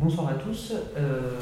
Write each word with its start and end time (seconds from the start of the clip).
Bonsoir 0.00 0.28
à 0.28 0.34
tous. 0.34 0.74
Euh, 0.96 1.32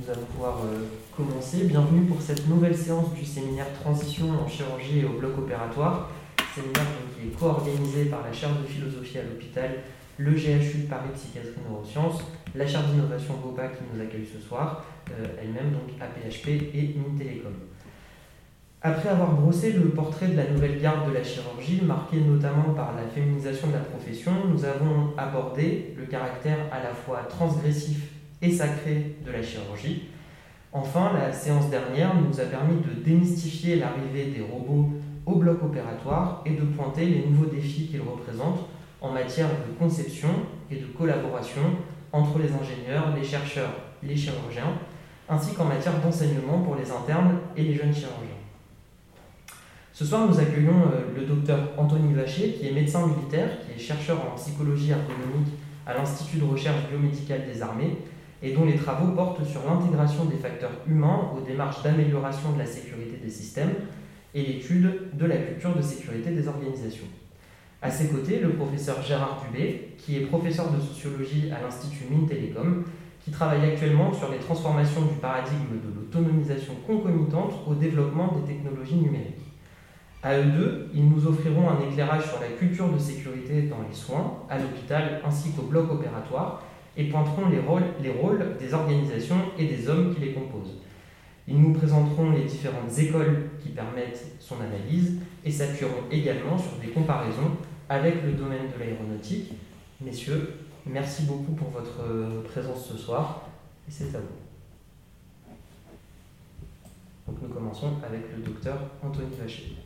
nous 0.00 0.08
allons 0.08 0.24
pouvoir 0.26 0.58
euh, 0.58 0.84
commencer. 1.16 1.64
Bienvenue 1.64 2.06
pour 2.06 2.22
cette 2.22 2.46
nouvelle 2.46 2.76
séance 2.76 3.12
du 3.12 3.24
séminaire 3.24 3.66
Transition 3.82 4.30
en 4.30 4.46
chirurgie 4.46 5.00
et 5.00 5.04
au 5.04 5.18
bloc 5.18 5.36
opératoire. 5.36 6.08
Séminaire 6.54 6.86
qui 7.16 7.26
est 7.26 7.30
co-organisé 7.32 8.04
par 8.04 8.22
la 8.22 8.32
chaire 8.32 8.50
de 8.56 8.64
philosophie 8.64 9.18
à 9.18 9.24
l'hôpital, 9.24 9.70
le 10.16 10.30
GHU 10.30 10.86
Paris 10.88 11.08
Psychiatrie 11.12 11.60
Neurosciences, 11.68 12.20
la 12.54 12.68
chaire 12.68 12.84
d'innovation 12.84 13.34
GOPA 13.42 13.66
qui 13.66 13.82
nous 13.92 14.00
accueille 14.00 14.28
ce 14.32 14.40
soir, 14.40 14.84
euh, 15.10 15.26
elle-même 15.42 15.72
donc 15.72 16.00
APHP 16.00 16.46
et 16.72 16.94
Mintelecom. 16.96 17.67
Après 18.80 19.08
avoir 19.08 19.32
brossé 19.32 19.72
le 19.72 19.88
portrait 19.88 20.28
de 20.28 20.36
la 20.36 20.48
nouvelle 20.48 20.80
garde 20.80 21.08
de 21.08 21.14
la 21.14 21.24
chirurgie, 21.24 21.82
marqué 21.82 22.20
notamment 22.20 22.74
par 22.76 22.94
la 22.94 23.08
féminisation 23.12 23.66
de 23.68 23.72
la 23.72 23.80
profession, 23.80 24.30
nous 24.48 24.64
avons 24.64 25.14
abordé 25.18 25.94
le 25.96 26.06
caractère 26.06 26.58
à 26.70 26.80
la 26.80 26.94
fois 26.94 27.26
transgressif 27.28 28.12
et 28.40 28.52
sacré 28.52 29.16
de 29.26 29.32
la 29.32 29.42
chirurgie. 29.42 30.10
Enfin, 30.72 31.10
la 31.12 31.32
séance 31.32 31.68
dernière 31.70 32.14
nous 32.14 32.38
a 32.38 32.44
permis 32.44 32.76
de 32.76 33.02
démystifier 33.02 33.76
l'arrivée 33.80 34.26
des 34.26 34.42
robots 34.42 34.92
au 35.26 35.34
bloc 35.34 35.60
opératoire 35.64 36.44
et 36.46 36.52
de 36.52 36.62
pointer 36.62 37.04
les 37.06 37.26
nouveaux 37.26 37.50
défis 37.50 37.88
qu'ils 37.88 38.02
représentent 38.02 38.68
en 39.00 39.10
matière 39.10 39.48
de 39.48 39.76
conception 39.76 40.28
et 40.70 40.76
de 40.76 40.86
collaboration 40.86 41.62
entre 42.12 42.38
les 42.38 42.52
ingénieurs, 42.52 43.12
les 43.16 43.24
chercheurs, 43.24 43.74
les 44.04 44.16
chirurgiens, 44.16 44.78
ainsi 45.28 45.52
qu'en 45.54 45.64
matière 45.64 46.00
d'enseignement 46.00 46.60
pour 46.60 46.76
les 46.76 46.92
internes 46.92 47.38
et 47.56 47.64
les 47.64 47.74
jeunes 47.74 47.92
chirurgiens. 47.92 48.37
Ce 49.98 50.04
soir, 50.04 50.28
nous 50.28 50.38
accueillons 50.38 50.80
euh, 50.92 51.18
le 51.18 51.26
docteur 51.26 51.58
Anthony 51.76 52.14
Vacher, 52.14 52.52
qui 52.52 52.68
est 52.68 52.72
médecin 52.72 53.04
militaire, 53.04 53.48
qui 53.58 53.72
est 53.72 53.84
chercheur 53.84 54.18
en 54.32 54.36
psychologie 54.36 54.92
ergonomique 54.92 55.52
à 55.88 55.94
l'Institut 55.94 56.36
de 56.36 56.44
recherche 56.44 56.88
biomédicale 56.88 57.44
des 57.52 57.60
armées, 57.60 57.96
et 58.40 58.52
dont 58.52 58.64
les 58.64 58.76
travaux 58.76 59.10
portent 59.10 59.44
sur 59.44 59.60
l'intégration 59.66 60.26
des 60.26 60.36
facteurs 60.36 60.70
humains 60.86 61.32
aux 61.36 61.40
démarches 61.40 61.82
d'amélioration 61.82 62.52
de 62.52 62.60
la 62.60 62.66
sécurité 62.66 63.16
des 63.20 63.28
systèmes 63.28 63.74
et 64.36 64.42
l'étude 64.44 64.88
de 65.14 65.26
la 65.26 65.36
culture 65.38 65.74
de 65.74 65.82
sécurité 65.82 66.30
des 66.30 66.46
organisations. 66.46 67.08
À 67.82 67.90
ses 67.90 68.06
côtés, 68.06 68.38
le 68.38 68.50
professeur 68.50 69.02
Gérard 69.02 69.42
Dubé, 69.50 69.96
qui 69.98 70.18
est 70.18 70.26
professeur 70.26 70.70
de 70.70 70.80
sociologie 70.80 71.50
à 71.50 71.60
l'Institut 71.60 72.04
Mines 72.08 72.28
Télécom, 72.28 72.84
qui 73.24 73.32
travaille 73.32 73.68
actuellement 73.68 74.12
sur 74.12 74.30
les 74.30 74.38
transformations 74.38 75.02
du 75.02 75.14
paradigme 75.14 75.80
de 75.82 75.92
l'autonomisation 75.92 76.74
concomitante 76.86 77.54
au 77.66 77.74
développement 77.74 78.36
des 78.36 78.54
technologies 78.54 78.94
numériques. 78.94 79.47
À 80.22 80.36
eux 80.36 80.44
deux, 80.44 80.90
ils 80.94 81.08
nous 81.08 81.26
offriront 81.26 81.70
un 81.70 81.80
éclairage 81.88 82.26
sur 82.26 82.40
la 82.40 82.48
culture 82.48 82.92
de 82.92 82.98
sécurité 82.98 83.62
dans 83.62 83.82
les 83.88 83.94
soins, 83.94 84.38
à 84.50 84.58
l'hôpital 84.58 85.20
ainsi 85.24 85.52
qu'au 85.52 85.62
bloc 85.62 85.92
opératoire, 85.92 86.62
et 86.96 87.04
pointeront 87.04 87.48
les 87.48 87.60
rôles, 87.60 87.84
les 88.02 88.10
rôles 88.10 88.56
des 88.58 88.74
organisations 88.74 89.40
et 89.56 89.66
des 89.66 89.88
hommes 89.88 90.12
qui 90.12 90.20
les 90.20 90.32
composent. 90.32 90.78
Ils 91.46 91.60
nous 91.60 91.72
présenteront 91.72 92.32
les 92.32 92.42
différentes 92.42 92.98
écoles 92.98 93.50
qui 93.62 93.68
permettent 93.70 94.36
son 94.40 94.56
analyse 94.60 95.20
et 95.44 95.50
s'appuieront 95.50 96.02
également 96.10 96.58
sur 96.58 96.72
des 96.82 96.88
comparaisons 96.88 97.52
avec 97.88 98.22
le 98.24 98.32
domaine 98.32 98.66
de 98.74 98.78
l'aéronautique. 98.78 99.52
Messieurs, 100.00 100.54
merci 100.84 101.22
beaucoup 101.22 101.52
pour 101.52 101.70
votre 101.70 102.42
présence 102.42 102.86
ce 102.86 102.98
soir 102.98 103.48
et 103.88 103.90
c'est 103.90 104.14
à 104.14 104.18
vous. 104.18 104.26
Donc 107.28 107.42
nous 107.42 107.48
commençons 107.48 107.92
avec 108.04 108.22
le 108.36 108.42
docteur 108.42 108.78
Anthony 109.02 109.36
Vacher. 109.40 109.77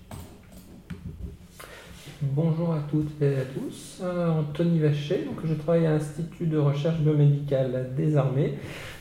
Bonjour 2.24 2.72
à 2.72 2.78
toutes 2.88 3.20
et 3.20 3.34
à 3.34 3.44
tous, 3.52 4.00
euh, 4.00 4.30
Anthony 4.30 4.78
Vacher, 4.78 5.24
donc 5.26 5.44
je 5.44 5.54
travaille 5.54 5.86
à 5.86 5.90
l'Institut 5.90 6.46
de 6.46 6.56
recherche 6.56 6.98
biomédicale 7.00 7.90
des 7.96 8.16
armées 8.16 8.58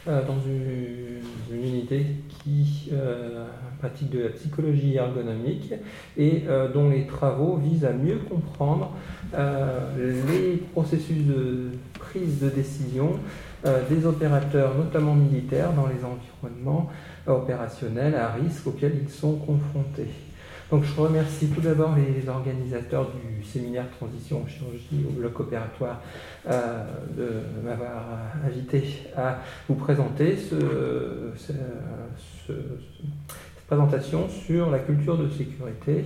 euh, 0.07 0.25
dans 0.25 0.39
une, 0.43 1.21
unité 1.55 2.07
qui 2.29 2.89
euh, 2.91 3.45
pratique 3.77 4.09
de 4.09 4.23
la 4.23 4.29
psychologie 4.29 4.95
ergonomique 4.95 5.71
et 6.17 6.45
dont 6.73 6.89
les 6.89 7.05
travaux 7.05 7.57
visent 7.57 7.85
à 7.85 7.91
mieux 7.91 8.19
comprendre 8.29 8.91
les 9.97 10.55
processus 10.71 11.25
de 11.25 11.71
prise 11.99 12.39
de 12.39 12.49
décision 12.49 13.19
des 13.89 14.05
opérateurs, 14.05 14.75
notamment 14.77 15.13
militaires, 15.13 15.73
dans 15.73 15.87
les 15.87 16.03
environnements 16.05 16.89
opérationnels 17.27 18.15
à 18.15 18.31
risque 18.31 18.65
auxquels 18.67 18.97
ils 19.03 19.09
sont 19.09 19.35
confrontés. 19.35 20.09
Donc 20.71 20.85
je 20.85 21.01
remercie 21.01 21.47
tout 21.47 21.59
d'abord 21.59 21.93
les 21.97 22.29
organisateurs 22.29 23.11
du 23.11 23.43
séminaire 23.43 23.91
Transition 23.91 24.43
en 24.43 24.47
chirurgie 24.47 25.05
au 25.05 25.11
bloc 25.11 25.37
opératoire 25.41 25.99
euh, 26.49 26.85
de 27.17 27.41
m'avoir 27.61 28.05
invité 28.45 28.81
à 29.17 29.39
vous 29.67 29.75
présenter 29.75 30.37
cette 31.35 31.57
présentation 33.67 34.29
sur 34.29 34.69
la 34.69 34.79
culture 34.79 35.17
de 35.17 35.27
sécurité 35.29 36.05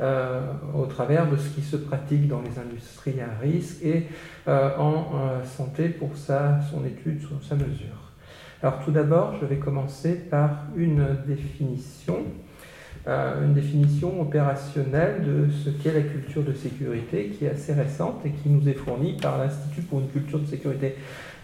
euh, 0.00 0.40
au 0.74 0.86
travers 0.86 1.30
de 1.30 1.36
ce 1.36 1.50
qui 1.50 1.60
se 1.60 1.76
pratique 1.76 2.26
dans 2.26 2.40
les 2.40 2.58
industries 2.58 3.20
à 3.20 3.38
risque 3.38 3.84
et 3.84 4.06
euh, 4.48 4.78
en 4.78 5.44
santé 5.44 5.90
pour 5.90 6.16
sa, 6.16 6.58
son 6.70 6.86
étude, 6.86 7.20
sur 7.20 7.36
sa 7.46 7.54
mesure. 7.54 8.14
Alors 8.62 8.82
tout 8.82 8.92
d'abord, 8.92 9.34
je 9.42 9.44
vais 9.44 9.56
commencer 9.56 10.14
par 10.14 10.68
une 10.74 11.06
définition 11.26 12.24
une 13.06 13.54
définition 13.54 14.20
opérationnelle 14.20 15.22
de 15.24 15.50
ce 15.50 15.70
qu'est 15.70 15.94
la 15.94 16.02
culture 16.02 16.42
de 16.42 16.52
sécurité 16.52 17.28
qui 17.28 17.46
est 17.46 17.50
assez 17.50 17.72
récente 17.72 18.20
et 18.26 18.30
qui 18.30 18.50
nous 18.50 18.68
est 18.68 18.74
fournie 18.74 19.16
par 19.20 19.38
l'Institut 19.38 19.82
pour 19.82 20.00
une 20.00 20.08
culture 20.08 20.38
de 20.38 20.46
sécurité 20.46 20.96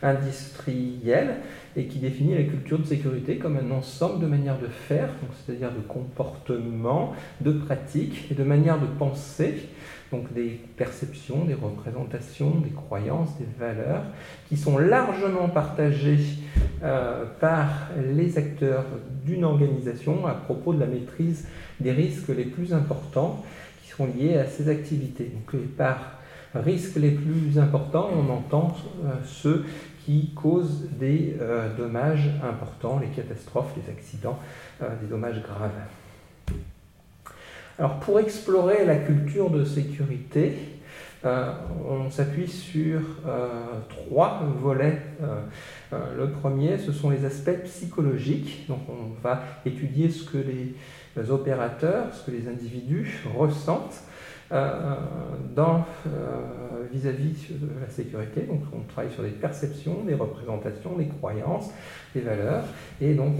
industrielle 0.02 1.36
et 1.76 1.86
qui 1.86 1.98
définit 1.98 2.34
la 2.34 2.44
culture 2.44 2.78
de 2.78 2.84
sécurité 2.84 3.38
comme 3.38 3.56
un 3.56 3.70
ensemble 3.70 4.20
de 4.20 4.26
manières 4.26 4.58
de 4.58 4.66
faire, 4.66 5.08
c'est-à-dire 5.34 5.70
de 5.72 5.80
comportements, 5.80 7.14
de 7.40 7.52
pratiques 7.52 8.30
et 8.30 8.34
de 8.34 8.44
manières 8.44 8.80
de 8.80 8.86
penser 8.86 9.68
donc 10.12 10.32
des 10.32 10.60
perceptions, 10.76 11.44
des 11.44 11.54
représentations, 11.54 12.60
des 12.60 12.70
croyances, 12.70 13.36
des 13.38 13.48
valeurs, 13.58 14.02
qui 14.48 14.56
sont 14.56 14.78
largement 14.78 15.48
partagées 15.48 16.20
euh, 16.82 17.24
par 17.40 17.88
les 18.14 18.38
acteurs 18.38 18.84
d'une 19.24 19.44
organisation 19.44 20.26
à 20.26 20.34
propos 20.34 20.74
de 20.74 20.80
la 20.80 20.86
maîtrise 20.86 21.48
des 21.80 21.92
risques 21.92 22.28
les 22.28 22.44
plus 22.44 22.72
importants 22.72 23.44
qui 23.82 23.90
sont 23.90 24.06
liés 24.06 24.36
à 24.38 24.46
ces 24.46 24.68
activités. 24.68 25.32
Donc 25.32 25.60
par 25.76 26.20
risques 26.54 26.96
les 26.96 27.10
plus 27.10 27.58
importants, 27.58 28.08
on 28.14 28.32
entend 28.32 28.74
euh, 29.04 29.14
ceux 29.24 29.64
qui 30.04 30.30
causent 30.34 30.88
des 30.98 31.36
euh, 31.40 31.74
dommages 31.76 32.30
importants, 32.48 33.00
les 33.00 33.08
catastrophes, 33.08 33.72
les 33.76 33.92
accidents, 33.92 34.38
des 35.00 35.08
dommages 35.08 35.42
graves. 35.42 35.72
Alors 37.78 38.00
pour 38.00 38.18
explorer 38.18 38.86
la 38.86 38.96
culture 38.96 39.50
de 39.50 39.62
sécurité, 39.62 40.54
euh, 41.26 41.52
on 41.86 42.08
s'appuie 42.10 42.48
sur 42.48 43.00
euh, 43.26 43.48
trois 43.88 44.42
volets. 44.58 45.02
Euh, 45.22 45.98
le 46.16 46.30
premier, 46.30 46.78
ce 46.78 46.90
sont 46.90 47.10
les 47.10 47.26
aspects 47.26 47.64
psychologiques. 47.64 48.66
Donc 48.68 48.80
on 48.88 49.20
va 49.22 49.42
étudier 49.66 50.08
ce 50.08 50.24
que 50.24 50.38
les 50.38 51.30
opérateurs, 51.30 52.14
ce 52.14 52.24
que 52.24 52.34
les 52.34 52.48
individus 52.48 53.22
ressentent 53.36 54.02
vis-à-vis 56.92 57.48
de 57.50 57.68
la 57.80 57.88
sécurité. 57.88 58.42
Donc 58.42 58.62
on 58.72 58.80
travaille 58.92 59.12
sur 59.12 59.22
des 59.22 59.30
perceptions, 59.30 60.04
des 60.04 60.14
représentations, 60.14 60.96
des 60.96 61.08
croyances, 61.08 61.70
valeurs. 62.20 62.64
Et 63.00 63.14
donc, 63.14 63.34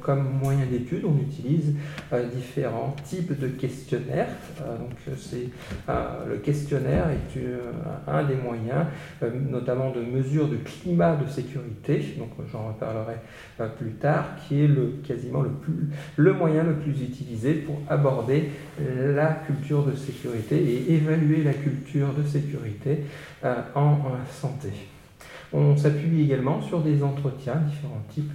comme 0.00 0.38
moyen 0.42 0.66
d'étude, 0.70 1.04
on 1.04 1.16
utilise 1.18 1.74
euh, 2.12 2.26
différents 2.28 2.94
types 3.04 3.38
de 3.38 3.48
questionnaires. 3.48 4.28
Euh, 4.62 4.78
donc, 4.78 4.90
euh, 5.08 5.94
le 6.28 6.36
questionnaire 6.36 7.06
est 7.10 7.38
un 8.06 8.24
des 8.24 8.34
moyens, 8.34 8.86
notamment 9.50 9.90
de 9.90 10.00
mesure 10.00 10.48
de 10.48 10.56
climat 10.56 11.16
de 11.16 11.28
sécurité. 11.28 12.16
Donc, 12.18 12.30
j'en 12.50 12.68
reparlerai 12.68 13.16
plus 13.78 13.92
tard, 13.92 14.24
qui 14.46 14.62
est 14.62 14.68
quasiment 15.06 15.42
le 15.42 15.50
plus 15.50 15.88
le 16.16 16.32
moyen 16.32 16.62
le 16.62 16.74
plus 16.74 17.02
utilisé 17.02 17.54
pour 17.54 17.80
aborder 17.88 18.50
la 18.78 19.32
culture 19.46 19.84
de 19.84 19.94
sécurité 19.94 20.37
et 20.52 20.94
évaluer 20.94 21.42
la 21.42 21.52
culture 21.52 22.12
de 22.14 22.22
sécurité 22.26 23.04
en 23.74 23.96
santé. 24.30 24.70
On 25.52 25.76
s'appuie 25.76 26.22
également 26.22 26.60
sur 26.60 26.80
des 26.80 27.02
entretiens, 27.02 27.56
différents 27.56 28.04
types 28.10 28.32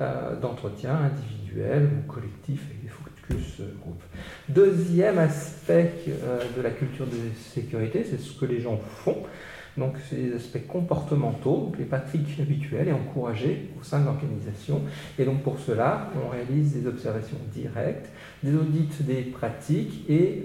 euh, 0.00 0.36
d'entretiens 0.36 0.96
individuels 0.96 1.88
ou 1.98 2.10
collectifs 2.12 2.62
avec 2.66 2.82
des 2.82 2.88
focus 2.88 3.60
euh, 3.60 3.74
groupes. 3.80 4.02
Deuxième 4.48 5.18
aspect 5.18 5.92
euh, 6.08 6.40
de 6.56 6.62
la 6.62 6.70
culture 6.70 7.06
de 7.06 7.18
sécurité, 7.36 8.04
c'est 8.08 8.18
ce 8.18 8.32
que 8.38 8.46
les 8.46 8.60
gens 8.60 8.78
font. 9.04 9.18
Donc, 9.78 9.94
c'est 10.08 10.16
des 10.16 10.34
aspects 10.34 10.66
comportementaux, 10.68 11.72
les 11.78 11.86
pratiques 11.86 12.38
habituelles 12.40 12.88
et 12.88 12.92
encouragées 12.92 13.70
au 13.80 13.82
sein 13.82 14.00
de 14.00 14.04
l'organisation. 14.04 14.82
Et 15.18 15.24
donc, 15.24 15.42
pour 15.42 15.58
cela, 15.58 16.10
on 16.22 16.28
réalise 16.28 16.74
des 16.74 16.86
observations 16.86 17.38
directes, 17.54 18.08
des 18.42 18.54
audits 18.54 18.88
des 19.00 19.22
pratiques 19.22 20.04
et 20.10 20.44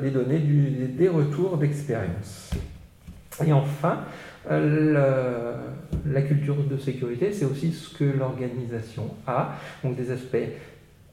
les 0.00 0.10
données 0.10 0.38
des 0.38 1.08
retours 1.08 1.56
d'expérience. 1.56 2.50
Et 3.44 3.52
enfin, 3.52 4.04
la 4.48 6.22
culture 6.22 6.62
de 6.62 6.76
sécurité, 6.76 7.32
c'est 7.32 7.46
aussi 7.46 7.72
ce 7.72 7.96
que 7.96 8.04
l'organisation 8.04 9.10
a, 9.26 9.56
donc 9.82 9.96
des 9.96 10.10
aspects 10.12 10.36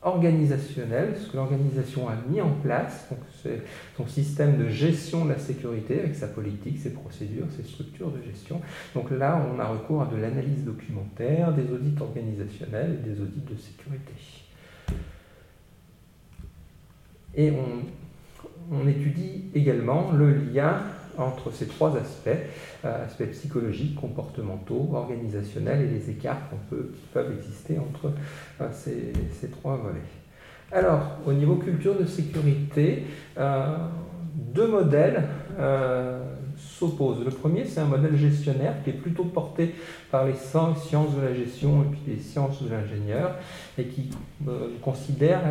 organisationnels, 0.02 1.18
ce 1.18 1.30
que 1.30 1.36
l'organisation 1.36 2.08
a 2.08 2.14
mis 2.30 2.40
en 2.40 2.52
place, 2.52 3.08
donc 3.10 3.20
c'est 3.44 3.62
son 3.98 4.08
système 4.08 4.58
de 4.58 4.70
gestion 4.70 5.26
de 5.26 5.32
la 5.32 5.38
sécurité 5.38 6.00
avec 6.00 6.16
sa 6.16 6.28
politique, 6.28 6.80
ses 6.80 6.94
procédures, 6.94 7.48
ses 7.56 7.64
structures 7.64 8.10
de 8.10 8.22
gestion. 8.22 8.62
Donc 8.96 9.12
là, 9.12 9.46
on 9.54 9.60
a 9.60 9.66
recours 9.66 10.02
à 10.02 10.06
de 10.06 10.16
l'analyse 10.16 10.64
documentaire, 10.64 11.54
des 11.54 11.70
audits 11.74 11.96
organisationnels 12.00 13.00
et 13.00 13.10
des 13.10 13.22
audits 13.22 13.44
de 13.50 13.58
sécurité. 13.58 14.14
Et 17.36 17.52
on, 17.52 18.76
on 18.76 18.88
étudie 18.88 19.46
également 19.54 20.12
le 20.14 20.34
lien 20.34 20.82
entre 21.18 21.52
ces 21.52 21.68
trois 21.68 21.96
aspects, 21.98 22.30
euh, 22.86 23.06
aspects 23.06 23.30
psychologiques, 23.32 23.96
comportementaux, 24.00 24.90
organisationnels 24.94 25.82
et 25.82 25.88
les 25.88 26.10
écarts 26.10 26.50
peut, 26.70 26.92
qui 26.94 27.08
peuvent 27.14 27.32
exister 27.38 27.78
entre 27.80 28.14
euh, 28.62 28.68
ces, 28.72 29.14
ces, 29.40 29.50
trois 29.50 29.78
volets. 29.78 30.00
Alors, 30.72 31.18
au 31.26 31.34
niveau 31.34 31.56
culture 31.56 31.98
de 31.98 32.06
sécurité, 32.06 33.06
euh, 33.38 33.78
deux 34.36 34.68
modèles 34.68 35.24
s'opposent. 36.56 37.24
Le 37.24 37.32
premier, 37.32 37.66
c'est 37.66 37.82
un 37.82 37.86
modèle 37.86 38.16
gestionnaire 38.16 38.76
qui 38.84 38.92
est 38.92 38.94
plutôt 38.94 39.26
porté 39.26 39.76
par 40.12 40.26
les 40.26 40.34
sciences 40.34 41.16
de 41.16 41.22
la 41.22 41.34
gestion 41.34 41.82
et 41.82 41.86
puis 41.86 42.02
les 42.08 42.20
sciences 42.20 42.64
de 42.64 42.70
l'ingénieur 42.70 43.36
et 43.80 43.86
qui 43.86 44.10
euh, 44.48 44.70
considère 44.82 45.42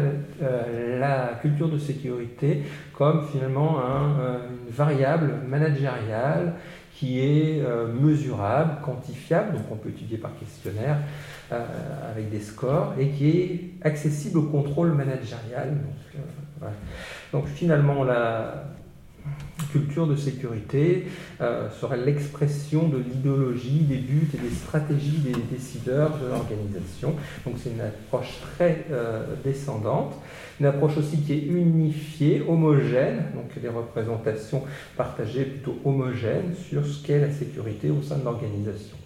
euh, 0.42 0.98
la 0.98 1.38
culture 1.40 1.68
de 1.68 1.78
sécurité 1.78 2.62
comme 2.92 3.26
finalement 3.32 3.78
euh, 3.78 4.38
une 4.66 4.74
variable 4.74 5.32
managériale 5.48 6.54
qui 6.94 7.20
est 7.20 7.62
mesurable, 8.02 8.78
quantifiable, 8.84 9.52
donc 9.52 9.62
on 9.70 9.76
peut 9.76 9.90
étudier 9.90 10.18
par 10.18 10.36
questionnaire 10.36 10.96
avec 11.48 12.28
des 12.28 12.40
scores, 12.40 12.92
et 12.98 13.10
qui 13.10 13.28
est 13.28 13.60
accessible 13.82 14.38
au 14.38 14.42
contrôle 14.42 14.94
managérial. 14.94 15.76
Donc, 16.60 16.70
donc 17.30 17.46
finalement, 17.46 18.02
la, 18.02 18.64
culture 19.70 20.06
de 20.06 20.16
sécurité 20.16 21.06
euh, 21.40 21.68
serait 21.70 21.98
l'expression 21.98 22.88
de 22.88 22.98
l'idéologie, 22.98 23.80
des 23.80 23.98
buts 23.98 24.28
et 24.34 24.38
des 24.38 24.54
stratégies 24.54 25.18
des 25.18 25.34
décideurs 25.50 26.18
de 26.18 26.28
l'organisation. 26.28 27.14
Donc 27.44 27.56
c'est 27.62 27.70
une 27.70 27.80
approche 27.80 28.38
très 28.54 28.86
euh, 28.90 29.24
descendante, 29.44 30.14
une 30.60 30.66
approche 30.66 30.96
aussi 30.98 31.18
qui 31.18 31.32
est 31.32 31.46
unifiée, 31.46 32.42
homogène, 32.48 33.24
donc 33.34 33.60
des 33.60 33.68
représentations 33.68 34.62
partagées 34.96 35.44
plutôt 35.44 35.78
homogènes 35.84 36.54
sur 36.68 36.84
ce 36.84 37.04
qu'est 37.06 37.20
la 37.20 37.30
sécurité 37.30 37.90
au 37.90 38.02
sein 38.02 38.18
de 38.18 38.24
l'organisation. 38.24 38.96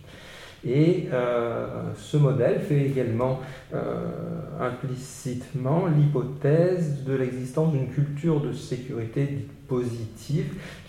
Et 0.64 1.08
euh, 1.12 1.66
ce 1.96 2.16
modèle 2.16 2.60
fait 2.60 2.86
également 2.86 3.40
implicitement 4.60 5.86
l'hypothèse 5.86 7.02
de 7.04 7.14
l'existence 7.14 7.72
d'une 7.72 7.88
culture 7.88 8.40
de 8.40 8.52
sécurité 8.52 9.48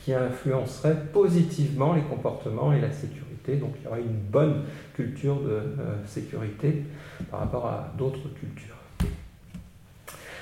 qui 0.04 0.14
influencerait 0.14 0.98
positivement 1.14 1.94
les 1.94 2.02
comportements 2.02 2.74
et 2.74 2.82
la 2.82 2.92
sécurité. 2.92 3.56
Donc 3.56 3.76
il 3.80 3.86
y 3.86 3.88
aurait 3.88 4.02
une 4.02 4.20
bonne 4.32 4.64
culture 4.96 5.40
de 5.42 5.50
euh, 5.50 6.06
sécurité 6.06 6.84
par 7.32 7.42
rapport 7.42 7.66
à 7.66 7.94
d'autres 7.98 8.30
cultures. 8.40 8.76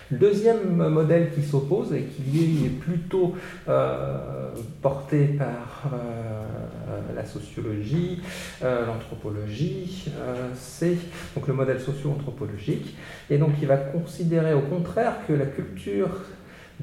Le 0.10 0.18
deuxième 0.18 0.76
modèle 0.90 1.32
qui 1.34 1.42
s'oppose 1.42 1.94
et 1.94 2.04
qui 2.04 2.66
est 2.66 2.70
plutôt 2.70 3.34
euh, 3.70 4.50
porté 4.82 5.26
par 5.26 5.90
euh, 5.94 7.16
la 7.16 7.24
sociologie, 7.26 8.22
l'anthropologie, 8.62 10.12
c'est 10.54 10.98
donc 11.34 11.48
le 11.48 11.54
modèle 11.54 11.80
socio-anthropologique. 11.80 12.98
Et 13.30 13.38
donc 13.38 13.52
il 13.62 13.68
va 13.70 13.78
considérer 13.78 14.54
au 14.54 14.62
contraire 14.62 15.14
que 15.28 15.34
la 15.34 15.46
culture 15.46 16.10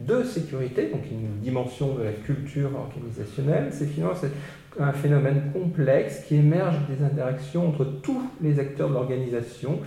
de 0.06 0.22
sécurité, 0.22 0.90
donc 0.90 1.02
une 1.10 1.40
dimension 1.40 1.94
de 1.94 2.02
la 2.02 2.12
culture 2.12 2.70
organisationnelle, 2.76 3.68
c'est 3.70 3.86
finalement 3.86 4.14
un 4.78 4.92
phénomène 4.92 5.50
complexe 5.52 6.24
qui 6.26 6.36
émerge 6.36 6.76
des 6.88 7.04
interactions 7.04 7.68
entre 7.68 7.84
tous 7.84 8.22
les 8.40 8.58
acteurs 8.60 8.88
de 8.88 8.94
l'organisation 8.94 9.80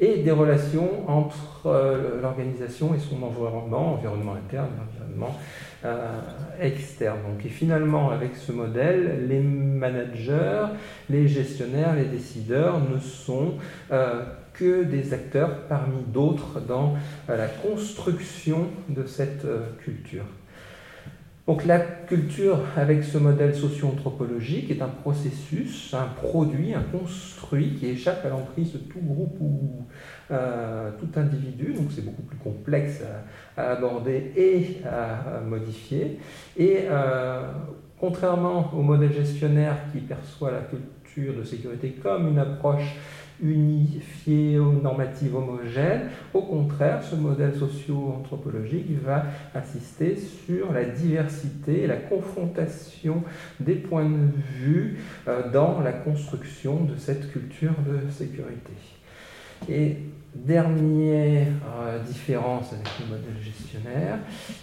et 0.00 0.18
des 0.18 0.30
relations 0.30 1.08
entre 1.08 1.66
euh, 1.66 2.20
l'organisation 2.20 2.94
et 2.94 2.98
son 2.98 3.22
environnement, 3.22 3.94
environnement 3.94 4.34
interne 4.34 4.70
environnement 4.88 5.38
euh, 5.84 6.20
externe. 6.60 7.18
Donc, 7.28 7.44
et 7.44 7.48
finalement, 7.48 8.10
avec 8.10 8.34
ce 8.36 8.52
modèle, 8.52 9.26
les 9.28 9.40
managers, 9.40 10.66
les 11.10 11.28
gestionnaires, 11.28 11.94
les 11.94 12.06
décideurs 12.06 12.80
ne 12.80 12.98
sont 12.98 13.54
euh, 13.92 14.22
que 14.54 14.84
des 14.84 15.12
acteurs 15.12 15.66
parmi 15.68 16.02
d'autres 16.06 16.60
dans 16.60 16.94
euh, 17.28 17.36
la 17.36 17.46
construction 17.46 18.66
de 18.88 19.04
cette 19.06 19.44
euh, 19.44 19.66
culture. 19.82 20.24
Donc 21.46 21.64
la 21.64 21.80
culture 21.80 22.60
avec 22.76 23.02
ce 23.02 23.18
modèle 23.18 23.52
socio-anthropologique 23.54 24.70
est 24.70 24.80
un 24.80 24.88
processus, 24.88 25.92
un 25.92 26.06
produit, 26.06 26.72
un 26.72 26.82
construit 26.82 27.74
qui 27.74 27.88
échappe 27.88 28.24
à 28.24 28.28
l'emprise 28.28 28.72
de 28.72 28.78
tout 28.78 29.00
groupe 29.00 29.36
ou 29.40 29.84
euh, 30.30 30.90
tout 31.00 31.18
individu, 31.18 31.74
donc 31.74 31.86
c'est 31.90 32.04
beaucoup 32.04 32.22
plus 32.22 32.38
complexe 32.38 33.02
à, 33.56 33.72
aborder 33.72 34.32
et 34.36 34.86
à, 34.86 35.40
modifier. 35.40 36.18
Et 36.56 36.86
contrairement 37.98 38.72
au 38.72 38.82
modèle 38.82 39.12
gestionnaire 39.12 39.76
qui 39.92 39.98
perçoit 39.98 40.52
la 40.52 40.60
culture 40.60 41.34
de 41.36 41.42
sécurité 41.42 41.96
comme 42.00 42.28
une 42.28 42.38
approche 42.38 42.96
unifié, 43.42 44.56
normative 44.56 45.34
homogène. 45.34 46.02
Au 46.32 46.42
contraire, 46.42 47.02
ce 47.02 47.16
modèle 47.16 47.54
socio-anthropologique 47.54 49.02
va 49.04 49.24
insister 49.54 50.16
sur 50.16 50.72
la 50.72 50.84
diversité 50.84 51.82
et 51.82 51.86
la 51.86 51.96
confrontation 51.96 53.22
des 53.60 53.74
points 53.74 54.08
de 54.08 54.30
vue 54.60 54.98
euh, 55.26 55.50
dans 55.50 55.80
la 55.80 55.92
construction 55.92 56.84
de 56.84 56.96
cette 56.96 57.30
culture 57.32 57.74
de 57.86 58.10
sécurité. 58.10 58.72
Et 59.68 59.96
Dernière 60.34 61.48
euh, 61.78 62.02
différence 62.04 62.72
avec 62.72 62.88
le 63.00 63.16
modèle 63.16 63.42
gestionnaire, 63.42 64.18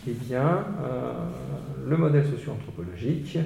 eh 0.07 0.13
bien, 0.13 0.65
euh, 0.81 1.13
le 1.87 1.95
modèle 1.95 2.25
socio-anthropologique 2.25 3.37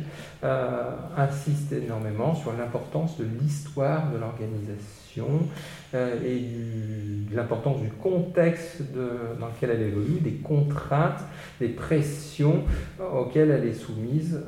insiste 1.18 1.74
énormément 1.74 2.34
sur 2.34 2.54
l'importance 2.54 3.18
de 3.18 3.26
l'histoire 3.26 4.10
de 4.14 4.20
l'organisation 4.20 5.03
et 5.94 6.40
de 7.30 7.36
l'importance 7.36 7.82
du 7.82 7.90
contexte 7.90 8.82
dans 9.40 9.48
lequel 9.48 9.72
elle 9.72 9.82
évolue, 9.82 10.20
des 10.22 10.34
contraintes, 10.34 11.22
des 11.60 11.70
pressions 11.70 12.64
auxquelles 13.00 13.52
elle 13.52 13.68
est 13.68 13.74
soumise 13.74 14.40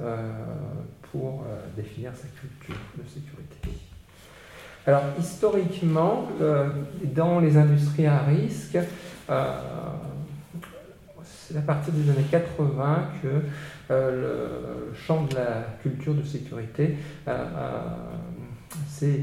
pour 1.11 1.45
définir 1.75 2.11
sa 2.15 2.27
culture 2.39 2.75
de 2.97 3.07
sécurité. 3.07 3.85
Alors, 4.87 5.01
historiquement, 5.19 6.27
euh, 6.41 6.69
dans 7.03 7.39
les 7.39 7.57
industries 7.57 8.05
à 8.05 8.19
risque, 8.19 8.77
euh, 9.29 9.59
c'est 11.23 11.57
à 11.57 11.61
partir 11.61 11.91
des 11.91 12.07
années 12.11 12.27
80 12.29 13.09
que 13.23 13.27
euh, 13.89 14.91
le 14.91 14.95
champ 14.95 15.23
de 15.23 15.35
la 15.35 15.65
culture 15.81 16.13
de 16.13 16.23
sécurité 16.23 16.97
s'est 18.99 19.21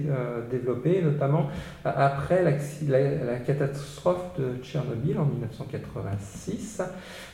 développé, 0.51 1.03
notamment 1.03 1.49
après 1.85 2.43
la, 2.43 3.39
catastrophe 3.39 4.39
de 4.39 4.63
Tchernobyl 4.63 5.19
en 5.19 5.25
1986, 5.25 6.83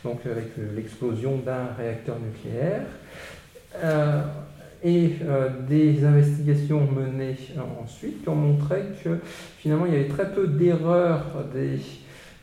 donc 0.05 0.21
avec 0.27 0.53
l'explosion 0.75 1.39
d'un 1.39 1.67
réacteur 1.77 2.17
nucléaire 2.19 2.87
et 4.83 5.17
euh, 5.23 5.49
des 5.69 6.05
investigations 6.05 6.87
menées 6.91 7.37
ensuite 7.83 8.23
qui 8.23 8.29
ont 8.29 8.37
montré 8.37 8.83
que 9.03 9.19
finalement 9.59 9.87
il 9.87 9.93
y 9.93 9.97
avait 9.97 10.09
très 10.09 10.33
peu 10.33 10.47
d'erreurs 10.47 11.45
des 11.53 11.81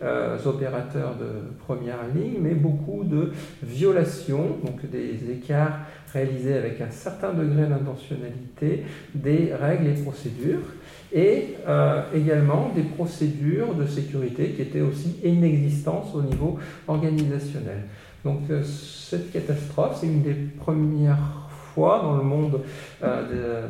euh, 0.02 0.38
opérateurs 0.46 1.16
de 1.16 1.56
première 1.66 2.00
ligne, 2.14 2.40
mais 2.42 2.54
beaucoup 2.54 3.06
de 3.06 3.32
violations, 3.64 4.58
donc 4.66 4.86
des 4.90 5.32
écarts 5.32 5.80
réalisés 6.16 6.58
avec 6.58 6.82
un 6.82 6.90
certain 6.90 7.34
degré 7.34 7.68
d'intentionnalité 7.68 8.84
des 9.14 9.52
règles 9.54 9.88
et 9.88 10.02
procédures, 10.02 10.74
et 11.14 11.56
euh, 11.68 12.02
également 12.16 12.72
des 12.76 12.82
procédures 12.82 13.76
de 13.76 13.86
sécurité 13.86 14.50
qui 14.50 14.64
étaient 14.64 14.82
aussi 14.82 15.18
inexistantes 15.24 16.08
au 16.16 16.22
niveau 16.24 16.58
organisationnel. 16.88 17.84
Donc 18.24 18.40
cette 18.64 19.32
catastrophe, 19.32 19.98
c'est 20.02 20.08
une 20.08 20.24
des 20.24 20.34
premières 20.34 21.46
dans 21.78 22.18
le 22.18 22.24
monde 22.24 22.62
euh, 23.04 23.68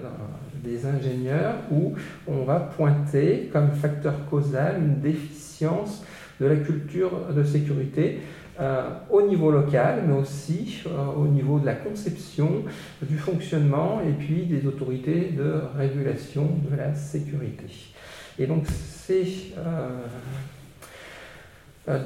des 0.63 0.85
ingénieurs 0.85 1.55
où 1.71 1.93
on 2.27 2.43
va 2.43 2.59
pointer 2.59 3.49
comme 3.51 3.71
facteur 3.71 4.13
causal 4.29 4.77
une 4.79 4.99
déficience 4.99 6.03
de 6.39 6.47
la 6.47 6.55
culture 6.57 7.11
de 7.35 7.43
sécurité 7.43 8.19
au 9.09 9.21
niveau 9.21 9.51
local, 9.51 10.03
mais 10.07 10.13
aussi 10.13 10.83
au 11.17 11.27
niveau 11.27 11.59
de 11.59 11.65
la 11.65 11.75
conception, 11.75 12.63
du 13.01 13.17
fonctionnement 13.17 14.01
et 14.01 14.13
puis 14.13 14.45
des 14.45 14.65
autorités 14.65 15.33
de 15.37 15.61
régulation 15.77 16.49
de 16.69 16.75
la 16.75 16.93
sécurité. 16.95 17.65
Et 18.39 18.47
donc 18.47 18.65
c'est 18.67 19.25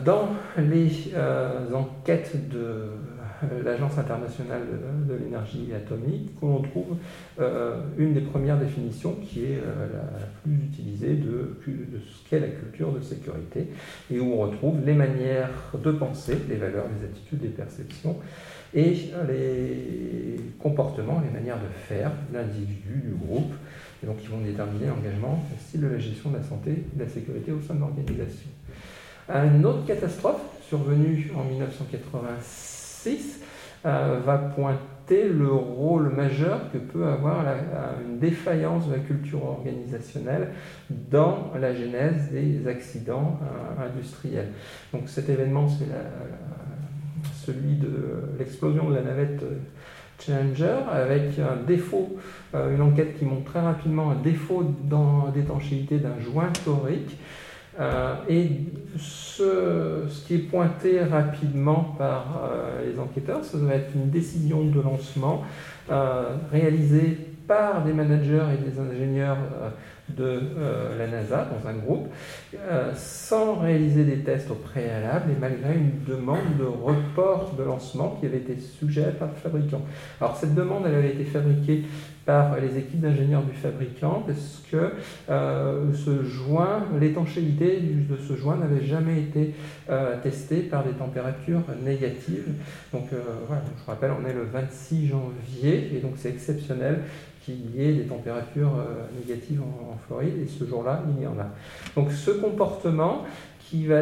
dans 0.03 0.29
les 0.57 1.11
enquêtes 1.73 2.49
de 2.49 2.57
euh, 2.57 2.87
l'Agence 3.63 3.97
internationale 3.97 4.61
de, 5.07 5.15
l'énergie 5.15 5.69
atomique, 5.75 6.31
où 6.41 6.47
on 6.47 6.61
trouve 6.61 6.97
euh, 7.39 7.81
une 7.97 8.13
des 8.13 8.21
premières 8.21 8.57
définitions 8.57 9.13
qui 9.23 9.45
est 9.45 9.57
euh, 9.57 9.87
la, 9.93 10.25
plus 10.43 10.55
utilisée 10.65 11.15
de, 11.15 11.57
ce 11.65 12.29
qu'est 12.29 12.39
la 12.39 12.47
culture 12.47 12.91
de 12.91 13.01
sécurité, 13.01 13.67
et 14.11 14.19
où 14.19 14.33
on 14.33 14.37
retrouve 14.37 14.77
les 14.85 14.93
manières 14.93 15.49
de 15.81 15.91
penser, 15.91 16.37
les 16.49 16.55
valeurs, 16.55 16.85
les 16.99 17.07
attitudes, 17.07 17.41
les 17.43 17.49
perceptions, 17.49 18.17
et 18.73 18.93
les 19.27 20.39
comportements, 20.59 21.21
les 21.25 21.31
manières 21.31 21.57
de 21.57 21.69
faire 21.87 22.11
l'individu, 22.31 23.01
du 23.03 23.15
groupe, 23.15 23.51
et 24.03 24.05
donc 24.05 24.17
qui 24.17 24.27
vont 24.27 24.39
déterminer 24.39 24.87
l'engagement, 24.87 25.43
le 25.51 25.59
style 25.59 25.81
de 25.81 25.87
la 25.87 25.97
gestion 25.97 26.29
de 26.29 26.37
la 26.37 26.43
santé 26.43 26.83
de 26.93 27.03
la 27.03 27.09
sécurité 27.09 27.51
au 27.51 27.61
sein 27.61 27.73
de 27.73 27.79
l'organisation. 27.79 28.49
Une 29.29 29.65
autre 29.65 29.85
catastrophe 29.85 30.41
survenue 30.67 31.31
en 31.35 31.43
1986 31.45 32.78
6 33.03 33.41
euh, 33.85 34.19
va 34.25 34.37
pointer 34.37 35.27
le 35.27 35.51
rôle 35.51 36.09
majeur 36.09 36.71
que 36.71 36.77
peut 36.77 37.05
avoir 37.05 37.43
une 38.05 38.19
défaillance 38.19 38.87
de 38.87 38.93
la 38.93 38.99
culture 38.99 39.43
organisationnelle 39.43 40.49
dans 40.89 41.51
la 41.59 41.73
genèse 41.73 42.29
des 42.31 42.67
accidents 42.67 43.39
euh, 43.41 43.87
industriels. 43.87 44.49
Donc 44.93 45.09
cet 45.09 45.29
événement, 45.29 45.67
c'est 45.67 45.87
celui 47.45 47.75
de 47.75 48.35
l'explosion 48.37 48.89
de 48.89 48.95
la 48.95 49.01
navette 49.01 49.43
Challenger 50.19 50.77
avec 50.91 51.39
un 51.39 51.55
défaut, 51.65 52.17
euh, 52.53 52.75
une 52.75 52.81
enquête 52.81 53.17
qui 53.17 53.25
montre 53.25 53.45
très 53.45 53.61
rapidement 53.61 54.11
un 54.11 54.15
défaut 54.15 54.63
d'étanchéité 55.33 55.97
d'un 55.97 56.19
joint 56.19 56.51
torique 56.65 57.17
euh, 57.79 58.15
et 58.27 58.49
ce, 58.97 60.25
qui 60.27 60.35
est 60.35 60.49
pointé 60.49 61.01
rapidement 61.01 61.95
par 61.97 62.41
euh, 62.43 62.91
les 62.91 62.99
enquêteurs, 62.99 63.43
ça 63.43 63.57
va 63.57 63.75
être 63.75 63.95
une 63.95 64.09
décision 64.09 64.65
de 64.65 64.81
lancement 64.81 65.43
euh, 65.89 66.35
réalisée 66.51 67.17
par 67.47 67.83
des 67.85 67.93
managers 67.93 68.43
et 68.53 68.69
des 68.69 68.79
ingénieurs 68.79 69.37
de 70.17 70.41
la 70.97 71.07
NASA 71.07 71.47
dans 71.49 71.69
un 71.69 71.73
groupe, 71.73 72.07
sans 72.95 73.55
réaliser 73.55 74.03
des 74.03 74.19
tests 74.19 74.51
au 74.51 74.55
préalable 74.55 75.31
et 75.31 75.39
malgré 75.39 75.75
une 75.75 76.03
demande 76.07 76.57
de 76.57 76.65
report 76.65 77.55
de 77.57 77.63
lancement 77.63 78.17
qui 78.19 78.25
avait 78.25 78.37
été 78.37 78.57
suggérée 78.57 79.11
par 79.11 79.29
le 79.29 79.35
fabricant. 79.35 79.81
Alors 80.19 80.35
cette 80.35 80.55
demande, 80.55 80.83
elle 80.85 80.95
avait 80.95 81.11
été 81.11 81.25
fabriquée 81.25 81.83
par 82.29 82.59
les 82.59 82.77
équipes 82.77 83.01
d'ingénieurs 83.01 83.41
du 83.41 83.53
fabricant 83.53 84.23
parce 84.23 84.61
que 84.71 84.91
euh, 85.31 85.91
ce 85.93 86.23
joint, 86.23 86.85
l'étanchéité 86.99 87.79
de 87.79 88.17
ce 88.17 88.35
joint 88.35 88.55
n'avait 88.55 88.85
jamais 88.85 89.19
été 89.19 89.55
euh, 89.89 90.15
testée 90.21 90.57
par 90.57 90.83
des 90.83 90.91
températures 90.91 91.63
négatives. 91.83 92.49
Donc 92.93 93.07
euh, 93.13 93.21
voilà, 93.47 93.63
je 93.65 93.83
rappelle, 93.83 94.11
on 94.11 94.27
est 94.27 94.33
le 94.33 94.43
26 94.43 95.07
janvier 95.07 95.89
et 95.95 96.01
donc 96.01 96.13
c'est 96.17 96.29
exceptionnel 96.29 96.99
qu'il 97.49 97.75
y 97.75 97.89
ait 97.89 97.93
des 97.93 98.05
températures 98.05 98.73
négatives 99.19 99.61
en, 99.61 99.97
Floride 100.07 100.33
et 100.43 100.47
ce 100.47 100.65
jour-là, 100.65 101.03
il 101.15 101.23
y 101.23 101.27
en 101.27 101.37
a. 101.39 101.47
Donc 101.95 102.11
ce 102.11 102.31
comportement 102.31 103.23
qui 103.69 103.85
va 103.85 103.99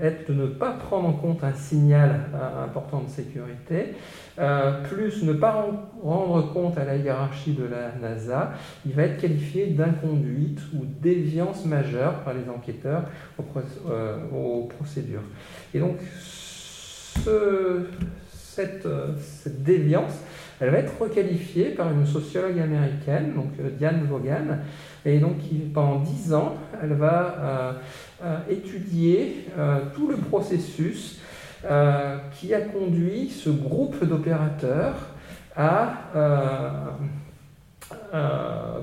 être 0.00 0.28
de 0.28 0.34
ne 0.34 0.46
pas 0.46 0.70
prendre 0.70 1.08
en 1.08 1.12
compte 1.12 1.44
un 1.44 1.52
signal 1.52 2.20
important 2.64 3.02
de 3.02 3.10
sécurité, 3.10 3.94
euh, 4.38 4.82
plus 4.84 5.22
ne 5.24 5.34
pas 5.34 5.66
rendre 6.02 6.50
compte 6.54 6.78
à 6.78 6.84
la 6.84 6.96
hiérarchie 6.96 7.52
de 7.52 7.64
la 7.64 7.92
NASA, 8.00 8.52
il 8.86 8.92
va 8.92 9.02
être 9.02 9.20
qualifié 9.20 9.66
d'inconduite 9.66 10.60
ou 10.74 10.86
déviance 11.02 11.66
majeure 11.66 12.20
par 12.20 12.32
les 12.32 12.48
enquêteurs 12.48 13.04
aux, 13.38 13.44
euh, 13.90 14.66
procédures. 14.78 15.24
Et 15.74 15.80
donc, 15.80 15.96
cette, 18.30 18.88
déviance, 19.46 20.18
elle 20.62 20.70
va 20.70 20.78
être 20.78 20.98
requalifiée 20.98 21.70
par 21.70 21.92
une 21.92 22.06
sociologue 22.06 22.58
américaine, 22.58 23.34
euh, 23.60 23.70
Diane 23.76 24.06
Vaughan, 24.08 24.58
et 25.04 25.18
donc 25.18 25.36
pendant 25.74 25.98
dix 25.98 26.32
ans, 26.32 26.54
elle 26.82 26.94
va 26.94 27.74
étudier 28.48 29.48
tout 29.94 30.06
le 30.06 30.16
processus 30.16 31.20
euh, 31.64 32.18
qui 32.32 32.52
a 32.54 32.60
conduit 32.60 33.30
ce 33.30 33.48
groupe 33.48 34.04
d'opérateurs 34.04 34.96
à 35.54 35.92
euh, 36.16 36.70
euh, 38.12 38.80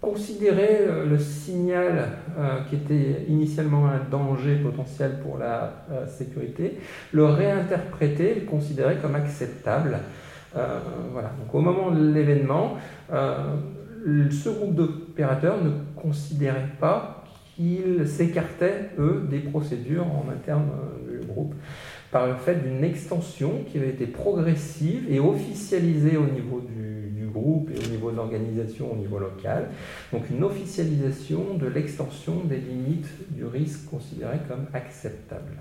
considérer 0.00 0.80
le 1.08 1.16
signal 1.20 2.08
qui 2.68 2.74
était 2.74 3.26
initialement 3.28 3.86
un 3.86 4.00
danger 4.10 4.56
potentiel 4.56 5.20
pour 5.22 5.38
la 5.38 5.84
sécurité, 6.08 6.80
le 7.12 7.26
réinterpréter, 7.26 8.34
le 8.34 8.40
considérer 8.40 8.96
comme 8.96 9.14
acceptable. 9.14 9.98
Voilà. 10.54 11.32
Donc 11.38 11.54
au 11.54 11.60
moment 11.60 11.90
de 11.90 12.12
l'événement, 12.12 12.76
ce 13.10 14.48
groupe 14.48 14.74
d'opérateurs 14.74 15.62
ne 15.62 15.70
considérait 16.00 16.68
pas 16.80 17.22
qu'ils 17.54 18.06
s'écartaient, 18.06 18.90
eux, 18.98 19.26
des 19.30 19.40
procédures 19.40 20.06
en 20.06 20.26
interne 20.30 20.68
euh, 20.72 21.20
du 21.20 21.26
groupe 21.26 21.54
par 22.10 22.26
le 22.26 22.34
fait 22.34 22.56
d'une 22.56 22.84
extension 22.84 23.64
qui 23.70 23.78
avait 23.78 23.90
été 23.90 24.06
progressive 24.06 25.06
et 25.10 25.18
officialisée 25.18 26.16
au 26.16 26.26
niveau 26.26 26.60
du, 26.60 26.82
groupe 27.32 27.70
et 27.70 27.86
au 27.86 27.90
niveau 27.90 28.10
de 28.10 28.18
au 28.18 28.96
niveau 28.96 29.18
local. 29.18 29.70
Donc 30.12 30.28
une 30.28 30.44
officialisation 30.44 31.54
de 31.58 31.66
l'extension 31.66 32.44
des 32.44 32.58
limites 32.58 33.08
du 33.30 33.46
risque 33.46 33.88
considéré 33.88 34.36
comme 34.46 34.66
acceptable. 34.74 35.56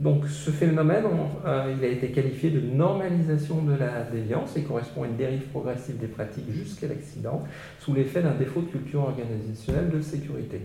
Donc 0.00 0.26
ce 0.26 0.50
phénomène, 0.50 1.04
euh, 1.44 1.74
il 1.76 1.84
a 1.84 1.88
été 1.88 2.08
qualifié 2.10 2.50
de 2.50 2.60
normalisation 2.60 3.62
de 3.62 3.74
la 3.74 4.02
déviance 4.02 4.56
et 4.56 4.62
correspond 4.62 5.02
à 5.02 5.06
une 5.06 5.16
dérive 5.16 5.42
progressive 5.48 5.98
des 5.98 6.06
pratiques 6.06 6.50
jusqu'à 6.50 6.86
l'accident 6.86 7.42
sous 7.80 7.94
l'effet 7.94 8.22
d'un 8.22 8.34
défaut 8.34 8.60
de 8.60 8.66
culture 8.66 9.00
organisationnelle 9.00 9.90
de 9.90 10.00
sécurité. 10.00 10.60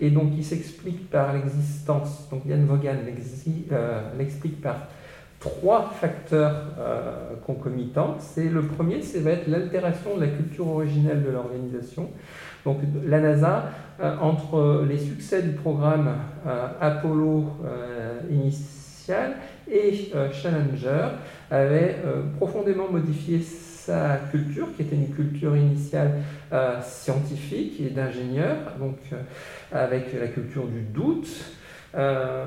Et 0.00 0.10
donc 0.10 0.32
il 0.36 0.44
s'explique 0.44 1.10
par 1.10 1.32
l'existence, 1.32 2.28
donc 2.30 2.42
Yann 2.46 2.64
Vaughan 2.64 2.96
euh, 3.72 4.00
l'explique 4.18 4.60
par 4.60 4.88
trois 5.40 5.90
facteurs 5.90 6.66
euh, 6.78 7.34
concomitants. 7.46 8.18
Le 8.36 8.62
premier, 8.62 9.02
c'est 9.02 9.20
va 9.20 9.32
être 9.32 9.48
l'altération 9.48 10.16
de 10.16 10.20
la 10.20 10.28
culture 10.28 10.68
originelle 10.68 11.22
de 11.22 11.30
l'organisation. 11.30 12.10
Donc 12.64 12.78
la 13.06 13.20
NASA, 13.20 13.70
entre 14.20 14.84
les 14.88 14.98
succès 14.98 15.42
du 15.42 15.50
programme 15.50 16.10
Apollo 16.80 17.56
initial 18.30 19.36
et 19.70 20.10
Challenger, 20.32 21.08
avait 21.50 21.96
profondément 22.38 22.88
modifié 22.90 23.40
sa 23.40 24.18
culture, 24.30 24.68
qui 24.76 24.82
était 24.82 24.96
une 24.96 25.10
culture 25.10 25.56
initiale 25.56 26.22
scientifique 26.82 27.80
et 27.80 27.90
d'ingénieur, 27.90 28.56
donc 28.78 28.98
avec 29.72 30.12
la 30.18 30.28
culture 30.28 30.66
du 30.66 30.80
doute, 30.80 31.28
euh, 31.96 32.46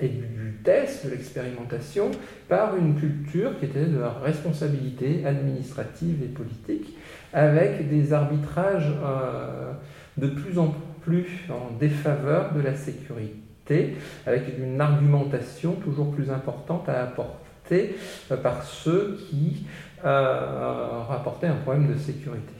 et 0.00 0.08
du, 0.08 0.58
test, 0.62 1.06
de 1.06 1.10
l'expérimentation, 1.10 2.10
par 2.48 2.76
une 2.76 2.94
culture 2.94 3.58
qui 3.58 3.64
était 3.64 3.86
de 3.86 3.98
la 3.98 4.10
responsabilité 4.10 5.24
administrative 5.26 6.22
et 6.22 6.26
politique, 6.26 6.94
avec 7.36 7.88
des 7.88 8.12
arbitrages 8.12 8.92
euh, 9.04 9.72
de 10.16 10.26
plus 10.26 10.58
en 10.58 10.74
plus 11.02 11.28
en 11.48 11.76
défaveur 11.78 12.52
de 12.52 12.60
la 12.60 12.74
sécurité, 12.74 13.96
avec 14.26 14.58
une 14.58 14.80
argumentation 14.80 15.74
toujours 15.74 16.10
plus 16.10 16.30
importante 16.30 16.88
à 16.88 17.04
apporter 17.04 17.94
euh, 18.32 18.36
par 18.36 18.64
ceux 18.64 19.18
qui 19.28 19.66
rapportaient 20.02 21.48
un 21.48 21.56
problème 21.56 21.92
de 21.92 21.98
sécurité. 21.98 22.52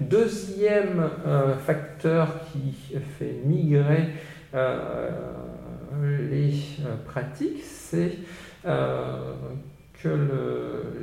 Deuxième 0.00 1.10
facteur 1.66 2.28
qui 2.50 2.96
fait 3.18 3.42
migrer 3.44 4.14
euh, 6.02 6.28
les 6.30 6.54
euh, 6.80 6.96
pratiques, 7.06 7.62
c'est 7.62 8.12
euh, 8.66 9.32
que 10.02 10.08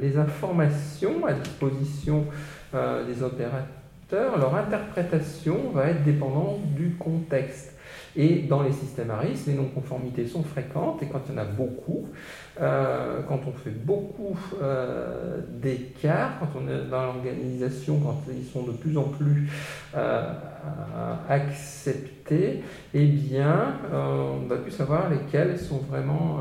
les 0.01 0.17
informations 0.17 1.25
à 1.25 1.33
disposition 1.33 2.25
des 3.07 3.23
opérateurs 3.23 3.75
leur 4.11 4.55
interprétation 4.55 5.71
va 5.73 5.89
être 5.89 6.03
dépendante 6.03 6.61
du 6.75 6.91
contexte. 6.91 7.71
Et 8.17 8.43
dans 8.43 8.63
les 8.63 8.71
systèmes 8.71 9.11
risque, 9.11 9.47
les 9.47 9.55
non-conformités 9.55 10.25
sont 10.25 10.43
fréquentes, 10.43 11.03
et 11.03 11.07
quand 11.07 11.19
il 11.27 11.35
y 11.35 11.37
en 11.37 11.41
a 11.41 11.45
beaucoup, 11.45 12.07
euh, 12.61 13.19
quand 13.27 13.41
on 13.45 13.51
fait 13.51 13.71
beaucoup 13.71 14.37
euh, 14.61 15.41
d'écarts, 15.61 16.39
quand 16.39 16.47
on 16.57 16.69
est 16.69 16.89
dans 16.89 17.03
l'organisation, 17.03 17.99
quand 17.99 18.21
ils 18.29 18.45
sont 18.45 18.63
de 18.63 18.71
plus 18.71 18.97
en 18.97 19.03
plus 19.03 19.49
euh, 19.97 20.31
acceptés, 21.27 22.63
eh 22.93 23.05
bien, 23.05 23.73
on 23.93 24.47
va 24.47 24.57
plus 24.57 24.71
savoir 24.71 25.09
lesquels 25.09 25.59
sont 25.59 25.79
vraiment 25.79 26.39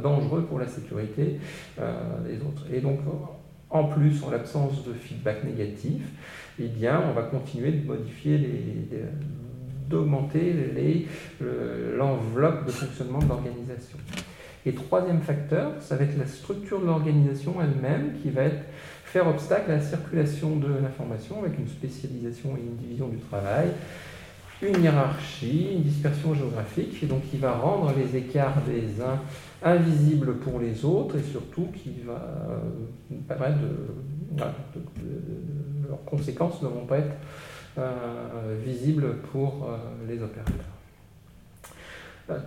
dangereux 0.00 0.42
pour 0.42 0.60
la 0.60 0.68
sécurité 0.68 1.40
des 1.76 2.36
autres. 2.36 2.64
Et 2.72 2.80
donc, 2.80 3.00
en 3.70 3.84
plus, 3.84 4.22
en 4.22 4.30
l'absence 4.30 4.84
de 4.84 4.92
feedback 4.92 5.44
négatif, 5.44 6.02
eh 6.58 6.66
bien, 6.68 7.02
on 7.08 7.12
va 7.12 7.22
continuer 7.22 7.72
de 7.72 7.86
modifier 7.86 8.38
les 8.38 9.02
d'augmenter 9.88 10.54
l'enveloppe 11.96 12.66
de 12.66 12.70
fonctionnement 12.70 13.20
de 13.20 13.28
l'organisation. 13.28 13.98
Et 14.66 14.72
troisième 14.72 15.22
facteur, 15.22 15.72
ça 15.80 15.96
va 15.96 16.04
être 16.04 16.18
la 16.18 16.26
structure 16.26 16.80
de 16.80 16.86
l'organisation 16.86 17.54
elle-même 17.62 18.12
qui 18.22 18.30
va 18.30 18.42
être, 18.42 18.64
faire 19.04 19.26
obstacle 19.26 19.70
à 19.70 19.76
la 19.76 19.80
circulation 19.80 20.56
de 20.56 20.68
l'information 20.82 21.42
avec 21.42 21.58
une 21.58 21.68
spécialisation 21.68 22.50
et 22.56 22.60
une 22.60 22.76
division 22.76 23.08
du 23.08 23.16
travail, 23.16 23.68
une 24.60 24.82
hiérarchie, 24.82 25.70
une 25.72 25.82
dispersion 25.82 26.34
géographique, 26.34 27.02
et 27.02 27.06
donc 27.06 27.22
qui 27.30 27.38
va 27.38 27.52
rendre 27.52 27.94
les 27.96 28.18
écarts 28.18 28.60
des 28.66 29.02
uns 29.02 29.20
invisibles 29.62 30.36
pour 30.36 30.60
les 30.60 30.84
autres 30.84 31.16
et 31.16 31.22
surtout 31.22 31.68
qui 31.74 31.96
va 32.06 32.12
euh, 32.12 33.16
permettre 33.26 33.58
de, 33.58 34.46
leurs 35.88 36.04
conséquences 36.04 36.62
ne 36.62 36.68
vont 36.68 36.86
pas 36.86 36.98
être 36.98 37.16
euh, 37.78 38.56
visible 38.64 39.16
pour 39.32 39.66
euh, 39.68 39.76
les 40.08 40.22
opérateurs. 40.22 40.54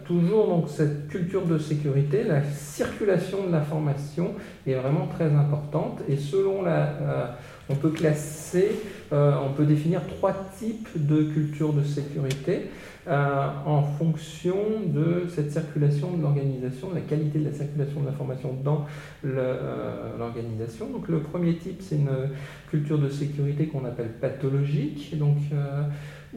Toujours 0.05 0.47
donc 0.47 0.69
cette 0.69 1.07
culture 1.07 1.43
de 1.47 1.57
sécurité, 1.57 2.23
la 2.23 2.43
circulation 2.43 3.47
de 3.47 3.51
l'information 3.51 4.35
est 4.67 4.75
vraiment 4.75 5.07
très 5.07 5.25
importante 5.25 6.01
et 6.07 6.17
selon 6.17 6.61
la, 6.61 7.35
on 7.67 7.73
peut 7.73 7.89
classer, 7.89 8.73
on 9.11 9.51
peut 9.57 9.65
définir 9.65 10.01
trois 10.05 10.35
types 10.59 10.89
de 10.93 11.23
culture 11.23 11.73
de 11.73 11.83
sécurité. 11.83 12.69
Euh, 13.07 13.47
en 13.65 13.81
fonction 13.81 14.55
de 14.85 15.25
cette 15.27 15.51
circulation 15.51 16.15
de 16.17 16.21
l'organisation, 16.21 16.89
de 16.89 16.95
la 16.95 17.01
qualité 17.01 17.39
de 17.39 17.45
la 17.45 17.51
circulation 17.51 18.01
de 18.01 18.05
l'information 18.05 18.55
dans 18.63 18.85
euh, 19.25 20.15
l'organisation. 20.19 20.87
donc 20.87 21.07
le 21.07 21.19
premier 21.19 21.55
type, 21.55 21.81
c'est 21.81 21.95
une 21.95 22.29
culture 22.69 22.99
de 22.99 23.09
sécurité 23.09 23.65
qu'on 23.65 23.85
appelle 23.85 24.11
pathologique, 24.21 25.17
donc, 25.17 25.37
euh, 25.51 25.81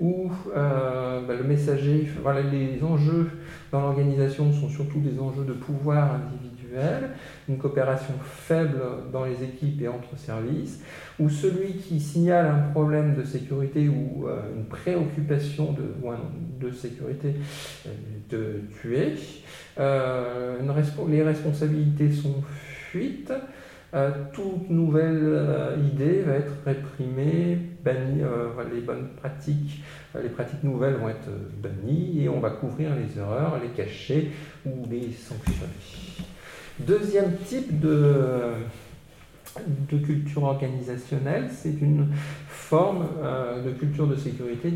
où 0.00 0.30
bah, 0.54 1.34
le 1.38 1.44
messager, 1.44 2.08
voilà, 2.22 2.40
les 2.40 2.82
enjeux 2.82 3.28
dans 3.70 3.82
l'organisation 3.82 4.50
sont 4.50 4.70
surtout 4.70 5.00
des 5.00 5.20
enjeux 5.20 5.44
de 5.44 5.52
pouvoir 5.52 6.14
individuel, 6.14 6.53
une 7.48 7.58
coopération 7.58 8.14
faible 8.22 8.80
dans 9.12 9.24
les 9.24 9.42
équipes 9.42 9.82
et 9.82 9.88
entre 9.88 10.16
services, 10.16 10.80
ou 11.18 11.28
celui 11.28 11.74
qui 11.74 12.00
signale 12.00 12.46
un 12.46 12.70
problème 12.72 13.14
de 13.14 13.22
sécurité 13.22 13.88
ou 13.88 14.26
euh, 14.26 14.40
une 14.56 14.64
préoccupation 14.64 15.72
de, 15.72 16.70
sécurité 16.70 17.34
euh, 17.86 17.90
de 18.30 18.60
tuer. 18.80 19.14
Euh, 19.78 20.58
les 21.08 21.22
responsabilités 21.22 22.10
sont 22.10 22.42
fuites. 22.90 23.32
toute 24.32 24.70
nouvelle 24.70 25.76
idée 25.92 26.22
va 26.22 26.34
être 26.34 26.52
réprimée, 26.64 27.58
bannie, 27.84 28.22
les 28.72 28.80
bonnes 28.80 29.08
pratiques, 29.16 29.82
les 30.20 30.30
pratiques 30.30 30.64
nouvelles 30.64 30.94
vont 30.94 31.08
être 31.08 31.30
bannies 31.62 32.22
et 32.22 32.28
on 32.28 32.40
va 32.40 32.50
couvrir 32.50 32.90
les 32.96 33.18
erreurs, 33.18 33.60
les 33.62 33.70
cacher 33.70 34.32
ou 34.64 34.84
les 34.90 35.12
sanctionner. 35.12 36.23
Deuxième 36.80 37.36
type 37.46 37.78
de, 37.78 38.54
culture 40.04 40.42
organisationnelle, 40.42 41.48
c'est 41.52 41.80
une 41.80 42.08
forme 42.48 43.06
euh, 43.22 43.62
de 43.62 43.70
culture 43.70 44.08
de 44.08 44.16
sécurité 44.16 44.72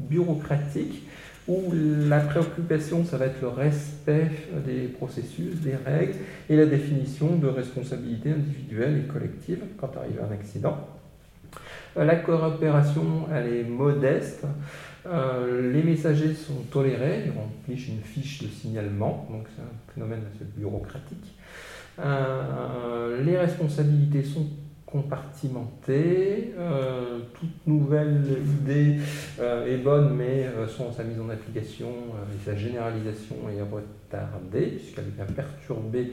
bureaucratique 0.00 1.06
où 1.46 1.60
la 2.08 2.20
préoccupation, 2.20 3.04
ça 3.04 3.18
va 3.18 3.26
être 3.26 3.42
le 3.42 3.48
respect 3.48 4.30
des 4.64 4.88
processus, 4.88 5.56
des 5.56 5.76
règles 5.76 6.14
et 6.48 6.56
la 6.56 6.64
définition 6.64 7.36
de 7.36 7.48
responsabilités 7.48 8.30
individuelles 8.30 9.04
et 9.04 9.12
collectives 9.12 9.62
quand 9.76 9.94
arrive 9.98 10.20
un 10.26 10.32
accident. 10.32 10.78
Euh, 11.98 12.04
la 12.04 12.16
coopération, 12.16 13.26
elle 13.30 13.52
est 13.52 13.64
modeste. 13.64 14.46
Euh, 15.04 15.70
les 15.72 15.82
messagers 15.82 16.32
sont 16.32 16.62
tolérés, 16.70 17.24
ils 17.26 17.38
remplissent 17.38 17.88
une 17.88 18.00
fiche 18.00 18.42
de 18.42 18.48
signalement, 18.48 19.28
donc 19.30 19.46
c'est 19.54 19.62
un 19.62 19.92
phénomène 19.94 20.22
assez 20.32 20.44
bureaucratique. 20.56 21.34
Euh, 21.98 23.22
les 23.22 23.36
responsabilités 23.36 24.22
sont 24.22 24.46
compartimentées. 24.86 26.52
Euh, 26.58 27.20
toute 27.34 27.66
nouvelle 27.66 28.22
idée 28.60 28.98
euh, 29.40 29.66
est 29.66 29.78
bonne, 29.78 30.14
mais 30.14 30.46
sa 30.68 31.02
mise 31.02 31.18
en 31.18 31.30
application 31.30 31.88
et 31.88 32.44
sa 32.44 32.54
généralisation 32.54 33.36
est 33.48 33.62
retardée, 33.62 34.66
puisqu'elle 34.76 35.10
vient 35.16 35.24
perturber 35.24 36.12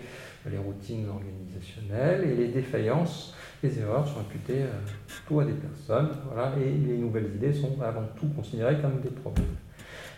les 0.49 0.57
routines 0.57 1.07
organisationnelles 1.09 2.29
et 2.29 2.35
les 2.35 2.47
défaillances, 2.47 3.35
les 3.61 3.77
erreurs 3.79 4.07
sont 4.07 4.21
imputées 4.21 4.63
plutôt 5.07 5.41
à 5.41 5.45
des 5.45 5.53
personnes. 5.53 6.09
Voilà, 6.31 6.53
et 6.57 6.71
les 6.71 6.97
nouvelles 6.97 7.35
idées 7.35 7.53
sont 7.53 7.81
avant 7.81 8.05
tout 8.17 8.27
considérées 8.29 8.77
comme 8.81 9.01
des 9.01 9.09
problèmes. 9.09 9.45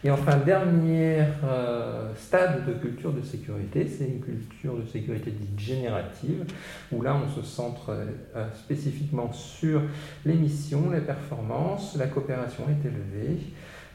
Et 0.03 0.09
enfin, 0.09 0.37
dernier 0.37 1.19
euh, 1.43 2.11
stade 2.15 2.65
de 2.65 2.73
culture 2.73 3.13
de 3.13 3.21
sécurité, 3.21 3.87
c'est 3.87 4.05
une 4.05 4.19
culture 4.19 4.75
de 4.75 4.85
sécurité 4.87 5.29
dite 5.29 5.59
générative, 5.59 6.43
où 6.91 7.03
là 7.03 7.15
on 7.23 7.29
se 7.29 7.45
centre 7.45 7.91
euh, 7.91 8.47
spécifiquement 8.55 9.31
sur 9.31 9.81
les 10.25 10.33
missions, 10.33 10.89
les 10.89 11.01
performances, 11.01 11.95
la 11.97 12.07
coopération 12.07 12.63
est 12.69 12.87
élevée, 12.87 13.41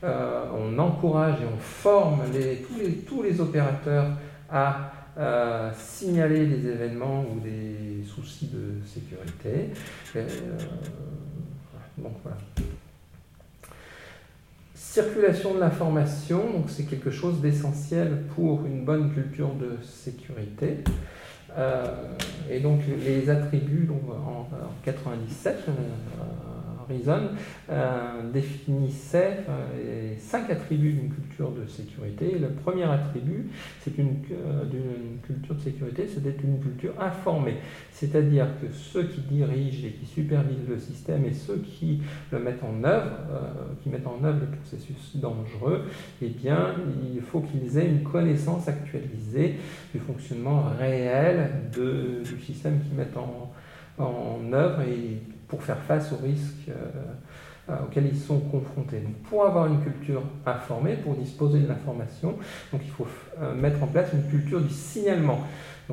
euh, 0.04 0.44
on 0.56 0.78
encourage 0.78 1.40
et 1.40 1.46
on 1.52 1.58
forme 1.58 2.20
les, 2.32 2.58
tous, 2.58 2.78
les, 2.78 2.92
tous, 2.98 3.22
les, 3.22 3.40
opérateurs 3.40 4.10
à 4.48 4.92
signaler 5.76 6.46
des 6.46 6.68
événements 6.68 7.24
ou 7.24 7.40
des 7.40 8.04
soucis 8.04 8.48
de 8.52 8.86
sécurité. 8.86 9.70
donc 11.98 12.12
voilà. 12.22 12.36
Circulation 14.96 15.52
de 15.52 15.60
l'information, 15.60 16.38
donc 16.50 16.70
c'est 16.70 16.84
quelque 16.84 17.10
chose 17.10 17.42
d'essentiel 17.42 18.22
pour 18.34 18.64
une 18.64 18.82
bonne 18.82 19.12
culture 19.12 19.50
de 19.52 19.76
sécurité. 19.84 20.78
Euh, 21.58 21.84
et 22.50 22.60
donc 22.60 22.80
les 23.04 23.28
attributs 23.28 23.84
donc, 23.84 24.00
en, 24.08 24.48
97, 24.86 25.66
Reason 26.88 27.30
euh, 27.70 28.30
définissait 28.32 29.38
euh, 29.48 30.14
cinq 30.18 30.50
attributs 30.50 30.92
d'une 30.92 31.12
culture 31.12 31.50
de 31.50 31.66
sécurité. 31.66 32.38
le 32.38 32.48
premier 32.48 32.84
attribut, 32.84 33.48
c'est 33.80 33.96
une, 33.98 34.16
euh, 34.30 34.64
d'une 34.64 35.18
culture 35.22 35.54
de 35.54 35.60
sécurité, 35.60 36.06
c'est 36.06 36.22
d'être 36.22 36.42
une 36.42 36.60
culture 36.60 36.92
informée. 37.00 37.56
C'est-à-dire 37.90 38.46
que 38.60 38.72
ceux 38.72 39.04
qui 39.04 39.20
dirigent 39.22 39.86
et 39.86 39.90
qui 39.90 40.06
supervisent 40.06 40.68
le 40.68 40.78
système 40.78 41.24
et 41.24 41.32
ceux 41.32 41.58
qui 41.58 42.02
le 42.30 42.38
mettent 42.38 42.62
en 42.62 42.84
œuvre, 42.84 43.10
qui 43.82 43.88
mettent 43.88 44.06
en 44.06 44.22
œuvre 44.22 44.40
les 44.40 44.56
processus 44.56 45.16
dangereux, 45.16 45.84
eh 46.22 46.28
bien, 46.28 46.74
il 47.14 47.20
faut 47.20 47.40
qu'ils 47.40 47.78
aient 47.78 47.88
une 47.88 48.02
connaissance 48.02 48.68
actualisée 48.68 49.56
du 49.92 50.00
fonctionnement 50.00 50.64
réel 50.78 51.50
du 51.72 52.40
système 52.44 52.80
qu'ils 52.80 52.96
mettent 52.96 53.16
en, 53.16 53.52
en 53.98 54.52
œuvre 54.52 54.82
et 54.82 55.20
pour 55.48 55.62
faire 55.62 55.78
face 55.78 56.12
aux 56.12 56.24
risques 56.24 56.68
euh, 56.68 56.74
euh, 57.68 57.76
auxquels 57.84 58.06
ils 58.06 58.18
sont 58.18 58.40
confrontés. 58.40 59.00
Donc, 59.00 59.14
pour 59.28 59.44
avoir 59.44 59.66
une 59.66 59.80
culture 59.80 60.22
informée, 60.44 60.94
pour 60.94 61.14
disposer 61.14 61.60
de 61.60 61.68
l'information, 61.68 62.36
il 62.72 62.90
faut 62.90 63.06
euh, 63.40 63.54
mettre 63.54 63.82
en 63.82 63.86
place 63.86 64.10
une 64.12 64.28
culture 64.28 64.60
du 64.60 64.72
signalement. 64.72 65.40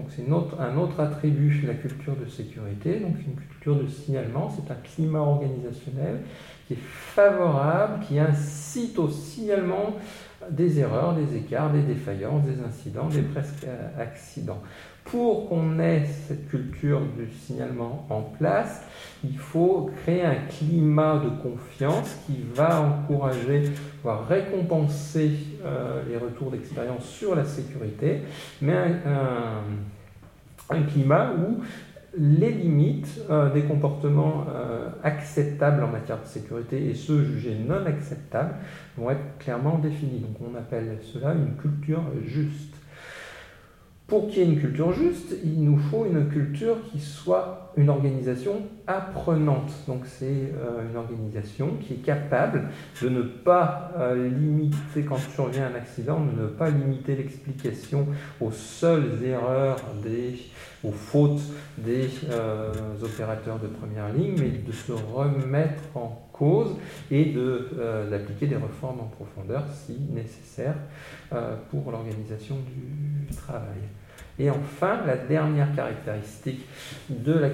C'est 0.09 0.27
un 0.27 0.77
autre 0.77 0.99
attribut 0.99 1.61
de 1.61 1.67
la 1.67 1.75
culture 1.75 2.15
de 2.15 2.27
sécurité. 2.27 2.99
Donc 2.99 3.13
une 3.27 3.35
culture 3.35 3.75
de 3.75 3.87
signalement, 3.87 4.49
c'est 4.49 4.71
un 4.71 4.77
climat 4.77 5.19
organisationnel 5.19 6.21
qui 6.67 6.73
est 6.73 6.79
favorable, 6.81 8.03
qui 8.07 8.17
incite 8.17 8.97
au 8.97 9.07
signalement 9.07 9.95
des 10.49 10.79
erreurs, 10.79 11.13
des 11.13 11.37
écarts, 11.37 11.71
des 11.71 11.83
défaillances, 11.83 12.43
des 12.43 12.59
incidents, 12.63 13.07
des 13.07 13.21
presque 13.21 13.67
accidents 13.99 14.63
pour 15.05 15.49
qu'on 15.49 15.79
ait 15.79 16.05
cette 16.27 16.49
culture 16.49 17.01
du 17.01 17.29
signalement 17.45 18.05
en 18.09 18.21
place, 18.21 18.83
il 19.23 19.37
faut 19.37 19.91
créer 20.01 20.23
un 20.23 20.35
climat 20.49 21.21
de 21.23 21.29
confiance 21.41 22.17
qui 22.25 22.43
va 22.53 22.81
encourager, 22.81 23.71
voire 24.03 24.27
récompenser 24.27 25.31
euh, 25.65 26.03
les 26.09 26.17
retours 26.17 26.51
d'expérience 26.51 27.05
sur 27.05 27.35
la 27.35 27.45
sécurité, 27.45 28.21
mais 28.61 28.73
un, 30.69 30.81
climat 30.91 31.31
où 31.33 31.61
les 32.17 32.51
limites 32.51 33.21
des 33.53 33.61
comportements 33.61 34.45
acceptables 35.03 35.83
en 35.83 35.87
matière 35.87 36.19
de 36.19 36.25
sécurité 36.25 36.89
et 36.89 36.95
ceux 36.95 37.23
jugés 37.23 37.55
non 37.67 37.85
acceptables 37.85 38.55
vont 38.97 39.11
être 39.11 39.37
clairement 39.39 39.77
définis. 39.77 40.19
Donc 40.19 40.35
on 40.41 40.57
appelle 40.57 40.97
cela 41.01 41.33
une 41.33 41.55
culture 41.57 42.01
juste. 42.25 42.72
Pour 44.07 44.27
qu'il 44.27 44.39
y 44.39 44.41
ait 44.41 44.53
une 44.53 44.59
culture 44.59 44.91
juste, 44.91 45.33
il 45.43 45.63
nous 45.63 45.77
faut 45.77 46.05
une 46.05 46.27
culture 46.27 46.75
qui 46.91 46.99
soit 46.99 47.71
une 47.77 47.89
organisation 47.89 48.61
apprenante. 48.85 49.71
Donc 49.87 50.05
c'est 50.05 50.25
euh, 50.25 50.89
une 50.89 50.97
organisation 50.97 51.77
qui 51.81 51.93
est 51.93 52.03
capable 52.05 52.69
de 53.01 53.09
ne 53.09 53.21
pas 53.21 53.91
euh, 53.97 54.29
limiter, 54.29 55.03
quand 55.07 55.17
survient 55.17 55.67
un 55.67 55.75
accident, 55.75 56.19
de 56.19 56.41
ne 56.41 56.47
pas 56.47 56.69
limiter 56.69 57.15
l'explication 57.15 58.07
aux 58.41 58.51
seules 58.51 59.23
erreurs 59.23 59.79
des, 60.03 60.35
aux 60.83 60.91
fautes 60.91 61.41
des 61.77 62.09
euh, 62.29 62.71
opérateurs 63.01 63.59
de 63.59 63.67
première 63.67 64.11
ligne, 64.11 64.35
mais 64.37 64.49
de 64.49 64.71
se 64.71 64.91
remettre 64.91 65.81
en 65.95 66.22
et 67.11 67.33
d'appliquer 68.09 68.47
des 68.47 68.55
réformes 68.55 69.01
en 69.01 69.07
profondeur 69.07 69.63
si 69.73 69.97
nécessaire 70.11 70.75
pour 71.69 71.91
l'organisation 71.91 72.57
du 72.57 73.35
travail. 73.35 73.79
Et 74.39 74.49
enfin, 74.49 75.05
la 75.05 75.15
dernière 75.15 75.75
caractéristique, 75.75 76.65
de 77.09 77.33
la, 77.33 77.49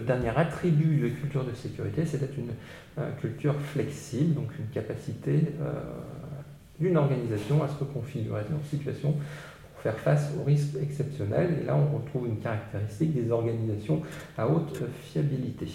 dernier 0.00 0.30
attribut 0.36 0.96
de 1.00 1.08
culture 1.08 1.44
de 1.44 1.52
sécurité, 1.52 2.02
d'être 2.02 2.38
une 2.38 2.52
euh, 2.98 3.10
culture 3.20 3.54
flexible, 3.54 4.34
donc 4.34 4.48
une 4.58 4.68
capacité 4.68 5.52
euh, 5.60 5.72
d'une 6.80 6.96
organisation 6.96 7.62
à 7.62 7.68
se 7.68 7.78
reconfigurer 7.78 8.42
en 8.42 8.66
situation 8.66 9.12
pour 9.12 9.82
faire 9.82 9.98
face 9.98 10.32
aux 10.40 10.44
risques 10.44 10.76
exceptionnels. 10.80 11.58
Et 11.60 11.66
là, 11.66 11.76
on 11.76 11.98
retrouve 11.98 12.28
une 12.28 12.38
caractéristique 12.38 13.12
des 13.12 13.30
organisations 13.30 14.00
à 14.38 14.48
haute 14.48 14.82
fiabilité. 15.02 15.66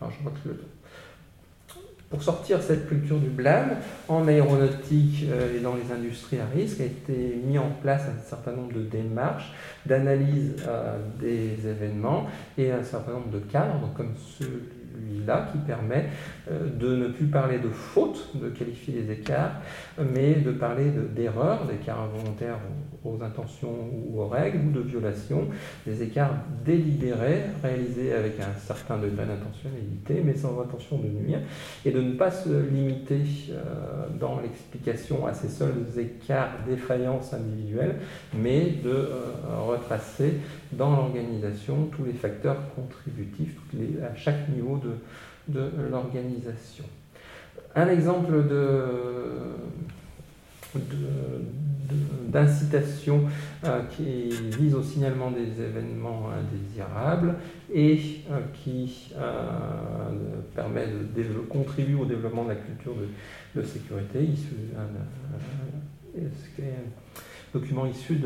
Alors, 0.00 0.12
je 0.16 0.22
vois 0.22 0.32
que 0.44 0.48
le 0.48 0.60
pour 2.08 2.22
sortir 2.22 2.62
cette 2.62 2.88
culture 2.88 3.18
du 3.18 3.28
blâme, 3.28 3.76
en 4.08 4.28
aéronautique 4.28 5.24
euh, 5.28 5.56
et 5.56 5.60
dans 5.60 5.74
les 5.74 5.92
industries 5.92 6.38
à 6.38 6.46
risque, 6.46 6.80
a 6.80 6.84
été 6.84 7.40
mis 7.44 7.58
en 7.58 7.70
place 7.82 8.02
un 8.02 8.22
certain 8.22 8.52
nombre 8.52 8.72
de 8.72 8.82
démarches 8.82 9.52
d'analyse 9.86 10.56
euh, 10.68 10.98
des 11.20 11.68
événements 11.68 12.26
et 12.56 12.70
un 12.70 12.84
certain 12.84 13.12
nombre 13.12 13.30
de 13.30 13.40
cadres, 13.40 13.90
comme 13.96 14.14
celui-là, 14.38 15.48
qui 15.50 15.58
permet 15.58 16.06
euh, 16.48 16.68
de 16.70 16.94
ne 16.94 17.08
plus 17.08 17.26
parler 17.26 17.58
de 17.58 17.70
faute, 17.70 18.30
de 18.34 18.50
qualifier 18.50 18.94
les 18.94 19.12
écarts, 19.12 19.60
mais 19.98 20.34
de 20.34 20.52
parler 20.52 20.92
d'erreurs, 21.14 21.66
d'écarts 21.66 22.02
involontaires 22.02 22.58
aux 23.06 23.22
intentions 23.22 23.74
ou 23.92 24.20
aux 24.20 24.28
règles, 24.28 24.58
ou 24.68 24.70
de 24.70 24.80
violations, 24.80 25.46
des 25.86 26.02
écarts 26.02 26.34
délibérés, 26.64 27.42
réalisés 27.62 28.12
avec 28.12 28.40
un 28.40 28.58
certain 28.58 28.98
degré 28.98 29.24
d'intentionnalité, 29.26 30.22
mais 30.24 30.34
sans 30.34 30.60
intention 30.60 30.98
de 30.98 31.08
nuire, 31.08 31.40
et 31.84 31.90
de 31.90 32.00
ne 32.00 32.12
pas 32.14 32.30
se 32.30 32.48
limiter 32.48 33.22
euh, 33.50 34.06
dans 34.18 34.40
l'explication 34.40 35.26
à 35.26 35.34
ces 35.34 35.48
seuls 35.48 35.86
écarts, 35.96 36.50
défaillances 36.66 37.32
individuelles, 37.32 37.96
mais 38.34 38.72
de 38.82 38.90
euh, 38.90 39.08
retracer 39.66 40.34
dans 40.72 40.90
l'organisation 40.96 41.88
tous 41.96 42.04
les 42.04 42.12
facteurs 42.12 42.58
contributifs 42.74 43.56
à 44.02 44.14
chaque 44.16 44.48
niveau 44.48 44.78
de, 44.78 45.52
de 45.52 45.70
l'organisation. 45.90 46.84
Un 47.74 47.88
exemple 47.88 48.32
de, 48.48 48.82
d'incitation 52.28 53.24
euh, 53.64 53.82
qui 53.90 54.30
vise 54.58 54.74
au 54.74 54.82
signalement 54.82 55.30
des 55.30 55.62
événements 55.62 56.30
indésirables 56.30 57.36
et 57.72 58.20
euh, 58.30 58.40
qui 58.52 59.12
euh, 59.16 60.10
permet 60.54 60.86
de, 60.86 61.22
contribuer 61.48 62.00
au 62.00 62.04
développement 62.04 62.44
de 62.44 62.50
la 62.50 62.56
culture 62.56 62.94
de, 63.54 63.62
sécurité, 63.62 64.28
un, 64.76 66.20
document 67.52 67.86
issu 67.86 68.20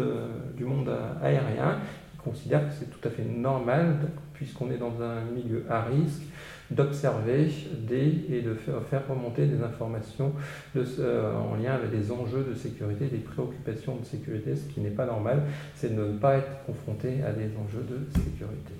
du 0.56 0.64
monde 0.64 0.90
aérien. 1.22 1.78
Qui 2.12 2.18
considère 2.18 2.68
que 2.68 2.74
c'est 2.78 2.90
tout 2.90 3.08
à 3.08 3.10
fait 3.10 3.24
normal, 3.24 3.96
puisqu'on 4.34 4.70
est 4.70 4.76
dans 4.76 5.00
un 5.00 5.22
milieu 5.24 5.64
à 5.70 5.82
risque, 5.82 6.22
d'observer 6.70 7.48
des, 7.88 8.26
et 8.30 8.42
de 8.42 8.54
faire 8.54 9.02
remonter 9.08 9.46
des 9.46 9.62
informations 9.62 10.32
euh, 10.76 11.32
en 11.34 11.56
lien 11.56 11.72
avec 11.74 11.90
des 11.90 12.12
enjeux 12.12 12.46
de 12.48 12.54
sécurité, 12.54 13.06
des 13.06 13.18
préoccupations 13.18 13.96
de 13.96 14.04
sécurité. 14.04 14.54
Ce 14.56 14.72
qui 14.72 14.80
n'est 14.80 14.90
pas 14.90 15.06
normal, 15.06 15.42
c'est 15.74 15.94
de 15.94 16.00
ne 16.00 16.18
pas 16.18 16.36
être 16.36 16.64
confronté 16.66 17.22
à 17.22 17.32
des 17.32 17.50
enjeux 17.56 17.84
de 17.88 18.08
sécurité. 18.12 18.74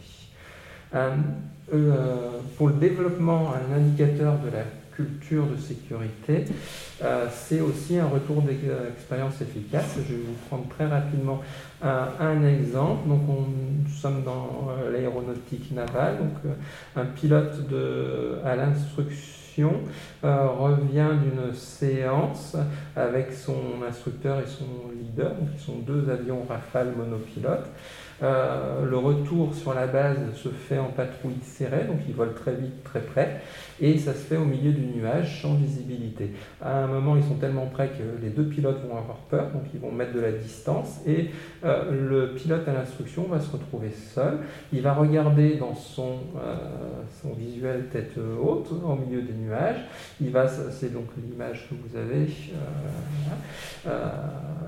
Euh, 1.73 2.41
pour 2.57 2.69
le 2.69 2.75
développement, 2.75 3.53
un 3.55 3.77
indicateur 3.77 4.39
de 4.39 4.51
la 4.51 4.65
de 5.01 5.57
sécurité, 5.57 6.45
euh, 7.03 7.27
c'est 7.33 7.61
aussi 7.61 7.99
un 7.99 8.07
retour 8.07 8.43
d'expérience 8.43 9.41
efficace. 9.41 9.97
Je 9.97 10.15
vais 10.15 10.21
vous 10.21 10.49
prendre 10.49 10.69
très 10.69 10.87
rapidement 10.87 11.41
un, 11.83 12.45
exemple. 12.45 13.09
Donc, 13.09 13.23
on, 13.29 13.43
nous 13.43 13.95
sommes 13.95 14.23
dans 14.23 14.69
euh, 14.71 14.93
l'aéronautique 14.93 15.73
navale. 15.73 16.19
Donc, 16.19 16.35
euh, 16.47 17.01
un 17.01 17.07
pilote 17.07 17.55
à 18.45 18.57
l'instruction 18.57 19.73
revient 20.23 21.09
d'une 21.23 21.55
séance 21.55 22.57
avec 22.95 23.33
son 23.33 23.83
instructeur 23.87 24.39
et 24.41 24.47
son 24.47 24.91
leader. 24.97 25.31
Donc, 25.31 25.49
ils 25.55 25.61
sont 25.61 25.79
deux 25.79 26.09
avions 26.11 26.45
Rafale 26.49 26.93
monopilotes. 26.97 27.69
Euh, 28.23 28.85
le 28.85 28.97
retour 28.99 29.55
sur 29.55 29.73
la 29.73 29.87
base 29.87 30.19
se 30.35 30.51
fait 30.51 30.79
en 30.79 30.89
patrouille 30.89 31.41
serrée, 31.43 31.85
donc 31.85 31.99
ils 32.07 32.15
volent 32.15 32.35
très 32.35 32.55
vite, 32.55 32.85
très 32.85 33.01
près, 33.01 33.41
et 33.81 33.97
ça 33.97 34.13
se 34.13 34.19
fait 34.19 34.37
au 34.37 34.45
milieu 34.45 34.73
du 34.73 34.83
nuage, 34.83 35.41
sans 35.41 35.55
visibilité. 35.55 36.33
À 36.61 36.85
un 36.85 36.87
moment, 36.87 37.17
ils 37.17 37.25
sont 37.25 37.37
tellement 37.37 37.67
près 37.67 37.89
que 37.89 38.23
les 38.23 38.29
deux 38.29 38.45
pilotes 38.45 38.83
vont 38.87 38.99
avoir 38.99 39.17
peur, 39.31 39.51
donc 39.53 39.63
ils 39.73 39.81
vont 39.81 39.91
mettre 39.91 40.13
de 40.13 40.21
la 40.21 40.33
distance, 40.33 41.01
et 41.07 41.31
euh, 41.65 42.09
le 42.09 42.35
pilote 42.35 42.69
à 42.69 42.75
l'instruction 42.75 43.25
va 43.25 43.41
se 43.41 43.51
retrouver 43.51 43.91
seul. 43.91 44.39
Il 44.73 44.83
va 44.83 44.93
regarder 44.93 45.57
dans 45.57 45.75
son, 45.75 46.19
euh, 46.37 46.57
son 47.23 47.33
visuel 47.33 47.87
tête 47.91 48.19
haute, 48.19 48.71
au 48.71 48.97
milieu 48.97 49.23
des 49.23 49.33
nuages. 49.33 49.81
Il 50.21 50.31
va, 50.31 50.47
c'est 50.47 50.93
donc 50.93 51.07
l'image 51.17 51.69
que 51.69 51.75
vous 51.75 51.97
avez, 51.97 52.29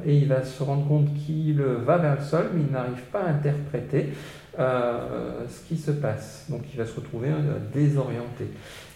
et 0.05 0.17
il 0.17 0.29
va 0.29 0.43
se 0.43 0.63
rendre 0.63 0.89
compte 0.89 1.13
qu'il 1.15 1.61
va 1.61 1.99
vers 1.99 2.17
le 2.17 2.23
sol, 2.23 2.47
mais 2.55 2.63
il 2.67 2.73
n'arrive 2.73 3.03
pas 3.13 3.23
à 3.25 3.33
interpréter 3.43 4.13
euh, 4.59 5.47
ce 5.49 5.67
qui 5.67 5.81
se 5.81 5.91
passe. 5.93 6.45
Donc 6.51 6.61
il 6.71 6.77
va 6.77 6.85
se 6.85 6.95
retrouver 6.95 7.29
euh, 7.29 7.59
désorienté. 7.73 8.49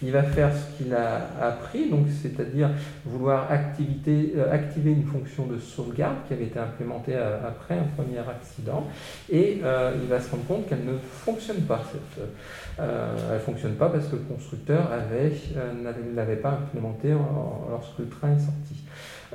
Il 0.03 0.11
va 0.11 0.21
faire 0.21 0.51
ce 0.55 0.77
qu'il 0.77 0.93
a 0.93 1.31
appris, 1.41 1.89
donc 1.89 2.05
c'est-à-dire 2.21 2.69
vouloir 3.03 3.47
euh, 3.49 4.51
activer 4.51 4.91
une 4.91 5.05
fonction 5.05 5.47
de 5.47 5.57
sauvegarde 5.57 6.17
qui 6.27 6.33
avait 6.33 6.43
été 6.43 6.59
implémentée 6.59 7.15
après 7.15 7.73
un 7.73 7.85
premier 7.95 8.19
accident, 8.19 8.85
et 9.31 9.53
il 9.55 10.07
va 10.07 10.19
se 10.19 10.29
rendre 10.29 10.45
compte 10.45 10.69
qu'elle 10.69 10.85
ne 10.85 10.97
fonctionne 10.99 11.61
pas. 11.61 11.81
elle 12.77 12.85
ne 13.33 13.39
fonctionne 13.39 13.73
pas 13.73 13.89
parce 13.89 14.05
que 14.09 14.17
le 14.17 14.21
constructeur 14.21 14.91
ne 15.83 16.15
l'avait 16.15 16.35
pas 16.35 16.51
implémentée 16.51 17.15
lorsque 17.71 17.97
le 17.97 18.09
train 18.09 18.35
est 18.35 18.39
sorti. 18.39 18.76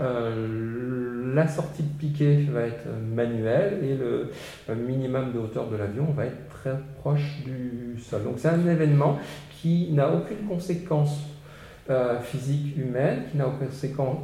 Euh, 0.00 1.34
la 1.34 1.46
sortie 1.48 1.82
de 1.82 1.98
piquet 1.98 2.46
va 2.50 2.62
être 2.62 2.86
manuelle 3.14 3.78
et 3.82 3.94
le 3.94 4.30
minimum 4.74 5.32
de 5.32 5.38
hauteur 5.38 5.68
de 5.68 5.76
l'avion 5.76 6.06
va 6.16 6.26
être 6.26 6.48
très 6.48 6.74
proche 7.00 7.42
du 7.44 8.00
sol. 8.00 8.24
Donc 8.24 8.34
c'est 8.38 8.48
un 8.48 8.66
événement 8.66 9.18
qui 9.60 9.92
n'a 9.92 10.10
aucune 10.10 10.46
conséquence 10.48 11.20
euh, 11.90 12.20
physique 12.20 12.76
humaine, 12.76 13.24
qui 13.30 13.36
n'a 13.36 13.46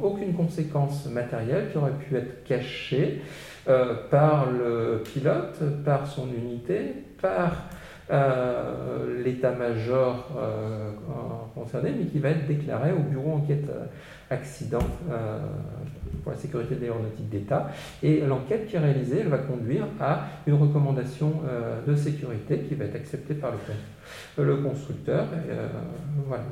aucune 0.01 0.33
conséquence 0.33 1.07
matérielle, 1.07 1.69
qui 1.71 1.77
aurait 1.77 1.91
pu 1.91 2.15
être 2.15 2.43
caché 2.45 3.21
euh, 3.67 3.95
par 4.09 4.49
le 4.49 5.03
pilote, 5.03 5.59
par 5.83 6.07
son 6.07 6.29
unité, 6.29 6.93
par 7.21 7.69
l'état-major 9.23 10.27
concerné, 11.55 11.93
mais 11.97 12.05
qui 12.05 12.19
va 12.19 12.29
être 12.29 12.47
déclaré 12.47 12.91
au 12.91 12.99
bureau 12.99 13.33
enquête 13.33 13.69
accident 14.29 14.79
euh, 15.09 15.39
pour 16.23 16.31
la 16.31 16.37
sécurité 16.37 16.75
de 16.75 16.81
l'aéronautique 16.81 17.29
d'État. 17.29 17.71
Et 18.03 18.21
l'enquête 18.21 18.67
qui 18.67 18.75
est 18.75 18.79
réalisée, 18.79 19.19
elle 19.21 19.29
va 19.29 19.39
conduire 19.39 19.85
à 19.99 20.25
une 20.45 20.55
recommandation 20.55 21.33
euh, 21.47 21.81
de 21.85 21.95
sécurité 21.95 22.59
qui 22.59 22.75
va 22.75 22.85
être 22.85 22.95
acceptée 22.95 23.33
par 23.33 23.51
le, 24.37 24.43
le 24.43 24.57
constructeur. 24.57 25.25
Euh, 25.49 25.67
voilà, 26.27 26.43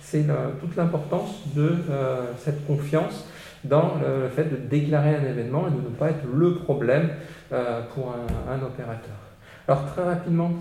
c'est 0.00 0.24
toute 0.60 0.76
l'importance 0.76 1.54
de 1.54 1.76
cette 2.38 2.66
confiance 2.66 3.28
dans 3.64 3.94
le, 3.96 4.28
fait 4.28 4.44
de 4.44 4.56
déclarer 4.56 5.16
un 5.16 5.24
événement 5.24 5.68
et 5.68 5.70
de 5.70 5.76
ne 5.76 5.94
pas 5.94 6.10
être 6.10 6.24
le 6.32 6.54
problème 6.54 7.10
pour 7.48 8.14
un, 8.48 8.64
opérateur. 8.64 9.25
Alors 9.68 9.84
très 9.86 10.04
rapidement, 10.04 10.52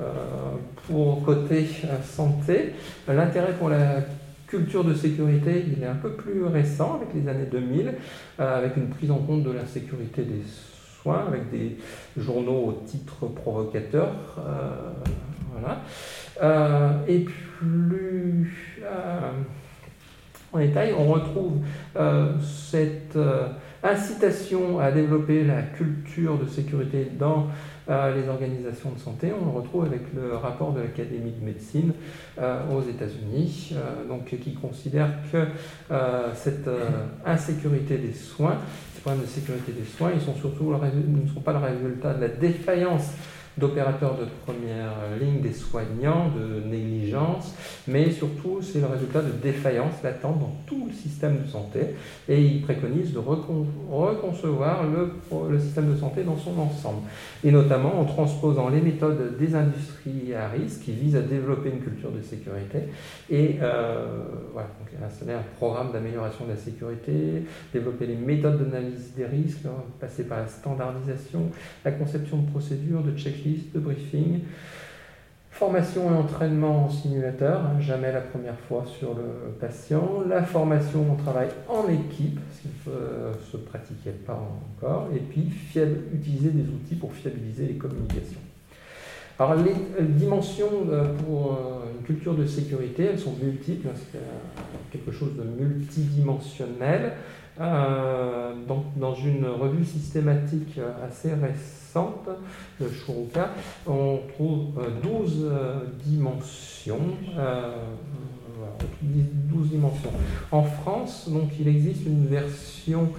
euh, 0.00 0.04
pour 0.86 1.22
côté 1.24 1.66
euh, 1.84 2.02
santé, 2.02 2.72
l'intérêt 3.06 3.52
pour 3.52 3.68
la 3.68 3.96
culture 4.46 4.82
de 4.82 4.94
sécurité, 4.94 5.62
il 5.76 5.82
est 5.82 5.86
un 5.86 5.96
peu 5.96 6.12
plus 6.12 6.42
récent, 6.44 6.94
avec 6.94 7.08
les 7.14 7.28
années 7.28 7.48
2000, 7.52 7.92
euh, 8.40 8.58
avec 8.58 8.78
une 8.78 8.88
prise 8.88 9.10
en 9.10 9.18
compte 9.18 9.42
de 9.42 9.50
la 9.50 9.66
sécurité 9.66 10.22
des 10.22 10.42
soins 11.02 11.26
avec 11.28 11.50
des 11.50 11.76
journaux 12.16 12.68
au 12.68 12.82
titre 12.86 13.26
provocateur. 13.26 14.08
voilà. 15.52 15.82
et 17.06 17.26
plus 17.58 18.50
en 20.52 20.58
détail, 20.58 20.94
on 20.98 21.12
retrouve 21.12 21.58
cette 22.42 23.16
incitation 23.82 24.78
à 24.78 24.90
développer 24.90 25.44
la 25.44 25.62
culture 25.62 26.38
de 26.38 26.46
sécurité 26.46 27.10
dans 27.18 27.48
euh, 27.88 28.14
les 28.14 28.28
organisations 28.28 28.92
de 28.92 28.98
santé. 28.98 29.32
On 29.32 29.44
le 29.44 29.50
retrouve 29.50 29.86
avec 29.86 30.02
le 30.14 30.36
rapport 30.36 30.72
de 30.72 30.80
l'Académie 30.80 31.32
de 31.32 31.44
médecine 31.44 31.92
euh, 32.38 32.60
aux 32.70 32.82
États-Unis, 32.82 33.72
euh, 33.72 34.06
donc, 34.06 34.26
qui 34.26 34.54
considère 34.54 35.08
que 35.32 35.46
cette 36.34 36.68
insécurité 37.24 37.98
des 37.98 38.12
soins, 38.12 38.56
ces 38.94 39.00
problèmes 39.00 39.22
de 39.22 39.28
sécurité 39.28 39.72
des 39.72 39.84
soins, 39.84 40.10
ils 40.14 40.20
sont 40.20 40.34
surtout 40.34 40.72
ne 40.72 41.28
sont 41.28 41.40
pas 41.40 41.52
le 41.52 41.58
résultat 41.58 42.14
de 42.14 42.20
la 42.20 42.28
défaillance 42.28 43.12
d'opérateurs 43.58 44.16
de 44.16 44.26
première 44.44 44.92
ligne, 45.20 45.40
des 45.40 45.52
soignants, 45.52 46.30
de 46.30 46.68
négligence, 46.68 47.54
mais 47.86 48.10
surtout 48.10 48.60
c'est 48.62 48.80
le 48.80 48.86
résultat 48.86 49.22
de 49.22 49.32
défaillances 49.42 50.02
latentes 50.02 50.38
dans 50.38 50.54
tout 50.66 50.86
le 50.86 50.92
système 50.92 51.42
de 51.42 51.48
santé. 51.48 51.80
Et 52.28 52.40
il 52.40 52.62
préconise 52.62 53.12
de 53.12 53.18
reconcevoir 53.18 54.84
le, 54.84 55.58
système 55.58 55.92
de 55.92 55.98
santé 55.98 56.22
dans 56.22 56.36
son 56.36 56.58
ensemble, 56.58 57.02
et 57.44 57.50
notamment 57.50 58.00
en 58.00 58.04
transposant 58.04 58.68
les 58.68 58.80
méthodes 58.80 59.36
des 59.38 59.54
industries 59.54 60.34
à 60.34 60.48
risque 60.48 60.82
qui 60.82 60.92
visent 60.92 61.16
à 61.16 61.22
développer 61.22 61.70
une 61.70 61.80
culture 61.80 62.10
de 62.10 62.22
sécurité 62.22 62.78
et 63.30 63.58
euh, 63.60 64.06
voilà, 64.52 64.68
donc 64.78 64.88
installer 65.04 65.32
un 65.32 65.44
programme 65.56 65.92
d'amélioration 65.92 66.46
de 66.46 66.50
la 66.50 66.56
sécurité, 66.56 67.44
développer 67.72 68.06
les 68.06 68.16
méthodes 68.16 68.70
d'analyse 68.70 69.12
des 69.16 69.26
risques, 69.26 69.66
hein, 69.66 69.84
passer 70.00 70.24
par 70.24 70.38
la 70.38 70.46
standardisation, 70.48 71.50
la 71.84 71.92
conception 71.92 72.38
de 72.38 72.50
procédures, 72.50 73.02
de 73.02 73.16
checklists 73.40 73.72
de 73.74 73.80
briefing, 73.80 74.40
formation 75.50 76.10
et 76.10 76.16
entraînement 76.16 76.86
en 76.86 76.90
simulateur, 76.90 77.60
hein, 77.60 77.80
jamais 77.80 78.12
la 78.12 78.20
première 78.20 78.58
fois 78.68 78.84
sur 78.98 79.14
le 79.14 79.52
patient, 79.60 80.22
la 80.28 80.42
formation 80.42 81.12
au 81.12 81.16
travail 81.16 81.48
en 81.68 81.88
équipe, 81.88 82.38
ce 82.54 82.62
qui 82.62 82.68
ne 82.86 83.50
se 83.50 83.56
pratiquait 83.58 84.10
pas 84.26 84.40
encore, 84.40 85.08
et 85.14 85.18
puis 85.18 85.50
utiliser 86.14 86.50
des 86.50 86.62
outils 86.62 86.96
pour 86.96 87.12
fiabiliser 87.12 87.66
les 87.66 87.74
communications. 87.74 88.40
Alors 89.38 89.54
les 89.54 89.74
dimensions 90.04 90.86
euh, 90.90 91.14
pour 91.14 91.52
euh, 91.52 91.98
une 91.98 92.04
culture 92.04 92.34
de 92.34 92.46
sécurité, 92.46 93.04
elles 93.04 93.18
sont 93.18 93.34
multiples, 93.42 93.88
hein, 93.88 93.98
c'est 94.12 94.18
quelque 94.92 95.12
chose 95.12 95.30
de 95.36 95.42
multidimensionnel. 95.42 97.12
Euh, 97.60 98.54
dans 98.96 99.14
une 99.14 99.44
revue 99.46 99.84
systématique 99.84 100.80
assez 101.06 101.34
récente, 101.34 102.28
le 102.80 102.90
Shuruka, 102.90 103.50
on 103.86 104.20
trouve 104.32 104.80
12 105.02 105.42
euh, 105.42 105.50
euh, 105.50 105.80
dimensions. 106.02 107.00
12 109.02 109.68
dimensions. 109.68 110.12
En 110.50 110.62
France, 110.62 111.28
donc, 111.28 111.50
il 111.58 111.68
existe 111.68 112.06
une 112.06 112.26
version 112.26 113.10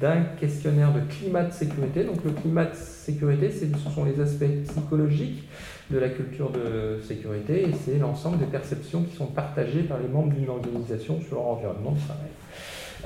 d'un 0.00 0.22
questionnaire 0.38 0.94
de 0.94 1.00
climat 1.00 1.44
de 1.44 1.52
sécurité. 1.52 2.04
Donc 2.04 2.24
le 2.24 2.30
climat 2.30 2.64
de 2.64 2.74
sécurité, 2.74 3.50
ce 3.50 3.66
sont 3.90 4.04
les 4.04 4.18
aspects 4.20 4.44
psychologiques 4.68 5.46
de 5.90 5.98
la 5.98 6.08
culture 6.08 6.50
de 6.50 7.00
sécurité 7.02 7.62
et 7.68 7.72
c'est 7.72 7.98
l'ensemble 7.98 8.38
des 8.38 8.46
perceptions 8.46 9.02
qui 9.02 9.16
sont 9.16 9.26
partagées 9.26 9.82
par 9.82 9.98
les 9.98 10.08
membres 10.08 10.32
d'une 10.32 10.48
organisation 10.48 11.20
sur 11.20 11.36
leur 11.36 11.46
environnement 11.46 11.92
de 11.92 11.98
travail. 11.98 12.30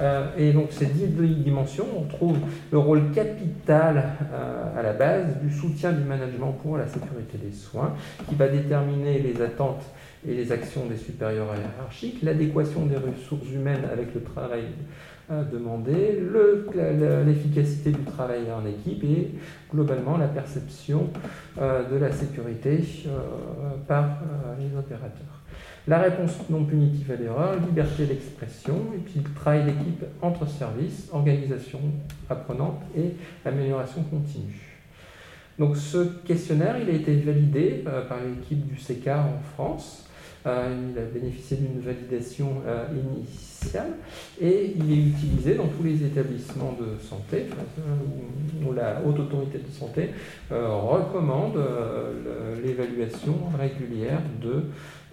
Euh, 0.01 0.27
et 0.37 0.53
donc 0.53 0.69
ces 0.71 0.87
dix 0.87 1.07
dimensions, 1.07 1.87
on 1.97 2.05
trouve 2.05 2.39
le 2.73 2.79
rôle 2.79 3.13
capital 3.13 4.17
euh, 4.33 4.79
à 4.79 4.83
la 4.83 4.93
base 4.93 5.39
du 5.41 5.53
soutien 5.55 5.93
du 5.93 6.03
management 6.03 6.53
pour 6.63 6.77
la 6.77 6.87
sécurité 6.87 7.39
des 7.39 7.53
soins, 7.53 7.95
qui 8.29 8.35
va 8.35 8.49
déterminer 8.49 9.21
les 9.21 9.41
attentes 9.41 9.85
et 10.27 10.35
les 10.35 10.51
actions 10.51 10.87
des 10.87 10.97
supérieurs 10.97 11.55
hiérarchiques, 11.55 12.23
l'adéquation 12.23 12.87
des 12.87 12.97
ressources 12.97 13.49
humaines 13.53 13.85
avec 13.93 14.15
le 14.15 14.23
travail 14.23 14.65
demander, 15.31 16.21
l'efficacité 17.27 17.91
du 17.93 18.05
travail 18.05 18.43
en 18.53 18.67
équipe 18.67 19.05
et 19.05 19.31
globalement 19.73 20.17
la 20.17 20.29
perception 20.29 21.11
euh, 21.61 21.89
de 21.91 21.97
la 21.97 22.13
sécurité 22.13 22.85
euh, 23.07 23.11
par 23.87 24.05
euh, 24.05 24.55
les 24.59 24.77
opérateurs. 24.77 25.41
La 25.87 25.99
réponse 25.99 26.33
non 26.49 26.65
punitive 26.65 27.11
à 27.13 27.17
l'erreur, 27.17 27.57
liberté 27.61 28.07
d'expression, 28.07 28.75
et 28.95 28.99
puis 28.99 29.21
le 29.21 29.35
travail 29.35 29.65
d'équipe 29.65 30.05
entre 30.23 30.49
services, 30.49 31.09
organisation 31.13 31.81
apprenante 32.31 32.81
et 32.97 33.15
amélioration 33.45 34.03
continue. 34.05 34.81
Donc 35.59 35.77
ce 35.77 35.99
questionnaire, 36.25 36.77
il 36.81 36.89
a 36.89 36.95
été 36.95 37.15
validé 37.17 37.85
par 38.09 38.19
l'équipe 38.25 38.67
du 38.67 38.75
CK 38.75 39.09
en 39.09 39.39
France. 39.55 40.09
il 40.47 40.99
a 40.99 41.05
bénéficié 41.13 41.59
d'une 41.59 41.81
validation 41.81 42.63
initiale 42.91 43.54
et 44.41 44.75
il 44.77 44.93
est 44.93 45.03
utilisé 45.09 45.55
dans 45.55 45.67
tous 45.67 45.83
les 45.83 46.05
établissements 46.05 46.77
de 46.79 47.01
santé 47.03 47.47
où, 48.67 48.73
la 48.73 49.01
haute 49.07 49.21
autorité 49.21 49.59
de 49.59 49.71
santé 49.71 50.11
euh, 50.51 50.69
recommande 50.69 51.57
euh, 51.57 52.55
l'évaluation 52.65 53.35
régulière 53.59 54.21
de, 54.41 54.65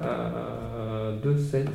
euh, 0.01 1.17
de 1.21 1.37
cette, 1.37 1.69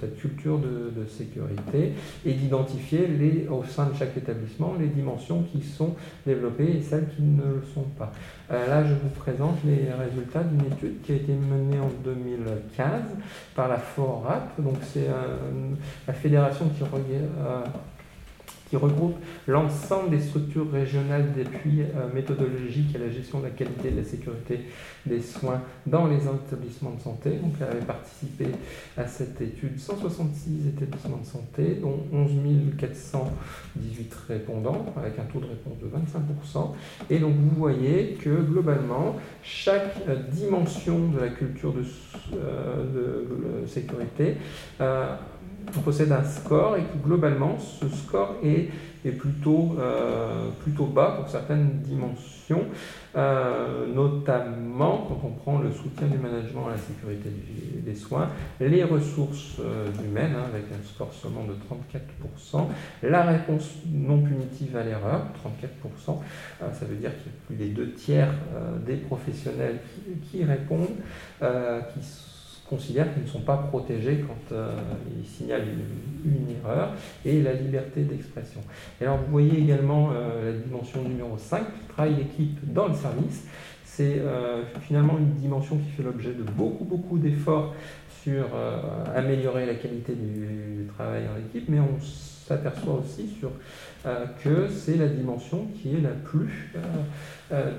cette, 0.00 0.18
culture 0.18 0.58
de, 0.58 1.04
sécurité 1.06 1.92
et 2.26 2.32
d'identifier 2.32 3.08
au 3.50 3.64
sein 3.64 3.86
de 3.86 3.94
chaque 3.94 4.16
établissement 4.16 4.74
les 4.78 4.88
dimensions 4.88 5.44
qui 5.52 5.62
sont 5.62 5.94
développées 6.26 6.76
et 6.78 6.82
celles 6.82 7.08
qui 7.14 7.22
ne 7.22 7.42
le 7.42 7.62
sont 7.74 7.86
pas. 7.98 8.12
là, 8.50 8.84
je 8.84 8.94
vous 8.94 9.10
présente 9.16 9.58
les 9.64 9.90
résultats 9.92 10.42
d'une 10.42 10.72
étude 10.72 11.02
qui 11.02 11.12
a 11.12 11.14
été 11.16 11.32
menée 11.32 11.78
en 11.78 11.90
2015 12.04 12.88
par 13.54 13.68
la 13.68 13.78
FORAP, 13.78 14.60
donc 14.60 14.76
c'est 14.82 15.08
la 16.06 16.12
fédération 16.18 16.68
qui, 16.68 16.82
euh, 16.82 17.64
qui 18.68 18.76
regroupe 18.76 19.16
l'ensemble 19.46 20.10
des 20.10 20.20
structures 20.20 20.70
régionales 20.70 21.32
d'appui 21.32 21.82
euh, 21.82 22.12
méthodologique 22.12 22.94
à 22.94 22.98
la 22.98 23.10
gestion 23.10 23.38
de 23.38 23.44
la 23.44 23.50
qualité 23.50 23.88
et 23.88 23.90
de 23.92 23.98
la 23.98 24.04
sécurité 24.04 24.60
des 25.06 25.22
soins 25.22 25.62
dans 25.86 26.06
les 26.06 26.16
établissements 26.16 26.90
de 26.90 27.00
santé. 27.00 27.30
Donc, 27.30 27.54
elle 27.60 27.68
avait 27.68 27.86
participé 27.86 28.46
à 28.96 29.06
cette 29.06 29.40
étude 29.40 29.78
166 29.78 30.68
établissements 30.68 31.18
de 31.18 31.26
santé, 31.26 31.78
dont 31.80 32.00
11 32.12 32.30
418 32.78 34.14
répondants, 34.28 34.86
avec 34.96 35.18
un 35.18 35.24
taux 35.24 35.40
de 35.40 35.46
réponse 35.46 35.78
de 35.78 35.86
25%. 35.86 36.72
Et 37.08 37.18
donc, 37.20 37.34
vous 37.34 37.56
voyez 37.56 38.18
que 38.20 38.42
globalement, 38.42 39.16
chaque 39.42 39.96
euh, 40.08 40.16
dimension 40.30 41.08
de 41.08 41.20
la 41.20 41.28
culture 41.28 41.72
de 41.72 41.84
sécurité 43.66 44.36
on 45.76 45.80
possède 45.80 46.12
un 46.12 46.24
score 46.24 46.76
et 46.76 46.82
que 46.82 46.96
globalement, 47.04 47.58
ce 47.58 47.88
score 47.88 48.36
est, 48.42 48.68
est 49.04 49.12
plutôt, 49.12 49.76
euh, 49.78 50.48
plutôt 50.62 50.86
bas 50.86 51.14
pour 51.18 51.28
certaines 51.28 51.80
dimensions, 51.82 52.64
euh, 53.16 53.86
notamment 53.92 55.06
quand 55.08 55.20
on 55.26 55.32
prend 55.32 55.58
le 55.58 55.70
soutien 55.70 56.06
du 56.06 56.18
management 56.18 56.68
à 56.68 56.72
la 56.72 56.78
sécurité 56.78 57.30
des 57.84 57.94
soins, 57.94 58.30
les 58.60 58.84
ressources 58.84 59.56
euh, 59.60 59.86
humaines, 60.04 60.34
hein, 60.36 60.44
avec 60.52 60.64
un 60.72 60.84
score 60.86 61.12
seulement 61.12 61.44
de 61.44 61.54
34%, 61.54 62.66
la 63.02 63.24
réponse 63.24 63.70
non 63.92 64.22
punitive 64.22 64.76
à 64.76 64.82
l'erreur, 64.82 65.26
34%, 65.84 66.18
ça 66.60 66.84
veut 66.84 66.96
dire 66.96 67.10
qu'il 67.18 67.26
y 67.26 67.34
a 67.34 67.46
plus 67.46 67.56
des 67.56 67.68
deux 67.68 67.92
tiers 67.92 68.32
des 68.86 68.96
professionnels 68.96 69.78
qui, 69.94 70.38
qui 70.38 70.44
répondent, 70.44 70.96
qui 71.40 72.02
sont 72.02 72.37
considèrent 72.68 73.12
qu'ils 73.12 73.22
ne 73.22 73.28
sont 73.28 73.40
pas 73.40 73.56
protégés 73.56 74.24
quand 74.26 74.54
euh, 74.54 74.70
ils 75.18 75.26
signalent 75.26 75.66
une, 76.24 76.56
erreur, 76.56 76.94
et 77.24 77.42
la 77.42 77.52
liberté 77.52 78.02
d'expression. 78.02 78.60
Et 79.00 79.04
alors 79.04 79.18
vous 79.18 79.30
voyez 79.30 79.58
également 79.58 80.10
euh, 80.12 80.52
la 80.52 80.58
dimension 80.58 81.02
numéro 81.02 81.36
5, 81.38 81.62
travail 81.88 82.14
d'équipe 82.14 82.58
dans 82.72 82.88
le 82.88 82.94
service. 82.94 83.46
C'est 83.84 84.18
euh, 84.18 84.62
finalement 84.82 85.18
une 85.18 85.34
dimension 85.34 85.76
qui 85.76 85.90
fait 85.90 86.02
l'objet 86.02 86.32
de 86.32 86.42
beaucoup, 86.42 86.84
beaucoup 86.84 87.18
d'efforts 87.18 87.74
sur 88.22 88.46
améliorer 89.14 89.64
la 89.64 89.74
qualité 89.74 90.12
du, 90.12 90.86
travail 90.94 91.22
en 91.34 91.38
équipe, 91.38 91.68
mais 91.68 91.78
on 91.80 91.98
s'aperçoit 92.48 92.94
aussi 92.94 93.28
sur, 93.38 93.50
que 94.42 94.68
c'est 94.68 94.96
la 94.96 95.08
dimension 95.08 95.66
qui 95.74 95.94
est 95.94 96.00
la 96.00 96.10
plus 96.10 96.72
euh, 97.50 97.70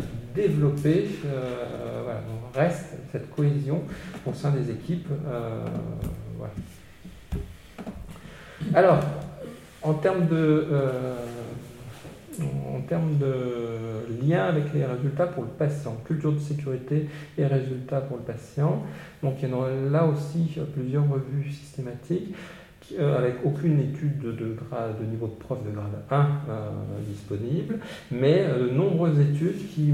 euh, 1.25 2.01
voilà, 2.03 2.21
reste 2.55 2.95
cette 3.11 3.29
cohésion 3.35 3.83
au 4.25 4.33
sein 4.33 4.51
des 4.51 4.71
équipes. 4.71 5.09
Euh, 5.27 5.65
Alors, 8.73 8.99
en 9.83 9.93
termes 9.93 10.27
de, 10.27 10.65
en 12.41 12.81
termes 12.87 13.17
de 13.17 14.25
lien 14.25 14.45
avec 14.45 14.73
les 14.73 14.85
résultats 14.85 15.27
pour 15.27 15.43
le 15.43 15.49
patient, 15.49 15.97
culture 16.05 16.31
de 16.31 16.39
sécurité 16.39 17.07
et 17.37 17.45
résultats 17.45 18.01
pour 18.01 18.17
le 18.17 18.23
patient, 18.23 18.83
donc 19.21 19.35
il 19.41 19.49
y 19.49 19.53
en 19.53 19.63
a 19.63 19.69
là 19.91 20.05
aussi 20.05 20.57
plusieurs 20.73 21.07
revues 21.07 21.51
systématiques 21.51 22.33
avec 22.97 23.35
aucune 23.43 23.79
étude 23.79 24.19
de, 24.19 24.55
niveau 25.05 25.27
de 25.27 25.43
prof 25.43 25.59
de 25.65 25.71
grade 25.71 25.91
1 26.09 26.27
disponible, 27.07 27.79
mais 28.11 28.45
de 28.45 28.69
nombreuses 28.69 29.19
études 29.19 29.67
qui, 29.69 29.91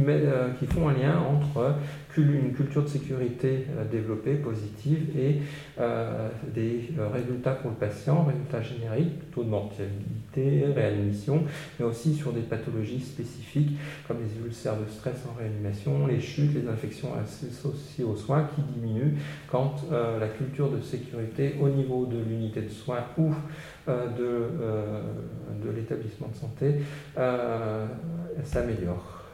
font 0.67 0.89
un 0.89 0.93
lien 0.93 1.19
entre 1.19 1.75
une 2.21 2.53
culture 2.53 2.83
de 2.83 2.87
sécurité 2.87 3.65
euh, 3.77 3.85
développée, 3.85 4.35
positive, 4.35 5.09
et 5.17 5.41
euh, 5.79 6.29
des 6.53 6.89
euh, 6.97 7.09
résultats 7.09 7.51
pour 7.51 7.71
le 7.71 7.77
patient, 7.77 8.23
résultats 8.23 8.61
génériques, 8.61 9.31
taux 9.31 9.43
de 9.43 9.49
mortalité, 9.49 9.93
réadmission, 10.75 11.43
mais 11.79 11.85
aussi 11.85 12.13
sur 12.13 12.31
des 12.31 12.41
pathologies 12.41 12.99
spécifiques 12.99 13.77
comme 14.07 14.17
les 14.19 14.45
ulcères 14.45 14.77
de 14.77 14.89
stress 14.89 15.23
en 15.29 15.37
réanimation, 15.39 16.07
les 16.07 16.19
chutes, 16.19 16.53
les 16.53 16.67
infections 16.67 17.09
associées 17.15 18.03
aux 18.03 18.15
soins 18.15 18.47
qui 18.55 18.61
diminuent 18.61 19.17
quand 19.49 19.85
la 19.91 20.27
culture 20.27 20.69
de 20.69 20.81
sécurité 20.81 21.55
au 21.59 21.69
niveau 21.69 22.05
de 22.05 22.17
l'unité 22.17 22.61
de 22.61 22.69
soins 22.69 23.05
ou 23.17 23.33
de, 23.87 24.49
de 25.63 25.69
l'établissement 25.75 26.27
de 26.27 26.35
santé 26.35 26.81
s'améliore. 28.43 29.25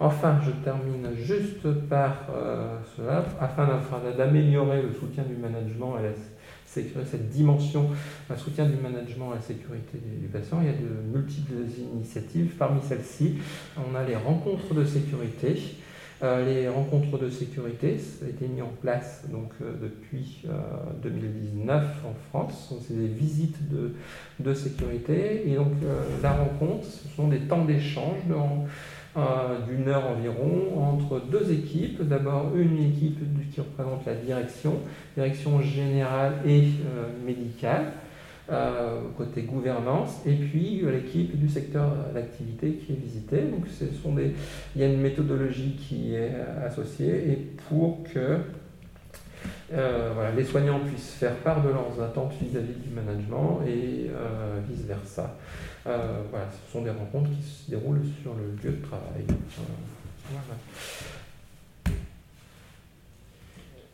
Enfin, 0.00 0.38
je 0.44 0.52
termine 0.62 1.08
juste 1.16 1.68
par 1.88 2.28
euh, 2.32 2.78
cela, 2.96 3.24
afin 3.40 3.66
d'améliorer 4.16 4.82
le 4.82 4.92
soutien 4.92 5.24
du 5.24 5.34
management 5.34 5.96
à 5.96 6.02
la 6.02 6.10
cette 7.10 7.30
dimension, 7.30 7.90
un 8.30 8.36
soutien 8.36 8.66
du 8.66 8.76
management 8.76 9.32
à 9.32 9.36
la 9.36 9.40
sécurité 9.40 9.98
du 10.20 10.26
patient. 10.28 10.58
Il 10.60 10.66
y 10.66 10.70
a 10.70 10.72
de 10.72 11.16
multiples 11.16 11.54
initiatives. 11.94 12.54
Parmi 12.58 12.80
celles-ci, 12.82 13.34
on 13.76 13.94
a 13.94 14.04
les 14.04 14.16
rencontres 14.16 14.74
de 14.74 14.84
sécurité. 14.84 15.76
Euh, 16.20 16.44
les 16.44 16.68
rencontres 16.68 17.16
de 17.16 17.30
sécurité, 17.30 17.96
ça 17.96 18.26
a 18.26 18.28
été 18.28 18.48
mis 18.48 18.60
en 18.60 18.72
place 18.80 19.22
donc, 19.30 19.50
euh, 19.62 19.72
depuis 19.80 20.42
2019 21.02 21.84
en 22.04 22.14
France. 22.28 22.74
C'est 22.86 22.98
des 22.98 23.06
visites 23.06 23.68
de, 23.68 23.94
de, 24.40 24.54
sécurité. 24.54 25.48
Et 25.48 25.54
donc, 25.54 25.72
la 26.22 26.32
rencontre, 26.32 26.84
ce 26.84 27.08
sont 27.14 27.28
des 27.28 27.40
temps 27.40 27.64
d'échange 27.64 28.26
d'une 29.16 29.88
heure 29.88 30.04
environ 30.06 30.80
entre 30.80 31.20
deux 31.20 31.50
équipes. 31.50 32.02
D'abord 32.02 32.52
une 32.56 32.78
équipe 32.78 33.18
qui 33.58 33.60
représente 33.60 34.06
la 34.06 34.14
direction, 34.14 34.74
direction 35.16 35.60
générale 35.60 36.34
et 36.46 36.60
euh, 36.60 37.08
médicale, 37.26 37.92
euh, 38.50 39.00
côté 39.16 39.42
gouvernance, 39.42 40.20
et 40.26 40.34
puis 40.34 40.82
euh, 40.82 40.92
l'équipe 40.92 41.38
du 41.38 41.48
secteur 41.48 41.90
d'activité 42.14 42.72
qui 42.74 42.92
est 42.92 42.96
visitée. 42.96 43.42
Donc 43.42 43.66
ce 43.68 43.86
sont 44.02 44.14
des, 44.14 44.32
il 44.74 44.80
y 44.80 44.84
a 44.84 44.88
une 44.88 45.00
méthodologie 45.00 45.76
qui 45.76 46.14
est 46.14 46.32
associée 46.64 47.30
et 47.30 47.36
pour 47.68 48.04
que 48.04 48.38
les 50.34 50.44
soignants 50.44 50.80
puissent 50.80 51.16
faire 51.20 51.34
part 51.36 51.62
de 51.62 51.68
leurs 51.68 52.02
attentes 52.02 52.32
vis-à-vis 52.40 52.72
-vis 52.72 52.88
du 52.88 52.94
management 52.94 53.60
et 53.66 54.10
vice-versa. 54.66 55.36
Euh, 55.88 56.22
voilà, 56.30 56.46
ce 56.50 56.72
sont 56.72 56.82
des 56.82 56.90
rencontres 56.90 57.30
qui 57.30 57.42
se 57.42 57.70
déroulent 57.70 58.04
sur 58.22 58.34
le 58.34 58.50
lieu 58.62 58.76
de 58.76 58.84
travail. 58.84 59.24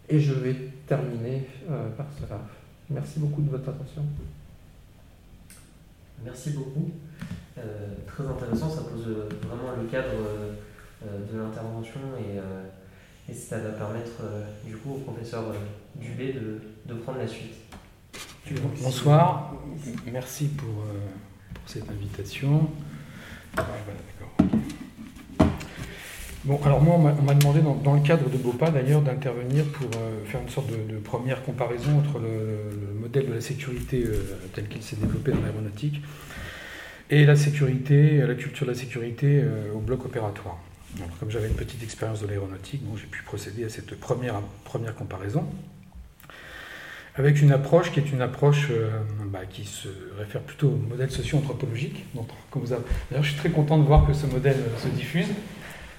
Et 0.09 0.18
je 0.18 0.33
vais 0.35 0.54
terminer 0.87 1.46
euh, 1.70 1.88
par 1.90 2.07
cela. 2.20 2.40
Merci 2.90 3.20
beaucoup 3.20 3.42
de 3.42 3.50
votre 3.50 3.68
attention. 3.68 4.02
Merci 6.24 6.50
beaucoup. 6.50 6.90
Euh, 7.59 7.94
très 8.07 8.26
intéressant, 8.26 8.68
ça 8.68 8.83
pose 8.83 9.07
vraiment 9.42 9.76
le 9.80 9.88
cadre 9.88 10.11
de 11.02 11.38
l'intervention 11.38 12.00
et, 12.18 13.30
et, 13.30 13.35
ça 13.35 13.59
va 13.59 13.70
permettre 13.70 14.22
du 14.64 14.76
coup 14.76 14.94
au 14.94 14.98
professeur 14.98 15.44
Dubé 15.96 16.33
de, 16.33 16.61
de 16.87 16.94
prendre 16.94 17.18
la 17.18 17.28
suite. 17.28 17.54
Bonsoir, 18.83 19.54
merci 20.11 20.48
pour 20.48 20.85
cette 21.66 21.88
invitation. 21.90 22.68
Bon, 26.44 26.61
alors 26.62 26.83
moi, 26.83 26.96
on 26.96 27.22
m'a 27.22 27.35
demandé, 27.35 27.61
dans, 27.62 27.94
le 27.94 28.00
cadre 28.00 28.29
de 28.29 28.37
BOPA 28.37 28.70
d'ailleurs, 28.70 29.00
d'intervenir 29.00 29.64
pour 29.64 29.87
euh, 29.96 30.22
faire 30.27 30.42
une 30.42 30.50
sorte 30.50 30.68
de, 30.70 30.98
première 30.98 31.42
comparaison 31.42 31.98
entre 31.98 32.18
le, 32.18 33.00
modèle 33.00 33.29
de 33.29 33.33
la 33.33 33.40
sécurité 33.40 34.05
euh, 34.05 34.22
tel 34.53 34.68
qu'il 34.68 34.83
s'est 34.83 34.96
développé 34.96 35.33
dans 35.33 35.40
l'aéronautique 35.40 36.03
et 37.09 37.24
la 37.24 37.37
sécurité, 37.37 38.18
la 38.18 38.35
culture 38.35 38.66
de 38.66 38.72
la 38.72 38.77
sécurité 38.77 39.40
euh, 39.42 39.72
au 39.74 39.79
bloc 39.79 40.05
opératoire. 40.05 40.59
comme 41.18 41.31
j'avais 41.31 41.48
une 41.48 41.55
petite 41.55 41.83
expérience 41.83 42.20
de 42.20 42.27
l'aéronautique, 42.27 42.83
j'ai 42.96 43.07
pu 43.07 43.22
procéder 43.22 43.64
à 43.64 43.70
cette 43.70 43.98
première, 43.98 44.42
première 44.64 44.94
comparaison 44.94 45.46
avec 47.16 47.40
une 47.40 47.53
approche 47.53 47.92
qui 47.92 48.00
est 48.00 48.12
une 48.12 48.22
approche 48.22 48.68
euh, 48.70 48.90
bah, 49.27 49.46
qui 49.48 49.64
se 49.64 49.88
réfère 50.18 50.40
plutôt 50.40 50.68
au 50.68 50.77
modèle 50.88 51.11
socio-anthropologique. 51.11 52.05
D'ailleurs, 52.14 53.22
je 53.22 53.29
suis 53.29 53.38
très 53.38 53.50
content 53.50 53.79
de 53.79 53.85
voir 53.85 54.07
que 54.07 54.12
ce 54.12 54.27
modèle 54.27 54.57
euh, 54.57 54.83
se 54.83 54.88
diffuse, 54.88 55.29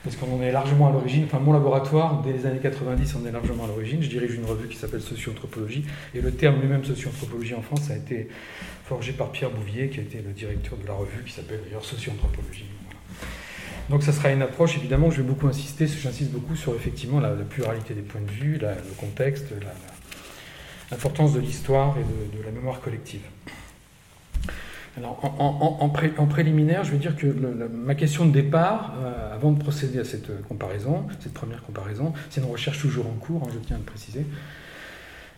parce 0.03 0.17
qu'on 0.17 0.35
en 0.35 0.41
est 0.41 0.51
largement 0.51 0.89
à 0.89 0.91
l'origine. 0.91 1.23
Enfin, 1.23 1.39
mon 1.39 1.53
laboratoire, 1.53 2.21
dès 2.21 2.33
les 2.33 2.45
années 2.45 2.59
90, 2.59 3.15
on 3.21 3.25
est 3.25 3.31
largement 3.31 3.63
à 3.63 3.67
l'origine. 3.67 4.03
Je 4.03 4.09
dirige 4.09 4.35
une 4.35 4.45
revue 4.45 4.67
qui 4.67 4.75
s'appelle 4.75 5.01
Socio-anthropologie, 5.01 5.85
et 6.13 6.19
le 6.19 6.31
terme 6.31 6.59
lui-même 6.59 6.83
socio-anthropologie 6.83 7.55
en 7.55 7.61
France 7.61 7.89
a 7.91 7.95
été 7.95 8.27
forgé 8.83 9.13
par 9.13 9.31
Pierre 9.31 9.51
Bouvier, 9.51 9.87
qui 9.87 9.99
a 9.99 10.03
été 10.03 10.21
le 10.21 10.33
directeur 10.33 10.77
de 10.77 10.85
la 10.85 10.93
revue, 10.93 11.23
qui 11.25 11.31
s'appelle 11.31 11.61
d'ailleurs 11.65 11.85
socio-anthropologie. 11.85 12.65
Donc 13.89 14.03
ça 14.03 14.11
sera 14.11 14.31
une 14.31 14.41
approche, 14.41 14.77
évidemment, 14.77 15.11
je 15.11 15.17
vais 15.17 15.27
beaucoup 15.27 15.47
insister, 15.47 15.87
j'insiste 15.87 16.31
beaucoup 16.31 16.55
sur 16.55 16.75
effectivement 16.75 17.19
la, 17.19 17.29
pluralité 17.29 17.93
des 17.93 18.01
points 18.01 18.21
de 18.21 18.31
vue, 18.31 18.57
le 18.57 18.95
contexte, 18.97 19.51
la 19.61 19.94
l'importance 20.91 21.33
de 21.33 21.39
l'histoire 21.39 21.95
et 21.97 22.37
de, 22.37 22.43
la 22.43 22.51
mémoire 22.51 22.81
collective. 22.81 23.21
Alors, 24.97 25.19
en, 25.39 25.89
préliminaire, 25.89 26.85
je 26.85 26.91
vais 26.91 26.97
dire 26.97 27.17
que 27.17 27.27
ma 27.27 27.95
question 27.95 28.25
de 28.25 28.31
départ, 28.31 28.93
euh, 29.03 29.35
avant 29.35 29.51
de 29.51 29.59
procéder 29.59 29.99
à 29.99 30.05
cette 30.05 30.45
comparaison, 30.47 31.05
cette 31.19 31.33
première 31.33 31.63
comparaison, 31.63 32.13
c'est 32.29 32.39
une 32.39 32.49
recherche 32.49 32.79
toujours 32.79 33.07
en 33.07 33.13
cours, 33.13 33.43
hein, 33.43 33.51
je 33.53 33.59
tiens 33.59 33.75
à 33.75 33.79
le 33.79 33.85
préciser. 33.85 34.25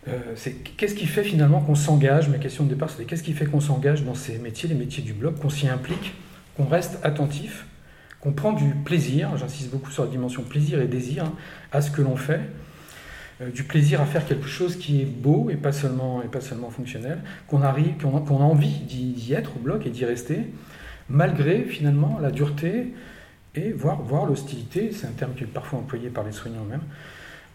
Euh, 0.08 0.20
c'est 0.36 0.54
qu'est-ce 0.54 0.96
qui 0.96 1.08
fait 1.08 1.24
finalement 1.24 1.60
qu'on 1.60 1.76
s'engage 1.76 2.30
Ma 2.30 2.38
question 2.38 2.64
de 2.64 2.70
départ, 2.70 2.90
c'est 2.90 3.06
qu'est-ce 3.06 3.24
qui 3.24 3.34
fait 3.34 3.46
qu'on 3.46 3.60
s'engage 3.60 4.04
dans 4.04 4.14
ces 4.14 4.38
métiers, 4.38 4.70
les 4.70 4.76
métiers 4.76 5.04
du 5.04 5.14
bloc, 5.14 5.40
qu'on 5.40 5.50
s'y 5.50 5.68
implique, 5.68 6.14
qu'on 6.56 6.66
reste 6.66 7.00
attentif, 7.04 7.66
qu'on 8.22 8.32
prend 8.32 8.54
du 8.54 8.74
plaisir, 8.86 9.36
j'insiste 9.38 9.72
beaucoup 9.72 9.92
sur 9.92 10.04
la 10.04 10.10
dimension 10.10 10.44
plaisir 10.44 10.82
et 10.82 10.88
désir, 10.88 11.26
hein, 11.26 11.34
à 11.72 11.82
ce 11.82 11.92
que 11.92 12.02
l'on 12.02 12.16
fait, 12.16 12.40
euh, 12.40 12.67
du 13.54 13.64
plaisir 13.64 14.02
à 14.02 14.06
faire 14.06 14.26
quelque 14.26 14.48
chose 14.48 14.78
qui 14.78 15.02
est 15.02 15.06
beau 15.06 15.50
et 15.50 15.56
pas 15.56 15.72
seulement, 15.72 16.24
et 16.24 16.28
pas 16.28 16.42
seulement 16.42 16.70
fonctionnel, 16.72 17.20
qu'on 17.48 17.62
arrive, 17.62 17.96
qu'on 17.98 18.18
a, 18.18 18.44
envie 18.44 18.80
d'y 18.80 19.34
être 19.34 19.58
au 19.58 19.60
bloc 19.60 19.86
et 19.86 19.90
d'y 19.90 20.06
rester, 20.06 20.40
malgré 21.10 21.64
finalement 21.64 22.18
la 22.20 22.32
dureté 22.32 22.94
et 23.56 23.72
voire, 23.72 24.02
voir 24.02 24.26
l'hostilité, 24.26 24.92
c'est 24.92 25.08
un 25.08 25.12
terme 25.12 25.34
qui 25.36 25.44
est 25.44 25.48
parfois 25.48 25.80
employé 25.80 26.10
par 26.10 26.24
les 26.24 26.32
soignants 26.32 26.64
eux-mêmes, 26.66 26.84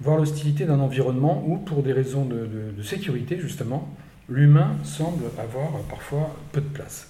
voir 0.00 0.16
l'hostilité 0.16 0.64
d'un 0.64 0.80
environnement 0.80 1.44
où, 1.46 1.58
pour 1.58 1.82
des 1.82 1.92
raisons 1.92 2.24
de, 2.24 2.48
de 2.76 2.82
sécurité 2.82 3.38
justement, 3.40 3.88
l'humain 4.28 4.76
semble 4.84 5.24
avoir 5.38 5.80
parfois 5.88 6.36
peu 6.52 6.60
de 6.60 6.66
place. 6.66 7.08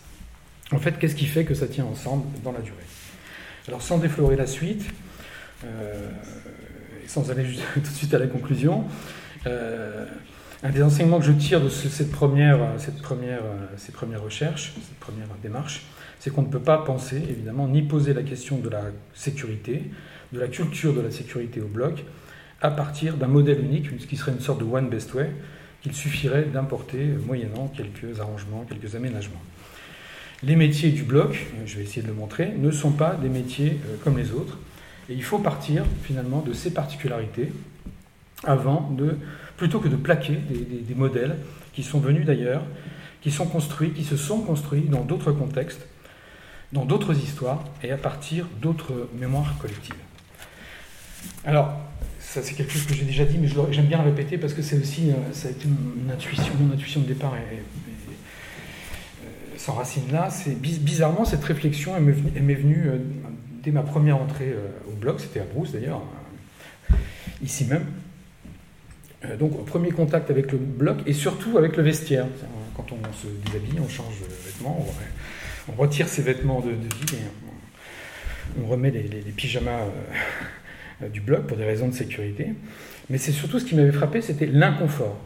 En 0.73 0.79
fait, 0.79 0.99
qu'est-ce 0.99 1.15
qui 1.15 1.27
fait 1.27 1.45
que 1.45 1.55
ça 1.55 1.67
tient 1.67 1.85
ensemble 1.85 2.25
dans 2.43 2.53
la 2.53 2.61
durée? 2.61 2.77
Alors, 3.69 3.83
sans 3.83 3.99
déflorer 3.99 4.37
la 4.37 4.47
suite, 4.47 4.85
euh, 5.65 6.11
sans 7.13 7.31
aller 7.31 7.45
tout 7.75 7.81
de 7.81 7.87
suite 7.87 8.15
à 8.15 8.19
la 8.19 8.27
conclusion, 8.27 8.85
euh, 9.47 10.07
un 10.63 10.71
des 10.71 10.83
enseignements 10.83 11.19
que 11.19 11.27
je 11.27 11.33
tire 11.33 11.61
de 11.61 11.69
cette 11.69 12.11
première, 12.11 12.59
cette 12.79 13.03
première, 13.03 13.43
ces 13.77 13.93
premières 13.93 14.23
recherches, 14.23 14.73
cette 14.77 14.99
première 15.01 15.27
démarche, 15.43 15.85
c'est 16.21 16.33
qu'on 16.33 16.43
ne 16.43 16.49
peut 16.49 16.61
pas 16.61 16.79
penser, 16.79 17.17
évidemment, 17.17 17.67
ni 17.67 17.83
poser 17.83 18.15
la 18.15 18.23
question 18.23 18.59
de 18.59 18.69
la 18.69 18.83
sécurité, 19.13 19.83
de 20.33 20.39
la 20.39 20.47
culture 20.47 20.95
de 20.95 21.01
la 21.01 21.11
sécurité 21.11 21.61
au 21.61 21.67
bloc, 21.67 22.05
à 22.61 22.71
partir 22.71 23.17
d'un 23.17 23.27
modèle 23.27 23.61
unique, 23.61 23.89
ce 23.99 24.07
qui 24.07 24.17
serait 24.17 24.31
une 24.31 24.41
sorte 24.41 24.61
de 24.61 24.65
one 24.65 24.89
best 24.89 25.13
way, 25.15 25.31
qu'il 25.83 25.95
suffirait 25.95 26.45
d'importer 26.45 27.05
moyennant 27.27 27.67
quelques 27.77 28.21
arrangements, 28.21 28.65
quelques 28.69 28.95
aménagements. 28.95 29.43
Les 30.45 30.55
métiers 30.55 30.91
du 30.91 31.03
bloc, 31.03 31.47
je 31.67 31.77
vais 31.77 31.83
essayer 31.83 32.03
de 32.03 32.07
le 32.07 32.15
montrer, 32.15 32.53
ne 32.57 32.71
sont 32.71 32.93
pas 32.93 33.15
des 33.15 33.29
métiers 33.29 33.81
euh, 33.87 33.97
comme 34.03 34.17
les 34.17 34.31
autres. 34.33 34.59
Et 35.13 35.15
il 35.15 35.23
faut 35.23 35.39
partir 35.39 35.85
finalement 36.05 36.41
de 36.41 36.55
ces 36.55 36.71
particularités 36.73 37.53
avant 38.45 38.91
de, 38.91 39.19
plutôt 39.59 39.79
que 39.79 39.89
de 39.89 39.97
plaquer 39.97 40.33
des, 40.33 40.95
modèles 40.95 41.37
qui 41.75 41.83
sont 41.83 42.01
venus 42.01 42.25
d'ailleurs, 42.25 42.63
qui 43.21 43.31
sont 43.31 43.47
construits, 43.47 43.91
qui 43.93 44.05
se 44.05 44.17
sont 44.17 44.41
construits 44.41 44.85
dans 44.89 45.03
d'autres 45.03 45.33
contextes, 45.33 45.87
dans 46.73 46.87
d'autres 46.87 47.15
histoires 47.15 47.63
et 47.83 47.93
à 47.93 47.99
partir 47.99 48.47
d'autres 48.63 49.11
mémoires 49.19 49.55
collectives. 49.59 49.95
Alors, 51.45 51.77
ça 52.19 52.41
c'est 52.41 52.55
quelque 52.55 52.73
chose 52.73 52.87
que 52.87 52.95
j'ai 52.95 53.05
déjà 53.05 53.27
dit, 53.27 53.37
mais 53.37 53.49
j'aime 53.71 53.87
bien 53.87 53.99
le 53.99 54.09
répéter 54.09 54.39
parce 54.39 54.55
que 54.55 54.63
c'est 54.63 54.79
aussi, 54.79 55.11
euh, 55.11 55.33
ça 55.33 55.49
a 55.49 55.51
été 55.51 55.67
une, 55.67 56.11
intuition, 56.11 56.55
mon 56.59 56.73
intuition 56.73 57.03
de 57.03 57.07
départ 57.07 57.35
et, 57.37 57.57
euh, 57.57 59.29
sans 59.59 59.75
racine 59.75 60.11
là. 60.11 60.31
C'est 60.31 60.59
bizarrement 60.59 61.27
cette 61.27 61.45
réflexion 61.45 62.01
m'est 62.01 62.55
venue 62.55 62.87
euh, 62.87 62.97
dès 63.63 63.71
ma 63.71 63.83
première 63.83 64.17
entrée 64.17 64.49
euh, 64.51 64.69
blog, 65.03 65.19
c'était 65.19 65.41
à 65.41 65.45
Brousse 65.45 65.73
d'ailleurs, 65.73 66.01
euh, 66.91 66.95
ici 67.43 67.65
même. 67.67 67.87
Euh, 69.25 69.37
donc, 69.37 69.65
premier 69.67 69.91
contact 69.91 70.31
avec 70.31 70.53
le 70.53 70.59
bloc 70.59 70.99
et 71.07 71.13
surtout 71.13 71.59
avec 71.59 71.77
le 71.77 71.83
vestiaire. 71.83 72.27
Quand 72.77 72.87
on 72.93 73.13
se 73.13 73.27
déshabille, 73.45 73.81
on 73.81 73.89
change 73.89 74.21
de 74.21 74.47
vêtements, 74.47 74.87
on, 75.69 75.73
retire 75.73 76.09
ses 76.09 76.23
vêtements 76.23 76.61
de, 76.61 76.71
vie 76.71 77.17
et 77.17 78.61
on, 78.63 78.67
remet 78.67 78.91
les, 78.91 79.21
pyjamas 79.37 79.87
euh, 81.03 81.09
du 81.09 81.21
bloc 81.21 81.47
pour 81.47 81.57
des 81.57 81.65
raisons 81.65 81.89
de 81.89 81.95
sécurité. 81.95 82.55
Mais 83.11 83.19
c'est 83.19 83.33
surtout 83.33 83.59
ce 83.59 83.65
qui 83.65 83.75
m'avait 83.75 83.93
frappé, 83.93 84.23
c'était 84.23 84.47
l'inconfort. 84.47 85.19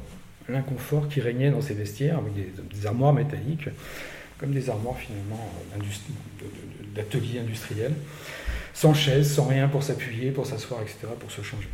L'inconfort 0.48 1.08
qui 1.08 1.20
régnait 1.20 1.50
dans 1.50 1.60
ces 1.60 1.74
vestiaires 1.74 2.18
avec 2.18 2.32
des, 2.34 2.86
armoires 2.86 3.12
métalliques, 3.12 3.68
comme 4.38 4.52
des 4.52 4.70
armoires 4.70 4.96
finalement 4.98 5.50
d'ateliers 6.94 7.40
industriels, 7.40 7.94
sans 8.76 8.92
chaise, 8.92 9.32
sans 9.32 9.46
rien 9.46 9.68
pour 9.68 9.82
s'appuyer, 9.82 10.30
pour 10.30 10.44
s'asseoir, 10.44 10.82
etc., 10.82 11.06
pour 11.18 11.30
se 11.30 11.40
changer. 11.40 11.68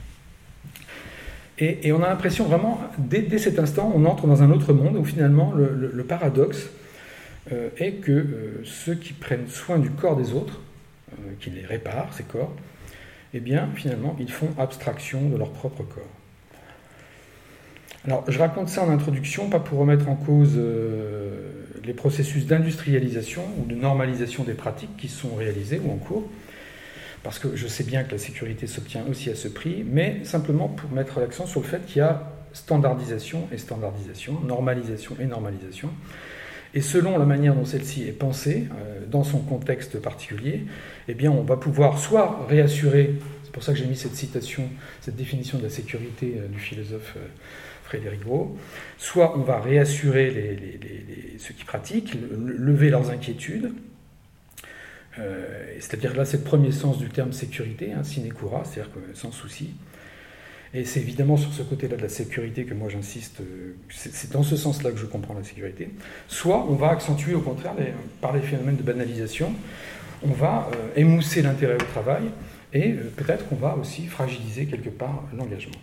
Et, 1.59 1.93
on 1.93 2.03
a 2.03 2.09
l'impression 2.09 2.45
vraiment, 2.45 2.81
dès, 2.97 3.39
cet 3.39 3.59
instant, 3.59 3.93
on 3.95 4.05
entre 4.05 4.29
dans 4.29 4.43
un 4.43 4.51
autre 4.51 4.73
monde 4.73 4.97
où 4.97 5.05
finalement 5.05 5.53
le, 5.53 6.05
paradoxe 6.05 6.71
euh, 7.51 7.71
est 7.77 7.95
que 7.95 8.13
euh, 8.13 8.63
ceux 8.65 8.95
qui 8.95 9.13
prennent 9.15 9.49
soin 9.49 9.79
du 9.79 9.91
corps 9.91 10.17
des 10.17 10.33
autres, 10.33 10.61
euh, 11.13 11.33
qui 11.41 11.51
les 11.51 11.67
réparent, 11.67 12.15
ces 12.15 12.23
corps, 12.23 12.55
eh 13.35 13.41
bien 13.41 13.69
finalement 13.75 14.17
ils 14.21 14.31
font 14.31 14.49
abstraction 14.57 15.29
de 15.29 15.37
leur 15.37 15.51
propre 15.51 15.83
corps. 15.83 16.05
Alors 18.07 18.25
je 18.29 18.39
raconte 18.39 18.69
ça 18.69 18.85
en 18.85 18.91
introduction, 18.91 19.51
pas 19.51 19.61
pour 19.61 19.79
remettre 19.79 20.09
en 20.09 20.17
cause 20.17 20.59
les 21.85 21.95
processus 21.95 22.47
d'industrialisation 22.47 23.43
ou 23.59 23.67
de 23.67 23.75
normalisation 23.75 24.45
des 24.45 24.55
pratiques 24.55 24.97
qui 24.97 25.09
sont 25.09 25.35
réalisés 25.35 25.81
ou 25.85 25.93
en 25.93 25.97
cours, 25.97 26.29
parce 27.23 27.39
que 27.39 27.55
je 27.55 27.67
sais 27.67 27.85
bien 27.85 28.05
que 28.05 28.13
la 28.13 28.19
sécurité 28.19 28.67
s'obtient 28.67 29.05
aussi 29.09 29.31
à 29.31 29.35
ce 29.35 29.49
prix, 29.49 29.85
mais 29.87 30.25
simplement 30.25 30.69
pour 30.69 30.91
mettre 30.91 31.21
l'accent 31.21 31.47
sur 31.47 31.61
le 31.61 31.67
fait 31.67 31.85
qu'il 31.87 31.99
y 31.99 32.01
a 32.01 32.33
standardisation 32.53 33.49
et 33.53 33.59
standardisation, 33.59 34.41
normalisation 34.41 35.17
et 35.21 35.27
normalisation. 35.27 35.91
Et 36.75 36.81
selon 36.81 37.19
la 37.19 37.27
manière 37.27 37.55
dont 37.55 37.65
celle-ci 37.65 38.05
est 38.09 38.13
pensée, 38.13 38.67
euh, 38.75 39.01
dans 39.07 39.25
son 39.25 39.41
contexte 39.41 40.01
particulier, 40.01 40.65
eh 41.07 41.15
bien, 41.15 41.31
on 41.31 41.43
va 41.43 41.57
pouvoir 41.57 41.99
soit 41.99 42.47
réassurer, 42.49 43.15
c'est 43.45 43.53
pour 43.53 43.63
ça 43.63 43.73
que 43.73 43.79
j'ai 43.79 43.85
mis 43.85 43.97
cette 43.97 44.15
citation, 44.15 44.69
cette 45.01 45.17
définition 45.17 45.59
de 45.59 45.65
la 45.65 45.71
sécurité 45.71 46.37
euh, 46.39 46.49
du 46.49 46.59
philosophe 46.59 47.15
euh, 47.19 47.27
Frédéric 47.85 48.21
Gros, 48.21 48.57
soit 48.97 49.37
on 49.37 49.43
va 49.43 49.61
réassurer 49.61 50.79
ceux 51.37 51.53
qui 51.53 51.65
pratiquent, 51.65 52.17
lever 52.33 52.89
leurs 52.89 53.11
inquiétudes, 53.11 53.73
euh, 55.19 55.75
c'est-à-dire 55.79 56.15
là, 56.17 56.25
c'est 56.25 56.39
le 56.39 56.43
premier 56.43 56.73
sens 56.73 56.99
du 56.99 57.09
terme 57.09 57.33
sécurité, 57.33 57.93
hein, 57.93 58.03
sinecura, 58.03 58.63
c'est-à-dire 58.65 58.93
sans 59.15 59.31
souci. 59.31 59.75
Et 60.75 60.87
c'est 60.87 61.01
évidemment 61.01 61.37
sur 61.37 61.53
ce 61.53 61.63
côté-là 61.63 61.97
de 61.97 62.03
la 62.03 62.09
sécurité 62.09 62.65
que 62.65 62.73
moi 62.73 62.89
j'insiste, 62.89 63.41
euh, 63.41 63.75
c'est 63.91 64.33
dans 64.33 64.43
ce 64.43 64.57
sens-là 64.57 64.91
que 64.91 64.97
je 64.97 65.05
comprends 65.05 65.35
la 65.35 65.45
sécurité. 65.45 65.91
Soit 66.29 66.67
on 66.67 66.75
va 66.77 66.89
accentuer 66.89 67.35
au 67.35 67.41
contraire, 67.41 67.75
par 68.23 68.33
les 68.33 68.41
phénomènes 68.41 68.77
de 68.77 68.83
banalisation, 68.83 69.53
on 70.23 70.33
va 70.33 70.71
euh, 70.73 70.89
émousser 70.97 71.43
l'intérêt 71.43 71.75
au 71.75 71.85
travail 71.93 72.23
et 72.73 72.93
peut-être 72.93 73.47
qu'on 73.49 73.57
va 73.57 73.77
aussi 73.77 74.07
fragiliser 74.07 74.65
quelque 74.65 74.89
part 74.89 75.25
l'engagement. 75.37 75.77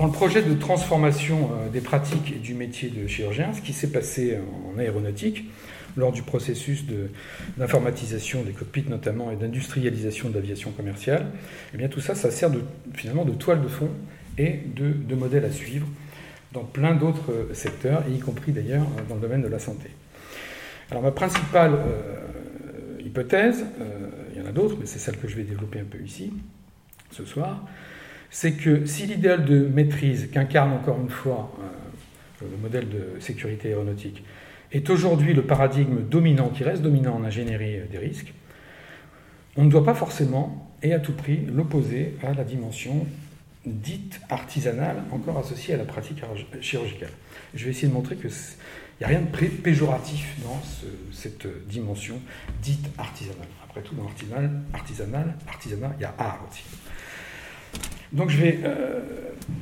Dans 0.00 0.06
le 0.06 0.12
projet 0.12 0.40
de 0.40 0.54
transformation 0.54 1.50
euh, 1.52 1.68
des 1.68 1.82
pratiques 1.82 2.32
et 2.32 2.38
du 2.38 2.54
métier 2.54 2.88
de 2.88 3.06
chirurgien, 3.06 3.52
ce 3.52 3.60
qui 3.60 3.74
s'est 3.74 3.92
passé 3.92 4.38
en 4.72 4.78
aéronautique, 4.78 5.44
lors 5.94 6.10
du 6.10 6.22
processus 6.22 6.86
d'informatisation 7.58 8.42
des 8.42 8.52
cockpits 8.52 8.86
notamment 8.88 9.30
et 9.30 9.36
d'industrialisation 9.36 10.30
de 10.30 10.36
l'aviation 10.36 10.70
commerciale, 10.70 11.26
eh 11.74 11.76
bien 11.76 11.88
tout 11.88 12.00
ça, 12.00 12.14
ça 12.14 12.30
sert 12.30 12.50
finalement 12.94 13.26
de 13.26 13.32
toile 13.32 13.60
de 13.60 13.68
fond 13.68 13.90
et 14.38 14.60
de, 14.74 14.90
de 14.90 15.14
modèle 15.14 15.44
à 15.44 15.50
suivre 15.50 15.86
dans 16.54 16.64
plein 16.64 16.94
d'autres 16.94 17.30
euh, 17.30 17.52
secteurs, 17.52 18.02
y 18.08 18.20
compris 18.20 18.52
d'ailleurs 18.52 18.86
euh, 18.96 19.02
dans 19.06 19.16
le 19.16 19.20
domaine 19.20 19.42
de 19.42 19.48
la 19.48 19.58
santé. 19.58 19.90
Alors 20.90 21.02
ma 21.02 21.12
principale 21.12 21.78
hypothèse, 23.04 23.66
il 24.32 24.40
y 24.40 24.42
en 24.42 24.48
a 24.48 24.52
d'autres, 24.52 24.76
mais 24.80 24.86
c'est 24.86 24.98
celle 24.98 25.18
que 25.18 25.28
je 25.28 25.36
vais 25.36 25.44
développer 25.44 25.78
un 25.78 25.84
peu 25.84 25.98
ici, 26.02 26.32
ce 27.12 27.24
soir, 27.24 27.64
c'est 28.30 28.52
que 28.52 28.86
si 28.86 29.06
l'idéal 29.06 29.44
de 29.44 29.66
maîtrise 29.66 30.30
qu'incarne 30.32 30.72
encore 30.72 30.98
une 31.00 31.10
fois 31.10 31.52
euh, 31.60 32.46
le 32.50 32.56
modèle 32.56 32.88
de 32.88 33.20
sécurité 33.20 33.68
aéronautique 33.68 34.22
est 34.72 34.88
aujourd'hui 34.88 35.34
le 35.34 35.42
paradigme 35.42 36.02
dominant, 36.02 36.48
qui 36.48 36.62
reste 36.62 36.82
dominant 36.82 37.16
en 37.16 37.24
ingénierie 37.24 37.80
des 37.90 37.98
risques, 37.98 38.32
on 39.56 39.64
ne 39.64 39.70
doit 39.70 39.84
pas 39.84 39.94
forcément 39.94 40.70
et 40.82 40.94
à 40.94 41.00
tout 41.00 41.12
prix 41.12 41.44
l'opposer 41.52 42.16
à 42.22 42.32
la 42.32 42.44
dimension 42.44 43.06
dite 43.66 44.20
artisanale, 44.30 44.96
encore 45.10 45.38
associée 45.38 45.74
à 45.74 45.76
la 45.76 45.84
pratique 45.84 46.22
chirurgicale. 46.60 47.10
Je 47.54 47.64
vais 47.64 47.70
essayer 47.72 47.88
de 47.88 47.92
montrer 47.92 48.16
qu'il 48.16 48.30
n'y 48.30 49.04
a 49.04 49.08
rien 49.08 49.20
de 49.20 49.46
péjoratif 49.48 50.36
dans 50.42 50.60
cette 51.12 51.46
dimension 51.66 52.20
dite 52.62 52.88
artisanale. 52.96 53.48
Après 53.68 53.82
tout, 53.82 53.94
dans 53.94 54.04
l'artisanal, 54.04 54.50
artisanal, 54.72 55.34
artisanat, 55.48 55.92
il 55.98 56.02
y 56.02 56.04
a 56.04 56.14
art 56.16 56.40
aussi. 56.50 56.64
Donc 58.12 58.30
je 58.30 58.38
vais, 58.38 58.58
euh, 58.64 59.00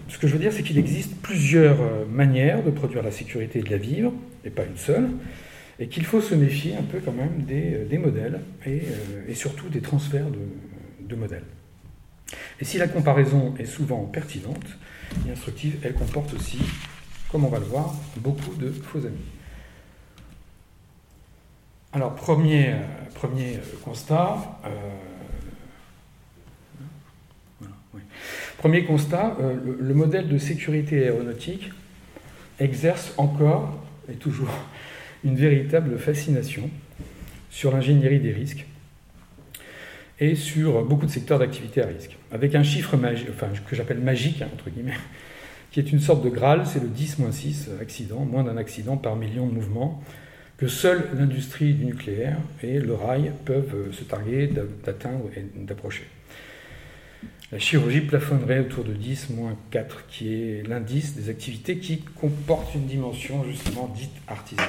ce 0.08 0.18
que 0.18 0.26
je 0.26 0.32
veux 0.32 0.38
dire, 0.38 0.52
c'est 0.52 0.62
qu'il 0.62 0.78
existe 0.78 1.16
plusieurs 1.20 1.80
euh, 1.80 2.06
manières 2.06 2.62
de 2.62 2.70
produire 2.70 3.02
la 3.02 3.10
sécurité 3.10 3.58
et 3.58 3.62
de 3.62 3.70
la 3.70 3.76
vivre, 3.76 4.12
et 4.44 4.50
pas 4.50 4.64
une 4.64 4.76
seule, 4.76 5.10
et 5.78 5.88
qu'il 5.88 6.04
faut 6.04 6.20
se 6.20 6.34
méfier 6.34 6.74
un 6.74 6.82
peu 6.82 7.00
quand 7.04 7.12
même 7.12 7.42
des, 7.42 7.86
euh, 7.92 7.98
modèles 7.98 8.40
et, 8.66 9.34
surtout 9.34 9.68
des 9.68 9.80
transferts 9.80 10.28
de, 10.30 11.16
modèles. 11.16 11.44
Et 12.60 12.64
si 12.64 12.76
la 12.76 12.86
comparaison 12.86 13.54
est 13.58 13.64
souvent 13.64 14.04
pertinente 14.04 14.66
et 15.26 15.30
instructive, 15.30 15.78
elle 15.82 15.94
comporte 15.94 16.34
aussi, 16.34 16.58
comme 17.30 17.44
on 17.44 17.48
va 17.48 17.58
le 17.58 17.64
voir, 17.64 17.94
beaucoup 18.18 18.54
de 18.56 18.70
faux 18.70 18.98
amis. 18.98 19.16
Alors, 21.94 22.14
premier, 22.14 22.74
premier 23.14 23.58
constat, 23.82 24.60
Premier 28.58 28.84
constat, 28.84 29.36
euh, 29.40 29.54
le, 29.80 29.94
modèle 29.94 30.26
de 30.26 30.36
sécurité 30.36 31.04
aéronautique 31.04 31.70
exerce 32.58 33.14
encore 33.16 33.80
et 34.10 34.16
toujours 34.16 34.50
une 35.24 35.36
véritable 35.36 35.96
fascination 35.96 36.68
sur 37.50 37.70
l'ingénierie 37.70 38.18
des 38.18 38.32
risques 38.32 38.66
et 40.18 40.34
sur 40.34 40.84
beaucoup 40.84 41.06
de 41.06 41.10
secteurs 41.10 41.38
d'activité 41.38 41.82
à 41.82 41.86
risque. 41.86 42.16
Avec 42.32 42.56
un 42.56 42.64
chiffre 42.64 42.98
enfin, 43.30 43.46
que 43.64 43.76
j'appelle 43.76 44.00
magique, 44.00 44.42
hein, 44.42 44.48
entre 44.52 44.70
guillemets, 44.70 44.98
qui 45.70 45.78
est 45.78 45.92
une 45.92 46.00
sorte 46.00 46.24
de 46.24 46.28
Graal, 46.28 46.66
c'est 46.66 46.82
le 46.82 46.88
10-6 46.88 47.80
accident, 47.80 48.24
moins 48.24 48.42
d'un 48.42 48.56
accident 48.56 48.96
par 48.96 49.14
million 49.14 49.46
de 49.46 49.52
mouvements, 49.52 50.02
que 50.56 50.66
seule 50.66 51.10
l'industrie 51.16 51.74
du 51.74 51.84
nucléaire 51.84 52.38
et 52.64 52.80
le 52.80 52.94
rail 52.94 53.30
peuvent 53.44 53.74
euh, 53.76 53.92
se 53.92 54.02
targuer 54.02 54.50
d'atteindre 54.84 55.26
et 55.36 55.46
d'approcher. 55.54 56.08
La 57.50 57.58
chirurgie 57.58 58.02
plafonnerait 58.02 58.58
autour 58.58 58.84
de 58.84 58.92
10, 58.92 59.30
moins 59.30 59.56
4, 59.70 60.06
qui 60.06 60.34
est 60.34 60.68
l'indice 60.68 61.16
des 61.16 61.30
activités 61.30 61.78
qui 61.78 62.02
comportent 62.02 62.74
une 62.74 62.84
dimension 62.84 63.42
justement 63.44 63.88
dite 63.88 64.12
artisanale. 64.26 64.68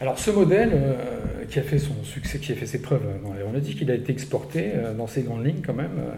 Alors 0.00 0.18
ce 0.18 0.30
modèle, 0.30 0.70
euh, 0.72 1.44
qui 1.50 1.58
a 1.58 1.62
fait 1.62 1.78
son 1.78 2.02
succès, 2.04 2.38
qui 2.38 2.52
a 2.52 2.54
fait 2.54 2.64
ses 2.64 2.80
preuves 2.80 3.02
dans 3.22 3.34
l'aéronautique, 3.34 3.82
il 3.82 3.90
a 3.90 3.94
été 3.94 4.12
exporté 4.12 4.70
euh, 4.74 4.94
dans 4.94 5.06
ses 5.06 5.22
grandes 5.22 5.44
lignes 5.44 5.60
quand 5.64 5.74
même 5.74 5.98
euh, 5.98 6.14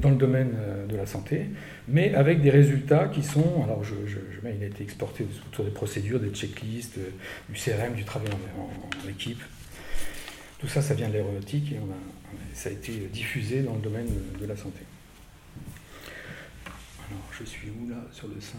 dans 0.00 0.10
le 0.10 0.16
domaine 0.16 0.56
de 0.88 0.96
la 0.96 1.06
santé, 1.06 1.46
mais 1.86 2.12
avec 2.16 2.42
des 2.42 2.50
résultats 2.50 3.06
qui 3.06 3.22
sont, 3.22 3.62
alors 3.62 3.84
je, 3.84 3.94
il 4.42 4.64
a 4.64 4.66
été 4.66 4.82
exporté 4.82 5.24
autour 5.46 5.64
des 5.64 5.70
procédures, 5.70 6.18
des 6.18 6.30
checklists, 6.30 6.98
du 7.48 7.54
CRM, 7.54 7.94
du 7.94 8.02
travail 8.02 8.30
en 8.58 9.08
équipe, 9.08 9.40
tout 10.58 10.66
ça, 10.66 10.82
ça 10.82 10.94
vient 10.94 11.08
de 11.08 11.12
l'aéronautique 11.12 11.70
et 11.72 11.78
ça 12.52 12.68
a 12.68 12.72
été 12.72 12.92
diffusé 13.12 13.62
dans 13.62 13.74
le 13.74 13.80
domaine 13.80 14.08
de 14.40 14.46
la 14.46 14.56
santé. 14.56 14.80
Alors, 16.66 17.24
je 17.38 17.44
suis 17.44 17.68
où 17.70 17.88
là 17.88 17.96
Sur 18.12 18.28
le 18.28 18.40
5 18.40 18.58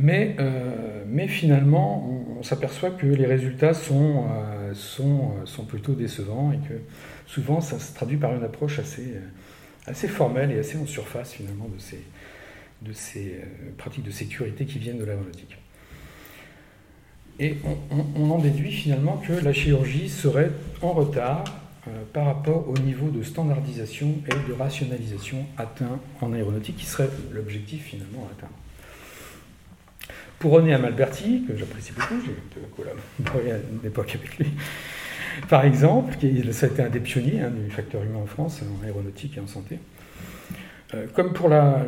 mais, 0.00 0.36
euh, 0.38 1.02
mais 1.08 1.26
finalement, 1.26 2.08
on, 2.38 2.42
s'aperçoit 2.44 2.90
que 2.90 3.06
les 3.06 3.26
résultats 3.26 3.74
sont, 3.74 4.26
euh, 4.30 4.72
sont, 4.72 5.32
euh, 5.42 5.44
sont, 5.46 5.64
plutôt 5.64 5.94
décevants 5.94 6.52
et 6.52 6.68
que 6.68 6.74
souvent 7.26 7.60
ça 7.60 7.80
se 7.80 7.92
traduit 7.94 8.16
par 8.16 8.32
une 8.32 8.44
approche 8.44 8.78
assez, 8.78 9.14
assez 9.86 10.06
formelle 10.06 10.52
et 10.52 10.58
assez 10.60 10.78
en 10.78 10.86
surface 10.86 11.32
finalement 11.32 11.66
de 11.66 11.80
ces, 11.80 12.00
de 12.82 12.92
ces 12.92 13.40
pratiques 13.76 14.04
de 14.04 14.12
sécurité 14.12 14.66
qui 14.66 14.78
viennent 14.78 14.98
de 14.98 15.04
l'aéronautique. 15.04 15.58
Et 17.40 17.56
on, 18.16 18.30
en 18.30 18.38
déduit 18.38 18.72
finalement 18.72 19.16
que 19.16 19.32
la 19.32 19.52
chirurgie 19.52 20.08
serait 20.08 20.50
en 20.80 20.92
retard 20.92 21.44
par 22.12 22.26
rapport 22.26 22.68
au 22.68 22.76
niveau 22.78 23.08
de 23.08 23.22
standardisation 23.22 24.14
et 24.26 24.48
de 24.48 24.52
rationalisation 24.52 25.46
atteint 25.56 26.00
en 26.20 26.32
aéronautique, 26.32 26.76
qui 26.76 26.86
serait 26.86 27.08
l'objectif 27.32 27.84
finalement 27.84 28.28
à 28.28 28.32
atteindre. 28.32 28.52
Pour 30.38 30.52
René 30.52 30.74
Amalberti, 30.74 31.44
que 31.48 31.56
j'apprécie 31.56 31.92
beaucoup, 31.92 32.14
j'ai 32.24 32.60
collaboré 32.76 33.52
à 33.52 33.56
une 33.56 33.86
époque 33.86 34.14
avec 34.14 34.38
lui, 34.38 34.48
par 35.48 35.64
exemple, 35.64 36.16
qui, 36.16 36.52
ça 36.52 36.66
a 36.66 36.68
été 36.68 36.82
un 36.82 36.88
des 36.88 37.00
pionniers 37.00 37.40
hein, 37.40 37.50
du 37.50 37.70
facteur 37.70 38.02
humain 38.02 38.20
en 38.22 38.26
France, 38.26 38.60
en 38.62 38.84
aéronautique 38.84 39.36
et 39.36 39.40
en 39.40 39.46
santé. 39.46 39.78
Euh, 40.94 41.06
comme 41.12 41.32
pour 41.32 41.48
la, 41.48 41.84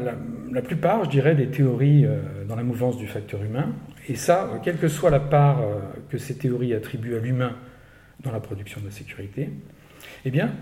plupart, 0.62 1.04
je 1.04 1.10
dirais, 1.10 1.34
des 1.34 1.48
théories 1.48 2.04
euh, 2.04 2.44
dans 2.46 2.56
la 2.56 2.62
mouvance 2.62 2.96
du 2.96 3.06
facteur 3.06 3.42
humain, 3.42 3.72
et 4.08 4.14
ça, 4.14 4.60
quelle 4.62 4.76
que 4.76 4.88
soit 4.88 5.10
la 5.10 5.20
part 5.20 5.60
euh, 5.60 5.78
que 6.10 6.18
ces 6.18 6.36
théories 6.36 6.74
attribuent 6.74 7.16
à 7.16 7.18
l'humain 7.18 7.56
dans 8.20 8.32
la 8.32 8.40
production 8.40 8.80
de 8.80 8.86
la 8.86 8.92
sécurité, 8.92 9.50
eh 10.24 10.30
bien, 10.30 10.52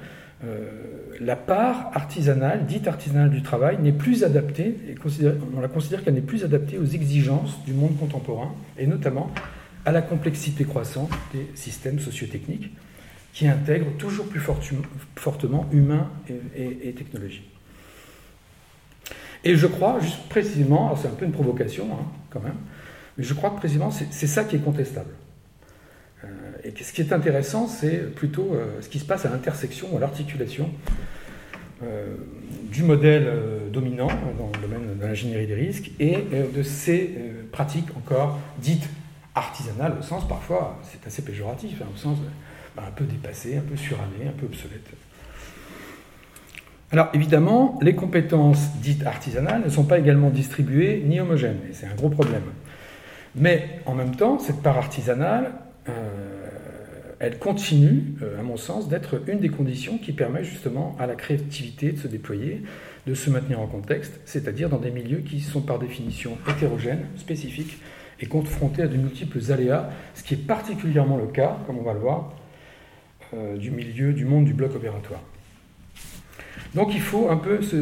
la 1.21 1.37
part 1.37 1.91
artisanale, 1.95 2.67
dite 2.67 2.87
artisanale 2.87 3.31
du 3.31 3.43
travail, 3.43 3.79
n'est 3.81 3.93
plus 3.93 4.25
adaptée, 4.25 4.77
et 4.89 4.95
on 5.57 5.61
la 5.61 5.69
considère 5.69 6.05
qu'elle 6.05 6.15
n'est 6.15 6.21
plus 6.21 6.45
adaptée 6.45 6.79
aux 6.79 6.87
exigences 6.87 7.63
du 7.65 7.73
monde 7.73 7.99
contemporain, 7.99 8.55
et 8.79 8.87
notamment 8.87 9.33
à 9.85 9.93
la 9.93 10.03
complexité 10.03 10.65
croissante 10.65 11.11
des 11.33 11.49
systèmes 11.55 11.99
sociotechniques 11.99 12.71
qui 13.33 13.47
intègrent 13.47 13.97
toujours 13.99 14.27
plus 14.27 14.41
fortement 15.17 15.67
humain 15.73 16.11
et, 16.57 16.93
technologie. 16.93 17.45
Et 19.45 19.57
je 19.57 19.67
crois, 19.67 20.01
juste 20.01 20.29
précisément, 20.29 20.97
c'est 20.97 21.09
un 21.09 21.13
peu 21.13 21.25
une 21.25 21.33
provocation 21.33 21.87
hein, 21.93 22.05
quand 22.31 22.41
même, 22.41 22.57
mais 23.17 23.25
je 23.25 23.35
crois 23.35 23.51
que 23.51 23.57
précisément 23.57 23.91
c'est 23.91 24.27
ça 24.27 24.45
qui 24.45 24.57
est 24.57 24.61
contestable. 24.61 25.11
Euh, 26.25 26.29
et 26.65 26.83
ce 26.83 26.93
qui 26.93 27.01
est 27.01 27.13
intéressant, 27.13 27.67
c'est 27.67 28.15
plutôt 28.15 28.55
euh, 28.55 28.81
ce 28.81 28.89
qui 28.89 28.99
se 28.99 29.05
passe 29.05 29.25
à 29.25 29.31
l'intersection, 29.31 29.97
à 29.97 30.01
l'articulation 30.01 30.71
euh, 31.83 32.17
du 32.65 32.83
modèle 32.83 33.29
dominant 33.73 34.09
dans 34.39 34.51
le 34.55 34.67
domaine 34.67 34.99
de 34.99 35.05
l'ingénierie 35.05 35.47
des 35.47 35.55
risques 35.55 35.91
et 36.01 36.19
de 36.55 36.63
ces 36.63 37.17
pratiques 37.53 37.89
encore 37.97 38.39
dites 38.59 38.89
artisanales, 39.35 39.95
au 39.99 40.03
sens 40.03 40.27
parfois, 40.27 40.81
c'est 40.83 41.07
assez 41.07 41.23
péjoratif, 41.23 41.81
hein, 41.81 41.87
au 41.95 41.97
sens 41.97 42.19
un 42.77 42.91
peu 42.91 43.05
dépassé, 43.05 43.57
un 43.57 43.63
peu 43.63 43.77
suranné, 43.77 44.27
un 44.27 44.33
peu 44.33 44.47
obsolète. 44.47 44.87
Alors 46.91 47.09
évidemment, 47.15 47.79
les 47.83 47.95
compétences 47.95 48.77
dites 48.81 49.07
artisanales 49.07 49.63
ne 49.65 49.69
sont 49.69 49.85
pas 49.85 49.99
également 49.99 50.31
distribuées 50.31 51.03
ni 51.07 51.21
homogènes, 51.21 51.61
et 51.71 51.75
c'est 51.75 51.87
un 51.87 51.95
gros 51.95 52.09
problème. 52.09 52.43
Mais 53.35 53.81
en 53.87 53.95
même 53.95 54.17
temps, 54.17 54.39
cette 54.39 54.63
part 54.63 54.79
artisanale, 54.79 55.53
elle 57.21 57.39
continue, 57.39 58.15
euh, 58.23 58.39
à 58.39 58.43
mon 58.43 58.57
sens, 58.57 58.89
d'être 58.89 59.23
une 59.27 59.41
des 59.41 59.49
conditions 59.49 59.99
qui 59.99 60.13
permet 60.13 60.45
justement 60.45 60.97
à 61.01 61.07
la 61.07 61.15
créativité 61.15 61.93
de 61.93 61.99
se 61.99 62.07
déployer, 62.07 62.63
de 63.07 63.15
se 63.15 63.29
maintenir 63.31 63.61
en 63.61 63.67
contexte, 63.67 64.21
c'est-à-dire 64.25 64.69
dans 64.69 64.79
des 64.79 64.91
milieux 64.91 65.19
qui 65.19 65.41
sont 65.41 65.61
par 65.61 65.79
définition 65.79 66.39
hétérogènes, 66.49 67.07
spécifiques, 67.17 67.79
et 68.21 68.27
confrontés 68.27 68.83
à 68.83 68.89
de 68.89 68.97
multiples 68.97 69.41
aléas, 69.51 69.91
ce 70.15 70.23
qui 70.23 70.35
est 70.35 70.47
particulièrement 70.47 71.17
le 71.17 71.27
cas, 71.27 71.59
comme 71.67 71.79
on 71.79 71.83
va 71.83 71.93
le 71.93 72.01
voir, 72.01 72.33
euh, 73.35 73.57
du 73.57 73.71
milieu, 73.71 74.13
du 74.13 74.25
monde 74.25 74.45
du 74.45 74.55
bloc 74.55 74.75
opératoire. 74.75 75.21
Donc 76.75 76.95
il 76.95 77.01
faut 77.01 77.31
un 77.31 77.37
peu 77.37 77.63
se, 77.63 77.77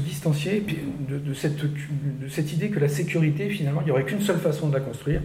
distancier 0.00 0.64
de, 1.08 1.34
cette, 1.34 2.52
idée 2.52 2.70
que 2.70 2.80
la 2.80 2.88
sécurité, 2.88 3.48
finalement, 3.50 3.80
il 3.82 3.86
n'y 3.86 3.90
aurait 3.90 4.04
qu'une 4.04 4.20
seule 4.20 4.38
façon 4.38 4.68
de 4.68 4.74
la 4.74 4.80
construire, 4.80 5.20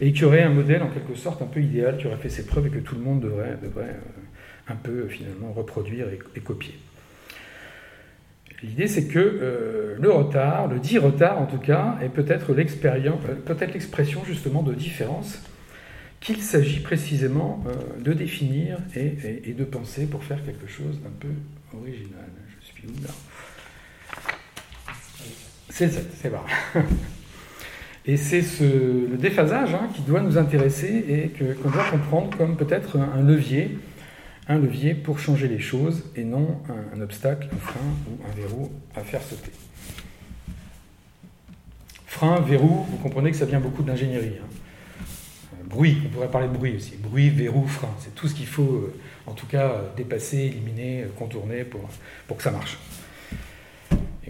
et 0.00 0.12
qu'il 0.12 0.22
y 0.22 0.24
aurait 0.24 0.42
un 0.42 0.50
modèle 0.50 0.82
en 0.82 0.88
quelque 0.88 1.14
sorte 1.14 1.42
un 1.42 1.46
peu 1.46 1.60
idéal 1.60 1.96
qui 1.98 2.06
aurait 2.06 2.16
fait 2.16 2.28
ses 2.28 2.46
preuves 2.46 2.66
et 2.66 2.70
que 2.70 2.78
tout 2.78 2.94
le 2.94 3.00
monde 3.00 3.20
devrait, 3.20 3.56
devrait 3.62 3.84
euh, 3.84 4.72
un 4.72 4.76
peu 4.76 5.08
finalement 5.08 5.52
reproduire 5.52 6.06
et, 6.34 6.40
copier. 6.40 6.78
L'idée, 8.62 8.86
c'est 8.86 9.06
que 9.06 9.18
euh, 9.18 9.96
le 9.98 10.10
retard, 10.10 10.68
le 10.68 10.78
dit 10.78 10.98
retard 10.98 11.40
en 11.40 11.46
tout 11.46 11.58
cas, 11.58 11.98
est 12.02 12.08
peut-être 12.08 12.52
euh, 12.52 13.34
peut-être 13.44 13.72
l'expression 13.72 14.24
justement 14.24 14.62
de 14.62 14.74
différences 14.74 15.42
qu'il 16.20 16.40
s'agit 16.42 16.80
précisément 16.80 17.62
de 18.00 18.12
définir 18.12 18.78
et, 18.96 19.52
de 19.52 19.64
penser 19.64 20.06
pour 20.06 20.24
faire 20.24 20.42
quelque 20.44 20.66
chose 20.66 20.98
d'un 21.02 21.12
peu 21.20 21.28
original. 21.78 22.24
Je 22.60 22.66
suis 22.66 22.88
où 22.88 23.02
là 23.04 23.10
C'est 25.76 25.90
c'est 25.90 26.30
vrai. 26.30 26.40
Et 28.06 28.16
c'est 28.16 28.40
le 28.60 29.18
déphasage 29.18 29.74
hein, 29.74 29.88
qui 29.94 30.00
doit 30.00 30.20
nous 30.20 30.38
intéresser 30.38 31.04
et 31.08 31.28
qu'on 31.28 31.68
doit 31.68 31.84
comprendre 31.90 32.34
comme 32.38 32.56
peut-être 32.56 32.98
un, 32.98 33.20
levier, 33.20 33.76
un 34.48 34.58
levier 34.58 34.94
pour 34.94 35.18
changer 35.18 35.48
les 35.48 35.58
choses 35.58 36.04
et 36.16 36.24
non 36.24 36.62
un, 36.94 37.00
obstacle, 37.02 37.48
un 37.52 37.58
frein 37.58 37.80
ou 38.08 38.18
un 38.24 38.34
verrou 38.40 38.72
à 38.94 39.00
faire 39.00 39.20
sauter. 39.20 39.50
Frein, 42.06 42.40
verrou, 42.40 42.86
vous 42.88 42.96
comprenez 42.96 43.32
que 43.32 43.36
ça 43.36 43.44
vient 43.44 43.60
beaucoup 43.60 43.82
d'ingénierie. 43.82 44.36
Hein. 44.40 44.48
Euh, 45.52 45.64
bruit, 45.68 45.98
on 46.06 46.08
pourrait 46.08 46.30
parler 46.30 46.48
de 46.48 46.54
bruit 46.54 46.76
aussi. 46.76 46.94
Bruit, 46.96 47.28
verrou, 47.28 47.66
frein, 47.66 47.94
c'est 47.98 48.14
tout 48.14 48.28
ce 48.28 48.34
qu'il 48.34 48.46
faut 48.46 48.62
euh, 48.62 48.94
en 49.26 49.32
tout 49.32 49.46
cas 49.46 49.82
dépasser, 49.96 50.38
éliminer, 50.38 51.02
euh, 51.02 51.08
contourner 51.18 51.64
pour 51.64 52.36
que 52.36 52.42
ça 52.42 52.52
marche. 52.52 52.78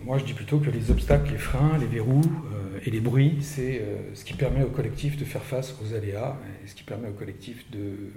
Moi 0.07 0.19
je 0.19 0.25
dis 0.25 0.35
plutôt 0.35 0.59
que 0.59 0.71
les 0.71 0.93
obstacles, 0.93 1.33
les 1.33 1.39
freins, 1.39 1.77
les 1.81 1.87
verrous 1.87 2.23
euh, 2.23 2.79
et 2.87 2.91
les 2.91 3.01
bruits, 3.01 3.39
c'est 3.41 3.83
ce 4.15 4.25
qui 4.25 4.35
permet 4.35 4.63
au 4.63 4.71
collectif 4.71 5.17
de 5.17 5.25
faire 5.25 5.43
face 5.43 5.75
aux 5.83 5.95
aléas 5.95 6.37
et 6.65 6.69
ce 6.69 6.77
qui 6.77 6.85
permet 6.85 7.09
au 7.09 7.13
collectif 7.13 7.69
de, 7.73 8.13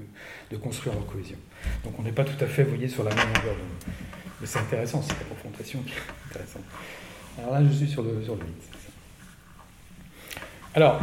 de 0.51 0.57
construire 0.57 0.93
leur 0.93 1.07
cohésion. 1.07 1.37
Donc 1.83 1.93
on 1.97 2.03
n'est 2.03 2.11
pas 2.11 2.23
tout 2.23 2.41
à 2.43 2.47
fait, 2.47 2.61
vous 2.61 2.69
voyez, 2.69 2.87
sur 2.87 3.03
la 3.03 3.09
même 3.09 3.25
longueur 3.25 3.55
Mais 4.39 4.45
c'est 4.45 4.59
intéressant, 4.59 5.01
c'est 5.01 5.17
la 5.17 5.25
confrontation 5.25 5.79
qui 5.81 5.93
est 5.93 6.29
intéressante. 6.29 6.63
Alors 7.39 7.53
là 7.53 7.63
je 7.67 7.75
suis 7.75 7.87
sur 7.87 8.03
le, 8.03 8.23
sur 8.23 8.35
le 8.35 8.41
Alors, 10.75 11.01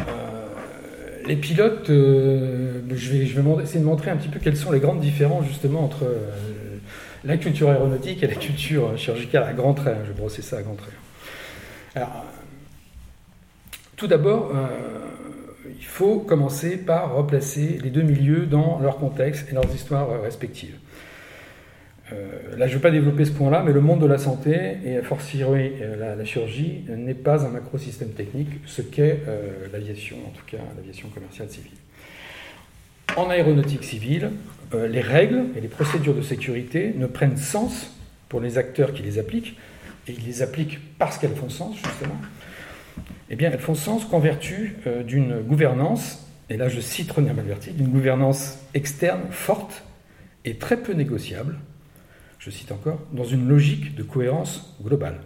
les 1.27 1.35
pilotes, 1.35 1.89
euh, 1.89 2.81
je 2.89 3.11
vais, 3.11 3.23
essayer 3.63 3.79
de 3.79 3.85
montrer 3.85 4.11
un 4.11 4.17
petit 4.17 4.29
peu 4.29 4.39
quelles 4.39 4.57
sont 4.57 4.71
les 4.71 4.79
grandes 4.79 5.01
différences 5.01 5.45
justement 5.45 5.83
entre 5.83 6.05
euh, 6.05 6.31
la 7.23 7.37
culture 7.37 7.69
aéronautique 7.69 8.23
et 8.23 8.27
la 8.27 8.35
culture 8.35 8.97
chirurgicale 8.97 9.43
à 9.43 9.53
grands 9.53 9.73
traits. 9.73 9.97
Je 10.03 10.11
vais 10.11 10.17
brosser 10.17 10.41
ça 10.41 10.57
à 10.57 10.61
grands 10.61 10.75
traits. 10.75 10.93
Alors, 11.95 12.25
tout 13.95 14.07
d'abord, 14.07 14.51
euh, 14.55 14.67
il 15.77 15.85
faut 15.85 16.19
commencer 16.19 16.77
par 16.77 17.15
replacer 17.15 17.79
les 17.83 17.89
deux 17.89 18.03
milieux 18.03 18.45
dans 18.45 18.79
leur 18.79 18.97
contexte 18.97 19.49
et 19.49 19.53
leurs 19.53 19.73
histoires 19.73 20.21
respectives. 20.21 20.77
Euh, 22.13 22.55
là, 22.57 22.67
je 22.67 22.73
ne 22.73 22.77
vais 22.77 22.81
pas 22.81 22.91
développer 22.91 23.25
ce 23.25 23.31
point-là, 23.31 23.63
mais 23.65 23.73
le 23.73 23.81
monde 23.81 24.01
de 24.01 24.05
la 24.05 24.17
santé, 24.17 24.77
et 24.85 24.97
a 24.97 25.03
fortiori 25.03 25.73
euh, 25.81 26.15
la, 26.15 26.25
chirurgie, 26.25 26.85
n'est 26.87 27.13
pas 27.13 27.45
un 27.45 27.49
macrosystème 27.49 28.11
technique, 28.11 28.49
ce 28.65 28.81
qu'est 28.81 29.23
euh, 29.27 29.67
l'aviation, 29.73 30.17
en 30.25 30.29
tout 30.29 30.45
cas 30.45 30.63
l'aviation 30.77 31.09
commerciale 31.09 31.49
civile. 31.49 31.71
En 33.17 33.31
aéronautique 33.31 33.83
civile, 33.83 34.31
les 34.71 35.01
règles 35.01 35.45
et 35.57 35.59
les 35.59 35.67
procédures 35.67 36.13
de 36.13 36.21
sécurité 36.21 36.93
ne 36.95 37.07
prennent 37.07 37.35
sens 37.35 37.95
pour 38.29 38.39
les 38.39 38.59
acteurs 38.59 38.93
qui 38.93 39.01
les 39.01 39.17
appliquent, 39.17 39.57
et 40.07 40.11
ils 40.11 40.23
les 40.23 40.43
appliquent 40.43 40.79
parce 40.99 41.17
qu'elles 41.17 41.35
font 41.35 41.49
sens, 41.49 41.75
justement. 41.77 42.15
Eh 43.31 43.35
bien, 43.35 43.49
elles 43.51 43.59
font 43.59 43.73
sens 43.73 44.05
qu'en 44.05 44.19
vertu 44.19 44.75
d'une 45.05 45.41
gouvernance, 45.41 46.27
et 46.51 46.57
là 46.57 46.69
je 46.69 46.79
cite 46.79 47.11
René 47.11 47.33
Malverti, 47.33 47.71
d'une 47.71 47.87
gouvernance 47.87 48.59
externe 48.75 49.23
forte 49.31 49.83
et 50.45 50.57
très 50.57 50.77
peu 50.77 50.93
négociable, 50.93 51.57
je 52.37 52.51
cite 52.51 52.71
encore, 52.71 52.99
dans 53.13 53.25
une 53.25 53.47
logique 53.47 53.95
de 53.95 54.03
cohérence 54.03 54.77
globale. 54.81 55.19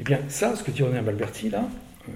Eh 0.00 0.04
bien, 0.04 0.20
ça, 0.28 0.54
ce 0.54 0.62
que 0.62 0.70
dit 0.70 0.82
René 0.82 1.00
Balberti, 1.00 1.48
là, 1.48 1.64
euh, 2.08 2.12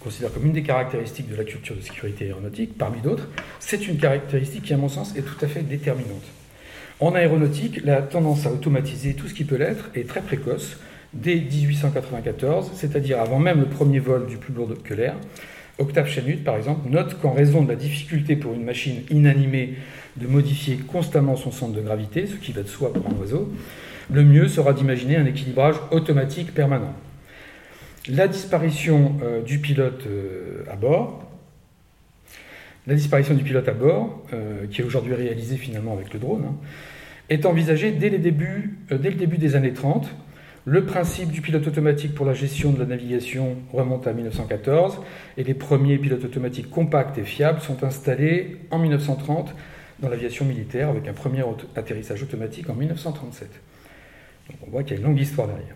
considère 0.00 0.32
comme 0.32 0.46
une 0.46 0.52
des 0.52 0.62
caractéristiques 0.62 1.30
de 1.30 1.36
la 1.36 1.44
culture 1.44 1.76
de 1.76 1.80
sécurité 1.80 2.26
aéronautique, 2.26 2.76
parmi 2.78 3.00
d'autres, 3.00 3.28
c'est 3.60 3.86
une 3.88 3.98
caractéristique 3.98 4.64
qui, 4.64 4.74
à 4.74 4.76
mon 4.76 4.88
sens, 4.88 5.14
est 5.16 5.22
tout 5.22 5.44
à 5.44 5.48
fait 5.48 5.62
déterminante. 5.62 6.24
En 6.98 7.14
aéronautique, 7.14 7.84
la 7.84 8.00
tendance 8.00 8.46
à 8.46 8.52
automatiser 8.52 9.14
tout 9.14 9.28
ce 9.28 9.34
qui 9.34 9.44
peut 9.44 9.56
l'être 9.56 9.90
est 9.94 10.08
très 10.08 10.22
précoce. 10.22 10.78
Dès 11.12 11.36
1894, 11.36 12.70
c'est-à-dire 12.74 13.20
avant 13.20 13.38
même 13.38 13.60
le 13.60 13.66
premier 13.66 13.98
vol 13.98 14.26
du 14.26 14.38
plus 14.38 14.52
lourd 14.52 14.72
que 14.82 14.94
l'air, 14.94 15.14
Octave 15.78 16.08
Chanut, 16.08 16.38
par 16.38 16.56
exemple, 16.56 16.88
note 16.88 17.20
qu'en 17.20 17.32
raison 17.32 17.62
de 17.62 17.68
la 17.68 17.76
difficulté 17.76 18.34
pour 18.34 18.54
une 18.54 18.64
machine 18.64 19.02
inanimée 19.10 19.74
de 20.16 20.26
modifier 20.26 20.76
constamment 20.76 21.36
son 21.36 21.50
centre 21.50 21.74
de 21.74 21.82
gravité, 21.82 22.26
ce 22.26 22.34
qui 22.36 22.52
va 22.52 22.62
de 22.62 22.68
soi 22.68 22.92
pour 22.94 23.06
un 23.06 23.20
oiseau, 23.20 23.52
le 24.10 24.24
mieux 24.24 24.48
sera 24.48 24.72
d'imaginer 24.72 25.16
un 25.16 25.26
équilibrage 25.26 25.76
automatique 25.90 26.54
permanent. 26.54 26.94
La 28.08 28.28
disparition 28.28 29.16
euh, 29.22 29.42
du 29.42 29.58
pilote 29.58 30.04
euh, 30.06 30.64
à 30.70 30.76
bord, 30.76 31.24
la 32.86 32.94
disparition 32.94 33.34
du 33.34 33.42
pilote 33.42 33.68
à 33.68 33.72
bord, 33.72 34.22
euh, 34.32 34.66
qui 34.70 34.80
est 34.80 34.84
aujourd'hui 34.84 35.14
réalisée 35.14 35.56
finalement 35.56 35.92
avec 35.92 36.12
le 36.14 36.20
drone, 36.20 36.44
hein, 36.48 36.54
est 37.30 37.46
envisagée 37.46 37.90
dès, 37.90 38.10
dès 38.10 38.18
le 38.18 39.14
début 39.16 39.38
des 39.38 39.56
années 39.56 39.72
30. 39.72 40.08
Le 40.66 40.84
principe 40.84 41.32
du 41.32 41.40
pilote 41.40 41.66
automatique 41.66 42.14
pour 42.14 42.26
la 42.26 42.32
gestion 42.32 42.72
de 42.72 42.78
la 42.78 42.86
navigation 42.86 43.56
remonte 43.72 44.06
à 44.06 44.12
1914 44.12 45.00
et 45.36 45.42
les 45.42 45.54
premiers 45.54 45.98
pilotes 45.98 46.24
automatiques 46.24 46.70
compacts 46.70 47.18
et 47.18 47.24
fiables 47.24 47.60
sont 47.60 47.82
installés 47.82 48.58
en 48.70 48.78
1930 48.78 49.52
dans 49.98 50.08
l'aviation 50.08 50.44
militaire 50.44 50.90
avec 50.90 51.08
un 51.08 51.12
premier 51.12 51.42
atterrissage 51.74 52.22
automatique 52.22 52.70
en 52.70 52.74
1937. 52.74 53.48
Donc 54.50 54.58
on 54.66 54.70
voit 54.70 54.84
qu'il 54.84 54.92
y 54.92 54.96
a 54.96 55.00
une 55.00 55.06
longue 55.06 55.20
histoire 55.20 55.48
derrière. 55.48 55.74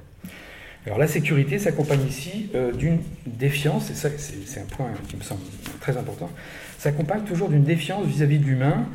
Alors 0.86 0.98
la 0.98 1.06
sécurité 1.06 1.58
s'accompagne 1.58 2.06
ici 2.08 2.48
euh, 2.54 2.72
d'une 2.72 3.00
défiance, 3.26 3.90
et 3.90 3.94
ça 3.94 4.08
c'est 4.16 4.60
un 4.60 4.64
point 4.64 4.88
qui 5.08 5.16
me 5.16 5.22
semble 5.22 5.42
très 5.80 5.96
important, 5.96 6.30
s'accompagne 6.78 7.22
toujours 7.24 7.50
d'une 7.50 7.64
défiance 7.64 8.06
vis-à-vis 8.06 8.38
de 8.38 8.44
l'humain 8.44 8.86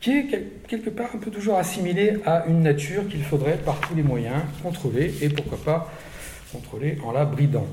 qui 0.00 0.12
est 0.12 0.26
quelque 0.66 0.90
part 0.90 1.10
un 1.14 1.18
peu 1.18 1.30
toujours 1.30 1.58
assimilé 1.58 2.16
à 2.24 2.44
une 2.46 2.62
nature 2.62 3.06
qu'il 3.08 3.22
faudrait 3.22 3.58
par 3.58 3.80
tous 3.80 3.94
les 3.94 4.02
moyens 4.02 4.42
contrôler 4.62 5.14
et 5.20 5.28
pourquoi 5.28 5.58
pas 5.58 5.92
contrôler 6.52 6.98
en 7.04 7.12
la 7.12 7.24
bridant. 7.24 7.66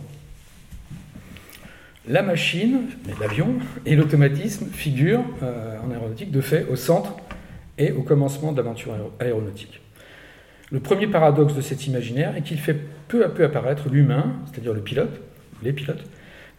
La 2.08 2.22
machine, 2.22 2.84
l'avion 3.20 3.56
et 3.86 3.96
l'automatisme 3.96 4.68
figurent 4.68 5.26
euh, 5.44 5.78
en 5.86 5.92
aéronautique 5.92 6.32
de 6.32 6.42
fait 6.42 6.66
au 6.70 6.76
centre 6.76 7.16
et 7.78 7.92
au 7.92 8.02
commencement 8.02 8.52
de 8.54 8.58
l'aventure 8.58 8.94
aéronautique. 9.20 9.82
Le 10.70 10.80
premier 10.82 11.08
paradoxe 11.08 11.54
de 11.54 11.62
cet 11.62 11.88
imaginaire 11.88 12.36
est 12.36 12.42
qu'il 12.42 12.60
fait 12.60 12.78
peu 13.08 13.24
à 13.24 13.30
peu 13.30 13.46
apparaître 13.46 13.88
l'humain, 13.90 14.34
c'est-à-dire 14.46 14.74
le 14.74 14.82
pilote, 14.82 15.22
les 15.64 15.72
pilotes, 15.72 16.04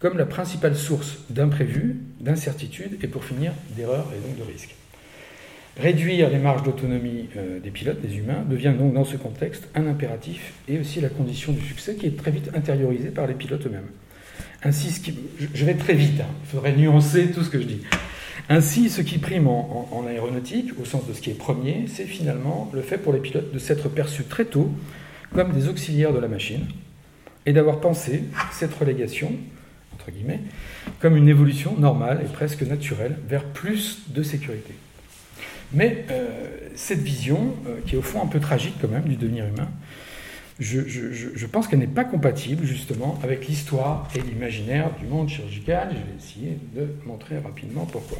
comme 0.00 0.16
la 0.16 0.24
principale 0.24 0.76
source 0.76 1.18
d'imprévus, 1.28 1.96
d'incertitudes 2.20 2.98
et 3.02 3.06
pour 3.06 3.24
finir 3.24 3.52
d'erreurs 3.76 4.06
et 4.16 4.26
donc 4.26 4.38
de 4.38 4.50
risques. 4.50 4.74
Réduire 5.78 6.30
les 6.30 6.38
marges 6.38 6.62
d'autonomie 6.62 7.28
euh, 7.36 7.60
des 7.60 7.70
pilotes, 7.70 8.00
des 8.00 8.16
humains, 8.16 8.44
devient 8.48 8.74
donc 8.76 8.94
dans 8.94 9.04
ce 9.04 9.16
contexte 9.16 9.68
un 9.74 9.86
impératif 9.86 10.54
et 10.66 10.78
aussi 10.80 11.00
la 11.00 11.08
condition 11.08 11.52
du 11.52 11.60
succès 11.60 11.94
qui 11.94 12.06
est 12.06 12.16
très 12.16 12.30
vite 12.30 12.50
intériorisée 12.54 13.10
par 13.10 13.26
les 13.26 13.34
pilotes 13.34 13.66
eux-mêmes. 13.66 13.86
Ainsi, 14.64 15.00
je 15.54 15.64
vais 15.64 15.74
très 15.74 15.94
vite, 15.94 16.20
hein, 16.20 16.26
il 16.42 16.48
faudrait 16.48 16.74
nuancer 16.74 17.30
tout 17.30 17.44
ce 17.44 17.50
que 17.50 17.60
je 17.60 17.66
dis. 17.66 17.82
Ainsi, 18.50 18.88
ce 18.88 19.02
qui 19.02 19.18
prime 19.18 19.46
en, 19.46 20.06
aéronautique, 20.08 20.70
au 20.80 20.86
sens 20.86 21.06
de 21.06 21.12
ce 21.12 21.20
qui 21.20 21.30
est 21.30 21.34
premier, 21.34 21.84
c'est 21.86 22.04
finalement 22.04 22.70
le 22.72 22.80
fait 22.80 22.96
pour 22.96 23.12
les 23.12 23.20
pilotes 23.20 23.52
de 23.52 23.58
s'être 23.58 23.90
perçus 23.90 24.24
très 24.24 24.46
tôt 24.46 24.70
comme 25.34 25.52
des 25.52 25.68
auxiliaires 25.68 26.14
de 26.14 26.18
la 26.18 26.28
machine 26.28 26.66
et 27.44 27.52
d'avoir 27.52 27.80
pensé 27.80 28.24
cette 28.50 28.72
relégation, 28.72 29.32
entre 29.92 30.10
guillemets, 30.10 30.40
comme 31.00 31.16
une 31.16 31.28
évolution 31.28 31.76
normale 31.76 32.22
et 32.24 32.32
presque 32.32 32.62
naturelle 32.62 33.18
vers 33.28 33.44
plus 33.44 33.98
de 34.08 34.22
sécurité. 34.22 34.72
Mais 35.74 36.06
euh, 36.10 36.70
cette 36.74 37.00
vision, 37.00 37.54
euh, 37.66 37.80
qui 37.86 37.94
est 37.96 37.98
au 37.98 38.02
fond 38.02 38.22
un 38.22 38.26
peu 38.26 38.40
tragique 38.40 38.76
quand 38.80 38.88
même 38.88 39.04
du 39.04 39.16
devenir 39.16 39.44
humain, 39.44 39.68
je, 40.58 41.46
pense 41.46 41.68
qu'elle 41.68 41.78
n'est 41.78 41.86
pas 41.86 42.04
compatible 42.04 42.64
justement 42.64 43.18
avec 43.22 43.46
l'histoire 43.46 44.08
et 44.14 44.20
l'imaginaire 44.20 44.90
du 44.98 45.06
monde 45.06 45.28
chirurgical. 45.28 45.90
Je 45.90 45.96
vais 45.96 46.18
essayer 46.18 46.58
de 46.74 46.88
montrer 47.06 47.38
rapidement 47.38 47.86
pourquoi. 47.86 48.18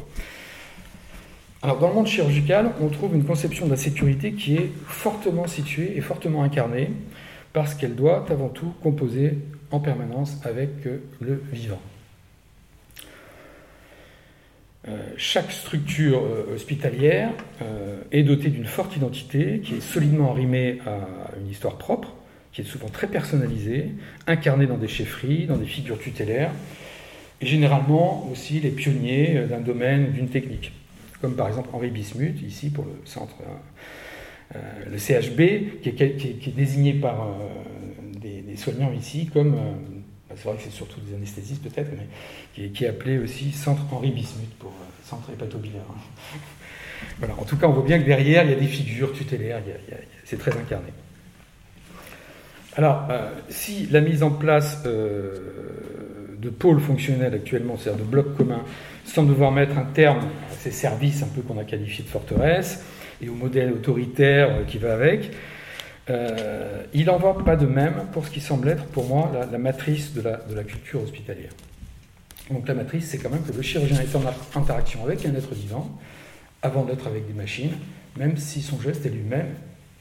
Alors 1.61 1.79
dans 1.79 1.89
le 1.89 1.95
monde 1.95 2.07
chirurgical, 2.07 2.71
on 2.81 2.87
trouve 2.87 3.15
une 3.15 3.25
conception 3.25 3.65
de 3.65 3.71
la 3.71 3.77
sécurité 3.77 4.33
qui 4.33 4.55
est 4.55 4.71
fortement 4.85 5.47
située 5.47 5.97
et 5.97 6.01
fortement 6.01 6.43
incarnée 6.43 6.91
parce 7.51 7.73
qu'elle 7.73 7.95
doit 7.95 8.25
avant 8.29 8.49
tout 8.49 8.73
composer 8.81 9.37
en 9.71 9.79
permanence 9.79 10.37
avec 10.45 10.69
le 11.19 11.43
vivant. 11.51 11.81
Euh, 14.87 14.97
chaque 15.17 15.51
structure 15.51 16.23
euh, 16.23 16.55
hospitalière 16.55 17.31
euh, 17.61 18.01
est 18.13 18.23
dotée 18.23 18.47
d'une 18.47 18.65
forte 18.65 18.95
identité 18.95 19.59
qui 19.59 19.75
est 19.75 19.81
solidement 19.81 20.31
arrimée 20.31 20.79
à 20.85 21.37
une 21.37 21.49
histoire 21.49 21.77
propre, 21.77 22.13
qui 22.51 22.61
est 22.61 22.65
souvent 22.65 22.89
très 22.89 23.07
personnalisée, 23.07 23.89
incarnée 24.27 24.65
dans 24.65 24.77
des 24.77 24.87
chefferies, 24.87 25.45
dans 25.45 25.57
des 25.57 25.65
figures 25.65 25.99
tutélaires, 25.99 26.51
et 27.41 27.45
généralement 27.45 28.27
aussi 28.31 28.59
les 28.59 28.69
pionniers 28.69 29.45
d'un 29.49 29.61
domaine, 29.61 30.11
d'une 30.11 30.29
technique, 30.29 30.73
comme 31.21 31.35
par 31.35 31.47
exemple 31.47 31.69
Henri 31.73 31.89
Bismuth, 31.89 32.41
ici 32.41 32.69
pour 32.69 32.85
le 32.85 32.91
centre, 33.05 33.35
le 34.53 34.97
CHB, 34.97 35.81
qui 35.81 35.89
est, 35.89 36.55
désigné 36.55 36.93
par 36.93 37.27
des, 38.19 38.57
soignants 38.57 38.91
ici 38.91 39.29
comme 39.31 39.55
bah, 40.29 40.35
c'est 40.37 40.47
vrai 40.47 40.57
que 40.57 40.63
c'est 40.63 40.71
surtout 40.71 40.99
des 41.01 41.15
anesthésistes 41.15 41.63
peut-être, 41.63 41.89
mais 41.97 42.69
qui 42.69 42.85
est, 42.85 42.87
appelé 42.87 43.17
aussi 43.17 43.51
Centre 43.51 43.81
Henri 43.91 44.11
Bismuth 44.11 44.53
pour 44.59 44.69
euh, 44.69 44.85
Centre 45.03 45.31
hépatobilaire. 45.31 45.81
voilà. 47.17 47.33
En 47.39 47.45
tout 47.45 47.57
cas, 47.57 47.67
on 47.67 47.73
voit 47.73 47.83
bien 47.83 47.99
que 47.99 48.05
derrière, 48.05 48.43
il 48.43 48.51
y 48.51 48.53
a 48.53 48.59
des 48.59 48.67
figures 48.67 49.11
tutélaires, 49.11 49.59
c'est 50.25 50.37
très 50.37 50.51
incarné. 50.51 50.89
Alors, 52.75 53.07
euh, 53.09 53.29
si 53.49 53.87
la 53.87 54.01
mise 54.01 54.23
en 54.23 54.31
place 54.31 54.83
euh, 54.85 55.33
de 56.37 56.49
pôles 56.49 56.79
fonctionnels 56.79 57.33
actuellement, 57.33 57.77
c'est-à-dire 57.77 58.05
de 58.05 58.09
blocs 58.09 58.37
communs, 58.37 58.63
semble 59.05 59.29
devoir 59.29 59.51
mettre 59.51 59.77
un 59.77 59.85
terme 59.85 60.19
à 60.19 60.55
ces 60.57 60.71
services 60.71 61.23
un 61.23 61.27
peu 61.27 61.41
qu'on 61.41 61.57
a 61.57 61.63
qualifiés 61.63 62.03
de 62.03 62.09
forteresses 62.09 62.83
et 63.21 63.29
au 63.29 63.33
modèle 63.33 63.73
autoritaire 63.73 64.65
qui 64.67 64.77
va 64.77 64.93
avec, 64.93 65.31
euh, 66.09 66.83
il 66.93 67.05
n'en 67.05 67.17
va 67.17 67.33
pas 67.33 67.55
de 67.55 67.65
même 67.65 68.07
pour 68.11 68.25
ce 68.25 68.31
qui 68.31 68.41
semble 68.41 68.69
être 68.69 68.85
pour 68.85 69.07
moi 69.07 69.31
la, 69.51 69.57
matrice 69.57 70.13
de 70.13 70.21
la, 70.21 70.63
culture 70.63 71.01
hospitalière. 71.03 71.51
Donc 72.49 72.67
la 72.67 72.73
matrice, 72.73 73.07
c'est 73.07 73.19
quand 73.19 73.29
même 73.29 73.43
que 73.43 73.51
le 73.51 73.61
chirurgien 73.61 73.99
est 73.99 74.15
en 74.15 74.23
interaction 74.59 75.03
avec 75.03 75.25
un 75.25 75.35
être 75.35 75.53
vivant 75.53 75.99
avant 76.61 76.83
d'être 76.83 77.07
avec 77.07 77.27
des 77.27 77.33
machines, 77.33 77.71
même 78.17 78.37
si 78.37 78.61
son 78.61 78.81
geste 78.81 79.05
est 79.05 79.09
lui-même, 79.09 79.53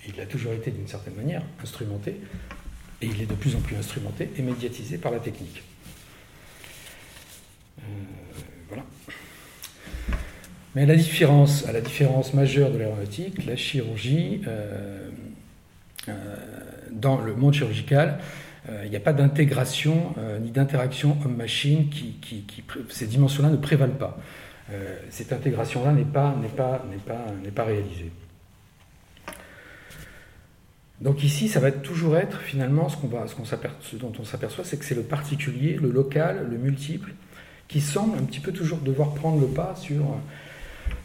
il 0.06 0.20
a 0.20 0.26
toujours 0.26 0.52
été 0.52 0.70
d'une 0.70 0.86
certaine 0.86 1.14
manière 1.14 1.42
instrumenté, 1.62 2.16
et 3.00 3.06
il 3.06 3.22
est 3.22 3.26
de 3.26 3.34
plus 3.34 3.54
en 3.54 3.60
plus 3.60 3.76
instrumenté 3.76 4.30
et 4.36 4.42
médiatisé 4.42 4.98
par 4.98 5.12
la 5.12 5.20
technique. 5.20 5.62
Euh, 7.78 7.82
voilà. 8.68 8.84
Mais 10.74 10.82
à 10.82 10.86
la 10.86 10.96
différence 11.80 12.34
majeure 12.34 12.70
de 12.70 12.78
l'aéronautique, 12.78 13.46
la 13.46 13.56
chirurgie 13.56 14.42
euh, 14.46 15.10
euh, 16.08 16.12
dans 16.90 17.20
le 17.20 17.34
monde 17.34 17.54
chirurgical, 17.54 18.18
il 18.84 18.90
n'y 18.90 18.96
a 18.96 19.00
pas 19.00 19.14
d'intégration 19.14 20.14
ni 20.42 20.50
d'interaction 20.50 21.16
homme-machine 21.24 21.88
qui, 21.88 22.44
ces 22.90 23.06
dimensions-là 23.06 23.48
ne 23.48 23.56
prévalent 23.56 23.94
pas. 23.94 24.18
cette 25.08 25.32
intégration-là 25.32 25.92
n'est 25.92 26.04
pas 26.04 27.64
réalisée. 27.64 28.12
Donc 31.00 31.22
ici, 31.22 31.48
ça 31.48 31.60
va 31.60 31.70
toujours 31.70 32.16
être 32.16 32.40
finalement 32.40 32.88
ce, 32.88 33.96
dont 33.96 34.12
on 34.18 34.24
s'aperçoit, 34.24 34.64
c'est 34.64 34.78
que 34.78 34.84
c'est 34.84 34.96
le 34.96 35.02
particulier, 35.02 35.74
le 35.74 35.90
local, 35.90 36.48
le 36.50 36.58
multiple, 36.58 37.12
qui 37.68 37.80
semble 37.80 38.18
un 38.18 38.22
petit 38.22 38.40
peu 38.40 38.52
toujours 38.52 38.78
devoir 38.78 39.14
prendre 39.14 39.40
le 39.40 39.46
pas 39.46 39.76
sur 39.76 40.04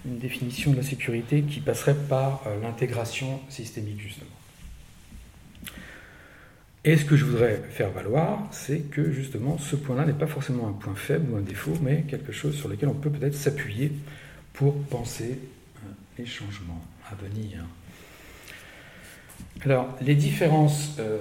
une 0.05 0.17
définition 0.17 0.71
de 0.71 0.77
la 0.77 0.83
sécurité 0.83 1.43
qui 1.43 1.59
passerait 1.59 1.95
par 1.95 2.43
l'intégration 2.61 3.39
systémique 3.49 4.01
justement. 4.01 4.31
Et 6.85 6.97
ce 6.97 7.05
que 7.05 7.15
je 7.15 7.23
voudrais 7.23 7.61
faire 7.69 7.91
valoir, 7.91 8.45
c'est 8.51 8.79
que 8.79 9.11
justement 9.11 9.57
ce 9.57 9.75
point-là 9.75 10.05
n'est 10.05 10.11
pas 10.11 10.27
forcément 10.27 10.67
un 10.67 10.73
point 10.73 10.95
faible 10.95 11.31
ou 11.31 11.37
un 11.37 11.41
défaut, 11.41 11.77
mais 11.81 12.03
quelque 12.09 12.33
chose 12.33 12.55
sur 12.55 12.67
lequel 12.67 12.89
on 12.89 12.93
peut 12.93 13.09
peut-être 13.09 13.35
s'appuyer 13.35 13.91
pour 14.51 14.75
penser 14.83 15.39
euh, 15.77 15.89
les 16.17 16.25
changements 16.25 16.83
à 17.09 17.15
venir. 17.15 17.63
Alors, 19.65 19.87
les 20.01 20.15
différences 20.15 20.97
euh, 20.99 21.19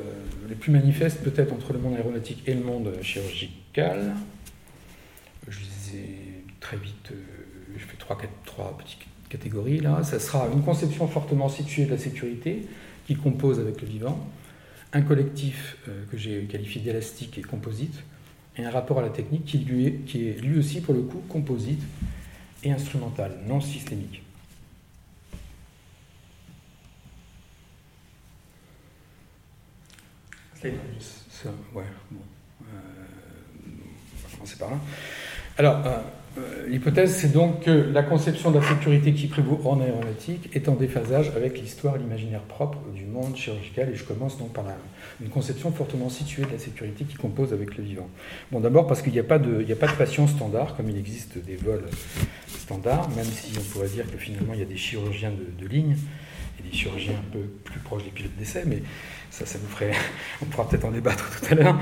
les 0.48 0.56
plus 0.56 0.72
manifestes 0.72 1.22
peut-être 1.22 1.52
entre 1.52 1.72
le 1.72 1.78
monde 1.78 1.94
aéronautique 1.94 2.42
et 2.46 2.54
le 2.54 2.62
monde 2.62 2.92
chirurgical, 3.00 4.16
je 5.46 5.60
les 5.60 5.98
ai 5.98 6.44
très 6.58 6.76
vite, 6.76 7.12
euh, 7.12 7.22
je 7.76 7.84
fais 7.84 7.96
trois, 7.96 8.76
petites 8.78 8.98
catégories 9.28 9.78
là, 9.78 10.02
ça 10.02 10.18
sera 10.18 10.48
une 10.52 10.62
conception 10.62 11.06
fortement 11.06 11.48
située 11.48 11.84
de 11.84 11.92
la 11.92 11.98
sécurité 11.98 12.66
qui 13.06 13.14
compose 13.14 13.60
avec 13.60 13.80
le 13.80 13.86
vivant, 13.86 14.18
un 14.92 15.02
collectif 15.02 15.76
euh, 15.88 16.04
que 16.10 16.16
j'ai 16.16 16.42
qualifié 16.46 16.80
d'élastique 16.80 17.38
et 17.38 17.42
composite, 17.42 18.02
et 18.56 18.64
un 18.64 18.70
rapport 18.70 18.98
à 18.98 19.02
la 19.02 19.10
technique 19.10 19.44
qui, 19.44 19.58
lui 19.58 19.86
est, 19.86 19.92
qui 20.04 20.28
est 20.28 20.40
lui 20.40 20.58
aussi 20.58 20.80
pour 20.80 20.94
le 20.94 21.02
coup 21.02 21.22
composite 21.28 21.82
et 22.64 22.72
instrumental, 22.72 23.38
non 23.46 23.60
systémique. 23.60 24.22
On 34.40 34.44
va 34.44 34.54
par 34.58 34.70
là. 34.70 34.76
Alors, 35.58 35.86
euh, 35.86 35.98
euh, 36.38 36.66
l'hypothèse, 36.66 37.14
c'est 37.14 37.32
donc 37.32 37.64
que 37.64 37.70
la 37.70 38.02
conception 38.02 38.50
de 38.50 38.58
la 38.58 38.66
sécurité 38.66 39.12
qui 39.12 39.26
prévaut 39.26 39.60
en 39.64 39.80
aéronautique 39.80 40.48
est 40.54 40.68
en 40.68 40.74
déphasage 40.74 41.30
avec 41.36 41.60
l'histoire 41.60 41.98
l'imaginaire 41.98 42.40
propre 42.40 42.78
du 42.94 43.04
monde 43.04 43.36
chirurgical. 43.36 43.90
Et 43.90 43.96
je 43.96 44.04
commence 44.04 44.38
donc 44.38 44.52
par 44.52 44.64
une 45.20 45.28
conception 45.28 45.72
fortement 45.72 46.08
située 46.08 46.44
de 46.44 46.52
la 46.52 46.58
sécurité 46.58 47.04
qui 47.04 47.16
compose 47.16 47.52
avec 47.52 47.76
le 47.76 47.84
vivant. 47.84 48.08
Bon, 48.50 48.60
d'abord 48.60 48.86
parce 48.86 49.02
qu'il 49.02 49.12
n'y 49.12 49.18
a, 49.18 49.24
pas 49.24 49.38
de, 49.38 49.62
de 49.62 49.74
patient 49.74 50.26
standard, 50.26 50.74
comme 50.76 50.88
il 50.88 50.96
existe 50.96 51.36
des 51.38 51.56
vols 51.56 51.84
standards, 52.48 53.10
même 53.10 53.26
si 53.26 53.52
on 53.58 53.62
pourrait 53.72 53.88
dire 53.88 54.10
que 54.10 54.16
finalement 54.16 54.54
il 54.54 54.60
y 54.60 54.62
a 54.62 54.66
des 54.66 54.76
chirurgiens 54.76 55.32
de, 55.32 55.66
ligne 55.66 55.96
et 56.58 56.68
des 56.68 56.74
chirurgiens 56.74 57.14
un 57.14 57.32
peu 57.32 57.40
plus 57.64 57.80
proches 57.80 58.04
des 58.04 58.10
pilotes 58.10 58.36
d'essai, 58.38 58.62
mais 58.66 58.82
ça, 59.32 59.46
ça 59.46 59.58
nous 59.60 59.68
ferait. 59.68 59.92
On 60.42 60.44
pourra 60.44 60.68
peut-être 60.68 60.84
en 60.84 60.90
débattre 60.90 61.40
tout 61.40 61.52
à 61.52 61.54
l'heure. 61.54 61.78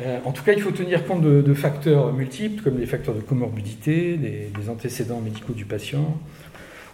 Euh, 0.00 0.18
en 0.24 0.32
tout 0.32 0.42
cas, 0.42 0.52
il 0.52 0.62
faut 0.62 0.70
tenir 0.70 1.06
compte 1.06 1.22
de, 1.22 1.54
facteurs 1.54 2.12
multiples, 2.12 2.62
comme 2.62 2.78
les 2.78 2.86
facteurs 2.86 3.14
de 3.14 3.20
comorbidité, 3.20 4.16
des, 4.16 4.68
antécédents 4.68 5.20
médicaux 5.20 5.52
du 5.52 5.66
patient, 5.66 6.18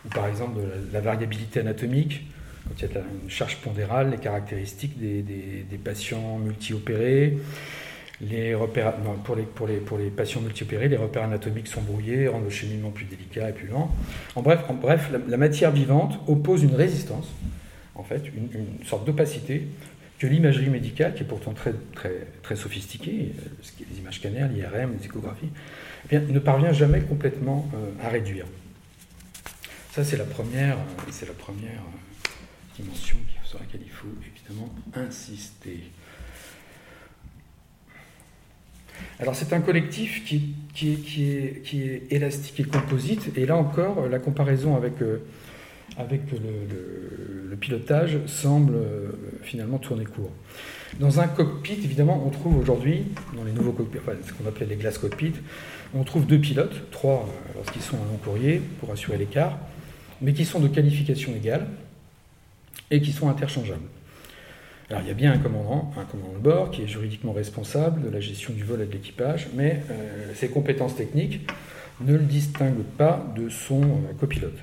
ou 0.05 0.09
par 0.09 0.27
exemple 0.27 0.59
de 0.59 0.93
la, 0.93 1.01
variabilité 1.01 1.61
anatomique, 1.61 2.27
quand 2.67 2.75
il 2.83 2.93
y 2.93 2.97
a 2.97 3.01
une 3.23 3.31
charge 3.31 3.59
pondérale, 3.59 4.11
les 4.11 4.19
caractéristiques 4.19 4.99
des, 4.99 5.79
patients 5.85 6.39
multi-opérés, 6.39 7.39
Les 8.21 8.57
repères, 8.57 8.95
pour, 9.23 9.37
les, 9.37 9.45
pour, 9.45 9.69
les, 9.69 9.77
pour 9.77 9.99
les 9.99 10.11
patients 10.11 10.41
multiopérés, 10.41 10.89
les 10.89 10.97
repères 10.97 11.23
anatomiques 11.23 11.69
sont 11.69 11.83
brouillés, 11.83 12.27
rendent 12.27 12.45
le 12.45 12.51
cheminement 12.51 12.91
plus 12.91 13.05
délicat 13.05 13.51
et 13.51 13.53
plus 13.53 13.69
lent. 13.69 13.95
En 14.35 14.43
bref, 14.43 14.65
en 14.69 14.75
bref 14.75 15.13
la, 15.29 15.37
matière 15.37 15.71
vivante 15.71 16.19
oppose 16.27 16.65
une 16.65 16.75
résistance, 16.75 17.29
en 17.99 18.03
fait, 18.03 18.23
une, 18.35 18.85
sorte 18.85 19.05
d'opacité 19.07 19.67
que 20.19 20.27
l'imagerie 20.27 20.71
médicale, 20.71 21.15
qui 21.15 21.23
est 21.23 21.27
pourtant 21.27 21.53
très, 21.53 21.75
très, 21.95 22.27
très 22.43 22.57
sophistiquée, 22.57 23.33
euh, 23.39 23.43
ce 23.61 23.73
qui 23.73 23.83
est 23.83 23.87
les 23.91 23.99
images 23.99 24.17
scanners, 24.17 24.49
l'IRM, 24.55 24.97
les 24.99 25.05
échographies, 25.05 25.51
eh 26.11 26.19
ne 26.19 26.39
parvient 26.39 26.73
jamais 26.73 27.01
complètement 27.01 27.69
euh, 27.75 27.91
à 28.03 28.09
réduire. 28.09 28.47
Ça, 29.93 30.05
c'est 30.05 30.17
la 30.17 30.25
première, 30.25 30.77
euh, 30.77 31.11
c'est 31.11 31.27
la 31.27 31.35
première 31.35 31.83
dimension 32.77 33.19
sur 33.45 33.59
laquelle 33.59 33.83
il 33.85 33.91
faut 33.91 34.09
évidemment 34.23 34.75
insister. 34.95 35.81
Alors 39.21 39.37
c'est 39.37 39.53
un 39.53 39.61
collectif 39.61 40.25
qui, 40.25 40.55
qui, 40.75 40.93
est, 40.93 41.63
qui, 41.63 41.83
est, 41.83 42.07
élastique 42.11 42.61
et 42.61 42.65
composite, 42.65 43.37
et 43.37 43.45
là 43.45 43.57
encore, 43.57 44.09
la 44.09 44.19
comparaison 44.19 44.75
avec, 44.75 44.95
avec 45.97 46.23
le, 46.31 47.57
pilotage 47.59 48.19
semble 48.27 48.75
euh, 48.75 49.13
finalement 49.43 49.79
tourner 49.79 50.05
court. 50.05 50.31
Dans 51.01 51.21
un 51.21 51.27
cockpit, 51.27 51.79
évidemment, 51.83 52.23
on 52.27 52.29
trouve 52.29 52.59
aujourd'hui, 52.59 53.05
dans 53.35 53.45
les 53.45 53.53
nouveaux 53.53 53.73
cockpits, 53.73 53.99
enfin, 53.99 54.13
ce 54.23 54.33
qu'on 54.35 54.47
appelait 54.47 54.67
les 54.67 54.77
glass 54.77 54.99
cockpits, 54.99 55.33
on 55.95 56.05
trouve 56.05 56.27
deux 56.27 56.39
pilotes, 56.39 56.91
trois 56.91 57.27
euh, 57.27 57.53
lorsqu'ils 57.57 57.81
sont 57.81 57.97
en 57.97 58.05
long 58.05 58.19
courrier 58.23 58.61
pour 58.81 58.91
assurer 58.93 59.17
l'écart, 59.17 59.59
mais 60.21 60.35
qui 60.35 60.45
sont 60.45 60.61
de 60.61 60.69
qualification 60.69 61.35
égale 61.35 61.67
et 62.91 63.01
qui 63.01 63.13
sont 63.13 63.31
interchangeables. 63.31 63.89
Alors 64.91 65.03
il 65.03 65.09
y 65.09 65.11
a 65.11 65.15
bien 65.15 65.33
un 65.33 65.39
commandant, 65.39 65.93
un 65.97 66.05
commandant 66.05 66.35
de 66.35 66.39
bord 66.39 66.71
qui 66.71 66.83
est 66.83 66.87
juridiquement 66.87 67.33
responsable 67.33 68.03
de 68.03 68.11
la 68.11 68.21
gestion 68.21 68.53
du 68.53 68.65
vol 68.65 68.83
et 68.83 68.87
de 68.87 68.93
l'équipage, 68.93 69.49
mais 69.55 69.83
euh, 69.91 70.33
ses 70.35 70.49
compétences 70.49 70.95
techniques 70.95 71.41
ne 72.03 72.13
le 72.13 72.25
distinguent 72.25 72.85
pas 72.99 73.27
de 73.35 73.49
son 73.49 73.83
copilote. 74.21 74.59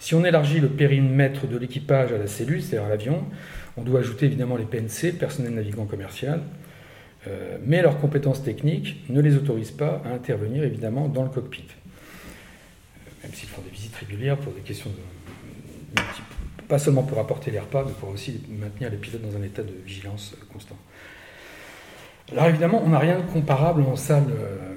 Si 0.00 0.14
on 0.14 0.24
élargit 0.24 0.60
le 0.60 0.68
périmètre 0.68 1.46
de 1.46 1.56
l'équipage 1.56 2.12
à 2.12 2.18
la 2.18 2.26
cellule, 2.26 2.62
c'est-à-dire 2.62 2.86
à 2.86 2.88
l'avion, 2.88 3.24
on 3.76 3.82
doit 3.82 4.00
ajouter 4.00 4.26
évidemment 4.26 4.56
les 4.56 4.64
PNC, 4.64 5.12
personnel 5.18 5.54
navigant 5.54 5.86
commercial, 5.86 6.42
euh, 7.26 7.58
mais 7.64 7.82
leurs 7.82 7.98
compétences 7.98 8.42
techniques 8.42 9.04
ne 9.08 9.20
les 9.20 9.36
autorisent 9.36 9.72
pas 9.72 10.02
à 10.04 10.10
intervenir 10.10 10.64
évidemment 10.64 11.08
dans 11.08 11.24
le 11.24 11.30
cockpit. 11.30 11.66
même 13.22 13.32
s'ils 13.32 13.48
font 13.48 13.62
des 13.62 13.70
visites 13.70 13.96
régulières 13.96 14.36
pour 14.36 14.52
des 14.52 14.60
questions 14.60 14.90
de, 14.90 16.02
pas 16.68 16.78
seulement 16.78 17.02
pour 17.02 17.18
apporter 17.18 17.50
les 17.50 17.58
repas, 17.58 17.84
mais 17.84 17.92
pour 17.92 18.10
aussi 18.10 18.40
maintenir 18.48 18.90
les 18.90 18.98
pilotes 18.98 19.22
dans 19.22 19.36
un 19.36 19.42
état 19.42 19.62
de 19.62 19.72
vigilance 19.84 20.36
constant. 20.52 20.76
Alors 22.30 22.46
évidemment, 22.46 22.82
on 22.84 22.90
n'a 22.90 22.98
rien 22.98 23.18
de 23.18 23.32
comparable 23.32 23.82
en 23.82 23.96
salle, 23.96 24.26
euh, 24.30 24.76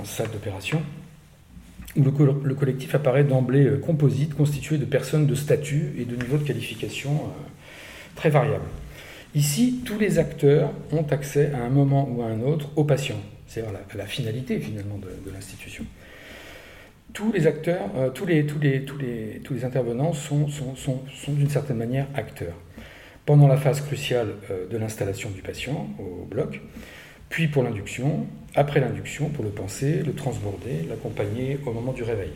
en 0.00 0.04
salle 0.04 0.30
d'opération, 0.30 0.82
où 1.96 2.04
le, 2.04 2.54
collectif 2.54 2.94
apparaît 2.94 3.24
d'emblée 3.24 3.66
euh, 3.66 3.78
composite, 3.78 4.34
constitué 4.34 4.78
de 4.78 4.84
personnes 4.84 5.26
de 5.26 5.34
statut 5.34 5.94
et 5.98 6.04
de 6.04 6.16
niveau 6.16 6.38
de 6.38 6.44
qualification 6.44 7.22
très 8.14 8.30
variables. 8.30 8.64
Ici, 9.34 9.82
tous 9.84 9.98
les 9.98 10.18
acteurs 10.18 10.72
ont 10.92 11.06
accès 11.10 11.52
à 11.52 11.64
un 11.64 11.68
moment 11.68 12.08
ou 12.10 12.22
à 12.22 12.26
un 12.26 12.40
autre 12.40 12.70
au 12.76 12.84
patient, 12.84 13.20
c'est-à-dire 13.46 13.72
la 13.94 14.06
finalité 14.06 14.58
finalement 14.58 14.98
de 14.98 15.30
l'institution 15.30 15.84
tous 17.16 17.32
les 17.32 17.46
acteurs, 17.46 17.88
euh, 17.96 18.10
tous, 18.10 18.26
les, 18.26 19.64
intervenants 19.64 20.12
sont, 20.12 20.48
d'une 21.28 21.48
certaine 21.48 21.78
manière 21.78 22.06
acteurs. 22.14 22.54
Pendant 23.24 23.48
la 23.48 23.56
phase 23.56 23.80
cruciale 23.80 24.34
euh, 24.50 24.68
de 24.68 24.76
l'installation 24.76 25.30
du 25.30 25.40
patient 25.40 25.88
au 25.98 26.26
bloc, 26.26 26.60
puis 27.28 27.48
pour 27.48 27.62
l'induction, 27.62 28.26
après 28.54 28.80
l'induction 28.80 29.28
pour 29.28 29.44
le 29.44 29.50
penser, 29.50 30.02
le 30.02 30.14
transborder, 30.14 30.86
l'accompagner 30.88 31.58
au 31.66 31.72
moment 31.72 31.92
du 31.92 32.02
réveil. 32.02 32.30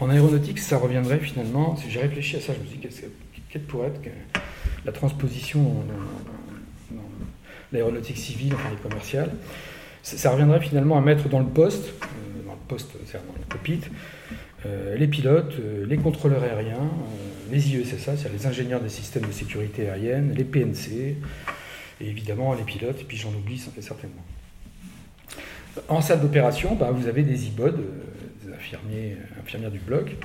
En 0.00 0.10
aéronautique, 0.10 0.58
ça 0.58 0.78
reviendrait 0.78 1.18
finalement, 1.18 1.76
si 1.76 1.90
j'ai 1.90 2.00
réfléchi 2.00 2.36
à 2.36 2.40
ça, 2.40 2.52
je 2.54 2.60
me 2.60 2.66
suis 2.66 2.78
dit, 2.78 2.88
quelle 3.50 3.62
pourrait 3.62 3.88
être 3.88 4.00
la 4.84 4.92
transposition 4.92 5.62
dans, 5.62 7.02
l'aéronautique 7.72 8.16
civile, 8.16 8.54
enfin 8.54 8.70
les 8.70 8.76
commerciales, 8.76 9.30
ça, 10.02 10.30
reviendrait 10.30 10.60
finalement 10.60 10.96
à 10.96 11.02
mettre 11.02 11.28
dans 11.28 11.40
le 11.40 11.46
poste, 11.46 11.92
poste, 12.68 12.92
c'est 13.06 13.14
dans 13.14 13.34
le 13.36 13.44
cockpit, 13.48 13.80
euh, 14.66 14.96
les 14.96 15.08
pilotes, 15.08 15.54
euh, 15.58 15.86
les 15.86 15.96
contrôleurs 15.96 16.42
aériens, 16.42 16.76
euh, 16.76 17.50
les 17.50 17.70
IESSA, 17.70 18.16
c'est-à-dire 18.16 18.32
les 18.32 18.46
ingénieurs 18.46 18.80
des 18.80 18.88
systèmes 18.88 19.24
de 19.26 19.32
sécurité 19.32 19.88
aérienne, 19.88 20.34
les 20.36 20.44
PNC, 20.44 21.16
et 22.00 22.08
évidemment 22.08 22.54
les 22.54 22.64
pilotes, 22.64 23.00
et 23.00 23.04
puis 23.04 23.16
j'en 23.16 23.30
oublie 23.30 23.58
certainement. 23.80 24.24
En 25.88 26.00
salle 26.00 26.20
d'opération, 26.20 26.74
bah, 26.74 26.90
vous 26.90 27.06
avez 27.06 27.22
des 27.22 27.46
IBOD, 27.46 27.76
des 28.44 28.52
infirmiers, 28.52 29.16
infirmières 29.40 29.70
du 29.70 29.78
bloc, 29.78 30.16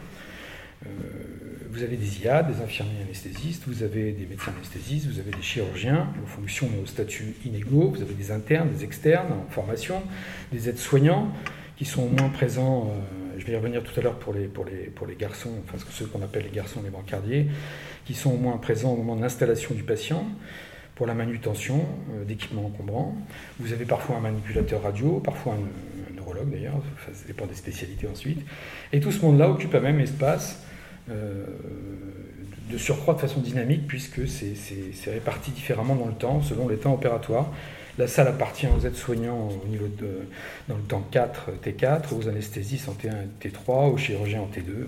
vous 1.74 1.82
avez 1.82 1.98
des 1.98 2.22
IA, 2.22 2.44
des 2.44 2.62
infirmiers 2.62 3.02
anesthésistes, 3.02 3.64
vous 3.66 3.82
avez 3.82 4.12
des 4.12 4.28
médecins 4.28 4.52
anesthésistes, 4.56 5.08
vous 5.08 5.20
avez 5.20 5.32
des 5.32 5.42
chirurgiens 5.42 6.08
aux 6.24 6.28
fonctions 6.28 6.70
et 6.78 6.82
aux 6.82 6.86
statuts 6.86 7.34
inégaux, 7.46 7.90
vous 7.90 8.02
avez 8.04 8.14
des 8.14 8.32
internes, 8.32 8.70
des 8.70 8.84
externes 8.84 9.34
en 9.34 9.50
formation, 9.50 10.04
des 10.52 10.70
aides-soignants, 10.70 11.34
qui 11.76 11.86
sont 11.86 12.08
moins 12.08 12.30
présents, 12.30 12.92
euh, 12.92 13.40
je 13.40 13.46
vais 13.46 13.54
y 13.54 13.56
revenir 13.56 13.82
tout 13.82 14.00
à 14.00 14.04
l'heure 14.04 14.20
pour 14.20 14.34
les, 14.34 14.46
pour, 14.46 14.66
les, 14.66 14.86
pour 14.86 15.08
les 15.08 15.16
garçons, 15.16 15.50
enfin 15.68 15.84
ceux 15.90 16.06
qu'on 16.06 16.22
appelle 16.22 16.44
les 16.44 16.56
garçons 16.56 16.82
les 16.84 16.92
brancardiers, 16.92 17.48
qui 18.06 18.14
sont 18.14 18.38
moins 18.38 18.58
présents 18.58 18.94
au 18.94 18.98
moment 18.98 19.16
de 19.16 19.22
l'installation 19.22 19.74
du 19.74 19.82
patient, 19.82 20.28
pour 20.96 21.08
la 21.08 21.14
manutention 21.14 21.86
euh, 22.12 22.24
d'équipements 22.26 22.66
encombrants. 22.66 23.16
Vous 23.60 23.74
avez 23.74 23.86
parfois 23.86 24.18
un 24.18 24.22
manipulateur 24.22 24.82
radio, 24.84 25.20
parfois 25.20 25.54
un, 25.54 26.16
neurologue 26.16 26.52
d'ailleurs, 26.52 26.82
ça 27.06 27.28
dépend 27.28 27.46
des 27.46 27.56
spécialités 27.56 28.08
ensuite. 28.08 28.46
Et 28.91 29.00
tout 29.00 29.12
ce 29.12 29.22
monde-là 29.26 29.50
occupe 29.50 29.74
un 29.76 29.80
même 29.82 30.00
espace. 30.00 30.64
Euh, 31.10 31.46
de 32.72 32.78
surcroît 32.78 33.14
de 33.14 33.20
façon 33.20 33.41
dynamique 33.41 33.88
puisque 33.88 34.28
c'est 34.28 35.12
réparti 35.12 35.52
différemment 35.52 35.96
dans 35.96 36.08
le 36.08 36.14
temps 36.14 36.41
selon 36.41 36.68
les 36.68 36.78
temps 36.78 36.94
opératoires. 36.94 37.52
La 37.98 38.08
salle 38.08 38.28
appartient 38.28 38.68
aux 38.68 38.80
aides-soignants 38.86 39.50
au 39.64 39.68
niveau 39.68 39.88
de, 39.88 40.28
dans 40.68 40.78
le 40.78 40.82
temps 40.82 41.06
4, 41.12 41.52
T4, 41.64 42.16
aux 42.16 42.28
anesthésistes 42.28 42.89
en 42.89 42.94
T1 42.94 43.14
et 43.14 43.50
T3, 43.50 43.91
aux 43.91 43.98
chirurgiens 43.98 44.41
en 44.41 44.48
T2. 44.48 44.88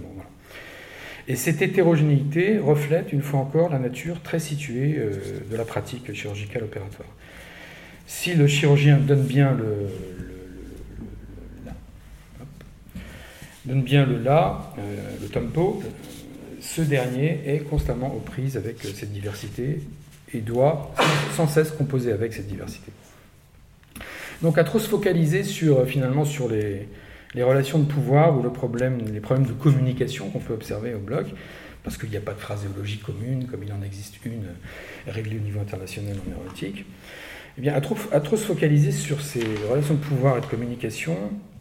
Et 1.27 1.35
cette 1.35 1.61
hétérogénéité 1.61 2.59
reflète 2.59 3.11
une 3.11 3.23
fois 3.23 3.39
encore 3.39 3.69
la 3.69 3.79
nature 3.79 4.21
très 4.21 4.39
située 4.39 4.95
euh, 4.97 5.11
de 5.49 5.55
la 5.55 5.65
pratique 5.65 6.13
chirurgicale 6.13 6.63
opératoire. 6.63 7.09
Si 8.05 8.35
le 8.35 8.45
chirurgien 8.45 8.97
donne 8.97 9.23
bien 9.23 9.53
le, 9.53 9.87
donne 13.65 13.81
bien 13.81 14.05
le 14.05 14.19
la, 14.19 14.71
euh, 14.77 14.81
le 15.19 15.27
tempo, 15.27 15.81
ce 16.61 16.81
dernier 16.81 17.41
est 17.47 17.59
constamment 17.59 18.13
aux 18.13 18.19
prises 18.19 18.55
avec 18.55 18.83
cette 18.83 19.11
diversité 19.11 19.81
et 20.31 20.41
doit 20.41 20.93
sans 21.35 21.47
cesse 21.47 21.71
composer 21.71 22.11
avec 22.11 22.33
cette 22.33 22.47
diversité. 22.47 22.91
Donc 24.43 24.59
à 24.59 24.63
trop 24.63 24.77
se 24.77 24.87
focaliser 24.87 25.43
sur, 25.43 25.87
finalement 25.87 26.25
sur 26.25 26.49
les, 26.49 26.87
relations 27.43 27.79
de 27.79 27.85
pouvoir 27.85 28.37
ou 28.37 28.41
le 28.41 28.51
problème, 28.51 28.99
les 29.13 29.19
problèmes 29.19 29.47
de 29.47 29.53
communication 29.53 30.29
qu'on 30.29 30.39
peut 30.39 30.53
observer 30.53 30.93
au 30.93 30.99
bloc, 30.99 31.27
parce 31.83 31.97
qu'il 31.97 32.09
n'y 32.09 32.17
a 32.17 32.21
pas 32.21 32.33
de 32.33 32.39
phraséologie 32.39 32.97
commune, 32.97 33.45
comme 33.45 33.63
il 33.63 33.71
en 33.71 33.81
existe 33.83 34.15
une 34.25 34.47
réglée 35.07 35.37
au 35.37 35.41
niveau 35.41 35.59
international 35.59 36.15
en 36.25 36.31
aéronautique, 36.31 36.85
eh 37.57 37.61
bien, 37.61 37.73
à 37.73 37.81
trop, 37.81 38.37
se 38.37 38.45
focaliser 38.45 38.91
sur 38.91 39.21
ces 39.21 39.43
relations 39.69 39.93
de 39.93 39.99
pouvoir 39.99 40.37
et 40.37 40.41
de 40.41 40.45
communication, 40.45 41.15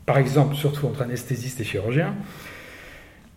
par 0.06 0.18
exemple 0.18 0.56
surtout 0.56 0.86
entre 0.86 1.02
anesthésistes 1.02 1.60
et 1.60 1.64
chirurgiens, 1.64 2.14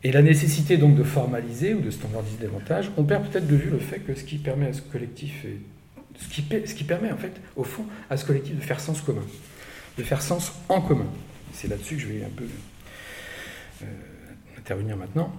et 0.04 0.12
la 0.12 0.22
nécessité 0.22 0.78
donc 0.78 0.96
de 0.96 1.04
formaliser 1.04 1.74
ou 1.74 1.82
de 1.82 1.92
standardiser 1.92 2.38
davantage, 2.42 2.92
on 2.98 3.04
perd 3.04 3.28
peut-être 3.28 3.48
de 3.48 3.56
vue 3.56 3.70
le 3.70 3.80
fait 3.80 4.00
que 4.00 4.16
ce 4.16 4.24
qui 4.24 4.38
permet 4.38 4.68
à 4.68 4.74
ce 4.74 4.82
collectif, 4.82 5.46
ce 6.18 6.74
qui 6.74 6.84
permet 6.84 7.12
en 7.12 7.18
fait, 7.18 7.34
au 7.56 7.64
fond, 7.64 7.86
à 8.10 8.16
ce 8.16 8.26
collectif 8.26 8.56
de 8.56 8.62
faire 8.62 8.80
sens 8.80 9.02
commun, 9.02 9.26
de 9.98 10.04
faire 10.04 10.22
sens 10.22 10.54
en 10.70 10.82
commun. 10.82 11.08
C'est 11.54 11.68
là-dessus 11.68 11.96
que 11.96 12.02
je 12.02 12.08
vais 12.08 12.24
un 12.24 12.30
peu 12.30 12.46
euh, 13.84 13.86
intervenir 14.58 14.98
maintenant. 14.98 15.32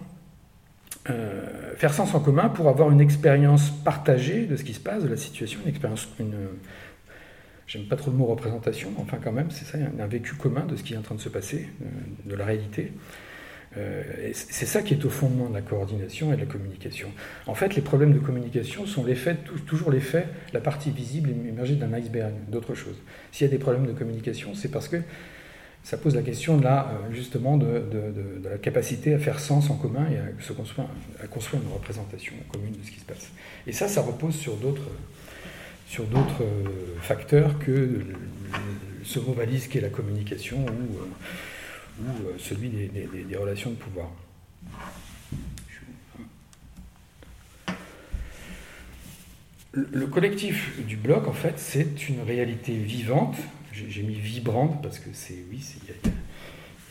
Euh, 1.11 1.75
faire 1.77 1.95
sens 1.95 2.15
en 2.15 2.21
commun 2.21 2.49
pour 2.49 2.69
avoir 2.69 2.91
une 2.91 3.01
expérience 3.01 3.71
partagée 3.71 4.47
de 4.47 4.57
ce 4.57 4.65
qui 4.65 4.75
se 4.75 4.81
passe, 4.81 5.03
de 5.03 5.09
la 5.09 5.17
situation, 5.17 5.61
une 5.63 5.71
expérience, 5.71 6.09
une, 6.19 6.35
j'aime 7.67 7.85
pas 7.85 7.97
trop 7.97 8.11
le 8.11 8.17
mot 8.17 8.27
représentation, 8.27 8.91
enfin 8.99 9.19
quand 9.23 9.33
même, 9.33 9.51
c'est 9.51 9.65
ça, 9.65 9.79
un 9.79 10.07
vécu 10.07 10.35
commun 10.35 10.67
de 10.67 10.77
ce 10.77 10.83
qui 10.83 10.95
est 10.95 10.97
en 10.97 11.03
train 11.03 11.15
de 11.15 11.21
se 11.21 11.29
passer, 11.29 11.69
euh, 11.83 11.85
de 12.29 12.35
la 12.35 12.45
réalité. 12.45 12.93
C'est 14.33 14.67
ça 14.67 14.83
qui 14.83 14.95
est 14.95 15.05
au 15.05 15.11
fondement 15.11 15.49
de 15.49 15.55
la 15.55 15.61
coordination 15.61 16.33
et 16.33 16.37
de 16.37 16.41
la 16.41 16.47
communication. 16.47 17.11
En 17.47 17.55
fait, 17.55 17.77
les 17.77 17.83
problèmes 17.83 18.13
de 18.13 18.19
communication 18.19 18.87
sont 18.87 19.05
l'effet, 19.05 19.37
toujours 19.67 19.93
l'effet, 19.93 20.27
la 20.53 20.61
partie 20.61 20.91
visible 20.91 21.31
émergée 21.31 21.77
d'un 21.77 21.93
iceberg, 21.93 22.33
d'autre 22.49 22.75
chose. 22.75 22.97
S'il 23.31 23.47
y 23.47 23.51
a 23.51 23.53
des 23.53 23.59
problèmes 23.59 23.87
de 23.87 23.93
communication, 23.93 24.55
c'est 24.57 24.71
parce 24.71 24.89
que 24.89 24.97
ça 25.89 25.97
pose 25.97 26.15
la 26.15 26.21
question 26.21 26.61
là, 26.61 26.87
euh, 26.91 27.15
justement 27.15 27.57
de, 27.57 27.83
la 28.45 28.59
capacité 28.59 29.15
à 29.15 29.19
faire 29.19 29.41
sens 29.41 29.71
en 29.71 29.77
commun 29.77 30.07
et 30.11 30.19
à, 30.19 30.27
se 30.39 30.53
construire, 30.53 30.87
à 31.25 31.27
construire 31.27 31.63
une 31.63 31.73
représentation 31.73 32.35
commune 32.53 32.73
de 32.73 32.85
ce 32.85 32.91
qui 32.91 33.01
se 33.01 33.07
passe. 33.07 33.31
Et 33.67 33.73
ça, 33.73 33.89
ça 33.89 34.03
repose 34.03 34.35
sur 34.35 34.57
d'autres 34.57 34.91
sur 35.87 36.05
d'autres 36.05 36.45
facteurs 37.01 37.59
que 37.59 38.05
ce 39.03 39.19
mot 39.19 39.33
valise 39.33 39.69
qui 39.69 39.79
est 39.79 39.81
la 39.81 39.89
communication 39.89 40.67
ou, 40.67 42.05
ou 42.05 42.39
celui 42.39 42.69
des 42.69 43.37
relations 43.39 43.71
de 43.71 43.77
pouvoir. 43.77 44.11
Le 49.73 50.07
collectif 50.07 50.85
du 50.87 50.99
bloc, 50.99 51.27
en 51.27 51.33
fait, 51.33 51.55
c'est 51.57 52.11
une 52.11 52.21
réalité 52.21 52.77
vivante. 52.77 53.39
J'ai 53.89 54.03
mis 54.03 54.15
vibrante 54.15 54.83
parce 54.83 54.99
que 54.99 55.11
c'est, 55.13 55.45
oui, 55.51 55.65
il 55.83 55.89
y 55.89 55.93
a 55.93 56.11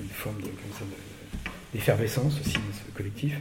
une 0.01 0.09
forme 0.09 0.35
d'effervescence 1.73 2.39
aussi 2.39 2.53
dans 2.53 2.73
ce 2.73 2.91
collectif. 2.95 3.39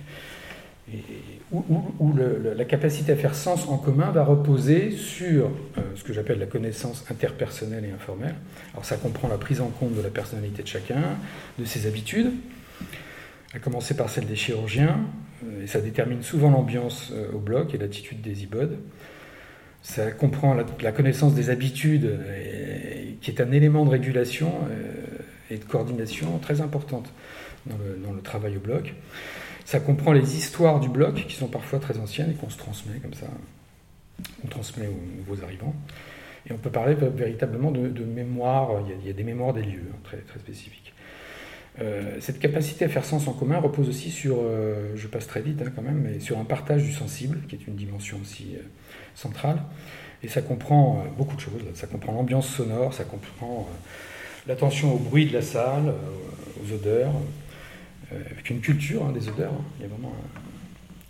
Et, 0.92 1.02
où, 1.50 2.14
la 2.16 2.64
capacité 2.64 3.12
à 3.12 3.16
faire 3.16 3.34
sens 3.34 3.66
en 3.68 3.76
commun 3.76 4.10
va 4.12 4.24
reposer 4.24 4.92
sur 4.92 5.46
euh, 5.78 5.82
ce 5.96 6.04
que 6.04 6.12
j'appelle 6.12 6.38
la 6.38 6.46
connaissance 6.46 7.04
interpersonnelle 7.10 7.84
et 7.84 7.90
informelle. 7.90 8.36
Alors 8.72 8.84
ça 8.84 8.96
comprend 8.96 9.26
la 9.28 9.38
prise 9.38 9.60
en 9.60 9.68
compte 9.68 9.94
de 9.94 10.00
la 10.00 10.10
personnalité 10.10 10.62
de 10.62 10.68
chacun, 10.68 11.02
de 11.58 11.64
ses 11.64 11.86
habitudes, 11.86 12.30
à 13.52 13.58
commencer 13.58 13.96
par 13.96 14.10
celle 14.10 14.26
des 14.26 14.36
chirurgiens, 14.36 15.00
euh, 15.44 15.64
et 15.64 15.66
ça 15.66 15.80
détermine 15.80 16.22
souvent 16.22 16.50
l'ambiance 16.50 17.10
euh, 17.12 17.32
au 17.32 17.38
bloc 17.38 17.74
et 17.74 17.78
l'attitude 17.78 18.20
des 18.20 18.44
ibodes. 18.44 18.78
Ça 19.86 20.10
comprend 20.10 20.52
la, 20.82 20.90
connaissance 20.90 21.32
des 21.32 21.48
habitudes, 21.48 22.18
qui 23.20 23.30
est 23.30 23.40
un 23.40 23.52
élément 23.52 23.84
de 23.84 23.90
régulation 23.90 24.52
euh, 24.68 24.92
et 25.48 25.58
de 25.58 25.64
coordination 25.64 26.38
très 26.38 26.60
importante 26.60 27.12
dans 27.66 28.12
le, 28.12 28.20
travail 28.20 28.56
au 28.56 28.60
bloc. 28.60 28.94
Ça 29.64 29.78
comprend 29.78 30.12
les 30.12 30.36
histoires 30.36 30.80
du 30.80 30.88
bloc, 30.88 31.24
qui 31.28 31.36
sont 31.36 31.46
parfois 31.46 31.78
très 31.78 31.98
anciennes 31.98 32.32
et 32.32 32.34
qu'on 32.34 32.50
se 32.50 32.58
transmet 32.58 32.98
comme 32.98 33.14
ça. 33.14 33.28
On 34.44 34.48
transmet 34.48 34.88
aux 34.88 35.18
nouveaux 35.18 35.44
arrivants. 35.44 35.74
Et 36.50 36.52
on 36.52 36.58
peut 36.58 36.70
parler 36.70 36.96
véritablement 36.96 37.70
de, 37.70 38.04
mémoire, 38.04 38.82
il 39.00 39.06
y, 39.06 39.10
a, 39.10 39.12
des 39.12 39.24
mémoires 39.24 39.54
des 39.54 39.62
lieux 39.62 39.88
hein, 39.92 39.98
très, 40.02 40.18
très 40.18 40.40
spécifiques. 40.40 40.94
Euh, 41.80 42.16
cette 42.18 42.40
capacité 42.40 42.86
à 42.86 42.88
faire 42.88 43.04
sens 43.04 43.28
en 43.28 43.34
commun 43.34 43.58
repose 43.58 43.88
aussi 43.88 44.10
sur, 44.10 44.38
euh, 44.40 44.96
je 44.96 45.06
passe 45.06 45.28
très 45.28 45.42
vite 45.42 45.62
hein, 45.62 45.70
quand 45.76 45.82
même, 45.82 46.00
mais 46.02 46.18
sur 46.18 46.40
un 46.40 46.44
partage 46.44 46.82
du 46.82 46.92
sensible, 46.92 47.38
qui 47.48 47.54
est 47.54 47.68
une 47.68 47.76
dimension 47.76 48.18
aussi 48.20 48.56
centrale. 49.16 49.58
Et 50.22 50.28
ça 50.28 50.42
comprend 50.42 51.00
euh, 51.04 51.08
beaucoup 51.16 51.36
de 51.36 51.40
choses. 51.40 51.62
Ça 51.74 51.86
comprend 51.86 52.12
l'ambiance 52.12 52.48
sonore, 52.48 52.94
ça 52.94 53.04
comprend 53.04 53.68
euh, 53.68 53.74
l'attention 54.46 54.94
au 54.94 54.98
bruit 54.98 55.26
de 55.26 55.32
la 55.32 55.42
salle, 55.42 55.88
euh, 55.88 56.62
aux 56.62 56.72
odeurs, 56.72 57.12
avec 58.30 58.50
une 58.50 58.60
culture 58.60 59.04
hein, 59.04 59.12
des 59.12 59.28
odeurs. 59.28 59.52
Hein. 59.52 59.64
Il 59.78 59.82
y 59.82 59.84
a 59.84 59.88
vraiment 59.88 60.14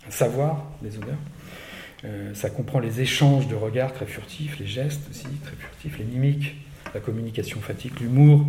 un, 0.07 0.11
savoir 0.11 0.65
des 0.81 0.97
odeurs. 0.97 2.33
ça 2.33 2.49
comprend 2.49 2.79
les 2.79 3.01
échanges 3.01 3.47
de 3.47 3.55
regards 3.55 3.93
très 3.93 4.05
furtifs, 4.05 4.57
les 4.57 4.65
gestes 4.65 5.01
aussi 5.11 5.27
très 5.43 5.55
furtifs, 5.57 5.99
les 5.99 6.05
mimiques, 6.05 6.55
la 6.93 7.01
communication 7.01 7.59
fatigue, 7.59 7.99
l'humour, 7.99 8.45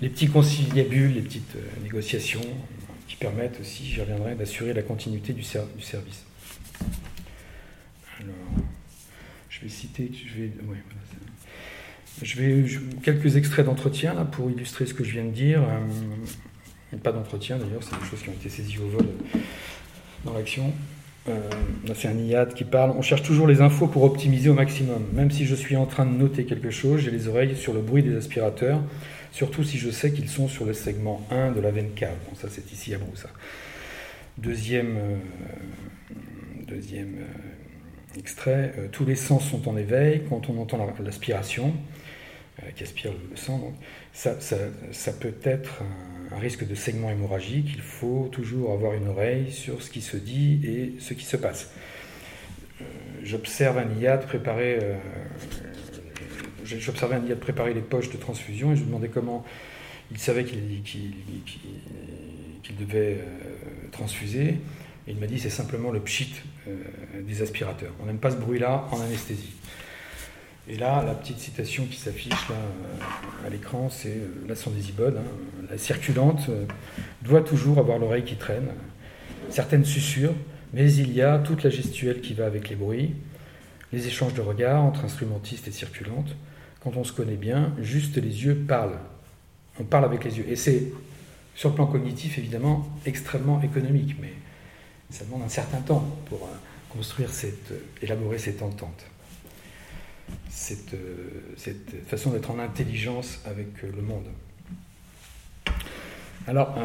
les 0.00 0.08
petits 0.08 0.28
conciliabules, 0.28 1.14
les 1.14 1.20
petites 1.20 1.56
négociations 1.82 2.40
qui 3.06 3.16
permettent 3.16 3.60
aussi, 3.60 3.84
j'y 3.84 4.00
reviendrai, 4.00 4.34
d'assurer 4.34 4.72
la 4.72 4.82
continuité 4.82 5.34
du, 5.34 5.42
du 5.42 5.82
service. 5.82 6.24
Alors, 8.22 8.64
je 9.48 9.60
vais 9.60 9.68
citer, 9.68 10.10
je 12.22 12.40
vais, 12.40 12.64
quelques 13.02 13.36
extraits 13.36 13.66
d'entretien 13.66 14.14
là 14.14 14.24
pour 14.24 14.50
illustrer 14.50 14.86
ce 14.86 14.94
que 14.94 15.04
je 15.04 15.12
viens 15.12 15.24
de 15.24 15.30
dire. 15.30 15.62
Euh, 15.62 16.96
pas 16.98 17.12
d'entretien 17.12 17.58
d'ailleurs, 17.58 17.82
c'est 17.82 17.98
des 17.98 18.06
choses 18.06 18.22
qui 18.22 18.28
ont 18.28 18.34
été 18.34 18.48
saisies 18.48 18.78
au 18.78 18.88
vol 18.88 19.06
dans 20.24 20.34
l'action. 20.34 20.72
Euh, 21.28 21.38
c'est 21.94 22.08
un 22.08 22.18
IAD 22.18 22.54
qui 22.54 22.64
parle. 22.64 22.90
On 22.96 23.02
cherche 23.02 23.22
toujours 23.22 23.46
les 23.46 23.60
infos 23.60 23.86
pour 23.86 24.02
optimiser 24.02 24.48
au 24.48 24.54
maximum. 24.54 25.04
Même 25.12 25.30
si 25.30 25.46
je 25.46 25.54
suis 25.54 25.76
en 25.76 25.86
train 25.86 26.04
de 26.04 26.10
noter 26.10 26.44
quelque 26.44 26.70
chose, 26.70 27.00
j'ai 27.00 27.10
les 27.10 27.28
oreilles 27.28 27.56
sur 27.56 27.72
le 27.72 27.80
bruit 27.80 28.02
des 28.02 28.16
aspirateurs, 28.16 28.80
surtout 29.30 29.62
si 29.62 29.78
je 29.78 29.90
sais 29.90 30.12
qu'ils 30.12 30.28
sont 30.28 30.48
sur 30.48 30.64
le 30.64 30.72
segment 30.72 31.26
1 31.30 31.52
de 31.52 31.60
la 31.60 31.70
veine 31.70 31.92
cave. 31.94 32.16
Bon, 32.28 32.36
ça, 32.36 32.48
c'est 32.50 32.72
ici 32.72 32.94
à 32.94 32.98
Broussa. 32.98 33.28
Deuxième, 34.38 34.96
euh, 34.96 36.14
deuxième 36.66 37.18
extrait, 38.18 38.72
euh, 38.78 38.88
tous 38.90 39.04
les 39.04 39.16
sens 39.16 39.48
sont 39.48 39.68
en 39.68 39.76
éveil 39.76 40.22
quand 40.28 40.48
on 40.48 40.60
entend 40.60 40.78
l'aspiration, 41.02 41.74
euh, 42.62 42.70
qui 42.74 42.82
aspire 42.82 43.12
le 43.12 43.36
sang, 43.36 43.72
ça, 44.12 44.32
peut 45.12 45.34
être 45.44 45.82
un, 46.30 46.38
risque 46.38 46.66
de 46.66 46.74
segment 46.74 47.10
hémorragique. 47.10 47.70
Il 47.74 47.82
faut 47.82 48.28
toujours 48.32 48.72
avoir 48.72 48.94
une 48.94 49.08
oreille 49.08 49.52
sur 49.52 49.82
ce 49.82 49.90
qui 49.90 50.00
se 50.00 50.16
dit 50.16 50.60
et 50.64 50.94
ce 50.98 51.14
qui 51.14 51.24
se 51.24 51.36
passe. 51.36 51.70
Euh, 52.80 52.84
j'observe 53.22 53.78
un 53.78 53.88
IAD 54.00 54.26
préparer, 54.26 54.78
j'observais 56.64 57.16
un 57.16 57.26
IAD 57.26 57.38
préparer 57.38 57.74
les 57.74 57.82
poches 57.82 58.10
de 58.10 58.16
transfusion 58.16 58.72
et 58.72 58.76
je 58.76 58.80
lui 58.80 58.86
demandais 58.86 59.08
comment 59.08 59.44
il 60.10 60.18
savait 60.18 60.44
qu'il 60.44 60.82
devait 62.78 63.18
transfuser. 63.92 64.56
Il 65.08 65.16
m'a 65.16 65.26
dit 65.26 65.38
c'est 65.38 65.50
simplement 65.50 65.90
le 65.90 66.00
pchit 66.00 66.32
euh, 66.68 66.76
des 67.22 67.42
aspirateurs. 67.42 67.92
On 68.02 68.06
n'aime 68.06 68.18
pas 68.18 68.30
ce 68.30 68.36
bruit-là 68.36 68.86
en 68.92 69.00
anesthésie. 69.00 69.52
Et 70.68 70.76
là, 70.76 71.02
la 71.04 71.14
petite 71.14 71.38
citation 71.38 71.86
qui 71.86 71.96
s'affiche 71.96 72.48
là 72.48 72.54
euh, 72.54 73.46
à 73.46 73.50
l'écran, 73.50 73.90
c'est 73.90 74.10
euh, 74.10 74.44
la 74.46 74.54
son 74.54 74.70
des. 74.70 75.22
La 75.68 75.76
circulante 75.76 76.50
doit 77.22 77.42
toujours 77.42 77.78
avoir 77.78 77.98
l'oreille 77.98 78.24
qui 78.24 78.36
traîne, 78.36 78.68
certaines 79.50 79.84
susurrent, 79.84 80.34
mais 80.72 80.92
il 80.92 81.12
y 81.12 81.22
a 81.22 81.38
toute 81.38 81.64
la 81.64 81.70
gestuelle 81.70 82.20
qui 82.20 82.34
va 82.34 82.46
avec 82.46 82.68
les 82.68 82.76
bruits, 82.76 83.14
les 83.92 84.06
échanges 84.06 84.34
de 84.34 84.40
regards 84.40 84.82
entre 84.82 85.04
instrumentistes 85.04 85.66
et 85.66 85.72
circulantes. 85.72 86.36
Quand 86.80 86.96
on 86.96 87.04
se 87.04 87.12
connaît 87.12 87.36
bien, 87.36 87.72
juste 87.80 88.16
les 88.16 88.44
yeux 88.44 88.54
parlent. 88.54 88.98
On 89.80 89.84
parle 89.84 90.04
avec 90.04 90.24
les 90.24 90.38
yeux. 90.38 90.44
Et 90.48 90.56
c'est, 90.56 90.92
sur 91.54 91.70
le 91.70 91.74
plan 91.74 91.86
cognitif, 91.86 92.38
évidemment, 92.38 92.88
extrêmement 93.06 93.62
économique. 93.62 94.16
Mais 94.20 94.32
ça 95.12 95.24
demande 95.26 95.42
un 95.42 95.48
certain 95.48 95.80
temps 95.80 96.04
pour 96.26 96.44
euh, 96.44 96.56
construire 96.88 97.30
cette, 97.30 97.70
euh, 97.70 97.84
élaborer 98.00 98.38
cette 98.38 98.62
entente, 98.62 99.04
cette, 100.48 100.94
euh, 100.94 101.54
cette 101.56 102.06
façon 102.06 102.30
d'être 102.30 102.50
en 102.50 102.58
intelligence 102.58 103.40
avec 103.44 103.82
le 103.82 104.02
monde. 104.02 104.26
Alors, 106.48 106.76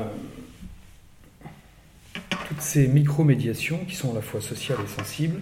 toutes 2.47 2.61
ces 2.61 2.87
micro-médiations, 2.87 3.79
qui 3.85 3.95
sont 3.95 4.11
à 4.11 4.15
la 4.15 4.21
fois 4.21 4.39
sociales 4.39 4.77
et 4.83 4.87
sensibles, 4.87 5.41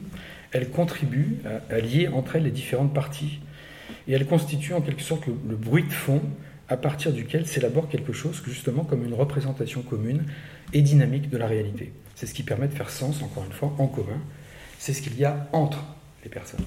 elles 0.53 0.69
contribuent 0.69 1.39
à, 1.69 1.79
lier 1.79 2.07
entre 2.07 2.37
elles 2.37 2.43
les 2.43 2.51
différentes 2.51 2.93
parties. 2.93 3.41
Et 4.07 4.13
elles 4.13 4.25
constituent 4.25 4.73
en 4.73 4.79
quelque 4.79 5.01
sorte 5.01 5.27
le 5.27 5.55
bruit 5.57 5.83
de 5.83 5.91
fond 5.91 6.21
à 6.69 6.77
partir 6.77 7.11
duquel 7.11 7.45
s'élabore 7.45 7.89
quelque 7.89 8.13
chose 8.13 8.41
justement 8.47 8.85
comme 8.85 9.03
une 9.03 9.13
représentation 9.13 9.81
commune 9.81 10.23
et 10.71 10.81
dynamique 10.81 11.29
de 11.29 11.37
la 11.37 11.47
réalité. 11.47 11.91
C'est 12.15 12.27
ce 12.27 12.33
qui 12.33 12.43
permet 12.43 12.67
de 12.67 12.73
faire 12.73 12.89
sens, 12.89 13.21
encore 13.21 13.43
une 13.45 13.51
fois, 13.51 13.73
en 13.77 13.87
commun. 13.87 14.19
C'est 14.79 14.93
ce 14.93 15.01
qu'il 15.01 15.17
y 15.17 15.25
a 15.25 15.47
entre 15.51 15.83
les 16.23 16.29
personnes. 16.29 16.65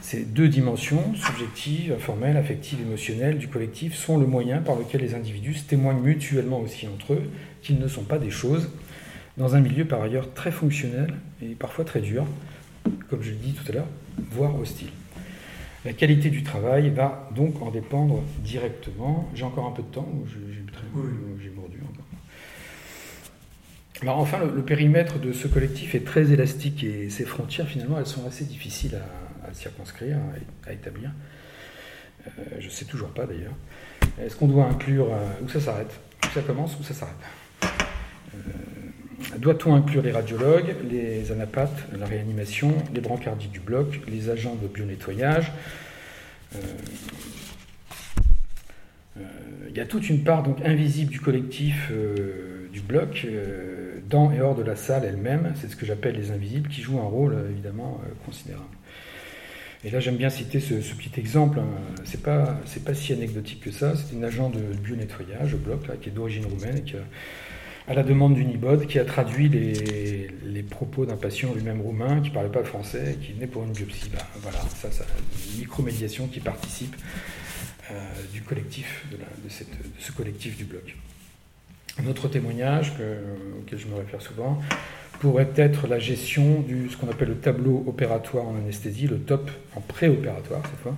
Ces 0.00 0.24
deux 0.24 0.48
dimensions, 0.48 1.14
subjectives, 1.14 1.92
informelles, 1.92 2.36
affectives, 2.36 2.80
émotionnelles, 2.80 3.38
du 3.38 3.48
collectif, 3.48 3.96
sont 3.96 4.18
le 4.18 4.26
moyen 4.26 4.58
par 4.58 4.76
lequel 4.76 5.00
les 5.00 5.14
individus 5.14 5.54
se 5.54 5.64
témoignent 5.64 6.00
mutuellement 6.00 6.60
aussi 6.60 6.86
entre 6.86 7.14
eux 7.14 7.22
qu'ils 7.62 7.78
ne 7.78 7.88
sont 7.88 8.04
pas 8.04 8.18
des 8.18 8.30
choses, 8.30 8.70
dans 9.36 9.54
un 9.56 9.60
milieu 9.60 9.84
par 9.84 10.02
ailleurs 10.02 10.32
très 10.32 10.52
fonctionnel 10.52 11.14
et 11.42 11.54
parfois 11.54 11.84
très 11.84 12.00
dur, 12.00 12.26
comme 13.08 13.22
je 13.22 13.30
l'ai 13.30 13.36
dit 13.36 13.52
tout 13.52 13.64
à 13.70 13.74
l'heure, 13.74 13.88
voire 14.30 14.58
hostile. 14.58 14.90
La 15.84 15.92
qualité 15.92 16.30
du 16.30 16.42
travail 16.42 16.90
va 16.90 17.30
donc 17.34 17.62
en 17.62 17.70
dépendre 17.70 18.22
directement. 18.44 19.30
J'ai 19.34 19.44
encore 19.44 19.66
un 19.66 19.72
peu 19.72 19.82
de 19.82 19.88
temps 19.88 20.06
j'ai 20.26 21.50
encore 21.50 21.59
enfin, 24.08 24.38
le, 24.38 24.62
périmètre 24.62 25.18
de 25.18 25.32
ce 25.32 25.46
collectif 25.46 25.94
est 25.94 26.04
très 26.04 26.32
élastique 26.32 26.84
et 26.84 27.10
ses 27.10 27.24
frontières, 27.24 27.68
finalement, 27.68 27.98
elles 27.98 28.06
sont 28.06 28.26
assez 28.26 28.44
difficiles 28.44 28.98
à, 29.46 29.52
circonscrire, 29.52 30.16
à, 30.66 30.72
établir. 30.72 31.10
Euh, 32.26 32.30
je 32.58 32.66
ne 32.66 32.70
sais 32.70 32.84
toujours 32.84 33.10
pas 33.10 33.26
d'ailleurs. 33.26 33.54
Est-ce 34.20 34.36
qu'on 34.36 34.48
doit 34.48 34.64
inclure 34.66 35.12
euh, 35.12 35.44
où 35.44 35.48
ça 35.48 35.60
s'arrête? 35.60 35.92
Où 36.24 36.28
ça 36.32 36.42
commence? 36.42 36.78
Où 36.78 36.82
ça 36.82 36.94
s'arrête? 36.94 37.14
Euh, 37.64 38.38
Doit-on 39.38 39.74
inclure 39.74 40.02
les 40.02 40.12
radiologues, 40.12 40.74
les 40.90 41.30
anapathes, 41.30 41.86
la 41.98 42.06
réanimation, 42.06 42.72
les 42.94 43.00
brancardiers 43.00 43.50
du 43.50 43.60
bloc, 43.60 44.00
les 44.08 44.30
agents 44.30 44.54
de 44.54 44.66
bio-nettoyage? 44.66 45.52
Il 49.68 49.76
y 49.76 49.80
a 49.80 49.84
toute 49.84 50.08
une 50.08 50.24
part 50.24 50.42
donc 50.42 50.64
invisible 50.64 51.12
du 51.12 51.20
collectif 51.20 51.92
du 52.72 52.80
bloc 52.80 53.26
dans 54.10 54.32
et 54.32 54.40
hors 54.40 54.54
de 54.54 54.62
la 54.62 54.76
salle 54.76 55.04
elle-même, 55.04 55.54
c'est 55.60 55.70
ce 55.70 55.76
que 55.76 55.86
j'appelle 55.86 56.16
les 56.16 56.32
invisibles, 56.32 56.68
qui 56.68 56.82
jouent 56.82 56.98
un 56.98 57.04
rôle 57.04 57.32
euh, 57.32 57.50
évidemment 57.50 58.00
euh, 58.04 58.12
considérable. 58.26 58.66
Et 59.84 59.90
là, 59.90 60.00
j'aime 60.00 60.16
bien 60.16 60.28
citer 60.28 60.60
ce, 60.60 60.74
petit 60.74 61.18
exemple. 61.18 61.58
Hein. 61.58 61.68
C'est 62.04 62.22
pas, 62.22 62.60
pas 62.84 62.94
si 62.94 63.14
anecdotique 63.14 63.60
que 63.60 63.70
ça. 63.70 63.94
C'est 63.96 64.14
une 64.14 64.24
agent 64.24 64.50
de 64.50 64.60
bio-nettoyage 64.60 65.56
bloc, 65.56 65.86
là, 65.86 65.94
qui 65.98 66.10
est 66.10 66.12
d'origine 66.12 66.44
roumaine 66.44 66.84
qui, 66.84 66.96
à 67.88 67.94
la 67.94 68.02
demande 68.02 68.34
d'Unibod, 68.34 68.86
qui 68.86 68.98
a 68.98 69.06
traduit 69.06 69.48
les, 69.48 70.62
propos 70.64 71.06
d'un 71.06 71.16
patient 71.16 71.54
lui-même 71.54 71.80
roumain 71.80 72.20
qui 72.20 72.28
ne 72.28 72.34
parlait 72.34 72.50
pas 72.50 72.62
français 72.62 73.14
et 73.14 73.24
qui 73.24 73.32
venait 73.32 73.46
pour 73.46 73.64
une 73.64 73.72
biopsie. 73.72 74.10
Ben, 74.12 74.18
voilà, 74.42 74.60
ça, 74.74 74.90
ça, 74.90 75.04
une 75.54 75.60
micromédiation 75.60 76.26
qui 76.26 76.40
participe 76.40 76.94
du 78.34 78.42
collectif, 78.42 79.06
de, 79.10 79.16
ce 79.98 80.12
collectif 80.12 80.58
du 80.58 80.64
bloc. 80.64 80.94
Un 81.98 82.06
autre 82.06 82.28
témoignage 82.28 82.92
auquel 83.60 83.78
je 83.78 83.86
me 83.86 83.96
réfère 83.96 84.22
souvent 84.22 84.60
pourrait 85.18 85.50
être 85.56 85.86
la 85.86 85.98
gestion 85.98 86.60
du 86.60 86.88
ce 86.88 86.96
qu'on 86.96 87.10
appelle 87.10 87.28
le 87.28 87.36
tableau 87.36 87.84
opératoire 87.86 88.46
en 88.46 88.56
anesthésie, 88.56 89.06
le 89.06 89.18
TOP 89.18 89.50
en 89.76 89.80
préopératoire 89.80 90.62
cette 90.64 90.80
fois. 90.80 90.96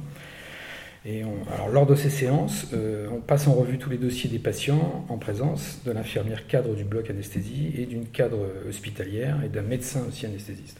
Et 1.05 1.23
alors, 1.53 1.69
lors 1.69 1.87
de 1.87 1.97
ces 1.97 2.11
séances, 2.11 2.69
euh, 2.73 3.09
on 3.13 3.19
passe 3.19 3.49
en 3.49 3.55
revue 3.55 3.79
tous 3.79 3.91
les 3.91 3.97
dossiers 3.97 4.31
des 4.31 4.39
patients 4.39 5.05
en 5.09 5.19
présence 5.19 5.81
de 5.85 5.91
l'infirmière 5.91 6.47
cadre 6.47 6.77
du 6.77 6.85
bloc 6.85 7.11
anesthésie 7.11 7.73
et 7.77 7.87
d'une 7.87 8.07
cadre 8.07 8.47
hospitalière 8.69 9.39
et 9.45 9.49
d'un 9.49 9.63
médecin 9.63 10.03
aussi 10.09 10.27
anesthésiste. 10.27 10.79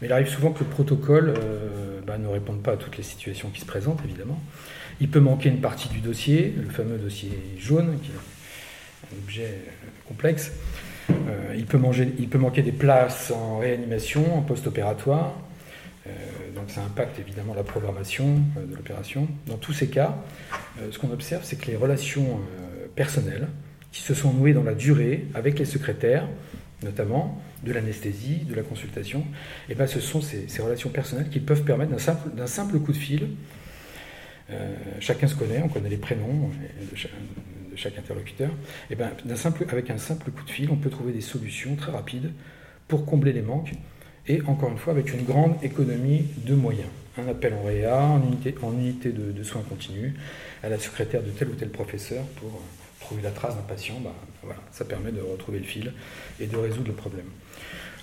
Mais 0.00 0.08
il 0.08 0.12
arrive 0.12 0.28
souvent 0.28 0.52
que 0.52 0.60
le 0.60 0.70
protocole 0.70 1.34
euh, 1.36 2.00
bah, 2.06 2.16
ne 2.16 2.26
réponde 2.26 2.62
pas 2.62 2.72
à 2.72 2.76
toutes 2.76 2.96
les 2.96 3.02
situations 3.02 3.50
qui 3.50 3.60
se 3.60 3.66
présentent, 3.66 4.00
évidemment. 4.04 4.40
Il 5.00 5.10
peut 5.10 5.20
manquer 5.20 5.50
une 5.50 5.60
partie 5.60 5.88
du 5.88 6.00
dossier, 6.00 6.54
le 6.56 6.70
fameux 6.70 6.96
dossier 6.96 7.30
jaune, 7.58 7.98
un 9.12 9.18
objet 9.22 9.44
euh, 9.44 9.88
complexe. 10.08 10.52
il, 11.56 11.66
peut 11.66 11.78
manger, 11.78 12.12
il 12.18 12.28
peut 12.28 12.38
manquer 12.38 12.62
des 12.62 12.72
places 12.72 13.30
en 13.30 13.58
réanimation, 13.58 14.36
en 14.36 14.42
post-opératoire. 14.42 15.34
donc 16.54 16.64
ça 16.68 16.82
impacte 16.82 17.18
évidemment 17.20 17.54
la 17.54 17.62
programmation 17.62 18.40
de 18.56 18.74
l'opération. 18.74 19.28
Dans 19.46 19.56
tous 19.56 19.72
ces 19.72 19.88
cas, 19.88 20.16
ce 20.90 20.98
qu'on 20.98 21.12
observe, 21.12 21.44
c'est 21.44 21.56
que 21.56 21.70
les 21.70 21.76
relations 21.76 22.40
personnelles 22.96 23.48
qui 23.92 24.02
se 24.02 24.14
sont 24.14 24.32
nouées 24.32 24.52
dans 24.52 24.64
la 24.64 24.74
durée 24.74 25.26
avec 25.34 25.58
les 25.58 25.64
secrétaires, 25.64 26.28
notamment, 26.82 27.40
de 27.64 27.72
l'anesthésie, 27.72 28.44
de 28.44 28.54
la 28.54 28.62
consultation, 28.62 29.20
et 29.20 29.72
eh 29.72 29.74
ben 29.74 29.86
ce 29.86 30.00
sont 30.00 30.20
ces, 30.20 30.46
relations 30.60 30.90
personnelles 30.90 31.30
qui 31.30 31.40
peuvent 31.40 31.64
permettre 31.64 31.92
d'un 32.34 32.46
simple, 32.46 32.78
coup 32.78 32.92
de 32.92 32.96
fil, 32.96 33.28
euh, 34.50 34.74
chacun 35.00 35.26
se 35.26 35.34
connaît, 35.34 35.62
on 35.64 35.68
connaît 35.68 35.88
les 35.88 35.96
prénoms 35.96 36.50
chaque, 37.76 37.98
interlocuteur, 37.98 38.50
et 38.50 38.92
eh 38.92 38.96
ben 38.96 39.10
avec 39.68 39.90
un 39.90 39.98
simple 39.98 40.30
coup 40.30 40.44
de 40.44 40.50
fil, 40.50 40.70
on 40.70 40.76
peut 40.76 40.90
trouver 40.90 41.12
des 41.12 41.20
solutions 41.20 41.76
très 41.76 41.92
rapides 41.92 42.32
pour 42.88 43.04
combler 43.06 43.32
les 43.32 43.42
manques, 43.42 43.72
et 44.28 44.40
encore 44.42 44.70
une 44.70 44.78
fois 44.78 44.92
avec 44.92 45.12
une 45.12 45.24
grande 45.24 45.56
économie 45.62 46.26
de 46.44 46.54
moyens. 46.54 46.88
Un 47.18 47.28
appel 47.28 47.54
en 47.54 47.62
réa, 47.62 47.98
en 47.98 48.20
unité, 48.22 49.10
de, 49.10 49.42
soins 49.42 49.62
continus, 49.62 50.12
à 50.62 50.68
la 50.68 50.78
secrétaire 50.78 51.22
de 51.22 51.30
tel 51.30 51.48
ou 51.48 51.54
tel 51.54 51.70
professeur 51.70 52.24
pour 52.40 52.48
euh, 52.48 52.60
trouver 53.00 53.22
la 53.22 53.30
trace 53.30 53.56
d'un 53.56 53.62
patient, 53.62 53.94
bah, 54.00 54.14
voilà, 54.42 54.60
ça 54.70 54.84
permet 54.84 55.12
de 55.12 55.20
retrouver 55.20 55.58
le 55.58 55.64
fil 55.64 55.92
et 56.40 56.46
de 56.46 56.56
résoudre 56.56 56.88
le 56.88 56.94
problème. 56.94 57.26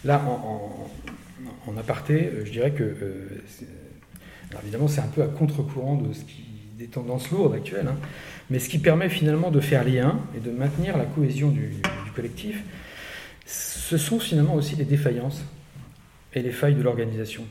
Là, 0.04 0.22
en, 0.26 1.78
aparté, 1.78 2.26
euh, 2.26 2.46
je 2.46 2.52
dirais 2.52 2.72
que, 2.72 2.84
euh, 2.84 3.44
évidemment, 4.64 4.88
c'est 4.88 5.02
un 5.02 5.08
peu 5.08 5.22
à 5.22 5.28
contre-courant 5.28 5.98
de 5.98 6.14
ce 6.14 6.24
qui, 6.24 6.53
des 6.78 6.88
tendances 6.88 7.30
lourdes 7.32 7.54
actuelles, 7.54 7.88
hein, 7.88 7.98
mais 8.50 8.60
ce 8.60 8.70
qui 8.70 8.80
permet 8.80 9.10
finalement 9.10 9.52
de 9.52 9.60
faire 9.60 9.84
lien 9.84 10.20
et 10.36 10.40
de 10.40 10.52
maintenir 10.52 10.98
la 10.98 11.06
cohésion 11.06 11.50
du, 11.50 11.76
collectif, 12.16 12.64
ce 13.46 13.98
sont 13.98 14.20
finalement 14.20 14.54
aussi 14.56 14.76
les 14.76 14.86
défaillances 14.86 15.42
et 16.34 16.42
les 16.42 16.52
failles 16.52 16.76
de 16.76 16.82
l'organisation. 16.82 17.44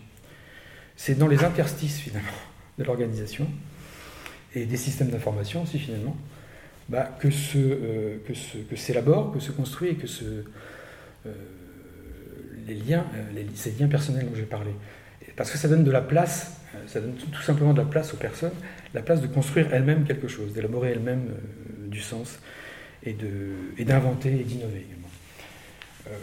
C'est 0.96 1.18
dans 1.18 1.26
les 1.26 1.44
interstices 1.44 1.98
finalement 1.98 2.28
de 2.78 2.84
l'organisation 2.84 3.48
et 4.54 4.66
des 4.66 4.76
systèmes 4.76 5.08
d'information 5.08 5.62
aussi 5.62 5.78
finalement 5.78 6.16
bah, 6.88 7.16
que, 7.18 7.30
se, 7.30 7.58
euh, 7.58 8.18
que, 8.68 8.76
s'élabore, 8.76 9.32
que 9.32 9.40
se 9.40 9.50
construit 9.50 9.90
et 9.90 9.94
que 9.94 10.06
se, 10.06 10.44
les 12.66 12.74
liens, 12.74 13.04
euh, 13.14 13.42
ces 13.54 13.72
liens 13.72 13.88
personnels 13.88 14.26
dont 14.26 14.36
j'ai 14.36 14.42
parlé. 14.42 14.70
Parce 15.36 15.50
que 15.50 15.58
ça 15.58 15.68
donne 15.68 15.84
de 15.84 15.90
la 15.90 16.00
place, 16.00 16.52
euh, 16.52 16.61
ça 16.86 17.00
donne 17.00 17.14
tout, 17.14 17.42
simplement 17.42 17.72
de 17.72 17.78
la 17.78 17.84
place 17.84 18.12
aux 18.14 18.16
personnes, 18.16 18.52
la 18.94 19.02
place 19.02 19.20
de 19.20 19.26
construire 19.26 19.72
elles-mêmes 19.72 20.04
quelque 20.04 20.28
chose, 20.28 20.52
d'élaborer 20.52 20.90
elles-mêmes 20.90 21.28
euh, 21.30 21.88
du 21.88 22.00
sens 22.00 22.38
et, 23.04 23.14
d'inventer 23.84 24.32
et 24.32 24.44
d'innover 24.44 24.86
également. 24.86 26.18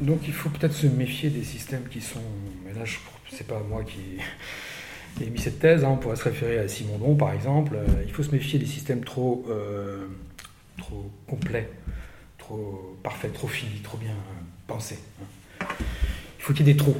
donc 0.00 0.20
il 0.26 0.34
faut 0.34 0.50
peut-être 0.50 0.74
se 0.74 0.86
méfier 0.86 1.30
des 1.30 1.44
systèmes 1.44 1.88
qui 1.90 2.00
sont, 2.00 2.20
mais 2.64 2.72
là 2.72 2.84
c'est 3.30 3.46
pas 3.46 3.62
moi 3.68 3.84
qui 3.84 4.18
ai 5.24 5.30
mis 5.30 5.38
cette 5.38 5.58
thèse, 5.58 5.84
hein, 5.84 5.90
on 5.92 5.96
pourrait 5.96 6.16
se 6.16 6.24
référer 6.24 6.58
à 6.58 6.68
Simondon 6.68 7.14
par 7.14 7.32
exemple, 7.32 7.78
il 8.06 8.12
faut 8.12 8.22
se 8.22 8.32
méfier 8.32 8.58
des 8.58 8.66
systèmes 8.66 9.02
trop, 9.02 9.48
trop 10.76 11.10
complets, 11.26 11.70
trop 12.36 12.98
parfaits, 13.02 13.32
trop 13.32 13.48
finis, 13.48 13.80
trop 13.82 13.98
bien 13.98 14.14
pensés. 14.66 14.98
Hein. 15.22 15.66
Il 16.38 16.44
faut 16.44 16.52
qu'il 16.52 16.66
y 16.66 16.70
ait 16.70 16.72
des 16.72 16.78
trous. 16.78 16.96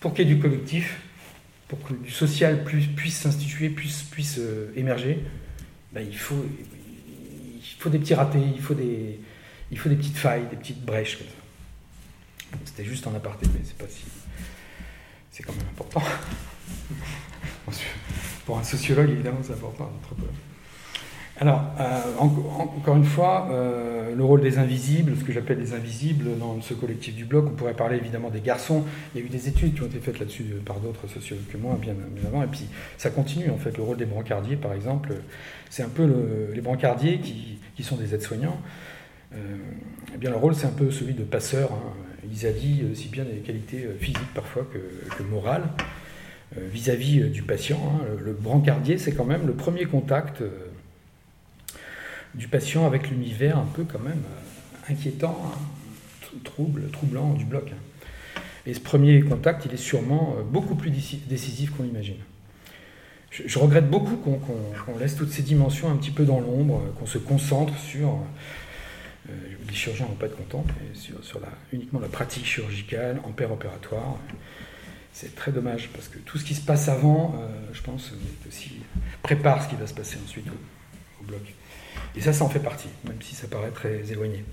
Pour 0.00 0.12
qu'il 0.12 0.28
y 0.28 0.30
ait 0.30 0.34
du 0.34 0.40
collectif, 0.40 1.00
pour 1.76 1.88
que 1.88 1.94
du 1.94 2.10
social 2.10 2.64
puisse 2.64 3.18
s'instituer, 3.18 3.68
puisse, 3.68 4.02
puisse 4.02 4.38
euh, 4.38 4.72
émerger, 4.76 5.24
ben, 5.92 6.06
il, 6.06 6.16
faut, 6.16 6.44
des 7.86 7.98
petits 7.98 8.14
ratés, 8.14 8.38
il 8.54 8.60
faut 8.60 8.74
des, 8.74 9.20
il 9.70 9.78
faut 9.78 9.88
des 9.88 9.96
petites 9.96 10.16
failles, 10.16 10.46
des 10.50 10.56
petites 10.56 10.84
brèches 10.84 11.18
C'était 12.64 12.84
juste 12.84 13.06
en 13.06 13.14
aparté, 13.14 13.46
mais 13.52 13.60
c'est 13.64 13.76
pas 13.76 13.88
si. 13.88 14.02
C'est 15.30 15.42
quand 15.42 15.54
même 15.54 15.66
important. 15.72 16.02
Pour 18.46 18.58
un 18.58 18.62
sociologue, 18.62 19.10
évidemment, 19.10 19.40
c'est 19.42 19.54
important. 19.54 19.90
Alors, 21.40 21.64
euh, 21.80 22.00
encore 22.20 22.96
une 22.96 23.04
fois, 23.04 23.48
euh, 23.50 24.14
le 24.14 24.22
rôle 24.22 24.40
des 24.40 24.58
invisibles, 24.58 25.16
ce 25.18 25.24
que 25.24 25.32
j'appelle 25.32 25.58
les 25.58 25.74
invisibles 25.74 26.38
dans 26.38 26.60
ce 26.60 26.74
collectif 26.74 27.12
du 27.16 27.24
bloc, 27.24 27.46
on 27.48 27.56
pourrait 27.56 27.74
parler 27.74 27.96
évidemment 27.96 28.30
des 28.30 28.40
garçons. 28.40 28.84
Il 29.14 29.20
y 29.20 29.24
a 29.24 29.26
eu 29.26 29.28
des 29.28 29.48
études 29.48 29.74
qui 29.74 29.82
ont 29.82 29.86
été 29.86 29.98
faites 29.98 30.20
là-dessus 30.20 30.44
par 30.64 30.78
d'autres 30.78 31.08
sociologues 31.08 31.46
que 31.50 31.56
moi, 31.56 31.76
bien, 31.80 31.94
avant, 32.24 32.44
et 32.44 32.46
puis 32.46 32.66
ça 32.98 33.10
continue 33.10 33.50
en 33.50 33.56
fait. 33.56 33.76
Le 33.76 33.82
rôle 33.82 33.96
des 33.96 34.04
brancardiers, 34.04 34.54
par 34.54 34.74
exemple, 34.74 35.12
c'est 35.70 35.82
un 35.82 35.88
peu 35.88 36.08
les 36.54 36.60
brancardiers 36.60 37.18
qui, 37.18 37.82
sont 37.82 37.96
des 37.96 38.14
aides-soignants. 38.14 38.60
Euh, 39.34 39.36
eh 40.14 40.18
bien, 40.18 40.30
leur 40.30 40.40
rôle, 40.40 40.54
c'est 40.54 40.66
un 40.66 40.70
peu 40.70 40.92
celui 40.92 41.14
de 41.14 41.24
passeur. 41.24 41.72
Hein. 41.72 41.94
Ils 42.32 42.46
allient 42.46 42.84
aussi 42.92 43.08
bien 43.08 43.24
des 43.24 43.38
qualités 43.38 43.88
physiques 43.98 44.32
parfois 44.34 44.64
que, 44.72 45.22
morales 45.24 45.64
vis-à-vis 46.56 47.28
du 47.30 47.42
patient. 47.42 47.80
Hein. 47.84 48.04
Le 48.24 48.32
brancardier, 48.32 48.98
c'est 48.98 49.12
quand 49.12 49.24
même 49.24 49.48
le 49.48 49.54
premier 49.54 49.86
contact 49.86 50.40
du 52.34 52.48
patient 52.48 52.86
avec 52.86 53.10
l'univers 53.10 53.58
un 53.58 53.66
peu 53.66 53.84
quand 53.84 54.00
même 54.00 54.22
euh, 54.24 54.92
inquiétant, 54.92 55.40
hein, 55.46 56.38
trouble, 56.42 56.90
troublant 56.90 57.32
du 57.34 57.44
bloc. 57.44 57.72
Et 58.66 58.74
ce 58.74 58.80
premier 58.80 59.20
contact, 59.20 59.66
il 59.66 59.74
est 59.74 59.78
sûrement 59.78 60.36
euh, 60.38 60.42
beaucoup 60.42 60.74
plus 60.74 60.90
décisif 60.90 61.70
qu'on 61.70 61.84
l'imagine. 61.84 62.16
Je, 63.30 63.58
regrette 63.58 63.90
beaucoup 63.90 64.16
qu'on 64.16 64.98
laisse 64.98 65.16
toutes 65.16 65.32
ces 65.32 65.42
dimensions 65.42 65.90
un 65.90 65.96
petit 65.96 66.12
peu 66.12 66.24
dans 66.24 66.40
l'ombre, 66.40 66.82
euh, 66.84 66.98
qu'on 66.98 67.06
se 67.06 67.18
concentre 67.18 67.76
sur. 67.78 68.18
les 69.28 69.74
chirurgiens 69.74 70.06
vont 70.06 70.14
pas 70.14 70.26
être 70.26 70.36
contents, 70.36 70.64
mais 70.68 70.94
sur, 70.94 71.40
uniquement 71.72 72.00
la 72.00 72.08
pratique 72.08 72.46
chirurgicale 72.46 73.20
en 73.24 73.32
père 73.32 73.50
opératoire. 73.52 74.18
C'est 75.12 75.34
très 75.36 75.52
dommage 75.52 75.90
parce 75.92 76.08
que 76.08 76.18
tout 76.18 76.38
ce 76.38 76.44
qui 76.44 76.54
se 76.54 76.60
passe 76.60 76.88
avant, 76.88 77.40
je 77.72 77.80
pense, 77.82 78.12
prépare 79.22 79.62
ce 79.62 79.68
qui 79.68 79.76
va 79.76 79.86
se 79.86 79.94
passer 79.94 80.18
ensuite 80.24 80.46
au 81.20 81.24
bloc. 81.24 81.54
Et 82.16 82.20
ça, 82.20 82.32
ça 82.32 82.44
en 82.44 82.48
fait 82.48 82.60
partie, 82.60 82.88
même 83.06 83.20
si 83.20 83.34
ça 83.34 83.46
paraît 83.48 83.70
très 83.70 84.10
éloigné. 84.10 84.44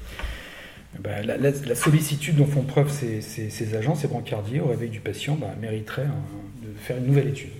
Ben, 1.00 1.26
la, 1.26 1.76
sollicitude 1.76 2.36
dont 2.36 2.46
font 2.46 2.64
preuve 2.64 2.92
ces, 2.92 3.76
agents, 3.76 3.96
ces 3.96 4.08
brancardiers, 4.08 4.60
au 4.60 4.68
réveil 4.68 4.90
du 4.90 5.00
patient, 5.00 5.36
ben, 5.36 5.48
mériterait 5.60 6.04
hein, 6.04 6.24
de 6.62 6.78
faire 6.78 6.98
une 6.98 7.08
nouvelle 7.08 7.30
étude. 7.30 7.52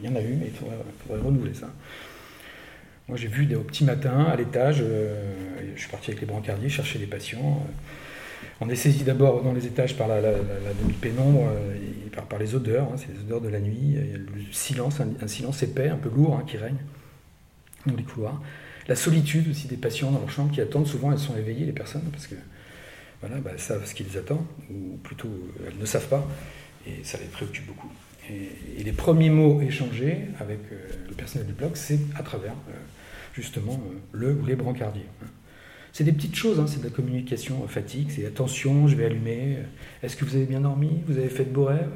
Il 0.00 0.06
y 0.06 0.12
en 0.12 0.16
a 0.16 0.22
eu, 0.22 0.34
mais 0.34 0.46
il 0.46 0.52
faudrait, 0.52 1.22
renouveler 1.22 1.54
ça. 1.54 1.68
Moi, 3.08 3.18
j'ai 3.18 3.28
vu 3.28 3.54
au 3.54 3.60
petit 3.60 3.84
matin, 3.84 4.24
à 4.24 4.36
l'étage, 4.36 4.78
euh, 4.80 5.32
je 5.74 5.80
suis 5.80 5.90
parti 5.90 6.10
avec 6.10 6.20
les 6.20 6.26
brancardiers 6.26 6.68
chercher 6.68 6.98
les 6.98 7.06
patients. 7.06 7.62
On 8.60 8.68
est 8.68 8.76
saisi 8.76 9.04
d'abord 9.04 9.42
dans 9.42 9.52
les 9.52 9.66
étages 9.66 9.96
par 9.96 10.08
la, 10.08 10.20
demi-pénombre, 10.20 11.48
euh, 11.52 12.20
par, 12.28 12.38
les 12.38 12.54
odeurs, 12.54 12.84
hein, 12.84 12.96
c'est 12.96 13.12
les 13.12 13.20
odeurs 13.20 13.40
de 13.40 13.48
la 13.48 13.60
nuit, 13.60 13.76
il 13.80 14.10
y 14.10 14.14
a 14.14 14.18
le 14.18 14.52
silence, 14.52 15.00
un, 15.00 15.26
silence 15.26 15.62
épais, 15.62 15.88
un 15.88 15.96
peu 15.96 16.08
lourd 16.08 16.36
hein, 16.36 16.44
qui 16.46 16.56
règne 16.56 16.76
dans 17.86 17.96
les 17.96 18.02
couloirs. 18.02 18.40
La 18.88 18.96
solitude 18.96 19.48
aussi 19.48 19.68
des 19.68 19.76
patients 19.76 20.10
dans 20.10 20.20
leur 20.20 20.30
chambre 20.30 20.52
qui 20.52 20.60
attendent, 20.60 20.86
souvent 20.86 21.12
elles 21.12 21.18
sont 21.18 21.36
éveillées, 21.36 21.66
les 21.66 21.72
personnes, 21.72 22.02
parce 22.10 22.26
que 22.26 22.34
voilà, 23.20 23.36
bah, 23.36 23.52
savent 23.56 23.86
ce 23.86 23.94
qu'ils 23.94 24.18
attendent, 24.18 24.46
ou 24.70 24.96
plutôt 25.02 25.30
elles 25.66 25.78
ne 25.78 25.86
savent 25.86 26.08
pas, 26.08 26.26
et 26.86 27.04
ça 27.04 27.18
les 27.18 27.26
préoccupe 27.26 27.66
beaucoup. 27.66 27.90
Et, 28.28 28.82
les 28.82 28.92
premiers 28.92 29.30
mots 29.30 29.60
échangés 29.60 30.18
avec 30.40 30.58
euh, 30.72 30.76
le 31.08 31.14
personnel 31.14 31.46
du 31.46 31.52
bloc, 31.52 31.76
c'est 31.76 32.00
à 32.16 32.22
travers 32.22 32.52
euh, 32.52 32.72
justement 33.32 33.74
euh, 33.74 33.98
le 34.12 34.34
ou 34.34 34.44
les 34.44 34.56
brancardiers. 34.56 35.06
Hein. 35.22 35.26
C'est 35.92 36.04
des 36.04 36.12
petites 36.12 36.34
choses, 36.34 36.58
hein, 36.58 36.66
c'est 36.66 36.80
de 36.80 36.84
la 36.84 36.90
communication 36.90 37.66
fatigue, 37.68 38.10
c'est 38.10 38.26
attention, 38.26 38.88
je 38.88 38.96
vais 38.96 39.04
allumer, 39.04 39.58
est-ce 40.02 40.16
que 40.16 40.24
vous 40.24 40.34
avez 40.34 40.46
bien 40.46 40.60
dormi, 40.60 41.02
vous 41.06 41.18
avez 41.18 41.28
fait 41.28 41.44
de 41.44 41.50
beaux 41.50 41.66
rêves, 41.66 41.92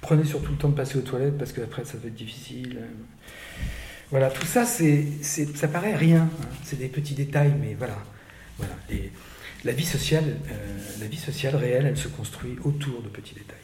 prenez 0.00 0.24
surtout 0.24 0.52
le 0.52 0.56
temps 0.56 0.70
de 0.70 0.74
passer 0.74 0.96
aux 0.96 1.02
toilettes 1.02 1.36
parce 1.36 1.52
qu'après 1.52 1.84
ça 1.84 1.98
va 1.98 2.08
être 2.08 2.14
difficile. 2.14 2.78
Voilà, 4.12 4.28
tout 4.28 4.44
ça, 4.44 4.66
c'est, 4.66 5.06
ça 5.22 5.68
paraît 5.68 5.96
rien. 5.96 6.28
Hein. 6.30 6.46
C'est 6.64 6.78
des 6.78 6.88
petits 6.88 7.14
détails, 7.14 7.54
mais 7.58 7.74
voilà. 7.78 7.96
la 9.64 9.72
vie 9.72 9.86
sociale, 9.86 10.36
la 11.00 11.06
vie 11.06 11.16
sociale 11.16 11.56
réelle, 11.56 11.86
elle 11.86 11.96
se 11.96 12.08
construit 12.08 12.58
autour 12.62 13.00
de 13.00 13.08
petits 13.08 13.34
détails. 13.34 13.56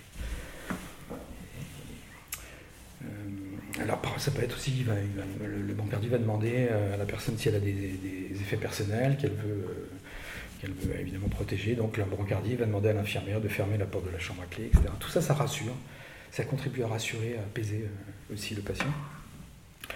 Alors, 3.83 4.03
ça 4.17 4.31
peut 4.31 4.43
être 4.43 4.57
aussi, 4.57 4.87
le, 5.45 5.75
bancardier 5.75 6.09
va 6.09 6.17
demander 6.17 6.69
à 6.95 6.97
la 6.97 7.05
personne 7.05 7.37
si 7.37 7.51
elle 7.51 7.57
a 7.57 7.61
des, 7.61 8.33
effets 8.33 8.57
personnels 8.57 9.19
qu'elle 9.21 9.35
veut, 9.35 9.91
qu'elle 10.63 10.73
veut 10.73 10.99
évidemment 10.99 11.29
protéger. 11.29 11.75
Donc, 11.75 11.99
le 11.99 12.05
brancardier 12.05 12.57
va 12.57 12.65
demander 12.65 12.89
à 12.89 12.95
l'infirmière 12.95 13.43
de 13.43 13.49
fermer 13.49 13.77
la 13.77 13.85
porte 13.85 14.07
de 14.07 14.13
la 14.13 14.19
chambre 14.19 14.43
à 14.43 14.47
clé, 14.47 14.65
etc. 14.73 14.85
Tout 14.99 15.11
ça, 15.11 15.21
ça 15.21 15.35
rassure. 15.35 15.77
Ça 16.31 16.45
contribue 16.45 16.85
à 16.85 16.89
rassurer, 16.89 17.37
à 17.37 17.43
apaiser 17.43 17.85
aussi 18.33 18.55
le 18.55 18.63
patient. 18.63 18.87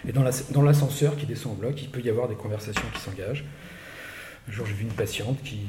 Et 0.06 0.12
dans 0.12 0.62
l'ascenseur 0.62 1.16
qui 1.16 1.26
descend 1.26 1.52
au 1.52 1.56
bloc, 1.56 1.80
il 1.80 1.88
peut 1.88 2.00
y 2.00 2.10
avoir 2.10 2.28
des 2.28 2.34
conversations 2.34 2.82
qui 2.92 3.00
s'engagent. 3.00 3.44
Un 4.48 4.52
jour, 4.52 4.66
j'ai 4.66 4.74
vu 4.74 4.82
une 4.82 4.92
patiente 4.92 5.40
qui, 5.44 5.60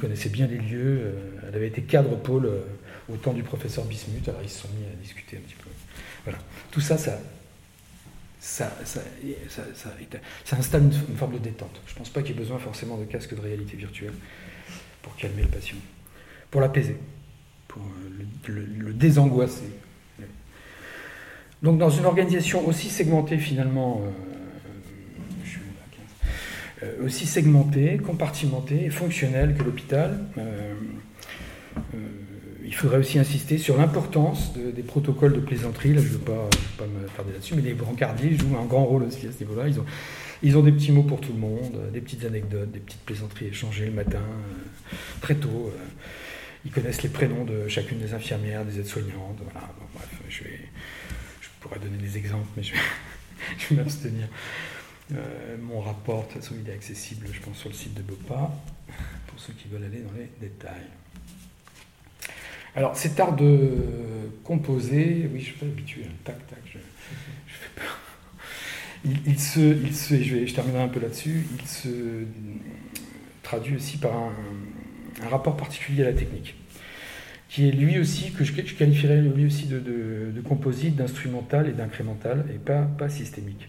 connaissait 0.00 0.30
bien 0.30 0.46
les 0.46 0.56
lieux. 0.56 1.00
Euh, 1.04 1.12
elle 1.48 1.54
avait 1.54 1.66
été 1.66 1.82
cadre 1.82 2.16
pôle 2.16 2.46
euh, 2.46 2.62
au 3.12 3.16
temps 3.16 3.34
du 3.34 3.42
professeur 3.42 3.84
Bismuth, 3.84 4.28
alors 4.28 4.40
ils 4.42 4.48
se 4.48 4.62
sont 4.62 4.68
mis 4.68 4.86
à 4.86 4.96
discuter 5.02 5.36
un 5.36 5.40
petit 5.40 5.56
peu. 5.56 5.68
Voilà. 6.24 6.38
Tout 6.70 6.80
ça, 6.80 6.96
ça, 6.96 7.18
ça, 8.40 8.72
ça, 8.84 10.56
installe 10.56 10.82
une, 10.84 11.16
forme 11.16 11.34
de 11.34 11.38
détente. 11.38 11.80
Je 11.86 11.92
ne 11.92 11.98
pense 11.98 12.08
pas 12.08 12.22
qu'il 12.22 12.34
y 12.34 12.38
ait 12.38 12.40
besoin 12.40 12.58
forcément 12.58 12.96
de 12.96 13.04
casque 13.04 13.34
de 13.34 13.40
réalité 13.40 13.76
virtuelle 13.76 14.14
pour 15.02 15.14
calmer 15.16 15.42
le 15.42 15.48
patient, 15.48 15.76
pour 16.50 16.62
l'apaiser, 16.62 16.96
pour 17.68 17.82
euh, 17.82 18.48
le 18.48 18.92
désangoisser. 18.94 19.70
Donc 21.66 21.78
dans 21.78 21.90
une 21.90 22.04
organisation 22.04 22.64
aussi 22.68 22.88
segmentée 22.88 23.38
finalement, 23.38 24.00
euh, 25.50 26.84
euh, 26.84 27.04
aussi 27.04 27.26
segmentée, 27.26 27.96
compartimentée 27.96 28.84
et 28.84 28.90
fonctionnelle 28.90 29.56
que 29.58 29.64
l'hôpital, 29.64 30.16
euh, 30.38 30.74
il 32.64 32.72
faudrait 32.72 32.98
aussi 32.98 33.18
insister 33.18 33.58
sur 33.58 33.76
l'importance 33.76 34.52
des 34.54 34.82
protocoles 34.84 35.32
de 35.32 35.40
plaisanterie. 35.40 35.92
Là, 35.92 36.00
je 36.02 36.06
ne 36.06 36.12
veux 36.12 36.18
pas, 36.18 36.48
pas 36.78 36.84
me 36.84 37.08
tarder 37.16 37.32
là-dessus, 37.32 37.54
mais 37.56 37.62
les 37.62 37.74
brancardiers 37.74 38.36
jouent 38.36 38.56
un 38.62 38.66
grand 38.66 38.84
rôle 38.84 39.02
aussi 39.02 39.26
à 39.26 39.32
ce 39.32 39.40
niveau-là. 39.40 39.66
Ils 39.66 39.80
ont, 39.80 39.86
ils 40.44 40.56
ont 40.56 40.62
des 40.62 40.70
petits 40.70 40.92
mots 40.92 41.02
pour 41.02 41.20
tout 41.20 41.32
le 41.32 41.40
monde, 41.40 41.90
des 41.92 42.00
petites 42.00 42.24
anecdotes, 42.24 42.70
des 42.70 42.78
petites 42.78 43.04
plaisanteries 43.04 43.46
échangées 43.46 43.86
le 43.86 43.92
matin, 43.92 44.22
très 45.20 45.34
tôt. 45.34 45.72
Ils 46.64 46.70
connaissent 46.70 47.02
les 47.02 47.08
prénoms 47.08 47.44
de 47.44 47.66
chacune 47.66 47.98
des 47.98 48.14
infirmières, 48.14 48.64
des 48.64 48.78
aides-soignantes. 48.78 49.40
Voilà. 49.50 49.68
bref, 49.94 50.08
je 50.28 50.44
vais, 50.44 50.65
pourrais 51.66 51.80
donner 51.80 51.98
des 51.98 52.16
exemples, 52.16 52.48
mais 52.56 52.62
je 52.62 52.72
vais, 53.70 53.76
m'abstenir. 53.76 54.28
Euh, 55.12 55.56
mon 55.60 55.80
rapport, 55.80 56.26
de 56.26 56.32
toute 56.32 56.42
façon, 56.42 56.54
il 56.60 56.68
est 56.68 56.74
accessible, 56.74 57.26
je 57.32 57.40
pense, 57.40 57.58
sur 57.58 57.68
le 57.68 57.74
site 57.74 57.94
de 57.94 58.02
Bopa, 58.02 58.52
pour 59.26 59.38
ceux 59.38 59.52
qui 59.52 59.68
veulent 59.68 59.84
aller 59.84 60.00
dans 60.00 60.12
les 60.12 60.28
détails. 60.40 60.86
Alors, 62.74 62.96
cet 62.96 63.18
art 63.20 63.34
de 63.34 63.70
composer, 64.44 65.28
oui, 65.32 65.40
je 65.40 65.44
suis 65.46 65.54
pas 65.54 65.66
habitué, 65.66 66.02
hein. 66.06 66.12
tac, 66.24 66.46
tac, 66.46 66.58
je, 66.66 66.78
fais 66.78 67.70
peur. 67.74 67.98
Il, 69.04 69.38
se, 69.38 69.60
il 69.60 69.94
se, 69.94 70.20
je, 70.20 70.34
vais, 70.34 70.46
je 70.46 70.54
terminerai 70.54 70.82
un 70.82 70.88
peu 70.88 71.00
là-dessus, 71.00 71.46
il 71.58 71.66
se 71.66 72.24
traduit 73.42 73.76
aussi 73.76 73.98
par 73.98 74.12
un 74.14 75.28
rapport 75.28 75.56
particulier 75.56 76.02
à 76.02 76.06
la 76.06 76.12
technique 76.12 76.56
qui 77.48 77.68
est 77.68 77.72
lui 77.72 77.98
aussi, 77.98 78.32
que 78.32 78.44
je, 78.44 78.52
qualifierais 78.52 79.20
lui 79.20 79.46
aussi 79.46 79.66
de, 79.66 80.40
composite, 80.44 80.96
d'instrumental 80.96 81.68
et 81.68 81.72
d'incrémental, 81.72 82.44
et 82.52 82.58
pas, 82.58 82.82
pas 82.82 83.08
systémique. 83.08 83.68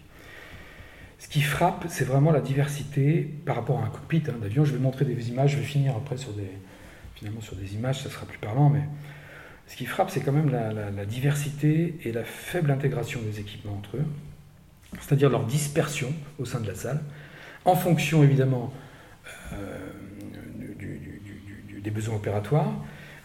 Ce 1.18 1.28
qui 1.28 1.42
frappe, 1.42 1.86
c'est 1.88 2.04
vraiment 2.04 2.30
la 2.30 2.40
diversité 2.40 3.28
par 3.44 3.56
rapport 3.56 3.80
à 3.80 3.86
un 3.86 3.88
cockpit 3.88 4.22
hein, 4.28 4.34
d'avion. 4.40 4.64
Je 4.64 4.72
vais 4.72 4.78
montrer 4.78 5.04
des 5.04 5.28
images, 5.28 5.52
je 5.52 5.56
vais 5.58 5.64
finir 5.64 5.96
après 5.96 6.16
sur 6.16 6.32
des, 6.32 6.50
finalement 7.16 7.40
sur 7.40 7.56
des 7.56 7.74
images, 7.74 8.02
ça 8.02 8.10
sera 8.10 8.26
plus 8.26 8.38
parlant, 8.38 8.70
mais 8.70 8.82
ce 9.66 9.76
qui 9.76 9.84
frappe, 9.84 10.10
c'est 10.10 10.20
quand 10.20 10.32
même 10.32 10.50
la, 10.50 11.04
diversité 11.04 11.98
et 12.04 12.12
la 12.12 12.24
faible 12.24 12.70
intégration 12.70 13.20
des 13.20 13.40
équipements 13.40 13.74
entre 13.74 13.98
eux, 13.98 14.04
c'est-à-dire 15.00 15.28
leur 15.28 15.44
dispersion 15.44 16.12
au 16.38 16.44
sein 16.44 16.60
de 16.60 16.66
la 16.66 16.74
salle, 16.74 17.00
en 17.64 17.74
fonction 17.74 18.22
évidemment 18.22 18.72
euh, 19.52 19.78
des 21.82 21.90
besoins 21.90 22.16
opératoires, 22.16 22.72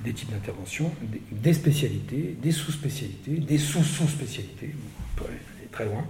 des 0.04 0.14
types 0.14 0.32
d'intervention, 0.32 0.92
des, 1.32 1.54
spécialités, 1.54 2.36
des 2.42 2.52
sous-spécialités, 2.52 3.32
des 3.32 3.58
sous-sous-spécialités, 3.58 4.72
on 4.76 5.20
peut 5.20 5.30
aller 5.30 5.68
très 5.72 5.86
loin. 5.86 6.06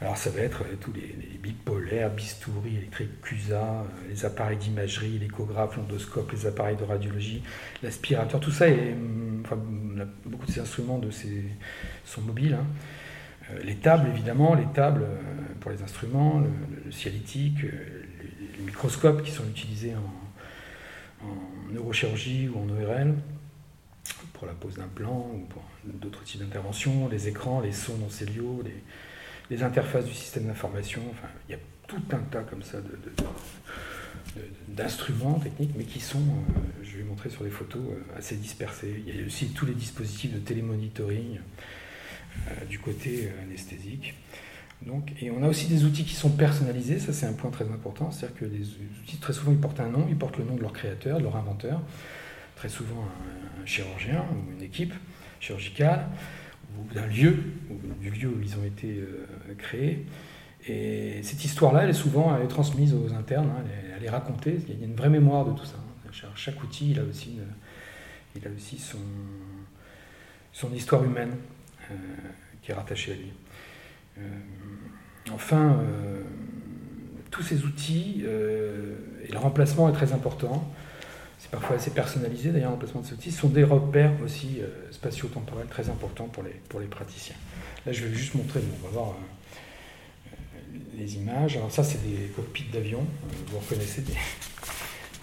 Alors 0.00 0.18
ça 0.18 0.28
va 0.28 0.40
être 0.40 0.62
euh, 0.62 0.76
tous 0.78 0.92
les, 0.92 1.00
les 1.00 1.38
bipolaires, 1.38 2.10
bistouri, 2.10 2.76
électriques, 2.76 3.22
CUSA, 3.22 3.62
euh, 3.62 3.84
les 4.10 4.26
appareils 4.26 4.58
d'imagerie, 4.58 5.18
l'échographe, 5.18 5.76
l'endoscope, 5.78 6.30
les 6.32 6.46
appareils 6.46 6.76
de 6.76 6.84
radiologie, 6.84 7.42
l'aspirateur, 7.82 8.38
tout 8.38 8.50
ça, 8.50 8.68
est, 8.68 8.92
hum, 8.92 9.42
enfin, 9.44 9.58
beaucoup 10.26 10.46
de 10.46 10.52
ces 10.52 10.60
instruments 10.60 10.98
de 10.98 11.10
ces, 11.10 11.44
sont 12.04 12.20
mobiles. 12.20 12.54
Hein. 12.54 12.66
Euh, 13.52 13.62
les 13.64 13.76
tables, 13.76 14.10
évidemment, 14.10 14.54
les 14.54 14.66
tables 14.74 15.06
pour 15.60 15.70
les 15.70 15.82
instruments, 15.82 16.40
le, 16.40 16.50
le 16.84 16.92
cialytique, 16.92 17.62
les 17.62 18.64
microscopes 18.64 19.22
qui 19.22 19.30
sont 19.30 19.44
utilisés 19.44 19.94
en 19.94 20.26
neurochirurgie 21.72 22.48
ou 22.48 22.58
en 22.58 22.68
ORL 22.68 23.14
pour 24.32 24.46
la 24.46 24.54
pose 24.54 24.76
d'implants 24.76 25.30
ou 25.34 25.46
pour 25.46 25.62
d'autres 25.84 26.22
types 26.24 26.40
d'interventions, 26.40 27.08
les 27.08 27.28
écrans, 27.28 27.60
les 27.60 27.72
sons 27.72 27.96
non 27.96 28.10
céliaux, 28.10 28.62
les, 29.50 29.62
interfaces 29.62 30.04
du 30.04 30.14
système 30.14 30.46
d'information. 30.46 31.02
Enfin, 31.10 31.28
il 31.48 31.52
y 31.52 31.54
a 31.54 31.60
tout 31.86 32.02
un 32.12 32.18
tas 32.18 32.42
comme 32.42 32.62
ça 32.62 32.78
d'instruments 34.68 35.38
techniques, 35.38 35.72
mais 35.76 35.84
qui 35.84 36.00
sont, 36.00 36.18
euh, 36.18 36.82
je 36.82 36.98
vais 36.98 37.04
montrer 37.04 37.30
sur 37.30 37.44
les 37.44 37.50
photos, 37.50 37.82
euh, 37.82 38.18
assez 38.18 38.36
dispersés. 38.36 39.02
Il 39.06 39.16
y 39.16 39.22
a 39.22 39.26
aussi 39.26 39.48
tous 39.50 39.66
les 39.66 39.74
dispositifs 39.74 40.32
de 40.32 40.40
télémonitoring 40.40 41.38
euh, 41.38 42.64
du 42.66 42.78
côté 42.78 43.30
anesthésique. 43.42 44.14
Donc, 44.82 45.12
et 45.20 45.30
on 45.30 45.42
a 45.42 45.48
aussi 45.48 45.68
des 45.68 45.84
outils 45.84 46.04
qui 46.04 46.14
sont 46.14 46.30
personnalisés, 46.30 46.98
ça 46.98 47.12
c'est 47.12 47.26
un 47.26 47.32
point 47.32 47.50
très 47.50 47.64
important, 47.64 48.10
c'est-à-dire 48.10 48.36
que 48.36 48.44
les 48.44 48.66
outils 49.02 49.16
très 49.16 49.32
souvent 49.32 49.52
ils 49.52 49.58
portent 49.58 49.80
un 49.80 49.88
nom, 49.88 50.06
ils 50.08 50.16
portent 50.16 50.36
le 50.36 50.44
nom 50.44 50.54
de 50.54 50.60
leur 50.60 50.72
créateur, 50.72 51.18
de 51.18 51.24
leur 51.24 51.36
inventeur, 51.36 51.80
très 52.56 52.68
souvent 52.68 53.04
un, 53.62 53.66
chirurgien 53.66 54.24
ou 54.30 54.52
une 54.52 54.62
équipe 54.62 54.94
chirurgicale, 55.40 56.06
ou 56.78 56.94
d'un 56.94 57.06
lieu, 57.06 57.36
ou 57.70 57.74
du 58.00 58.10
lieu 58.10 58.28
où 58.28 58.40
ils 58.42 58.56
ont 58.56 58.64
été 58.64 58.98
euh, 58.98 59.26
créés. 59.56 60.06
Et 60.68 61.20
cette 61.22 61.44
histoire-là, 61.44 61.84
elle 61.84 61.90
est 61.90 61.94
souvent 61.94 62.36
transmise 62.48 62.94
aux 62.94 63.12
internes, 63.12 63.50
hein, 63.56 63.64
elle, 63.96 64.04
est, 64.04 64.10
racontée, 64.10 64.58
il 64.68 64.78
y 64.78 64.82
a 64.82 64.86
une 64.86 64.94
vraie 64.94 65.08
mémoire 65.08 65.44
de 65.44 65.52
tout 65.52 65.64
ça. 65.64 65.76
Chaque 66.34 66.62
outil, 66.62 66.90
il 66.90 67.00
a 67.00 67.02
aussi, 67.02 67.38
il 68.34 68.46
a 68.46 68.50
aussi 68.50 68.78
son, 68.78 68.98
son 70.52 70.72
histoire 70.72 71.04
humaine 71.04 71.32
euh, 71.90 71.94
qui 72.62 72.70
est 72.70 72.74
rattachée 72.74 73.12
à 73.12 73.14
lui. 73.14 73.32
Euh, 74.18 74.22
enfin, 75.32 75.78
euh, 75.80 76.22
tous 77.30 77.42
ces 77.42 77.64
outils, 77.64 78.22
euh, 78.24 78.96
et 79.26 79.32
le 79.32 79.38
remplacement 79.38 79.88
est 79.88 79.92
très 79.92 80.12
important, 80.12 80.72
c'est 81.38 81.50
parfois 81.50 81.76
assez 81.76 81.90
personnalisé 81.90 82.50
d'ailleurs, 82.50 82.70
le 82.70 82.74
remplacement 82.74 83.02
de 83.02 83.06
ces 83.06 83.14
outils, 83.14 83.32
sont 83.32 83.48
des 83.48 83.64
repères 83.64 84.12
aussi 84.24 84.60
spatio-temporels 84.90 85.66
très 85.66 85.90
importants 85.90 86.28
pour 86.28 86.42
les, 86.42 86.54
pour 86.68 86.80
les 86.80 86.86
praticiens. 86.86 87.36
Là, 87.84 87.92
je 87.92 88.04
vais 88.04 88.14
juste 88.14 88.34
montrer, 88.34 88.60
on 88.82 88.86
va 88.86 88.92
voir 88.92 89.14
les 90.96 91.16
images. 91.16 91.56
Alors 91.56 91.70
ça, 91.70 91.84
c'est 91.84 92.02
des 92.02 92.28
cockpits 92.34 92.66
d'avion. 92.72 93.06
vous 93.48 93.58
reconnaissez 93.58 94.00
des, 94.00 94.14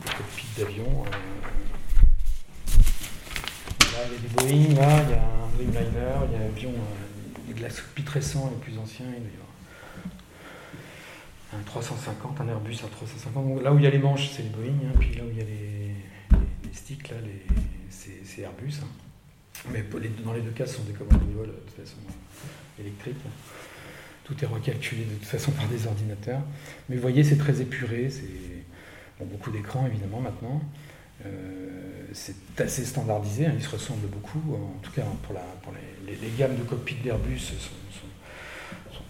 cockpits 0.05 0.47
d'avion. 0.57 1.03
Là, 3.79 3.99
il 4.07 4.13
y 4.13 4.15
a 4.15 4.19
des 4.19 4.27
Boeing, 4.35 4.75
là, 4.79 5.03
il 5.03 5.09
y 5.09 5.13
a 5.13 5.23
un 5.23 5.49
Dreamliner, 5.55 6.15
il 6.27 6.33
y 6.33 6.35
a 6.35 6.45
un 6.45 6.47
avion 6.47 6.73
de 7.51 7.61
la 7.61 7.67
récent 8.07 8.51
et 8.55 8.63
plus 8.63 8.77
ancien, 8.77 9.05
il 9.07 9.23
un 11.55 11.61
350, 11.63 12.41
un 12.41 12.47
Airbus 12.47 12.77
à 12.83 12.87
350. 12.87 13.61
Là 13.61 13.73
où 13.73 13.77
il 13.77 13.83
y 13.83 13.87
a 13.87 13.89
les 13.89 13.99
manches, 13.99 14.29
c'est 14.31 14.43
les 14.43 14.49
Boeing, 14.49 14.73
hein, 14.87 14.97
puis 14.99 15.15
là 15.15 15.23
où 15.23 15.29
il 15.29 15.37
y 15.37 15.41
a 15.41 15.45
les, 15.45 15.95
sticks, 16.73 17.09
là, 17.09 17.17
c'est 17.89 18.41
Airbus. 18.41 18.73
Hein. 18.81 18.87
Mais 19.71 19.83
dans 20.23 20.33
les 20.33 20.41
deux 20.41 20.51
cas, 20.51 20.65
ce 20.65 20.77
sont 20.77 20.83
des 20.83 20.93
commandes 20.93 21.27
de 21.29 21.37
vol 21.37 21.47
de 21.47 21.51
toute 21.51 21.85
façon 21.85 21.97
électriques. 22.79 23.17
Tout 24.23 24.35
est 24.43 24.47
recalculé 24.47 25.05
de 25.05 25.13
toute 25.13 25.25
façon 25.25 25.51
par 25.51 25.67
des 25.67 25.85
ordinateurs. 25.85 26.41
Mais 26.89 26.95
vous 26.95 27.01
voyez, 27.01 27.23
c'est 27.23 27.37
très 27.37 27.61
épuré, 27.61 28.09
c'est 28.09 29.25
beaucoup 29.25 29.51
d'écrans 29.51 29.85
évidemment 29.85 30.19
maintenant. 30.19 30.61
Euh, 31.25 32.07
c'est 32.13 32.59
assez 32.59 32.83
standardisé, 32.83 33.45
hein, 33.45 33.53
ils 33.55 33.63
se 33.63 33.69
ressemblent 33.69 34.07
beaucoup, 34.07 34.41
en 34.55 34.79
tout 34.81 34.91
cas 34.91 35.03
pour, 35.21 35.33
la, 35.33 35.41
pour 35.61 35.71
les, 35.71 35.92
gammes 36.37 36.57
de 36.57 36.63
cockpit 36.63 36.95
d'Airbus 36.95 37.39
sont, 37.39 37.71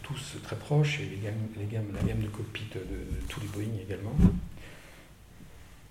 tous 0.02 0.36
très 0.44 0.58
proches, 0.58 1.00
et 1.00 1.06
les 1.06 1.18
gammes, 1.18 1.34
les 1.56 1.64
la 1.64 2.08
gamme 2.08 2.22
de 2.22 2.28
cockpit 2.28 2.68
de, 2.74 2.82
tous 3.30 3.40
les 3.40 3.48
Boeing 3.48 3.80
également. 3.82 4.16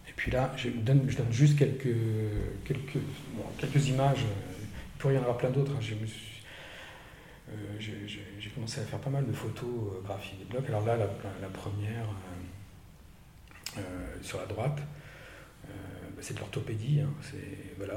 Et 0.08 0.12
puis 0.14 0.30
là, 0.30 0.52
je 0.56 0.68
donne, 0.68 1.08
juste 1.30 1.58
quelques, 1.58 1.96
images, 3.88 4.18
il 4.20 4.98
pourrait 4.98 5.14
y 5.14 5.18
en 5.18 5.22
avoir 5.22 5.38
plein 5.38 5.50
d'autres. 5.50 5.72
Hein. 5.72 5.80
Euh, 7.48 7.54
j'ai 7.78 8.50
commencé 8.50 8.80
à 8.80 8.84
faire 8.84 8.98
pas 8.98 9.10
mal 9.10 9.26
de 9.26 9.32
photographies 9.32 10.36
des 10.36 10.44
blocs. 10.44 10.68
Alors 10.68 10.84
là, 10.84 10.96
la, 10.96 11.48
première, 11.48 12.06
euh, 13.78 13.80
sur 14.20 14.38
la 14.38 14.46
droite, 14.46 14.78
c'est 16.20 16.34
de 16.34 16.38
l'orthopédie, 16.38 17.00
hein. 17.00 17.12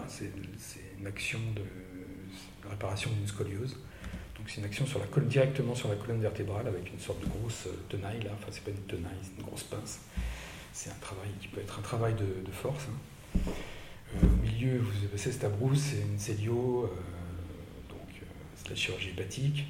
c'est 0.07 0.82
une 0.99 1.06
action 1.06 1.40
de, 1.56 1.61
réparation 2.69 3.11
d'une 3.11 3.27
scoliose. 3.27 3.77
Donc 4.37 4.49
c'est 4.49 4.59
une 4.59 4.65
action 4.65 4.85
sur 4.85 4.99
la 4.99 5.05
colonne, 5.07 5.29
directement 5.29 5.75
sur 5.75 5.89
la 5.89 5.95
colonne 5.95 6.21
vertébrale 6.21 6.67
avec 6.67 6.91
une 6.91 6.99
sorte 6.99 7.21
de 7.21 7.27
grosse 7.27 7.67
tenaille 7.89 8.21
là, 8.21 8.31
enfin 8.33 8.47
c'est 8.51 8.63
pas 8.63 8.71
une 8.71 8.77
tenaille, 8.83 9.17
c'est 9.21 9.39
une 9.39 9.45
grosse 9.45 9.63
pince. 9.63 9.99
C'est 10.73 10.89
un 10.89 10.99
travail 10.99 11.29
qui 11.39 11.47
peut 11.47 11.61
être 11.61 11.79
un 11.79 11.81
travail 11.81 12.15
de, 12.15 12.51
force. 12.51 12.83
Hein. 12.89 13.39
Euh, 13.45 14.27
au 14.27 14.45
milieu, 14.45 14.77
vous 14.77 15.05
avez 15.05 15.17
cette 15.17 15.49
brousse, 15.57 15.79
c'est 15.79 16.01
une 16.01 16.19
célio, 16.19 16.83
euh, 16.83 17.89
donc 17.89 18.09
euh, 18.21 18.25
c'est 18.55 18.69
la 18.69 18.75
chirurgie 18.75 19.11
hépatique, 19.11 19.65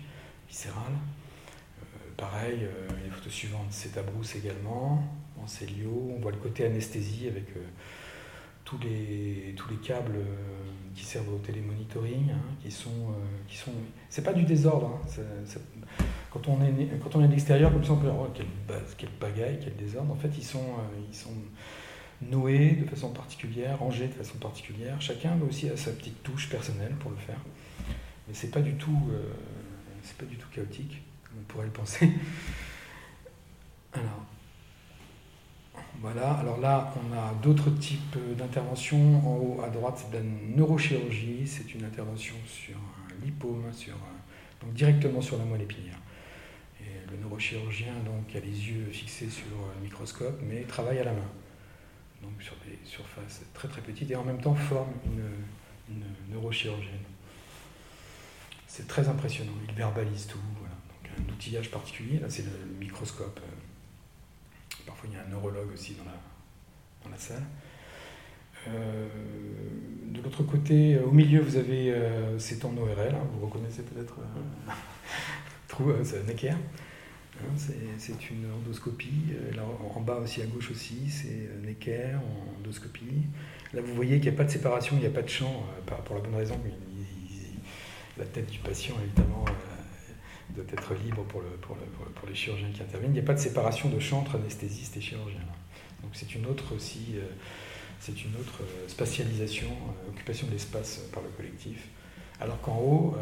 viscérale. 0.50 0.94
pareil, 2.18 2.68
les 3.04 3.12
photos 3.12 3.32
suivantes, 3.32 3.68
c'est 3.70 3.94
ta 3.94 4.02
brousse 4.02 4.36
également, 4.36 5.08
en 5.40 5.46
célio. 5.46 6.12
On 6.18 6.20
voit 6.20 6.32
le 6.32 6.38
côté 6.38 6.66
anesthésie 6.66 7.28
avec 7.28 7.46
tous 8.66 8.78
les, 8.80 9.54
tous 9.56 9.70
les 9.70 9.78
câbles 9.78 10.20
qui 10.96 11.06
servent 11.06 11.34
au 11.34 11.38
télémonitoring, 11.38 12.32
hein, 12.32 12.42
qui 12.62 12.72
sont, 12.72 13.14
qui 13.48 13.58
sont, 13.58 13.72
c'est 14.10 14.24
pas 14.24 14.34
du 14.34 14.44
désordre. 14.44 15.00
Hein, 15.18 15.22
quand 16.32 16.50
on 16.50 16.62
est 16.62 17.00
quand 17.02 17.16
on 17.16 17.22
de 17.22 17.28
l'extérieur, 17.28 17.72
comme 17.72 17.84
ça, 17.86 17.94
on 17.94 17.98
peut 17.98 18.08
dire 18.08 18.16
oh, 18.20 18.28
quelle, 18.34 18.48
quelle 18.98 19.10
bagaille, 19.22 19.60
quel 19.64 19.76
désordre. 19.76 20.12
En 20.12 20.18
fait, 20.18 20.32
ils 20.38 20.44
sont, 20.44 20.66
ils 21.10 21.16
sont 21.16 21.32
noués 22.22 22.72
de 22.72 22.86
façon 22.86 23.10
particulière, 23.10 23.80
rangés 23.80 24.08
de 24.08 24.14
façon 24.14 24.38
particulière. 24.38 25.00
Chacun 25.02 25.38
aussi 25.48 25.70
a 25.70 25.78
sa 25.78 25.92
petite 25.92 26.22
touche 26.24 26.50
personnelle 26.50 26.94
pour 27.00 27.12
le 27.12 27.18
faire. 27.18 27.40
Mais 28.28 28.34
c'est 28.34 28.52
pas 28.52 28.62
du 28.62 28.74
tout, 28.76 29.10
euh, 29.12 29.22
c'est 30.04 30.18
pas 30.18 30.26
du 30.26 30.38
tout 30.38 30.48
chaotique, 30.50 31.02
comme 31.24 31.40
on 31.40 31.44
pourrait 31.44 31.66
le 31.66 31.72
penser. 31.72 32.12
Alors, 33.94 34.26
voilà. 36.02 36.34
Alors 36.34 36.60
là, 36.60 36.94
on 36.98 37.14
a 37.14 37.34
d'autres 37.42 37.70
types 37.72 38.18
d'interventions. 38.38 39.18
En 39.28 39.36
haut 39.38 39.62
à 39.64 39.70
droite, 39.70 39.96
c'est 39.98 40.12
de 40.12 40.24
la 40.24 40.30
neurochirurgie. 40.56 41.48
C'est 41.48 41.74
une 41.74 41.84
intervention 41.84 42.36
sur 42.46 42.76
un 42.76 43.26
lipome, 43.26 43.72
sur, 43.74 43.96
donc 44.62 44.74
directement 44.74 45.22
sur 45.22 45.38
la 45.38 45.46
moelle 45.46 45.62
épinière. 45.62 46.00
Et 46.82 47.12
le 47.12 47.18
neurochirurgien 47.18 47.94
donc, 48.06 48.36
a 48.36 48.40
les 48.40 48.70
yeux 48.70 48.90
fixés 48.92 49.30
sur 49.30 49.46
le 49.76 49.84
microscope, 49.84 50.40
mais 50.44 50.62
travaille 50.62 51.00
à 51.00 51.06
la 51.06 51.14
main 51.14 51.30
donc 52.26 52.42
sur 52.42 52.56
des 52.66 52.78
surfaces 52.86 53.42
très 53.54 53.68
très 53.68 53.82
petites, 53.82 54.12
et 54.12 54.16
en 54.16 54.24
même 54.24 54.40
temps 54.40 54.56
forme 54.56 54.94
une, 55.06 55.24
neurochirurgienne. 56.34 57.06
C'est 58.68 58.88
très 58.88 59.08
impressionnant, 59.08 59.54
il 59.68 59.76
verbalise 59.76 60.26
tout. 60.28 60.40
Donc 60.40 61.12
un 61.18 61.34
outillage 61.34 61.70
particulier, 61.70 62.20
là 62.20 62.30
c'est 62.30 62.44
le, 62.44 62.52
microscope. 62.80 63.40
Parfois 64.86 65.10
il 65.12 65.16
y 65.16 65.20
a 65.20 65.24
un 65.24 65.30
neurologue 65.30 65.72
aussi 65.74 65.94
dans 65.96 66.06
la, 66.06 66.18
dans 67.04 67.10
la 67.10 67.18
salle. 67.18 67.44
Euh, 68.68 69.08
de 70.08 70.22
l'autre 70.22 70.44
côté, 70.44 70.98
au 71.00 71.12
milieu, 71.12 71.42
vous 71.42 71.58
avez, 71.58 71.92
euh, 71.92 72.40
c'est 72.40 72.66
en 72.66 72.70
hein, 72.70 73.28
vous 73.34 73.46
reconnaissez 73.46 73.84
peut-être 73.84 74.16
euh, 75.80 76.04
Necker. 76.28 76.56
Hein, 77.42 77.54
c'est 77.98 78.30
une 78.32 78.46
endoscopie. 78.52 79.34
Euh, 79.34 79.62
en 79.96 80.02
bas 80.02 80.18
aussi 80.18 80.42
à 80.42 80.46
gauche 80.46 80.72
aussi, 80.72 81.10
c'est 81.10 81.50
euh, 81.50 81.66
Necker, 81.66 82.18
endoscopie. 82.60 83.24
Là, 83.74 83.82
vous 83.82 83.94
voyez 83.94 84.20
qu'il 84.20 84.30
n'y 84.30 84.36
a 84.36 84.38
pas 84.38 84.46
de 84.46 84.52
séparation, 84.52 84.96
il 84.96 85.02
n'y 85.02 85.08
a 85.08 85.12
pas 85.12 85.22
de 85.22 85.30
champ, 85.30 85.66
euh, 85.90 85.96
pour 86.06 86.16
la 86.16 86.22
bonne 86.22 86.36
raison 86.36 86.60
la 88.18 88.24
tête 88.24 88.50
du 88.50 88.60
patient, 88.60 88.96
évidemment, 89.04 89.44
doit 90.52 90.66
être 90.72 90.94
libre 90.94 91.24
pour, 91.24 91.42
le, 91.42 91.48
pour, 91.58 91.76
pour, 91.76 92.28
les 92.28 92.36
chirurgiens 92.36 92.70
qui 92.72 92.82
interviennent. 92.82 93.12
Il 93.12 93.16
n'y 93.16 93.20
a 93.20 93.28
pas 93.28 93.34
de 93.34 93.40
séparation 93.40 93.90
de 93.90 94.00
champ 94.00 94.20
entre 94.20 94.36
anesthésiste 94.36 94.98
et 94.98 95.02
chirurgien. 95.02 95.42
Donc 96.04 96.12
c'est 96.14 96.36
une 96.36 96.46
autre 96.46 96.76
aussi, 96.76 97.16
c'est 98.00 98.24
une 98.24 98.36
autre 98.36 98.62
spatialisation, 98.88 99.70
occupation 100.08 100.46
de 100.48 100.52
l'espace 100.52 100.98
par 101.12 101.24
le 101.24 101.30
collectif. 101.30 101.88
Alors 102.40 102.62
qu'en 102.62 102.78
haut, 102.78 103.18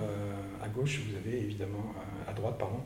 à 0.62 0.68
gauche, 0.68 1.00
vous 1.08 1.16
avez 1.16 1.40
évidemment, 1.40 1.94
à 2.28 2.34
droite, 2.34 2.58
pardon, 2.60 2.82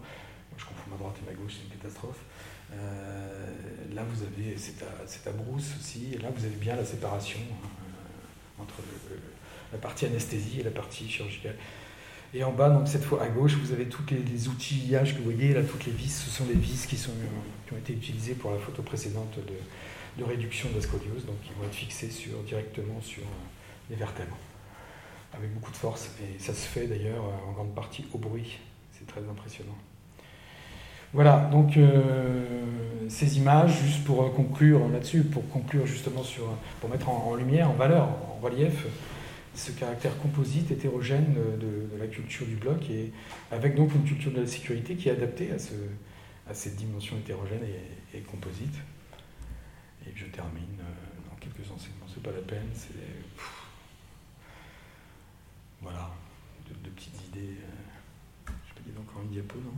je 0.58 0.66
confonds 0.66 0.90
ma 0.92 0.98
droite 0.98 1.16
et 1.22 1.30
ma 1.30 1.34
gauche, 1.34 1.54
c'est 1.58 1.64
une 1.64 1.80
catastrophe. 1.80 2.20
Euh, 2.74 3.48
là, 3.94 4.04
vous 4.04 4.24
avez, 4.24 4.58
c'est 4.58 5.28
à, 5.28 5.32
brousse 5.32 5.76
aussi, 5.80 6.14
et 6.14 6.18
là, 6.18 6.30
vous 6.36 6.46
avez 6.46 6.56
bien 6.56 6.76
la 6.76 6.86
séparation 6.86 7.40
hein, 7.64 7.68
entre 8.60 8.82
la 9.72 9.78
partie 9.78 10.06
anesthésie 10.06 10.62
et 10.62 10.64
la 10.64 10.72
partie 10.72 11.08
chirurgicale. 11.08 11.56
Et 12.38 12.44
en 12.44 12.52
bas, 12.52 12.70
donc 12.70 12.88
cette 12.88 13.04
fois 13.04 13.24
à 13.24 13.30
gauche, 13.30 13.56
vous 13.56 13.72
avez 13.72 13.86
tous 13.86 14.04
les, 14.12 14.48
outillages 14.48 15.14
que 15.16 15.18
vous 15.18 15.32
voyez, 15.32 15.56
là, 15.56 15.64
toutes 15.64 15.88
les 15.88 15.92
vis, 15.92 16.24
ce 16.24 16.30
sont 16.30 16.46
des 16.46 16.54
vis 16.54 16.86
qui, 16.86 16.96
sont, 16.96 17.10
qui 17.66 17.74
ont 17.74 17.78
été 17.78 17.94
utilisées 17.94 18.36
pour 18.36 18.52
la 18.52 18.60
photo 18.60 18.84
précédente 18.84 19.40
de, 19.40 20.22
de 20.22 20.24
réduction 20.24 20.70
de 20.70 20.76
la 20.76 20.82
scoliose, 20.82 21.26
donc 21.26 21.38
ils 21.46 21.60
vont 21.60 21.66
être 21.66 21.74
fixés 21.74 22.12
sur, 22.12 22.38
directement 22.44 23.02
sur 23.02 23.24
les 23.90 23.96
vertèbres, 23.96 24.38
avec 25.34 25.52
beaucoup 25.52 25.72
de 25.72 25.78
force. 25.78 26.12
Et 26.22 26.38
ça 26.38 26.54
se 26.54 26.68
fait 26.68 26.86
d'ailleurs 26.86 27.24
en 27.48 27.54
grande 27.54 27.74
partie 27.74 28.06
au 28.14 28.20
bruit, 28.20 28.60
c'est 28.92 29.08
très 29.08 29.22
impressionnant. 29.28 29.78
Voilà, 31.14 31.50
donc 31.52 31.76
euh, 31.78 32.46
ces 33.10 33.38
images, 33.38 33.82
juste 33.82 34.04
pour 34.04 34.22
euh, 34.22 34.30
conclure 34.30 34.88
là-dessus, 34.90 35.24
pour 35.24 35.50
conclure 35.50 35.88
justement 35.88 36.22
sur, 36.22 36.44
pour 36.82 36.90
mettre 36.92 37.10
en, 37.10 37.34
lumière, 37.34 37.72
en 37.72 37.74
valeur, 37.74 38.04
en 38.04 38.40
relief, 38.44 38.86
ce 39.58 39.72
caractère 39.72 40.16
composite, 40.20 40.70
hétérogène 40.72 41.34
de, 41.60 41.98
la 41.98 42.08
culture 42.08 42.46
du 42.46 42.56
bloc, 42.56 42.90
et 42.90 43.12
avec 43.52 43.76
donc 43.76 43.94
une 43.96 44.04
culture 44.04 44.32
de 44.32 44.42
la 44.42 44.48
sécurité 44.48 44.96
qui 44.96 45.10
est 45.10 45.12
adaptée 45.12 45.52
à, 45.52 45.58
ce, 45.58 45.74
à 46.48 46.54
cette 46.54 46.76
dimension 46.76 47.18
hétérogène 47.18 47.62
et, 48.14 48.20
composite. 48.22 48.76
Et 50.06 50.12
je 50.16 50.26
termine 50.26 50.80
euh, 50.80 51.30
dans 51.30 51.36
quelques 51.38 51.70
enseignements, 51.72 52.06
c'est 52.08 52.24
pas 52.24 52.32
la 52.32 52.42
peine, 52.42 52.70
c'est. 52.74 52.94
Voilà, 55.82 56.12
de, 56.70 56.90
petites 56.90 57.28
idées. 57.28 57.58
je 58.48 58.74
peux 58.74 58.90
dire 58.90 59.00
encore 59.02 59.22
une 59.24 59.30
diapo, 59.30 59.58
non? 59.60 59.74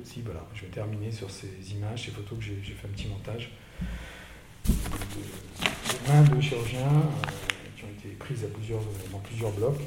Aussi. 0.00 0.22
Voilà, 0.22 0.44
je 0.54 0.62
vais 0.62 0.68
terminer 0.68 1.12
sur 1.12 1.30
ces 1.30 1.72
images, 1.72 2.06
ces 2.06 2.10
photos 2.10 2.38
que 2.38 2.44
j'ai 2.44 2.74
fait 2.74 2.88
un 2.88 2.90
petit 2.90 3.06
montage 3.06 3.52
de, 4.66 6.08
mains 6.08 6.22
de 6.22 6.40
chirurgiens 6.40 6.80
euh, 6.80 7.76
qui 7.76 7.84
ont 7.84 7.88
été 7.98 8.08
prises 8.16 8.42
dans 8.42 9.18
plusieurs 9.18 9.52
blocs. 9.52 9.80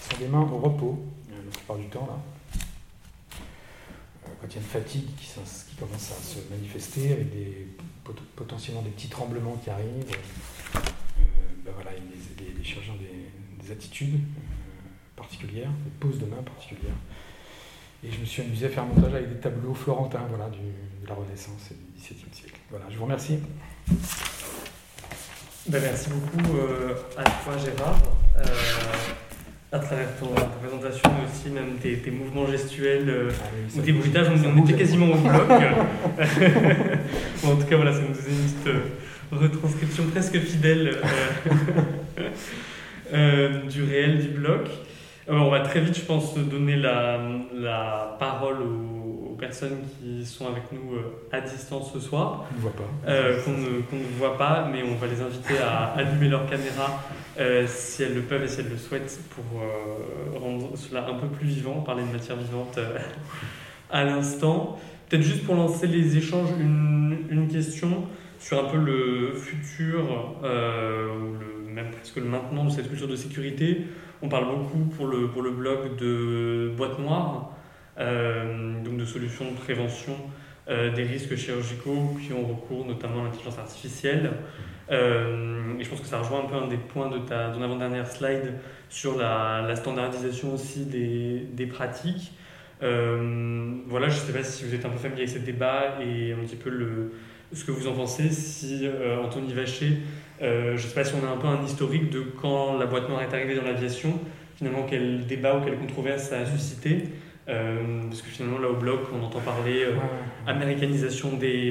Ce 0.00 0.10
sont 0.10 0.20
des 0.20 0.28
mains 0.28 0.40
au 0.40 0.58
repos, 0.58 1.04
euh, 1.30 1.34
la 1.44 1.50
plupart 1.50 1.76
du 1.76 1.86
temps 1.86 2.06
là. 2.06 2.18
Euh, 4.26 4.28
quand 4.40 4.46
il 4.48 4.54
y 4.54 4.58
a 4.58 4.60
une 4.60 4.66
fatigue 4.66 5.06
qui, 5.16 5.28
commence 5.78 6.12
à 6.12 6.22
se 6.22 6.38
manifester 6.50 7.12
avec 7.12 7.30
des, 7.30 7.68
potentiellement 8.36 8.82
des 8.82 8.90
petits 8.90 9.08
tremblements 9.08 9.56
qui 9.64 9.70
arrivent, 9.70 10.04
ben 11.64 11.72
voilà, 11.74 11.90
les, 11.92 12.64
chirurgiens 12.64 12.94
ont 12.94 13.64
des, 13.64 13.72
attitudes 13.72 14.20
particulières, 15.16 15.70
des 15.84 15.90
poses 16.00 16.18
de 16.18 16.26
mains 16.26 16.42
particulières. 16.42 16.96
Et 18.02 18.10
je 18.10 18.18
me 18.18 18.24
suis 18.24 18.42
amusé 18.42 18.66
à 18.66 18.68
faire 18.68 18.82
un 18.82 18.86
montage 18.86 19.14
avec 19.14 19.28
des 19.28 19.40
tableaux 19.40 19.74
florentins 19.74 20.26
voilà, 20.28 20.48
de 20.48 21.06
la 21.06 21.14
Renaissance 21.14 21.70
et 21.70 21.74
du 21.74 22.00
XVIIe 22.00 22.32
siècle. 22.32 22.58
Voilà, 22.70 22.86
je 22.90 22.96
vous 22.96 23.04
remercie. 23.04 23.38
Ben, 25.66 25.80
merci 25.82 26.08
beaucoup 26.10 26.56
euh, 26.56 26.94
à 27.16 27.24
toi 27.24 27.54
Gérard, 27.58 28.00
euh, 28.38 28.42
à 29.72 29.78
travers 29.78 30.16
ton, 30.18 30.34
ta 30.34 30.42
présentation, 30.42 31.02
mais 31.04 31.28
aussi 31.28 31.50
même 31.50 31.76
tes, 31.80 31.98
tes 31.98 32.10
mouvements 32.10 32.46
gestuels 32.46 33.08
euh, 33.08 33.30
ah 33.30 33.76
ou 33.76 33.80
tes 33.80 33.92
bruitages, 33.92 34.28
on, 34.44 34.64
était 34.64 34.74
quasiment 34.74 35.06
au 35.06 35.16
bloc. 35.16 35.50
en 37.44 37.56
tout 37.56 37.66
cas, 37.66 37.76
voilà, 37.76 37.92
ça 37.92 38.00
nous 38.00 38.14
faisait 38.14 38.30
une 38.30 38.44
petite 38.44 38.66
euh, 38.66 38.80
retranscription 39.32 40.04
presque 40.06 40.38
fidèle 40.40 40.96
du 43.68 43.82
réel 43.84 44.18
du 44.18 44.28
bloc. 44.28 44.68
Euh, 45.28 45.34
on 45.34 45.50
va 45.50 45.60
très 45.60 45.80
vite, 45.80 45.96
je 45.96 46.04
pense, 46.04 46.34
donner 46.36 46.76
la, 46.76 47.20
la 47.52 48.16
parole 48.18 48.62
aux, 48.62 49.36
personnes 49.38 49.78
qui 49.98 50.26
sont 50.26 50.46
avec 50.48 50.64
nous 50.70 50.96
euh, 50.96 51.28
à 51.32 51.40
distance 51.40 51.94
ce 51.94 51.98
soir. 51.98 52.46
On 52.52 52.56
ne 52.56 52.60
voit 52.60 52.72
pas. 52.72 53.10
Euh, 53.10 53.40
qu'on 53.42 53.52
ne, 53.52 54.02
voit 54.18 54.36
pas, 54.36 54.68
mais 54.70 54.82
on 54.82 54.96
va 54.96 55.06
les 55.06 55.22
inviter 55.22 55.56
à 55.56 55.84
allumer 55.96 56.28
leur 56.28 56.46
caméra 56.46 57.02
si 57.66 58.02
elles 58.02 58.14
le 58.14 58.20
peuvent 58.20 58.42
et 58.42 58.48
si 58.48 58.60
elles 58.60 58.68
le 58.68 58.76
souhaitent 58.76 59.18
pour 59.30 59.62
rendre 60.38 60.76
cela 60.76 61.06
un 61.08 61.14
peu 61.14 61.26
plus 61.26 61.46
vivant, 61.46 61.80
parler 61.80 62.02
de 62.02 62.12
matière 62.12 62.36
vivante 62.36 62.78
à 63.90 64.04
l'instant. 64.04 64.78
Peut-être 65.08 65.22
juste 65.22 65.46
pour 65.46 65.54
lancer 65.54 65.86
les 65.86 66.18
échanges, 66.18 66.50
une, 66.60 67.24
une 67.30 67.48
question 67.48 68.04
sur 68.38 68.62
un 68.62 68.68
peu 68.68 68.76
le 68.76 69.32
futur, 69.32 70.02
ou 70.42 70.44
le, 70.44 71.72
même 71.72 71.90
presque 71.92 72.16
le 72.16 72.24
maintenant 72.24 72.66
de 72.66 72.70
cette 72.70 72.88
culture 72.88 73.08
de 73.08 73.16
sécurité. 73.16 73.86
On 74.22 74.28
parle 74.28 74.46
beaucoup 74.46 74.84
pour 74.96 75.06
le, 75.06 75.28
pour 75.28 75.42
blog 75.42 75.96
de 75.96 76.72
boîte 76.76 76.98
noire, 76.98 77.52
euh, 77.98 78.82
donc 78.84 78.98
de 78.98 79.04
solutions 79.06 79.50
de 79.50 79.56
prévention 79.56 80.14
euh, 80.68 80.92
des 80.92 81.04
risques 81.04 81.36
chirurgicaux 81.36 82.16
qui 82.20 82.34
ont 82.34 82.46
recours 82.46 82.84
notamment 82.84 83.22
à 83.22 83.24
l'intelligence 83.24 83.58
artificielle. 83.58 84.32
Euh, 84.90 85.78
et 85.78 85.84
je 85.84 85.88
pense 85.88 86.00
que 86.00 86.06
ça 86.06 86.18
rejoint 86.18 86.40
un 86.40 86.48
peu 86.48 86.56
un 86.56 86.68
des 86.68 86.76
points 86.76 87.08
de 87.08 87.18
ta 87.18 87.48
ton 87.48 87.62
avant-dernière 87.62 88.06
slide 88.06 88.54
sur 88.90 89.16
la, 89.16 89.74
standardisation 89.74 90.52
aussi 90.52 90.84
des, 90.84 91.66
pratiques. 91.66 92.32
voilà, 92.80 94.08
je 94.08 94.20
ne 94.20 94.26
sais 94.26 94.32
pas 94.34 94.44
si 94.44 94.64
vous 94.64 94.74
êtes 94.74 94.84
un 94.84 94.90
peu 94.90 94.98
familier 94.98 95.22
avec 95.22 95.30
ce 95.30 95.38
débat 95.38 95.98
et 96.02 96.34
un 96.34 96.44
petit 96.44 96.56
peu 96.56 96.68
le, 96.68 97.12
ce 97.54 97.64
que 97.64 97.70
vous 97.70 97.88
en 97.88 97.94
pensez, 97.94 98.30
si 98.30 98.86
Anthony 99.22 99.54
Vacher, 99.54 99.98
je 100.40 100.72
ne 100.72 100.78
sais 100.78 100.94
pas 100.94 101.04
si 101.04 101.14
on 101.14 101.26
a 101.26 101.30
un 101.30 101.36
peu 101.36 101.46
un 101.46 101.62
historique 101.64 102.10
de 102.10 102.20
quand 102.20 102.78
la 102.78 102.86
boîte 102.86 103.08
noire 103.08 103.22
est 103.22 103.34
arrivée 103.34 103.54
dans 103.54 103.64
l'aviation, 103.64 104.18
finalement 104.56 104.86
quel 104.88 105.26
débat 105.26 105.56
ou 105.56 105.60
quelle 105.64 105.78
controverse 105.78 106.24
ça 106.24 106.38
a 106.38 106.46
suscité. 106.46 107.04
parce 107.46 108.22
que 108.22 108.28
finalement 108.28 108.58
là 108.58 108.68
au 108.68 108.76
bloc 108.76 109.00
on 109.14 109.24
entend 109.24 109.40
parler 109.40 109.84
américanisation 110.46 111.36
des, 111.36 111.70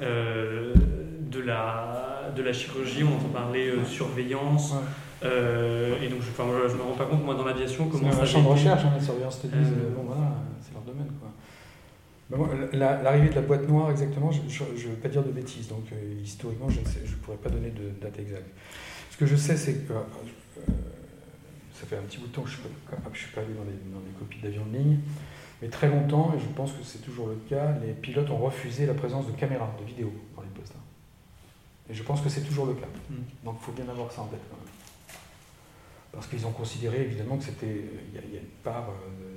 de, 0.00 1.40
la, 1.40 2.32
de 2.36 2.42
la 2.42 2.52
chirurgie, 2.52 3.02
on 3.04 3.16
entend 3.16 3.28
parler 3.28 3.72
surveillance. 3.86 4.74
Euh, 5.22 5.96
et 6.02 6.08
donc, 6.08 6.20
je, 6.22 6.42
ne 6.42 6.78
me 6.78 6.82
rends 6.82 6.96
pas 6.96 7.04
compte, 7.04 7.24
moi, 7.24 7.34
dans 7.34 7.44
l'aviation, 7.44 7.88
comment 7.88 8.10
ça. 8.10 8.20
C'est 8.20 8.32
chambre 8.32 8.50
de 8.50 8.54
recherche, 8.54 8.82
hein, 8.84 8.92
les 8.98 9.04
surveillances 9.04 9.42
te 9.42 9.46
disent, 9.48 9.72
euh, 9.72 9.94
bon 9.94 10.04
voilà, 10.06 10.32
c'est 10.62 10.72
leur 10.72 10.82
domaine. 10.82 11.12
Quoi. 11.20 11.28
Ben, 12.30 12.38
L'arrivée 12.72 13.28
de 13.28 13.34
la 13.34 13.40
boîte 13.40 13.68
noire, 13.68 13.90
exactement, 13.90 14.30
je 14.30 14.40
ne 14.40 14.90
veux 14.90 14.96
pas 14.96 15.08
dire 15.08 15.24
de 15.24 15.30
bêtises, 15.30 15.68
donc 15.68 15.84
euh, 15.92 16.14
historiquement, 16.22 16.68
je 16.70 16.80
ne 16.80 17.14
pourrais 17.22 17.36
pas 17.36 17.50
donner 17.50 17.70
de 17.70 17.90
date 18.00 18.18
exacte. 18.18 18.48
Ce 19.10 19.16
que 19.16 19.26
je 19.26 19.36
sais, 19.36 19.56
c'est 19.56 19.74
que 19.74 19.92
ça 21.74 21.86
fait 21.86 21.96
un 21.96 22.02
petit 22.02 22.18
bout 22.18 22.28
de 22.28 22.32
temps 22.32 22.42
que 22.42 22.50
je 22.50 22.56
ne 22.56 23.14
suis, 23.14 23.30
pas 23.34 23.40
allé 23.40 23.54
dans 23.54 23.64
les, 23.64 23.92
dans 23.92 24.00
les 24.06 24.12
copies 24.18 24.38
d'avions 24.40 24.64
de 24.66 24.78
ligne, 24.78 24.98
mais 25.60 25.68
très 25.68 25.88
longtemps, 25.88 26.32
et 26.36 26.40
je 26.40 26.46
pense 26.54 26.72
que 26.72 26.84
c'est 26.84 27.00
toujours 27.00 27.28
le 27.28 27.36
cas, 27.48 27.74
les 27.84 27.92
pilotes 27.92 28.30
ont 28.30 28.38
refusé 28.38 28.86
la 28.86 28.94
présence 28.94 29.26
de 29.26 29.32
caméras, 29.32 29.74
de 29.80 29.84
vidéos 29.84 30.12
dans 30.36 30.42
les 30.42 30.48
postes. 30.48 30.74
Hein. 30.76 30.82
Et 31.90 31.94
je 31.94 32.02
pense 32.04 32.20
que 32.20 32.28
c'est 32.28 32.42
toujours 32.42 32.66
le 32.66 32.74
cas. 32.74 32.86
Hmm. 33.10 33.22
Donc 33.44 33.56
il 33.60 33.64
faut 33.64 33.72
bien 33.72 33.88
avoir 33.88 34.12
ça 34.12 34.22
en 34.22 34.26
tête 34.26 34.40
parce 36.12 36.26
qu'ils 36.26 36.44
ont 36.46 36.50
considéré 36.52 37.02
évidemment 37.02 37.36
que 37.36 37.44
c'était 37.44 37.84
il 38.12 38.32
y, 38.32 38.36
a 38.36 38.40
une 38.40 38.46
part 38.64 38.90
euh, 38.90 39.29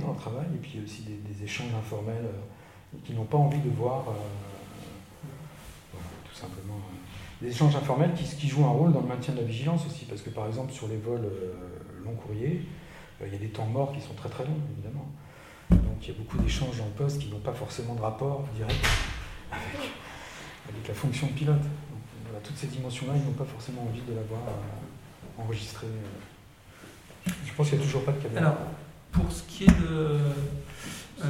dans 0.00 0.12
le 0.12 0.16
travail 0.16 0.46
et 0.54 0.58
puis 0.58 0.80
aussi 0.84 1.02
des, 1.02 1.44
échanges 1.44 1.74
informels 1.76 2.24
euh, 2.24 2.98
qui 3.04 3.12
n'ont 3.14 3.24
pas 3.24 3.38
envie 3.38 3.60
de 3.60 3.70
voir 3.70 4.04
euh, 4.08 4.12
tout 6.28 6.34
simplement 6.34 6.80
des 7.40 7.48
échanges 7.48 7.74
informels 7.74 8.12
qui, 8.14 8.48
jouent 8.48 8.64
un 8.64 8.70
rôle 8.70 8.92
dans 8.92 9.00
le 9.00 9.08
maintien 9.08 9.34
de 9.34 9.40
la 9.40 9.44
vigilance 9.44 9.86
aussi 9.86 10.04
parce 10.04 10.22
que 10.22 10.30
par 10.30 10.46
exemple 10.46 10.72
sur 10.72 10.88
les 10.88 10.96
vols 10.96 11.28
long 12.04 12.14
courriers 12.14 12.66
il 13.24 13.32
y 13.32 13.36
a 13.36 13.38
des 13.38 13.48
temps 13.48 13.66
morts 13.66 13.92
qui 13.92 14.00
sont 14.00 14.14
très 14.14 14.28
très 14.28 14.44
longs 14.44 14.60
évidemment 14.72 15.06
donc 15.70 15.96
il 16.02 16.08
y 16.08 16.10
a 16.10 16.18
beaucoup 16.18 16.38
d'échanges 16.38 16.80
en 16.80 16.90
poste 16.96 17.20
qui 17.20 17.28
n'ont 17.28 17.40
pas 17.40 17.52
forcément 17.52 17.94
de 17.94 18.00
rapport 18.00 18.44
direct 18.54 18.84
avec, 19.50 20.88
la 20.88 20.94
fonction 20.94 21.26
de 21.28 21.32
pilote 21.32 21.62
donc, 21.62 22.42
toutes 22.42 22.56
ces 22.56 22.68
dimensions 22.68 23.06
là 23.06 23.14
ils 23.16 23.24
n'ont 23.24 23.32
pas 23.32 23.44
forcément 23.44 23.82
envie 23.82 24.02
de 24.02 24.14
l'avoir. 24.14 24.40
Euh. 24.48 24.82
Je 27.44 27.52
pense 27.54 27.68
qu'il 27.68 27.78
n'y 27.78 27.84
a 27.84 27.86
toujours 27.86 28.04
pas 28.04 28.12
de 28.12 28.22
caméra. 28.22 28.56
Pour 29.12 29.30
ce 29.30 29.42
qui 29.44 29.64
est 29.64 29.66
de 29.66 29.86
euh, 29.90 30.18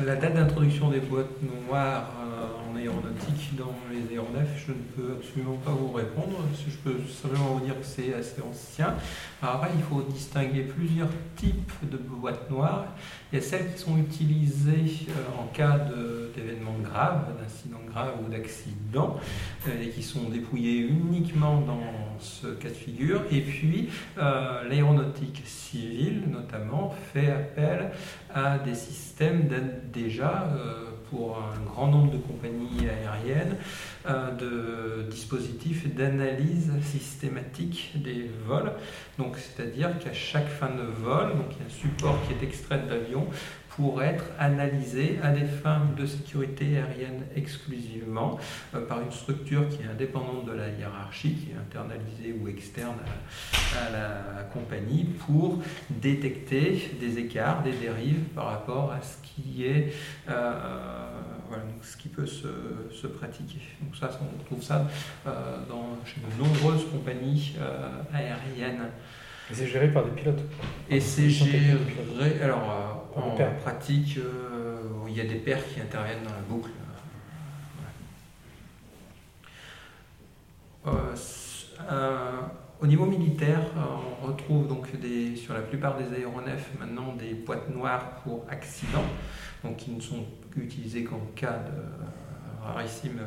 la 0.06 0.16
date 0.16 0.34
d'introduction 0.34 0.90
des 0.90 1.00
boîtes 1.00 1.42
noires 1.68 2.10
euh, 2.20 2.70
en 2.70 2.76
aéronautique 2.76 3.54
dans 3.56 3.74
les 3.92 4.14
aéronefs, 4.14 4.64
je 4.66 4.72
ne 4.72 4.78
peux 4.96 5.12
absolument 5.18 5.56
pas 5.56 5.72
vous 5.72 5.92
répondre. 5.92 6.38
Je 6.56 6.76
peux 6.76 6.98
simplement 7.06 7.56
vous 7.56 7.64
dire 7.64 7.78
que 7.78 7.84
c'est 7.84 8.14
assez 8.14 8.40
ancien. 8.40 8.94
Alors 9.42 9.56
après, 9.56 9.70
il 9.76 9.82
faut 9.82 10.02
distinguer 10.02 10.62
plusieurs 10.62 11.10
types 11.36 11.72
de 11.90 11.98
boîtes 11.98 12.50
noires. 12.50 12.86
Il 13.32 13.36
y 13.36 13.38
a 13.38 13.44
celles 13.44 13.72
qui 13.72 13.80
sont 13.80 13.96
utilisées 13.96 15.06
en 15.40 15.46
cas 15.54 15.78
d'événements 16.36 16.76
graves, 16.82 17.32
d'incidents 17.40 17.80
graves 17.90 18.12
ou 18.22 18.30
d'accidents, 18.30 19.16
et 19.66 19.88
qui 19.88 20.02
sont 20.02 20.28
dépouillées 20.28 20.80
uniquement 20.80 21.62
dans 21.62 21.80
ce 22.18 22.48
cas 22.48 22.68
de 22.68 22.74
figure. 22.74 23.22
Et 23.30 23.40
puis, 23.40 23.88
euh, 24.18 24.68
l'aéronautique 24.68 25.42
civile, 25.46 26.24
notamment, 26.30 26.94
fait 27.12 27.30
appel 27.30 27.90
à 28.34 28.58
des 28.58 28.74
systèmes 28.74 29.48
d'aide 29.48 29.90
déjà 29.92 30.50
euh, 30.54 30.90
pour 31.10 31.38
un 31.38 31.64
grand 31.64 31.88
nombre 31.88 32.12
de 32.12 32.18
compagnies 32.18 32.88
aériennes 32.88 33.56
euh, 33.56 33.91
de 34.06 35.06
dispositifs 35.10 35.92
d'analyse 35.94 36.72
systématique 36.82 37.92
des 37.94 38.30
vols. 38.46 38.72
Donc, 39.18 39.36
c'est-à-dire 39.36 39.98
qu'à 39.98 40.12
chaque 40.12 40.48
fin 40.48 40.70
de 40.70 40.82
vol, 40.82 41.36
donc 41.36 41.46
il 41.52 41.58
y 41.58 41.62
a 41.62 41.66
un 41.66 41.70
support 41.70 42.18
qui 42.26 42.32
est 42.32 42.46
extrait 42.46 42.78
de 42.78 42.90
l'avion 42.90 43.26
pour 43.76 44.02
être 44.02 44.24
analysé 44.38 45.18
à 45.22 45.30
des 45.30 45.46
fins 45.46 45.82
de 45.96 46.04
sécurité 46.04 46.76
aérienne 46.76 47.24
exclusivement 47.34 48.38
euh, 48.74 48.86
par 48.86 49.00
une 49.00 49.10
structure 49.10 49.66
qui 49.68 49.82
est 49.82 49.90
indépendante 49.90 50.44
de 50.44 50.52
la 50.52 50.68
hiérarchie, 50.68 51.34
qui 51.34 51.50
est 51.52 51.56
internalisée 51.56 52.36
ou 52.38 52.48
externe 52.48 52.98
à, 53.78 53.90
la 53.90 54.42
compagnie, 54.52 55.04
pour 55.04 55.62
détecter 55.88 56.90
des 57.00 57.18
écarts, 57.18 57.62
des 57.62 57.72
dérives 57.72 58.24
par 58.34 58.46
rapport 58.46 58.92
à 58.92 59.00
ce 59.00 59.16
qui 59.22 59.64
est 59.64 59.94
euh, 60.28 60.62
voilà, 61.52 61.64
ce 61.82 61.96
qui 61.98 62.08
peut 62.08 62.26
se, 62.26 62.48
se, 62.90 63.06
pratiquer. 63.06 63.60
Donc 63.82 63.94
ça, 63.94 64.10
on 64.22 64.44
trouve 64.44 64.62
ça 64.62 64.88
euh, 65.26 65.58
dans, 65.68 65.98
chez 66.06 66.20
de 66.20 66.42
nombreuses 66.42 66.86
compagnies 66.90 67.54
aériennes. 68.12 68.88
Et 69.50 69.54
c'est 69.54 69.66
géré 69.66 69.88
par 69.88 70.04
des 70.04 70.12
pilotes. 70.12 70.40
Et 70.88 70.98
c'est 70.98 71.28
géré. 71.28 71.76
Alors, 72.42 73.04
euh, 73.16 73.20
en 73.20 73.36
pratique, 73.62 74.16
euh, 74.18 74.78
il 75.08 75.14
y 75.14 75.20
a 75.20 75.24
des 75.24 75.34
pairs 75.34 75.62
qui 75.66 75.80
interviennent 75.80 76.22
dans 76.24 76.30
la 76.30 76.40
boucle. 76.48 76.70
Euh, 81.90 82.40
au 82.80 82.86
niveau 82.86 83.04
militaire, 83.06 83.60
on 84.22 84.26
retrouve 84.26 84.68
donc 84.68 84.98
des, 84.98 85.36
sur 85.36 85.54
la 85.54 85.60
plupart 85.60 85.96
des 85.98 86.16
aéronefs 86.16 86.70
maintenant 86.78 87.12
des 87.12 87.34
boîtes 87.34 87.68
noires 87.68 88.22
pour 88.22 88.44
accident, 88.48 89.04
donc 89.62 89.76
qui 89.76 89.90
ne 89.90 90.00
sont 90.00 90.24
utilisées 90.56 91.04
qu'en 91.04 91.20
cas 91.34 91.58
de 91.58 92.64
rarissime 92.64 93.20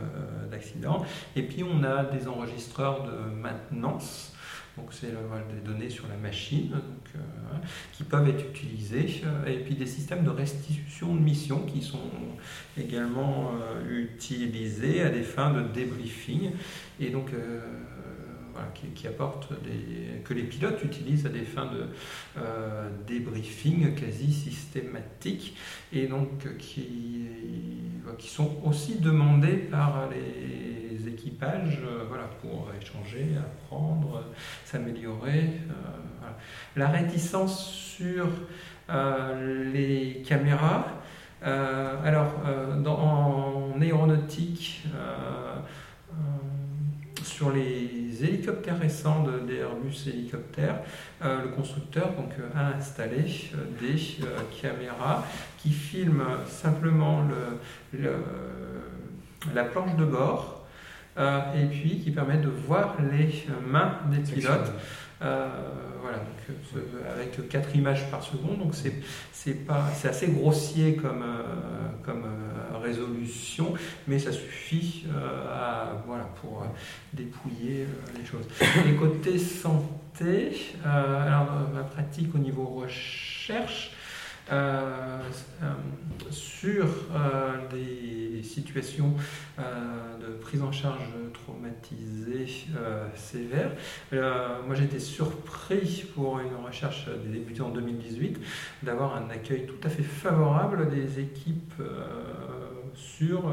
d'accident. 0.49 1.03
Et 1.35 1.43
puis 1.43 1.63
on 1.63 1.83
a 1.83 2.03
des 2.03 2.27
enregistreurs 2.27 3.03
de 3.03 3.35
maintenance. 3.35 4.35
Donc 4.77 4.87
c'est 4.91 5.07
des 5.07 5.61
données 5.63 5.89
sur 5.89 6.07
la 6.09 6.17
machine 6.17 6.71
euh, 7.15 7.19
qui 7.93 8.03
peuvent 8.03 8.27
être 8.27 8.45
utilisées, 8.45 9.21
euh, 9.23 9.45
et 9.45 9.59
puis 9.59 9.75
des 9.75 9.85
systèmes 9.85 10.25
de 10.25 10.29
restitution 10.29 11.15
de 11.15 11.21
mission 11.21 11.61
qui 11.61 11.81
sont 11.81 12.11
également 12.77 13.51
euh, 13.53 14.03
utilisés 14.03 15.01
à 15.01 15.09
des 15.09 15.23
fins 15.23 15.53
de 15.53 15.61
débriefing, 15.61 16.51
et 16.99 17.09
donc 17.09 17.31
qui, 18.73 18.87
que 20.23 20.33
les 20.33 20.43
pilotes 20.43 20.83
utilisent 20.83 21.25
à 21.25 21.29
des 21.29 21.43
fins 21.43 21.65
de 21.65 21.87
débriefing 23.07 23.95
quasi 23.95 24.33
systématiques, 24.33 25.55
et 25.93 26.07
donc 26.07 26.57
qui, 26.57 27.25
qui 28.17 28.29
sont 28.29 28.57
aussi 28.63 28.99
demandés 28.99 29.57
par 29.57 30.09
les 30.09 31.07
équipages 31.07 31.79
euh, 31.83 32.03
voilà, 32.07 32.25
pour 32.41 32.69
échanger, 32.79 33.27
apprendre, 33.37 34.23
s'améliorer. 34.63 35.49
Euh, 35.69 36.29
La 36.75 36.89
réticence 36.89 37.71
sur 37.71 38.27
euh, 38.89 39.71
les 39.71 40.21
caméras. 40.27 40.85
alors, 41.41 42.33
dans, 42.83 43.73
en 43.75 43.81
aéronautique, 43.81 44.83
sur 47.21 47.51
les 47.51 48.04
hélicoptères 48.23 48.79
récents 48.79 49.23
de, 49.23 49.39
des 49.39 49.57
Airbus 49.57 50.07
hélicoptères, 50.07 50.79
le 51.21 51.47
constructeur 51.49 52.11
donc, 52.13 52.31
a 52.55 52.77
installé 52.77 53.25
des 53.79 53.97
caméras 54.61 55.25
qui 55.57 55.71
filment 55.71 56.37
simplement 56.47 57.25
le, 57.93 58.11
la 59.53 59.63
planche 59.63 59.95
de 59.95 60.05
bord 60.05 60.65
euh, 61.17 61.39
et 61.55 61.65
puis 61.67 61.99
qui 61.99 62.11
permet 62.11 62.37
de 62.37 62.49
voir 62.49 62.95
les 62.99 63.45
mains 63.65 63.99
des 64.11 64.19
pilotes. 64.19 64.71
Euh, 65.21 65.47
voilà, 66.05 66.19
donc, 66.19 66.57
euh, 66.77 67.13
avec 67.13 67.49
4 67.49 67.75
images 67.75 68.09
par 68.11 68.21
seconde, 68.21 68.59
donc 68.59 68.75
c'est 68.75 70.07
assez 70.07 70.27
grossier 70.27 70.95
comme, 70.95 71.25
comme 72.03 72.25
résolution, 72.79 73.73
mais 74.07 74.19
ça 74.19 74.31
suffit 74.31 75.05
à, 75.51 76.03
voilà, 76.05 76.25
pour 76.41 76.63
dépouiller 77.13 77.87
les 78.17 78.25
choses. 78.25 78.45
Les 78.85 78.95
côtés 78.95 79.39
santé, 79.39 80.75
alors 80.83 81.47
ma 81.73 81.83
pratique 81.83 82.35
au 82.35 82.37
niveau 82.37 82.65
recherche, 82.65 83.15
euh, 83.45 83.51
euh, 83.55 83.94
sur 86.29 86.85
euh, 87.13 87.67
des 87.71 88.43
situations 88.43 89.13
de 89.57 90.33
prise 90.41 90.61
en 90.61 90.71
charge 90.71 91.09
traumatisée 91.33 92.45
sévère. 93.15 93.71
moi, 94.11 94.75
j'étais 94.75 94.99
surpris 94.99 96.05
pour 96.13 96.39
une 96.39 96.55
recherche 96.65 97.07
débutée 97.25 97.61
en 97.61 97.69
2018 97.69 98.39
d'avoir 98.83 99.15
un 99.15 99.29
accueil 99.29 99.65
tout 99.65 99.79
à 99.83 99.89
fait 99.89 100.03
favorable 100.03 100.89
des 100.89 101.19
équipes 101.19 101.81
sur 102.93 103.51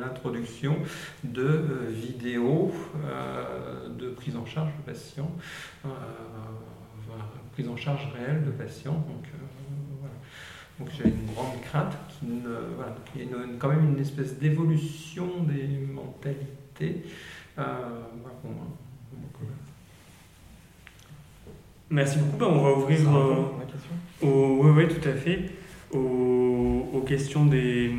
l'introduction 0.00 0.76
de 1.24 1.64
vidéos 1.90 2.72
de 3.98 4.08
prise 4.10 4.36
en 4.36 4.44
charge 4.44 4.72
de 4.76 4.92
patients, 4.92 5.30
prise 7.52 7.68
en 7.68 7.76
charge 7.76 8.08
réelle 8.14 8.44
de 8.44 8.50
patients. 8.50 9.04
Donc 10.82 10.90
j'ai 10.98 11.10
une 11.10 11.32
grande 11.32 11.60
crainte 11.62 11.96
qu'il 12.08 12.40
voilà, 12.76 12.92
y 13.16 13.20
ait 13.20 13.28
quand 13.60 13.68
même 13.68 13.92
une 13.92 14.00
espèce 14.00 14.36
d'évolution 14.36 15.28
des 15.46 15.68
mentalités. 15.94 17.04
Euh, 17.56 17.62
Merci 21.88 22.18
beaucoup. 22.18 22.36
Ben, 22.38 22.46
on 22.46 22.62
va 22.64 22.72
ouvrir 22.72 22.98
euh, 23.14 23.34
oui, 24.22 24.70
oui, 24.76 24.88
tout 24.88 25.08
à 25.08 25.12
fait, 25.12 25.50
aux, 25.92 27.04
questions 27.06 27.46
des, 27.46 27.92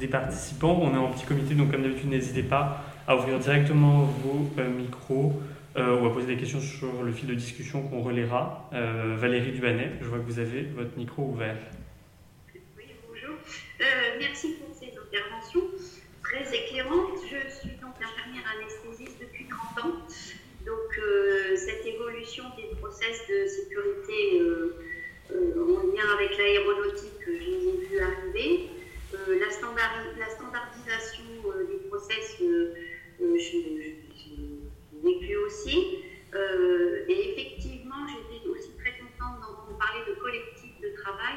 des, 0.00 0.08
participants. 0.08 0.80
On 0.82 0.92
est 0.94 0.98
en 0.98 1.10
petit 1.10 1.26
comité, 1.26 1.54
donc 1.54 1.70
comme 1.70 1.82
d'habitude, 1.82 2.08
n'hésitez 2.08 2.42
pas 2.42 2.84
à 3.06 3.16
ouvrir 3.16 3.38
directement 3.38 4.04
vos 4.24 4.50
euh, 4.58 4.70
micros 4.76 5.40
euh, 5.76 6.00
ou 6.00 6.06
à 6.06 6.12
poser 6.12 6.28
des 6.28 6.36
questions 6.36 6.60
sur 6.60 7.02
le 7.04 7.12
fil 7.12 7.28
de 7.28 7.34
discussion 7.34 7.82
qu'on 7.82 8.02
relaiera. 8.02 8.70
Valérie 8.72 9.52
Dubanet, 9.52 9.92
je 10.00 10.06
vois 10.06 10.18
que 10.18 10.24
vous 10.24 10.40
avez 10.40 10.62
votre 10.62 10.96
micro 10.96 11.22
ouvert. 11.22 11.56
Bonjour. 13.84 14.18
merci 14.18 14.54
pour 14.54 14.74
ces 14.74 14.92
interventions 14.96 15.68
très 16.22 16.56
éclairantes. 16.56 17.18
Je 17.22 17.50
suis 17.54 17.76
donc 17.76 17.94
infirmière 18.00 18.44
anesthésiste 18.56 19.20
depuis 19.20 19.46
30 19.76 19.84
ans. 19.84 19.98
Donc, 20.64 20.98
euh, 20.98 21.54
cette 21.56 21.84
évolution 21.84 22.44
des 22.56 22.74
process 22.76 23.20
de 23.28 23.46
sécurité 23.46 24.40
euh, 24.40 24.76
euh, 25.32 25.76
en 25.76 25.86
lien 25.94 26.08
avec 26.14 26.38
l'aéronautique, 26.38 27.20
je 27.26 27.30
les 27.30 27.96
ai 27.96 28.00
arriver. 28.00 28.70
La, 29.28 29.50
standardisation 29.50 31.24
des 31.68 31.88
process, 31.88 32.36
j'ai 32.38 33.68
vécu 35.02 35.36
aussi. 35.36 35.98
et 37.08 37.30
effectivement, 37.30 38.06
j'étais 38.08 38.48
aussi 38.48 38.70
très 38.78 38.92
contente 38.98 39.40
d'entendre 39.40 39.78
parler 39.78 40.00
de 40.08 40.14
collectif 40.18 40.80
de 40.80 40.88
travail 41.00 41.36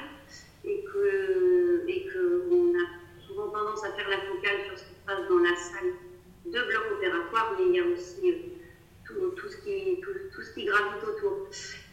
et 0.65 0.83
qu'on 0.83 1.87
et 1.87 2.05
que 2.05 2.47
a 2.49 3.25
souvent 3.27 3.49
tendance 3.49 3.83
à 3.83 3.91
faire 3.93 4.09
la 4.09 4.19
focale 4.21 4.65
sur 4.65 4.77
ce 4.77 4.83
qui 4.83 4.93
se 4.95 5.05
passe 5.05 5.27
dans 5.29 5.39
la 5.39 5.55
salle 5.55 5.93
de 6.45 6.51
bloc 6.51 6.91
opératoire, 6.97 7.55
mais 7.57 7.65
il 7.67 7.75
y 7.75 7.79
a 7.79 7.85
aussi 7.85 8.33
tout, 9.07 9.49
ce, 9.49 9.57
qui, 9.57 10.01
tout, 10.01 10.41
ce 10.41 10.53
qui 10.53 10.65
gravite 10.65 11.03
autour. 11.03 11.47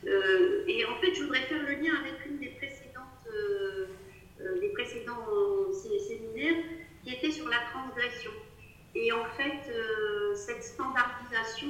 Euh, 0.06 0.64
et 0.66 0.84
en 0.84 0.96
fait, 0.96 1.14
je 1.14 1.22
voudrais 1.22 1.42
faire 1.42 1.62
le 1.62 1.72
lien 1.72 1.94
avec 2.00 2.26
une 2.26 2.38
des 2.38 2.50
précédentes, 2.50 3.04
euh, 3.32 3.86
euh, 4.40 4.60
des 4.60 4.70
précédents 4.70 5.72
séminaires 5.72 6.62
qui 7.02 7.14
était 7.14 7.30
sur 7.30 7.48
la 7.48 7.58
transgression. 7.72 8.32
Et 8.94 9.12
en 9.12 9.24
fait, 9.36 9.72
cette 10.34 10.62
standardisation, 10.62 11.68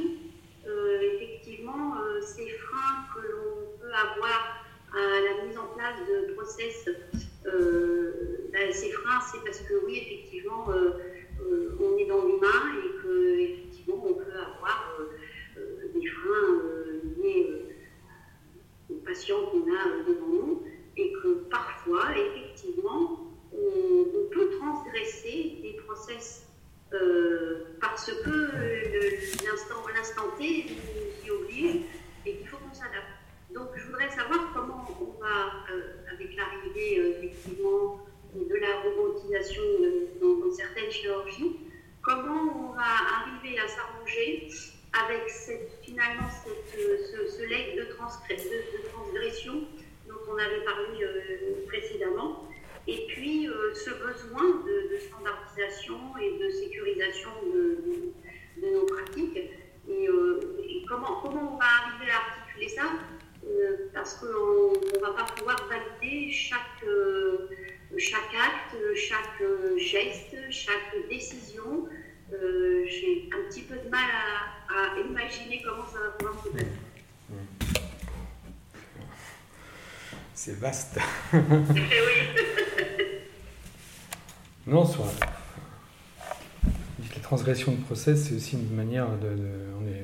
effectivement, 1.00 1.96
ces 2.20 2.48
freins 2.50 3.06
que 3.14 3.20
l'on 3.20 3.78
peut 3.80 3.92
avoir 3.92 4.63
à 4.96 5.20
la 5.20 5.44
mise 5.44 5.58
en 5.58 5.66
place 5.76 5.96
de 6.08 6.32
process, 6.34 6.88
ben, 7.44 8.72
ces 8.72 8.90
freins, 8.92 9.20
c'est 9.32 9.42
parce 9.44 9.60
que 9.60 9.74
oui, 9.86 9.98
effectivement, 9.98 10.66
on 10.68 11.98
est 11.98 12.06
dans 12.06 12.24
l'humain 12.24 12.62
et 12.84 13.02
que 13.02 13.38
effectivement, 13.38 14.04
on 14.06 14.14
peut 14.14 14.32
avoir 14.32 14.98
des 15.94 16.06
freins 16.06 16.60
euh, 16.64 17.00
liés 17.16 17.46
euh, 17.50 18.94
aux 18.94 18.98
patients 18.98 19.46
qu'on 19.46 19.62
a 19.62 19.88
euh, 19.88 20.04
devant 20.08 20.26
nous 20.26 20.62
et 20.96 21.12
que 21.22 21.44
parfois, 21.50 22.16
effectivement, 22.16 23.20
on, 23.52 24.04
peut 24.32 24.50
transgresser 24.58 25.60
des 25.62 25.76
process 25.86 26.48
parce 27.80 28.10
que 28.12 28.50
l'instant 29.94 30.24
T 30.38 30.66
nous 30.66 31.26
y 31.26 31.30
oblige 31.30 31.82
et 32.26 32.36
qu'il 32.36 32.48
faut 32.48 32.56
qu'on 32.56 32.74
s'adapte. 32.74 33.13
Donc, 33.54 33.68
je 33.76 33.86
voudrais 33.86 34.10
savoir 34.10 34.52
comment 34.52 34.84
on 35.00 35.20
va, 35.20 35.64
avec 36.12 36.36
l'arrivée 36.36 36.96
effectivement 37.16 38.00
de 38.34 38.54
la 38.56 38.80
robotisation 38.80 39.62
dans, 40.20 40.52
certaines 40.52 40.90
chirurgies, 40.90 41.60
comment 42.02 42.70
on 42.70 42.72
va 42.74 42.82
arriver 42.82 43.58
à 43.60 43.68
s'arranger 43.68 44.48
avec 44.92 45.30
finalement 45.82 46.28
ce, 46.72 47.42
leg 47.48 47.76
de, 47.76 47.84
transgression 47.94 49.54
dont 50.08 50.20
on 50.28 50.36
avait 50.36 50.64
parlé 50.64 51.02
euh, 51.02 51.66
précédemment, 51.66 52.48
et 52.86 53.06
puis 53.08 53.48
euh, 53.48 53.72
ce 53.74 53.90
besoin 53.90 54.63
c'est 88.04 88.34
aussi 88.34 88.56
une 88.56 88.76
manière 88.76 89.08
de, 89.18 89.36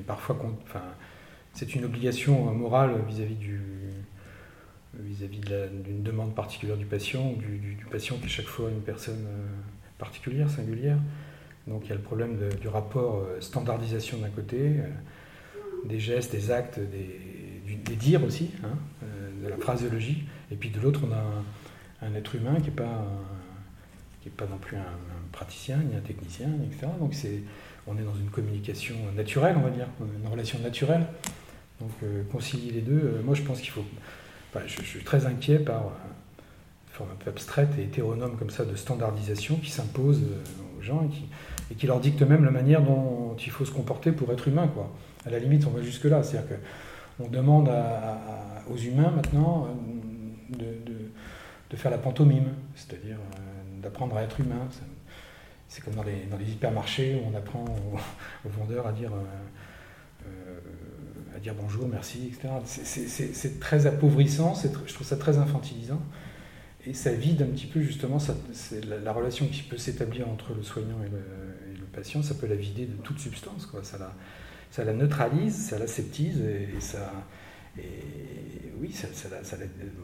parfois, 0.07 0.37
c'est 1.53 1.75
une 1.75 1.85
obligation 1.85 2.51
morale 2.53 2.95
vis-à-vis 3.07 3.35
d'une 5.39 6.03
demande 6.03 6.33
particulière 6.33 6.77
du 6.77 6.85
patient, 6.85 7.33
du, 7.33 7.85
patient 7.91 8.17
qui 8.17 8.25
est 8.25 8.29
chaque 8.29 8.45
fois 8.45 8.69
une 8.69 8.81
personne 8.81 9.25
euh, 9.27 9.47
particulière, 9.97 10.49
singulière. 10.49 10.97
Donc 11.67 11.83
il 11.85 11.89
y 11.89 11.91
a 11.91 11.95
le 11.95 12.01
problème 12.01 12.37
du 12.59 12.67
rapport 12.67 13.17
euh, 13.17 13.39
standardisation 13.39 14.17
d'un 14.17 14.29
côté, 14.29 14.57
euh, 14.59 14.87
des 15.85 15.99
gestes, 15.99 16.31
des 16.31 16.51
actes, 16.51 16.79
des, 16.79 17.75
des 17.75 17.95
dires 17.95 18.23
aussi, 18.23 18.51
hein, 18.63 18.77
de 19.43 19.47
la 19.47 19.57
phraseologie. 19.57 20.23
Et 20.51 20.55
puis 20.55 20.69
de 20.69 20.79
l'autre, 20.79 21.01
on 21.07 21.11
a 21.11 22.05
un, 22.05 22.15
être 22.15 22.35
humain 22.35 22.55
qui 22.59 22.69
n'est 22.69 22.75
pas, 22.75 24.45
non 24.49 24.57
plus 24.57 24.77
un, 24.77 24.85
praticien, 25.31 25.77
ni 25.77 25.95
un 25.95 26.01
technicien, 26.01 26.49
etc. 26.65 26.87
Donc 26.99 27.13
c'est 27.13 27.41
on 27.87 27.97
est 27.97 28.03
dans 28.03 28.15
une 28.15 28.29
communication 28.29 28.95
naturelle, 29.15 29.55
on 29.57 29.61
va 29.61 29.69
dire, 29.69 29.87
une 29.99 30.29
relation 30.29 30.59
naturelle. 30.59 31.05
Donc 31.79 31.91
concilier 32.31 32.71
les 32.71 32.81
deux, 32.81 33.21
moi 33.23 33.33
je 33.33 33.41
pense 33.41 33.59
qu'il 33.59 33.71
faut... 33.71 33.83
je, 34.65 34.81
suis 34.83 35.03
très 35.03 35.25
inquiet 35.25 35.57
par 35.57 35.81
une 35.81 36.93
forme 36.93 37.09
un 37.11 37.15
peu 37.15 37.31
abstraite 37.31 37.69
et 37.79 37.83
hétéronome 37.83 38.37
comme 38.37 38.51
ça 38.51 38.65
de 38.65 38.75
standardisation 38.75 39.55
qui 39.55 39.71
s'impose 39.71 40.21
aux 40.77 40.81
gens 40.83 41.09
et 41.71 41.75
qui, 41.75 41.87
leur 41.87 41.99
dicte 41.99 42.21
même 42.21 42.45
la 42.45 42.51
manière 42.51 42.83
dont 42.83 43.35
il 43.43 43.51
faut 43.51 43.65
se 43.65 43.71
comporter 43.71 44.11
pour 44.11 44.31
être 44.31 44.47
humain. 44.47 44.67
Quoi. 44.67 44.91
À 45.25 45.29
la 45.29 45.39
limite, 45.39 45.65
on 45.65 45.71
va 45.71 45.81
jusque-là. 45.81 46.23
C'est-à-dire 46.23 46.57
qu'on 47.17 47.29
demande 47.29 47.69
aux 48.69 48.77
humains 48.77 49.11
maintenant 49.11 49.67
euh, 50.59 50.65
de, 51.69 51.77
faire 51.77 51.91
la 51.91 51.97
pantomime, 51.97 52.49
c'est-à-dire 52.75 53.15
euh, 53.15 53.81
d'apprendre 53.81 54.17
à 54.17 54.23
être 54.23 54.39
humain. 54.39 54.67
C'est 55.71 55.81
comme 55.85 55.95
dans 55.95 56.03
les, 56.03 56.51
hypermarchés 56.51 57.15
où 57.15 57.31
on 57.31 57.37
apprend 57.37 57.63
aux, 58.43 58.49
vendeurs 58.49 58.85
à 58.87 58.91
dire, 58.91 59.13
euh, 60.25 60.59
à 61.33 61.39
dire 61.39 61.55
bonjour, 61.55 61.87
merci, 61.87 62.27
etc. 62.27 62.49
C'est 62.65 63.57
très 63.61 63.87
appauvrissant, 63.87 64.53
je 64.53 64.93
trouve 64.93 65.07
ça 65.07 65.15
très 65.15 65.37
infantilisant. 65.37 66.01
Et 66.85 66.93
ça 66.93 67.13
vide 67.13 67.43
un 67.43 67.45
petit 67.45 67.67
peu 67.67 67.79
justement 67.79 68.17
la, 68.85 69.13
relation 69.13 69.47
qui 69.47 69.61
peut 69.61 69.77
s'établir 69.77 70.27
entre 70.27 70.53
le 70.53 70.61
soignant 70.61 70.97
et 71.05 71.09
le, 71.09 71.85
patient, 71.93 72.21
ça 72.21 72.35
peut 72.35 72.47
la 72.47 72.55
vider 72.55 72.85
de 72.85 72.97
toute 72.97 73.19
substance. 73.19 73.69
Ça, 74.71 74.83
la, 74.83 74.93
neutralise, 74.93 75.55
ça 75.55 75.79
l'aseptise 75.79 76.41
et, 76.41 76.81
ça. 76.81 77.13
Et 77.77 78.73
oui, 78.77 78.91
ça, 78.91 79.07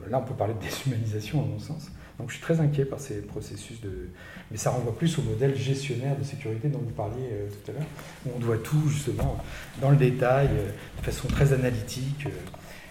là 0.09 0.19
on 0.19 0.23
peut 0.23 0.33
parler 0.33 0.53
de 0.53 0.59
déshumanisation 0.59 1.43
à 1.43 1.45
mon 1.45 1.59
sens. 1.59 1.89
Donc 2.19 2.29
je 2.29 2.35
suis 2.35 2.43
très 2.43 2.59
inquiet 2.59 2.85
par 2.85 2.99
ces 2.99 3.21
processus 3.21 3.79
de. 3.81 4.09
Mais 4.49 4.57
ça 4.57 4.71
renvoie 4.71 4.95
plus 4.95 5.17
au 5.19 5.21
modèle 5.21 5.55
gestionnaire 5.55 6.17
de 6.17 6.23
sécurité 6.23 6.67
dont 6.67 6.79
vous 6.79 6.91
parliez 6.91 7.27
euh, 7.31 7.47
tout 7.49 7.71
à 7.71 7.73
l'heure, 7.73 7.87
où 8.25 8.29
on 8.35 8.39
doit 8.39 8.57
tout 8.57 8.89
justement 8.89 9.37
dans 9.81 9.91
le 9.91 9.97
détail, 9.97 10.47
euh, 10.51 10.69
de 10.99 11.05
façon 11.05 11.27
très 11.27 11.53
analytique, 11.53 12.25
euh, 12.25 12.29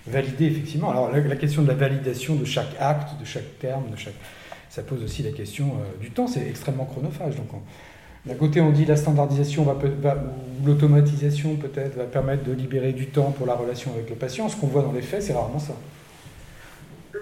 valider 0.07 0.47
effectivement. 0.47 0.90
Alors 0.90 1.11
la, 1.11 1.36
question 1.36 1.62
de 1.62 1.69
la 1.69 1.74
validation 1.74 2.36
de 2.36 2.44
chaque 2.44 2.77
acte, 2.78 3.19
de 3.19 3.24
chaque 3.24 3.59
terme, 3.59 3.90
de 3.90 3.97
chaque. 3.97 4.15
Ça 4.69 4.82
pose 4.82 5.03
aussi 5.03 5.23
la 5.23 5.31
question 5.31 5.78
du 6.01 6.11
temps, 6.11 6.27
c'est 6.27 6.47
extrêmement 6.47 6.85
chronophage. 6.85 7.36
Donc 7.36 7.48
d'un 8.27 8.35
côté, 8.35 8.61
on 8.61 8.73
dit 8.73 8.85
la 8.85 8.97
standardisation 8.97 9.65
ou 9.65 10.66
l'automatisation 10.66 11.57
peut-être 11.57 11.97
va 11.97 12.05
permettre 12.05 12.44
de 12.44 12.53
libérer 12.53 12.93
du 12.93 13.07
temps 13.07 13.31
pour 13.31 13.47
la 13.47 13.55
relation 13.55 13.93
avec 13.94 14.11
le 14.11 14.16
patient. 14.16 14.48
Ce 14.51 14.57
qu'on 14.57 14.66
voit 14.66 14.82
dans 14.82 14.93
les 14.93 15.01
faits, 15.01 15.23
c'est 15.23 15.32
rarement 15.32 15.61
ça. 15.61 15.74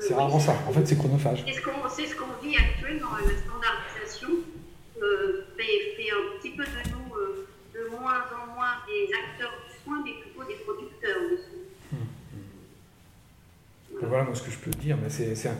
C'est 0.01 0.15
rarement 0.15 0.41
ça. 0.41 0.57
En 0.69 0.73
fait, 0.73 0.87
c'est 0.87 0.97
chronophage. 0.97 1.45
C'est 1.47 2.07
ce 2.07 2.17
qu'on 2.17 2.47
vit 2.47 2.57
actuellement. 2.57 3.11
La 3.17 3.37
standardisation 3.39 4.29
euh, 5.03 5.47
fait, 5.57 6.11
un 6.11 6.39
petit 6.39 6.51
peu 6.51 6.65
de 6.65 6.91
nous 6.91 7.15
euh, 7.17 7.47
de 7.75 7.89
moins 7.91 8.25
en 8.33 8.55
moins 8.55 8.75
des 8.87 9.13
acteurs 9.13 9.53
du 9.67 9.85
soin, 9.85 10.03
mais 10.05 10.13
plutôt 10.21 10.45
des 10.45 10.57
producteurs 10.65 11.23
de 11.31 11.37
soins. 11.37 11.99
Voilà. 14.03 14.25
moi 14.25 14.35
ce 14.35 14.43
que 14.43 14.51
je 14.51 14.59
peux 14.59 14.71
dire, 14.73 14.97
mais 15.01 15.09
c'est 15.09 15.49
un 15.49 15.57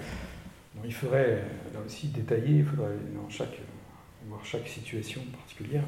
il 0.85 0.93
faudrait 0.93 1.43
là 1.73 1.81
aussi 1.85 2.09
détailler, 2.09 2.59
il 2.59 2.65
faudrait 2.65 2.97
dans 3.15 3.29
chaque, 3.29 3.59
voir 4.27 4.45
chaque 4.45 4.67
situation 4.67 5.23
particulière, 5.33 5.85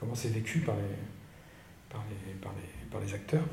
comment, 0.00 0.14
c'est 0.14 0.28
vécu 0.28 0.60
par 0.60 0.74
les, 0.76 0.82
par 1.88 2.04
les, 2.10 2.34
par 2.34 2.52
les, 2.52 2.90
par 2.90 3.00
les 3.00 3.14
acteurs. 3.14 3.44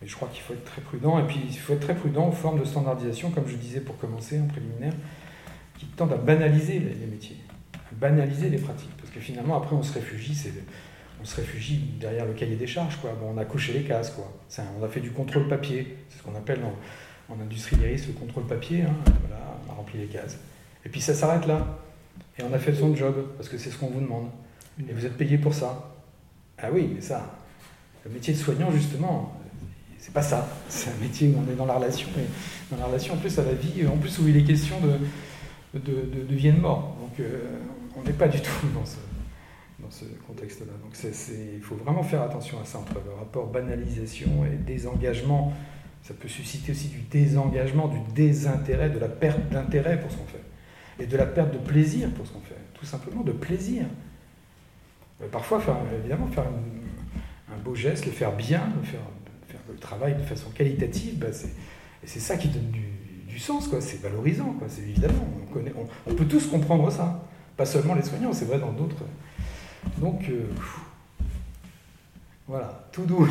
Mais 0.00 0.08
je 0.08 0.14
crois 0.14 0.28
qu'il 0.28 0.42
faut 0.42 0.54
être 0.54 0.64
très 0.64 0.80
prudent. 0.80 1.18
Et 1.18 1.26
puis, 1.26 1.40
il 1.46 1.58
faut 1.58 1.74
être 1.74 1.80
très 1.80 1.94
prudent 1.94 2.28
aux 2.28 2.32
formes 2.32 2.60
de 2.60 2.64
standardisation, 2.64 3.30
comme 3.30 3.46
je 3.46 3.56
disais 3.56 3.80
pour 3.80 3.98
commencer 3.98 4.40
en 4.40 4.46
préliminaire, 4.46 4.94
qui 5.78 5.86
tendent 5.86 6.12
à 6.12 6.16
banaliser 6.16 6.78
les 6.78 7.06
métiers, 7.06 7.36
à 7.74 7.94
banaliser 7.94 8.48
les 8.48 8.58
pratiques. 8.58 8.96
Parce 8.98 9.10
que 9.10 9.20
finalement, 9.20 9.56
après, 9.56 9.76
on 9.76 9.82
se 9.82 9.92
réfugie, 9.92 10.34
c'est, 10.34 10.52
on 11.20 11.24
se 11.24 11.36
réfugie 11.36 11.78
derrière 12.00 12.26
le 12.26 12.32
cahier 12.32 12.56
des 12.56 12.66
charges. 12.66 12.96
Quoi. 12.96 13.12
Bon, 13.20 13.32
on 13.34 13.38
a 13.38 13.44
coché 13.44 13.72
les 13.72 13.82
cases. 13.82 14.10
Quoi. 14.10 14.32
on 14.78 14.84
a 14.84 14.88
fait 14.88 15.00
du 15.00 15.10
contrôle 15.10 15.48
papier. 15.48 15.96
C'est 16.08 16.18
ce 16.18 16.22
qu'on 16.22 16.34
appelle 16.34 16.60
en, 16.64 17.32
en 17.32 17.36
le 17.36 18.12
contrôle 18.18 18.46
papier. 18.46 18.82
Hein. 18.82 18.94
Voilà, 19.26 19.58
on 19.66 19.72
a 19.72 19.74
rempli 19.74 19.98
les 19.98 20.06
cases. 20.06 20.38
Et 20.84 20.88
puis 20.88 21.00
ça 21.00 21.14
s'arrête 21.14 21.46
là. 21.46 21.78
Et 22.38 22.42
on 22.42 22.52
a 22.52 22.58
fait 22.58 22.74
son 22.74 22.94
job, 22.94 23.14
parce 23.36 23.48
que 23.48 23.58
c'est 23.58 23.70
ce 23.70 23.76
qu'on 23.76 23.88
vous 23.88 24.00
demande. 24.00 24.30
Et 24.88 24.92
vous 24.92 25.04
êtes 25.04 25.16
payé 25.16 25.36
pour 25.36 25.52
ça. 25.52 25.94
Ah 26.58 26.68
oui, 26.72 26.90
mais 26.94 27.00
ça, 27.00 27.38
le 28.04 28.10
métier 28.10 28.32
de 28.34 28.38
soignant, 28.38 28.70
justement, 28.70 29.39
c'est 30.00 30.12
pas 30.12 30.22
ça. 30.22 30.48
C'est 30.68 30.90
un 30.90 31.00
métier 31.00 31.28
où 31.28 31.42
on 31.46 31.50
est 31.50 31.54
dans 31.54 31.66
la 31.66 31.74
relation, 31.74 32.08
et 32.16 32.72
dans 32.72 32.78
la 32.78 32.86
relation 32.86 33.14
en 33.14 33.18
plus 33.18 33.38
à 33.38 33.44
la 33.44 33.52
vie, 33.52 33.86
en 33.86 33.98
plus 33.98 34.18
où 34.18 34.26
il 34.26 34.36
est 34.36 34.44
question 34.44 34.76
de, 34.80 35.78
de, 35.78 36.24
de, 36.28 36.34
vie 36.34 36.48
et 36.48 36.52
de 36.52 36.60
mort. 36.60 36.96
Donc 37.00 37.20
euh, 37.20 37.58
on 37.96 38.02
n'est 38.02 38.14
pas 38.14 38.28
du 38.28 38.40
tout 38.40 38.66
dans 38.74 38.84
ce, 38.86 38.96
dans 39.78 39.90
ce 39.90 40.06
contexte-là. 40.26 40.72
Donc 40.82 40.96
il 41.54 41.62
faut 41.62 41.76
vraiment 41.76 42.02
faire 42.02 42.22
attention 42.22 42.58
à 42.60 42.64
ça 42.64 42.78
entre 42.78 42.94
le 42.94 43.12
rapport 43.18 43.46
banalisation 43.46 44.44
et 44.46 44.56
désengagement. 44.56 45.52
Ça 46.02 46.14
peut 46.14 46.28
susciter 46.28 46.72
aussi 46.72 46.88
du 46.88 47.00
désengagement, 47.02 47.88
du 47.88 48.00
désintérêt, 48.14 48.88
de 48.88 48.98
la 48.98 49.08
perte 49.08 49.50
d'intérêt 49.50 50.00
pour 50.00 50.10
ce 50.10 50.16
qu'on 50.16 50.26
fait. 50.26 50.42
Et 50.98 51.06
de 51.06 51.16
la 51.16 51.26
perte 51.26 51.52
de 51.52 51.58
plaisir 51.58 52.10
pour 52.10 52.26
ce 52.26 52.32
qu'on 52.32 52.40
fait. 52.40 52.56
Tout 52.72 52.86
simplement 52.86 53.22
de 53.22 53.32
plaisir. 53.32 53.84
Euh, 55.20 55.28
parfois, 55.30 55.60
faire, 55.60 55.76
évidemment, 55.98 56.26
faire 56.28 56.46
un 56.46 57.58
beau 57.62 57.74
geste, 57.74 58.06
le 58.06 58.12
faire 58.12 58.32
bien, 58.32 58.62
le 58.80 58.86
faire 58.86 59.00
travail 59.80 60.14
de 60.14 60.22
façon 60.22 60.50
qualitative, 60.50 61.18
bah, 61.18 61.28
c'est 61.32 62.20
ça 62.20 62.36
qui 62.36 62.48
donne 62.48 62.70
du, 62.70 63.38
sens, 63.38 63.68
quoi. 63.68 63.80
C'est 63.80 64.02
valorisant, 64.02 64.52
quoi. 64.58 64.68
C'est 64.68 64.82
évidemment, 64.82 65.26
on, 65.42 65.52
connaît, 65.52 65.72
on, 66.06 66.14
peut 66.14 66.26
tous 66.26 66.46
comprendre 66.46 66.90
ça. 66.92 67.26
Pas 67.56 67.64
seulement 67.64 67.94
les 67.94 68.02
soignants, 68.02 68.32
c'est 68.34 68.44
vrai 68.44 68.58
dans 68.58 68.72
d'autres. 68.72 69.04
Donc, 69.96 70.28
euh, 70.28 70.42
voilà, 72.46 72.88
tout 72.92 73.06
doux. 73.06 73.26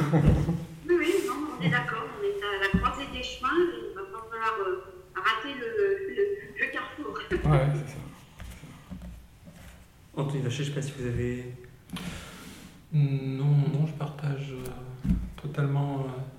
oui, 0.89 0.95
oui, 0.97 1.13
non, 1.27 1.33
on 1.59 1.63
est 1.63 1.69
d'accord. 1.69 2.05
On 2.19 2.23
est 2.23 2.43
à 2.43 2.73
la 2.73 2.79
croisée 2.79 3.05
des 3.13 3.21
chemins. 3.21 3.49
il 3.53 3.95
va 3.95 4.01
pas 4.01 4.25
falloir 4.31 4.55
euh, 4.67 4.83
rater 5.15 5.53
le, 5.59 6.15
le, 6.59 6.71
carrefour. 6.71 7.13
ouais, 7.31 7.67
c'est 7.75 7.91
ça. 7.91 7.99
Anthony 10.17 10.41
Vacher, 10.41 10.63
je 10.63 10.69
ne 10.69 10.75
sais 10.75 10.81
pas 10.81 10.87
si 10.87 10.93
vous 10.97 11.07
avez. 11.07 11.53
Non, 12.91 13.55
non, 13.71 13.85
je 13.85 13.93
partage. 13.93 14.53
Euh, 14.53 14.69
totalement 15.41 15.99
euh, 15.99 16.38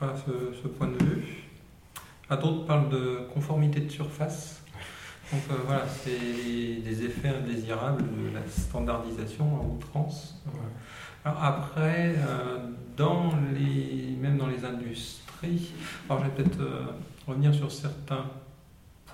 ce, 0.00 0.68
point 0.68 0.88
de 0.88 1.04
vue. 1.04 1.44
D'autres 2.30 2.64
parlent 2.66 2.88
de 2.88 3.20
conformité 3.32 3.80
de 3.80 3.90
surface. 3.90 4.62
Donc 5.32 5.42
euh, 5.50 5.54
voilà, 5.66 5.86
c'est 5.88 6.80
des 6.82 7.04
effets 7.04 7.28
indésirables 7.28 8.02
de 8.02 8.34
la 8.34 8.46
standardisation 8.48 9.44
en 9.44 9.74
outrance. 9.74 10.42
Alors 11.24 11.42
après, 11.42 12.14
euh, 12.16 12.58
dans 12.96 13.32
les, 13.52 14.16
même 14.20 14.38
dans 14.38 14.46
les 14.46 14.64
industries, 14.64 15.72
alors 16.08 16.22
je 16.22 16.28
vais 16.28 16.34
peut-être 16.34 16.62
revenir 17.26 17.52
sur 17.54 17.70
certains 17.72 18.24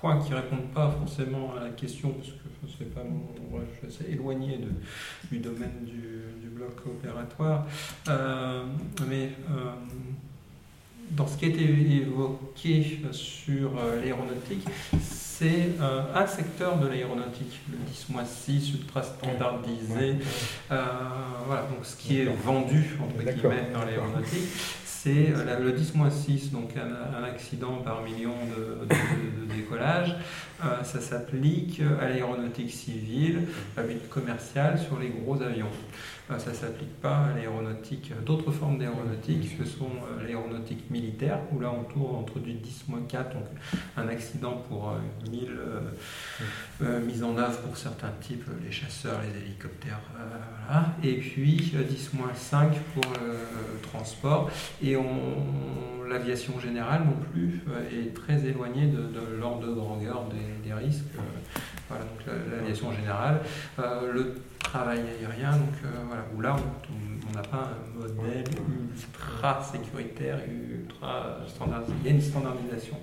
points 0.03 0.19
qui 0.19 0.31
ne 0.31 0.35
répondent 0.35 0.71
pas 0.73 0.91
forcément 0.91 1.53
à 1.57 1.63
la 1.63 1.69
question, 1.69 2.11
parce 2.11 2.29
que 2.29 2.77
c'est 2.77 2.93
pas 2.93 3.03
mon, 3.03 3.59
je 3.59 3.87
suis 3.87 3.87
assez 3.87 4.11
éloigné 4.11 4.57
de, 4.57 4.69
du 5.31 5.39
domaine 5.39 5.85
du, 5.85 6.49
bloc 6.53 6.85
opératoire. 6.85 7.65
Euh, 8.09 8.63
mais 9.09 9.31
euh, 9.49 9.71
dans 11.15 11.27
ce 11.27 11.37
qui 11.37 11.45
a 11.45 11.47
été 11.49 11.63
évoqué 11.63 13.01
sur 13.11 13.77
euh, 13.77 14.01
l'aéronautique, 14.01 14.65
c'est 15.01 15.71
un 16.15 16.27
secteur 16.27 16.77
de 16.77 16.87
l'aéronautique, 16.87 17.59
le 17.71 17.77
10-6 17.91 18.73
ultra 18.75 19.03
standardisé. 19.03 20.15
voilà, 20.69 21.63
donc 21.63 21.83
ce 21.83 21.95
qui 21.95 22.21
est 22.21 22.25
vendu 22.25 22.97
entre 23.01 23.23
guillemets 23.23 23.69
dans 23.73 23.83
l'aéronautique, 23.83 24.49
c'est 25.03 25.33
le 25.59 25.71
10-6, 25.73 26.51
donc 26.51 26.69
un, 26.77 27.23
accident 27.25 27.75
par 27.83 28.03
million 28.03 28.35
de, 28.55 28.85
de, 28.85 29.53
décollage. 29.53 30.15
Ça 30.83 30.99
s'applique 30.99 31.81
à 32.01 32.09
l'aéronautique 32.09 32.71
civile, 32.71 33.47
à 33.77 33.83
but 33.83 34.09
commercial 34.09 34.79
sur 34.79 34.99
les 34.99 35.09
gros 35.09 35.41
avions. 35.41 35.69
Euh, 36.31 36.39
ça 36.39 36.51
ne 36.51 36.55
s'applique 36.55 37.01
pas 37.01 37.25
à 37.25 37.33
l'aéronautique, 37.35 38.11
euh, 38.11 38.21
d'autres 38.21 38.51
formes 38.51 38.77
d'aéronautique, 38.77 39.57
ce 39.57 39.65
sont 39.65 39.85
euh, 39.85 40.23
l'aéronautique 40.23 40.89
militaire, 40.89 41.39
où 41.51 41.59
là 41.59 41.69
on 41.69 41.83
tourne 41.83 42.15
entre 42.15 42.39
du 42.39 42.51
10-4, 42.51 43.33
donc 43.33 43.43
un 43.97 44.07
accident 44.07 44.63
pour 44.69 44.93
1000 45.29 45.49
mises 47.05 47.23
en 47.23 47.37
œuvre 47.37 47.59
pour 47.59 47.77
certains 47.77 48.11
types, 48.21 48.45
les 48.63 48.71
chasseurs, 48.71 49.19
les 49.21 49.41
hélicoptères, 49.41 49.99
et 51.03 51.15
puis 51.15 51.73
10-5 51.75 52.71
pour 52.93 53.03
le 53.21 53.81
transport, 53.81 54.49
et 54.81 54.95
l'aviation 56.07 56.59
générale 56.59 57.03
non 57.05 57.17
plus 57.31 57.61
est 57.91 58.13
très 58.13 58.45
éloignée 58.45 58.87
de, 58.87 59.37
l'ordre 59.39 59.67
de 59.67 59.73
grandeur 59.73 60.25
des, 60.29 60.52
risques. 60.73 61.05
voilà, 61.89 62.03
donc 62.05 62.35
l'aviation 62.51 62.91
générale. 62.93 63.41
le 63.77 64.35
travail 64.63 65.01
aérien, 65.01 65.51
donc 65.51 65.75
euh, 65.85 65.89
voilà, 66.07 66.23
où 66.35 66.41
là 66.41 66.55
on 67.29 67.35
n'a 67.35 67.43
pas 67.43 67.69
un 67.69 67.99
modèle 67.99 68.43
ultra 68.67 69.61
sécuritaire, 69.61 70.39
ultra 70.47 71.37
standardisé, 71.47 71.93
il 72.01 72.07
y 72.07 72.11
a 72.11 72.15
une 72.15 72.21
standardisation. 72.21 72.97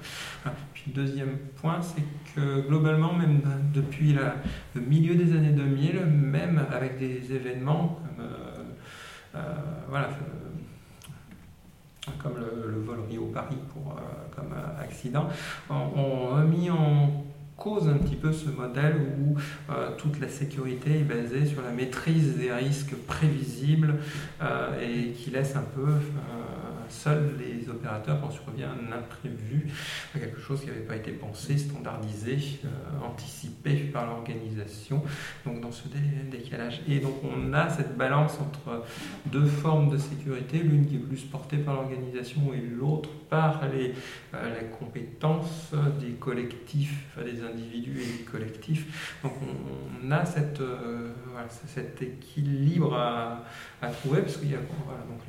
Puis 0.74 0.84
le 0.88 0.92
deuxième 0.92 1.38
point, 1.60 1.80
c'est 1.80 2.02
que 2.34 2.66
globalement, 2.66 3.12
même 3.12 3.40
depuis 3.72 4.12
la, 4.12 4.34
le 4.74 4.80
milieu 4.80 5.14
des 5.14 5.32
années 5.32 5.50
2000, 5.50 6.06
même 6.06 6.64
avec 6.72 6.98
des 6.98 7.32
événements 7.32 8.00
comme, 8.02 8.24
euh, 8.26 9.36
euh, 9.36 9.38
voilà, 9.88 10.10
comme 12.18 12.34
le, 12.36 12.80
vol 12.80 13.00
Rio-Paris 13.08 13.58
pour, 13.72 13.96
comme 14.34 14.54
accident, 14.80 15.28
on 15.68 16.34
a 16.34 16.42
mis 16.42 16.68
en 16.70 17.24
cause 17.60 17.88
un 17.88 17.98
petit 17.98 18.16
peu 18.16 18.32
ce 18.32 18.48
modèle 18.48 18.96
où 19.20 19.36
euh, 19.70 19.90
toute 19.98 20.18
la 20.18 20.28
sécurité 20.28 21.00
est 21.00 21.04
basée 21.04 21.44
sur 21.44 21.62
la 21.62 21.70
maîtrise 21.70 22.38
des 22.38 22.50
risques 22.50 22.96
prévisibles 23.06 23.96
euh, 24.42 24.80
et 24.80 25.12
qui 25.12 25.30
laisse 25.30 25.54
un 25.54 25.64
peu 25.74 25.86
euh, 25.86 26.69
seuls 26.90 27.34
les 27.38 27.68
opérateurs 27.68 28.20
quand 28.20 28.30
survient 28.30 28.70
un 28.70 28.92
imprévu, 28.92 29.68
quelque 30.12 30.40
chose 30.40 30.60
qui 30.60 30.66
n'avait 30.66 30.80
pas 30.80 30.96
été 30.96 31.12
pensé, 31.12 31.56
standardisé, 31.58 32.38
euh, 32.64 32.68
anticipé 33.04 33.76
par 33.76 34.06
l'organisation, 34.06 35.02
donc 35.44 35.60
dans 35.60 35.72
ce 35.72 35.84
décalage. 36.30 36.80
Et 36.88 37.00
donc 37.00 37.14
on 37.24 37.52
a 37.52 37.68
cette 37.68 37.96
balance 37.96 38.38
entre 38.40 38.84
deux 39.26 39.46
formes 39.46 39.90
de 39.90 39.98
sécurité, 39.98 40.58
l'une 40.58 40.86
qui 40.86 40.96
est 40.96 41.00
plus 41.00 41.22
portée 41.22 41.58
par 41.58 41.74
l'organisation 41.74 42.52
et 42.54 42.60
l'autre 42.60 43.10
par 43.28 43.60
les, 43.72 43.94
euh, 44.34 44.54
la 44.54 44.64
compétence 44.64 45.72
des 46.00 46.12
collectifs, 46.12 47.06
des 47.24 47.42
individus 47.42 48.00
et 48.02 48.18
des 48.18 48.24
collectifs. 48.24 49.18
Donc 49.22 49.32
on, 50.04 50.10
a 50.10 50.24
cette, 50.24 50.60
euh, 50.60 51.10
cet 51.66 52.02
équilibre 52.02 52.94
à, 52.94 53.44
à 53.82 53.88
trouver, 53.88 54.22
parce 54.22 54.36
qu'il 54.36 54.50
y 54.50 54.54
a 54.54 54.58
donc 54.58 55.20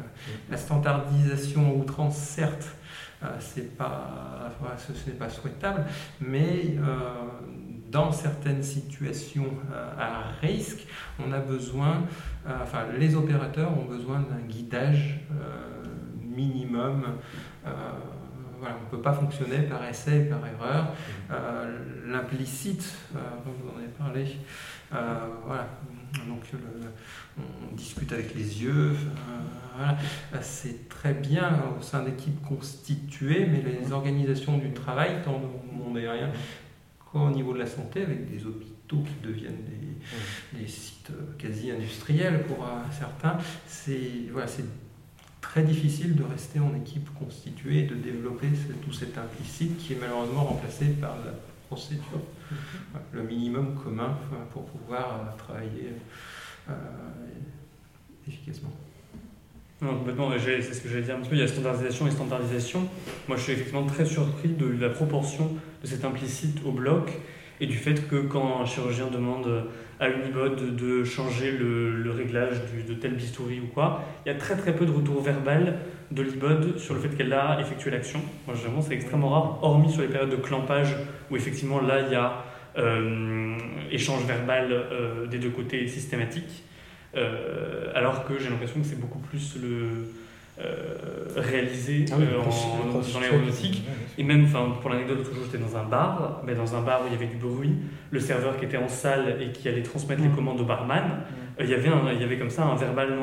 la, 0.50 0.58
standardisation 0.58 1.51
à 1.60 1.73
outrance, 1.73 2.18
certes, 2.18 2.76
euh, 3.23 3.28
c'est 3.40 3.78
pas, 3.78 4.52
ce 4.78 5.10
n'est 5.10 5.15
pas 5.15 5.30
souhaitable, 5.30 5.86
mais 6.19 6.76
euh, 6.80 6.98
dans 7.91 8.11
certaines 8.11 8.64
situations 8.64 9.45
euh, 9.72 9.91
à 9.99 10.32
risque, 10.41 10.88
on 11.19 11.32
a 11.32 11.40
besoin, 11.40 12.03
enfin 12.64 12.86
les 12.98 13.15
opérateurs 13.15 13.78
ont 13.78 13.86
besoin 13.86 14.22
d'un 14.22 14.41
guidage 14.48 15.19
minimum. 16.19 17.03
Voilà, 17.64 18.76
on 18.80 18.86
ne 18.86 18.90
peut 18.91 19.02
pas 19.02 19.14
fonctionner 19.14 19.64
par 19.64 19.84
essai 19.86 20.22
et 20.22 20.26
par 20.26 20.40
erreur. 20.45 20.94
L'implicite, 22.07 22.95
vous 23.14 23.69
en 23.69 23.78
avez 23.78 23.88
parlé, 23.88 24.38
voilà, 25.45 25.68
donc 26.28 26.44
on 27.38 27.76
discute 27.76 28.12
avec 28.12 28.36
les 28.36 28.64
yeux. 28.64 28.96
C'est 30.42 30.90
très 30.90 31.14
bien 31.14 31.64
au 31.78 31.82
sein 31.82 32.04
d'équipes 32.04 32.42
constituées, 32.42 33.46
mais 33.46 33.62
les 33.62 33.92
organisations 33.92 34.58
du 34.58 34.72
travail, 34.72 35.22
tant 35.24 35.40
le 35.40 35.78
monde 35.78 35.98
aérien 35.98 36.30
qu'au 37.00 37.30
niveau 37.30 37.54
de 37.54 37.60
la 37.60 37.68
santé, 37.68 38.02
avec 38.02 38.30
des 38.30 38.46
hôpitaux 38.46 39.04
qui 39.04 39.28
deviennent 39.28 39.64
des, 40.54 40.68
sites 40.68 41.12
quasi 41.38 41.72
industriels 41.72 42.44
pour 42.44 42.64
euh, 42.64 42.82
certains, 42.92 43.38
c'est 43.68 44.30
voilà, 44.32 44.48
très 45.42 45.64
difficile 45.64 46.16
de 46.16 46.24
rester 46.24 46.60
en 46.60 46.74
équipe 46.76 47.10
constituée 47.18 47.80
et 47.80 47.88
de 47.88 47.96
développer 47.96 48.48
tout 48.84 48.94
cet 48.94 49.18
implicite 49.18 49.78
qui 49.78 49.94
est 49.94 49.98
malheureusement 50.00 50.44
remplacé 50.44 50.86
par 51.00 51.18
la 51.26 51.34
procédure, 51.68 52.22
le 53.14 53.23
minimum 53.23 53.76
commun 53.76 54.18
pour 54.52 54.65
pouvoir 54.65 55.36
travailler 55.38 55.94
efficacement. 58.28 58.72
Non, 59.82 59.98
complètement, 59.98 60.30
c'est 60.38 60.61
ce 60.61 60.82
que 60.82 60.90
j'allais 60.90 61.02
dire 61.02 61.15
un 61.15 61.19
petit 61.22 61.30
peu, 61.30 61.36
il 61.36 61.41
y 61.41 61.44
a 61.44 61.48
standardisation 61.48 62.07
et 62.07 62.11
standardisation. 62.11 62.88
Moi 63.28 63.36
je 63.36 63.41
suis 63.41 63.53
effectivement 63.53 63.86
très 63.88 64.06
surpris 64.06 64.49
de 64.49 64.68
la 64.80 64.90
proportion 64.90 65.57
de 65.82 65.88
cet 65.88 66.06
implicite 66.06 66.60
au 66.64 66.72
bloc 66.72 67.11
et 67.60 67.65
du 67.65 67.78
fait 67.78 68.07
que 68.07 68.22
quand 68.22 68.61
un 68.61 68.65
chirurgien 68.65 69.07
demande 69.07 69.65
à 69.99 70.10
Unibod 70.10 70.76
de 70.76 71.03
changer 71.03 71.52
le, 71.52 72.11
réglage 72.11 72.61
de 72.88 72.94
tel 72.94 73.15
bistouri 73.15 73.60
ou 73.60 73.68
quoi, 73.68 74.03
il 74.26 74.30
y 74.30 74.32
a 74.32 74.38
très 74.38 74.56
très 74.56 74.76
peu 74.76 74.86
de 74.86 74.91
retour 74.91 75.22
verbal 75.22 75.80
de 76.12 76.22
l'IBOD 76.22 76.78
sur 76.78 76.94
le 76.94 77.00
fait 77.00 77.10
qu'elle 77.16 77.34
a 77.34 77.60
effectué 77.62 77.92
l'action. 77.92 78.20
Moi 78.46 78.56
généralement 78.56 78.82
c'est 78.82 78.94
extrêmement 78.94 79.30
rare, 79.30 79.60
hormis 79.62 79.92
sur 79.92 80.02
les 80.02 80.08
périodes 80.08 80.30
de 80.30 80.36
clampage 80.36 80.96
où 81.30 81.36
effectivement 81.36 81.80
là 81.80 82.02
il 82.02 82.12
y 82.12 82.16
a 82.16 82.44
euh, 82.78 83.58
échange 83.92 84.24
verbal 84.24 84.72
euh, 84.72 85.28
des 85.28 85.40
deux 85.40 85.50
côtés 85.50 85.88
systématique. 85.88 86.64
Euh, 87.18 87.92
alors 87.94 88.24
que 88.24 88.40
j'ai 88.40 88.50
l'impression 88.50 88.80
que 88.80 88.88
c'est 88.88 89.00
beaucoup 89.00 89.20
plus 89.20 89.58
le 89.62 90.06
réalisé 91.36 92.06
ah 92.12 92.16
en, 92.16 93.02
dans 93.02 93.20
l'aéronautique. 93.20 93.84
Et 94.20 94.24
même, 94.24 94.48
pour 94.80 94.92
l'anecdote, 94.92 95.18
l'autre 95.18 95.34
jour, 95.34 95.44
j'étais 95.46 95.58
dans 95.58 95.76
un 95.76 95.86
bar, 95.86 96.44
mais 96.46 96.54
dans 96.54 96.76
un 96.76 96.82
bar 96.82 97.02
où 97.02 97.08
il 97.08 97.14
y 97.14 97.16
avait 97.16 97.26
du 97.26 97.38
bruit, 97.38 97.74
le 98.12 98.20
serveur 98.20 98.58
qui 98.58 98.66
était 98.66 98.78
en 98.78 98.88
salle 98.88 99.38
et 99.42 99.52
qui 99.52 99.68
allait 99.68 99.82
transmettre 99.82 100.22
les 100.22 100.28
mm. 100.28 100.36
commandes 100.36 100.62
au 100.62 100.66
barman, 100.66 101.04
mm. 101.04 101.51
Il, 101.64 101.70
y 101.70 101.74
avait 101.74 101.90
il 102.14 102.22
y 102.22 102.24
avait 102.24 102.38
comme 102.38 102.50
ça 102.50 102.66
un 102.66 102.76
verbal 102.76 103.14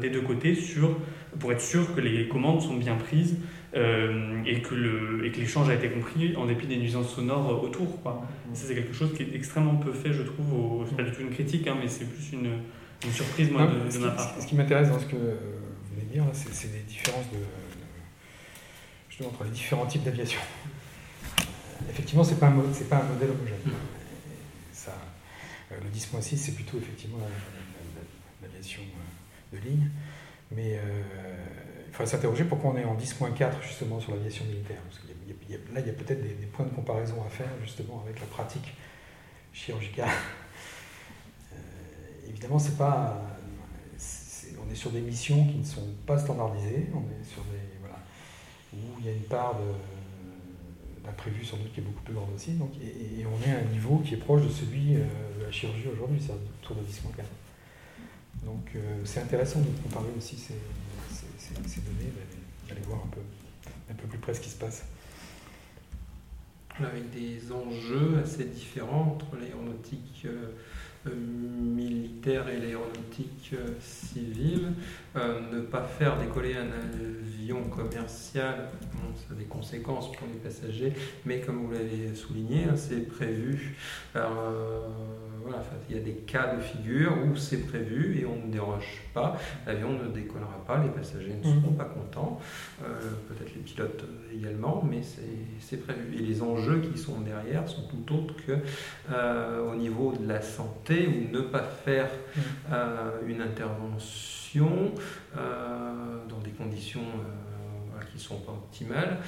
des 0.00 0.10
deux 0.10 0.20
côtés 0.20 0.54
sur, 0.54 0.96
pour 1.38 1.52
être 1.52 1.60
sûr 1.60 1.94
que 1.94 2.00
les 2.00 2.28
commandes 2.28 2.60
sont 2.60 2.76
bien 2.76 2.96
prises 2.96 3.38
et 3.74 4.62
que 4.62 4.74
l'échange 5.38 5.68
a 5.68 5.74
été 5.74 5.88
compris 5.88 6.34
en 6.36 6.46
dépit 6.46 6.66
des 6.66 6.76
nuisances 6.76 7.14
sonores 7.14 7.62
autour. 7.62 8.02
Quoi. 8.02 8.22
Mm. 8.50 8.54
Ça, 8.54 8.66
c'est 8.68 8.74
quelque 8.74 8.94
chose 8.94 9.14
qui 9.14 9.22
est 9.22 9.34
extrêmement 9.34 9.76
peu 9.76 9.92
fait, 9.92 10.12
je 10.12 10.22
trouve. 10.22 10.86
C'est 10.88 10.96
pas 10.96 11.02
du 11.02 11.12
tout 11.12 11.20
une 11.22 11.30
critique, 11.30 11.66
hein, 11.66 11.76
mais 11.80 11.88
c'est 11.88 12.06
plus 12.06 12.32
une 12.32 12.50
une 13.04 13.12
surprise, 13.12 13.50
moi, 13.50 13.66
de, 13.66 13.98
ma 13.98 14.10
part. 14.10 14.34
Ce 14.40 14.46
qui 14.46 14.54
m'intéresse 14.54 14.88
dans 14.88 14.98
ce 14.98 15.06
que 15.06 15.16
vous 15.16 15.94
venez 15.94 16.06
de 16.06 16.12
dire, 16.12 16.24
c'est 16.32 16.72
les 16.72 16.80
différences 16.80 17.30
de, 17.32 17.38
justement, 19.08 19.28
entre 19.28 19.44
les 19.44 19.50
différents 19.50 19.86
types 19.86 20.02
d'aviation. 20.02 20.40
Effectivement, 21.88 22.24
ce 22.24 22.32
n'est 22.32 22.40
pas, 22.40 22.48
un, 22.48 22.62
pas 22.90 22.96
un 22.96 23.08
modèle 23.08 23.30
homogène. 23.30 23.72
Ça, 24.72 24.94
euh, 25.70 25.76
le 25.82 25.90
10.6, 25.90 26.36
c'est 26.36 26.54
plutôt 26.54 26.78
effectivement 26.78 27.18
euh, 27.18 27.57
de 29.52 29.58
ligne. 29.58 29.88
Mais 30.50 30.78
euh, 30.78 31.02
il 31.86 31.92
faudrait 31.92 32.06
s'interroger 32.06 32.44
pourquoi 32.44 32.70
on 32.70 32.76
est 32.76 32.84
en 32.84 32.96
10.4 32.96 33.62
justement 33.62 34.00
sur 34.00 34.14
l'aviation 34.14 34.44
militaire. 34.46 34.80
Parce 34.88 35.00
là, 35.74 35.80
il 35.80 35.86
y 35.86 35.90
a 35.90 35.92
peut-être 35.92 36.22
des, 36.22 36.46
points 36.46 36.66
de 36.66 36.74
comparaison 36.74 37.16
à 37.26 37.30
faire 37.30 37.50
justement 37.62 38.02
avec 38.04 38.20
la 38.20 38.26
pratique 38.26 38.74
chirurgicale 39.52 40.08
évidemment, 42.28 42.58
c'est 42.58 42.76
pas, 42.76 43.20
on 44.64 44.70
est 44.70 44.76
sur 44.76 44.90
des 44.90 45.00
missions 45.00 45.44
qui 45.46 45.58
ne 45.58 45.64
sont 45.64 45.88
pas 46.06 46.18
standardisées, 46.18 46.86
on 46.94 47.00
est 47.00 47.24
sur 47.24 47.42
des, 47.44 47.78
voilà, 47.80 47.98
où 48.74 48.98
il 49.00 49.06
y 49.06 49.08
a 49.08 49.12
une 49.12 49.22
part 49.22 49.56
d'imprévu 51.04 51.44
sans 51.44 51.56
doute 51.56 51.72
qui 51.72 51.80
est 51.80 51.82
beaucoup 51.82 52.02
plus 52.02 52.14
grande 52.14 52.28
aussi, 52.34 52.52
donc, 52.52 52.70
et, 52.80 53.24
on 53.26 53.48
est 53.48 53.54
à 53.54 53.58
un 53.58 53.72
niveau 53.72 53.98
qui 53.98 54.14
est 54.14 54.18
proche 54.18 54.42
de 54.42 54.48
celui 54.48 54.94
euh, 54.94 55.04
de 55.38 55.44
la 55.44 55.50
chirurgie 55.50 55.88
aujourd'hui, 55.92 56.20
c'est 56.20 56.32
autour 56.32 56.76
de 56.76 56.82
10.4. 56.82 57.24
Donc 58.48 58.70
euh, 58.76 59.00
c'est 59.04 59.20
intéressant 59.20 59.60
de 59.60 59.66
comparer 59.82 60.08
aussi 60.16 60.36
ces, 60.36 60.54
données, 61.54 62.12
d'aller 62.66 62.80
voir 62.86 63.00
un 63.04 63.08
peu, 63.08 63.20
un 63.90 63.94
peu 63.94 64.06
plus 64.06 64.18
près 64.18 64.32
ce 64.32 64.40
qui 64.40 64.48
se 64.48 64.56
passe 64.56 64.84
avec 66.80 67.10
des 67.10 67.52
enjeux 67.52 68.18
assez 68.22 68.44
différents 68.44 69.16
entre 69.16 69.36
l'aéronautique 69.36 70.22
euh, 70.24 70.52
euh, 71.08 71.10
militaire 71.14 72.48
et 72.48 72.58
l'aéronautique 72.58 73.54
civile. 73.80 74.72
Euh, 75.16 75.40
ne 75.50 75.60
pas 75.60 75.82
faire 75.82 76.18
décoller 76.18 76.54
un 76.54 76.68
avion 76.68 77.62
commercial, 77.64 78.68
ça 79.16 79.32
a 79.32 79.38
des 79.38 79.46
conséquences 79.46 80.12
pour 80.12 80.26
les 80.26 80.38
passagers, 80.38 80.92
mais 81.24 81.40
comme 81.40 81.64
vous 81.64 81.72
l'avez 81.72 82.14
souligné, 82.14 82.64
hein, 82.64 82.76
c'est 82.76 83.08
prévu. 83.08 83.74
voilà, 84.12 85.62
il 85.88 85.96
y 85.96 85.98
a 85.98 86.02
des 86.02 86.12
cas 86.12 86.54
de 86.54 86.60
figure 86.60 87.14
où 87.24 87.36
c'est 87.36 87.66
prévu 87.66 88.20
et 88.20 88.26
on 88.26 88.46
ne 88.46 88.52
déroge 88.52 89.02
pas. 89.14 89.38
L'avion 89.66 89.92
ne 89.92 90.08
décollera 90.08 90.62
pas, 90.66 90.82
les 90.82 90.90
passagers 90.90 91.34
ne 91.42 91.42
seront 91.42 91.70
mhm. 91.70 91.76
pas 91.76 91.86
contents, 91.86 92.38
peut-être 92.78 93.54
les 93.54 93.62
pilotes 93.62 94.04
également, 94.34 94.84
mais 94.88 95.00
c'est 95.60 95.78
prévu. 95.78 96.18
Et 96.18 96.22
les 96.22 96.42
enjeux 96.42 96.80
qui 96.80 96.98
sont 96.98 97.20
derrière 97.22 97.66
sont 97.66 97.88
tout 97.88 98.14
autres 98.14 98.34
que 98.46 98.58
au 99.72 99.74
niveau 99.74 100.12
de 100.12 100.28
la 100.28 100.42
santé 100.42 101.08
ou 101.08 101.34
ne 101.34 101.40
pas 101.40 101.62
faire 101.62 102.10
mhm. 102.36 103.26
une 103.26 103.40
intervention 103.40 104.37
euh, 104.56 106.26
dans 106.28 106.38
des 106.38 106.50
conditions 106.50 107.00
euh, 107.00 108.02
qui 108.10 108.16
ne 108.16 108.20
sont 108.20 108.40
pas 108.40 108.52
optimales, 108.52 109.18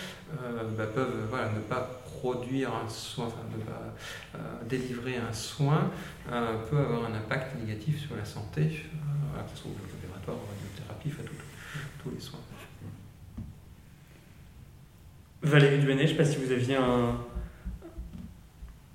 euh, 0.43 0.63
bah, 0.77 0.87
peuvent 0.87 1.27
voilà, 1.29 1.51
ne 1.53 1.61
pas 1.61 2.01
produire 2.05 2.75
un 2.75 2.89
soin, 2.89 3.27
enfin 3.27 3.43
ne 3.57 3.63
pas 3.63 3.95
délivrer 4.69 5.17
un 5.17 5.33
soin, 5.33 5.91
peut 6.71 6.79
avoir 6.79 7.05
un 7.05 7.15
impact 7.15 7.59
négatif 7.59 8.07
sur 8.07 8.17
la 8.17 8.25
santé, 8.25 8.69
que 8.69 9.51
ce 9.55 9.63
soit 9.63 9.71
au 9.71 9.75
opératoire, 9.75 10.37
en 10.37 10.47
radiothérapie, 10.47 11.09
enfin, 11.09 11.23
tous 12.03 12.11
les 12.11 12.21
soins. 12.21 12.41
Valérie 15.43 15.79
Duenet, 15.79 16.07
je 16.07 16.13
ne 16.13 16.19
sais 16.19 16.23
pas 16.23 16.25
si 16.25 16.37
vous 16.37 16.53
aviez 16.53 16.77
un, 16.77 17.17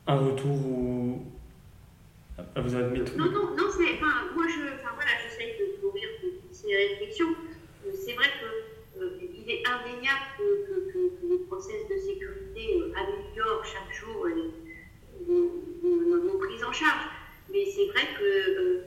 un 0.06 0.16
retour 0.16 0.56
ou 0.68 1.26
à 2.38 2.62
vous 2.62 2.76
admettre. 2.76 3.18
Non, 3.18 3.26
non, 3.26 3.56
non, 3.56 3.64
c'est, 3.76 3.96
enfin, 3.96 4.32
moi, 4.36 4.46
je, 4.48 4.76
enfin, 4.76 4.92
voilà, 4.96 5.12
j'essaye 5.24 5.54
de 5.58 5.76
ces 6.66 6.76
réflexions. 6.76 7.36
Euh, 7.86 7.92
c'est 7.94 8.14
vrai 8.14 8.26
qu'il 8.40 9.02
euh, 9.02 9.48
est 9.48 9.64
indéniable 9.68 10.26
que, 10.38 10.92
que, 10.92 11.12
les 11.28 11.40
process 11.48 11.88
de 11.90 11.98
sécurité 11.98 12.82
euh, 12.82 12.94
améliorent 12.96 13.66
chaque 13.66 13.94
jour 13.94 14.28
nos, 15.28 16.38
prises 16.40 16.64
en 16.64 16.72
charge. 16.72 17.06
Mais 17.52 17.66
c'est 17.66 17.86
vrai 17.88 18.08
que 18.20 18.84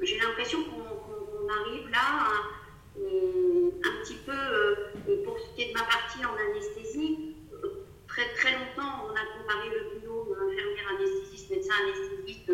j'ai 0.00 0.18
l'impression 0.18 0.58
qu'on 0.64 1.48
arrive 1.48 1.90
là 1.90 2.30
un 2.98 4.02
petit 4.02 4.18
peu, 4.24 5.22
pour 5.24 5.38
ce 5.38 5.54
qui 5.54 5.62
est 5.62 5.68
de 5.68 5.72
ma 5.74 5.84
partie 5.84 6.24
en 6.24 6.34
anesthésie, 6.50 7.34
très 8.06 8.28
très 8.34 8.52
longtemps 8.52 9.08
on 9.08 9.12
a 9.12 9.38
comparé 9.38 9.68
le 9.70 9.98
binôme 9.98 10.36
infirmière 10.48 10.94
anesthésiste, 10.98 11.50
médecin 11.50 11.74
anesthésiste 11.82 12.52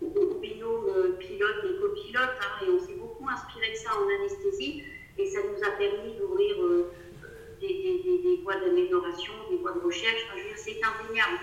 au 0.00 0.34
binôme 0.40 1.16
pilote 1.18 1.64
et 1.64 1.80
copilote, 1.80 2.38
hein, 2.40 2.64
et 2.64 2.70
on 2.70 2.80
s'est 2.80 2.94
beaucoup 2.94 3.13
inspiré 3.28 3.70
de 3.70 3.76
ça 3.76 3.90
en 3.96 4.08
anesthésie, 4.08 4.82
et 5.18 5.26
ça 5.26 5.40
nous 5.42 5.62
a 5.62 5.70
permis 5.72 6.14
d'ouvrir 6.14 6.56
euh, 6.60 6.92
des, 7.60 8.40
voies 8.42 8.56
d'amélioration, 8.56 9.32
des 9.50 9.56
voies 9.58 9.72
de 9.72 9.80
recherche. 9.80 10.26
Enfin, 10.26 10.40
c'est 10.56 10.80
indéniable. 10.82 11.38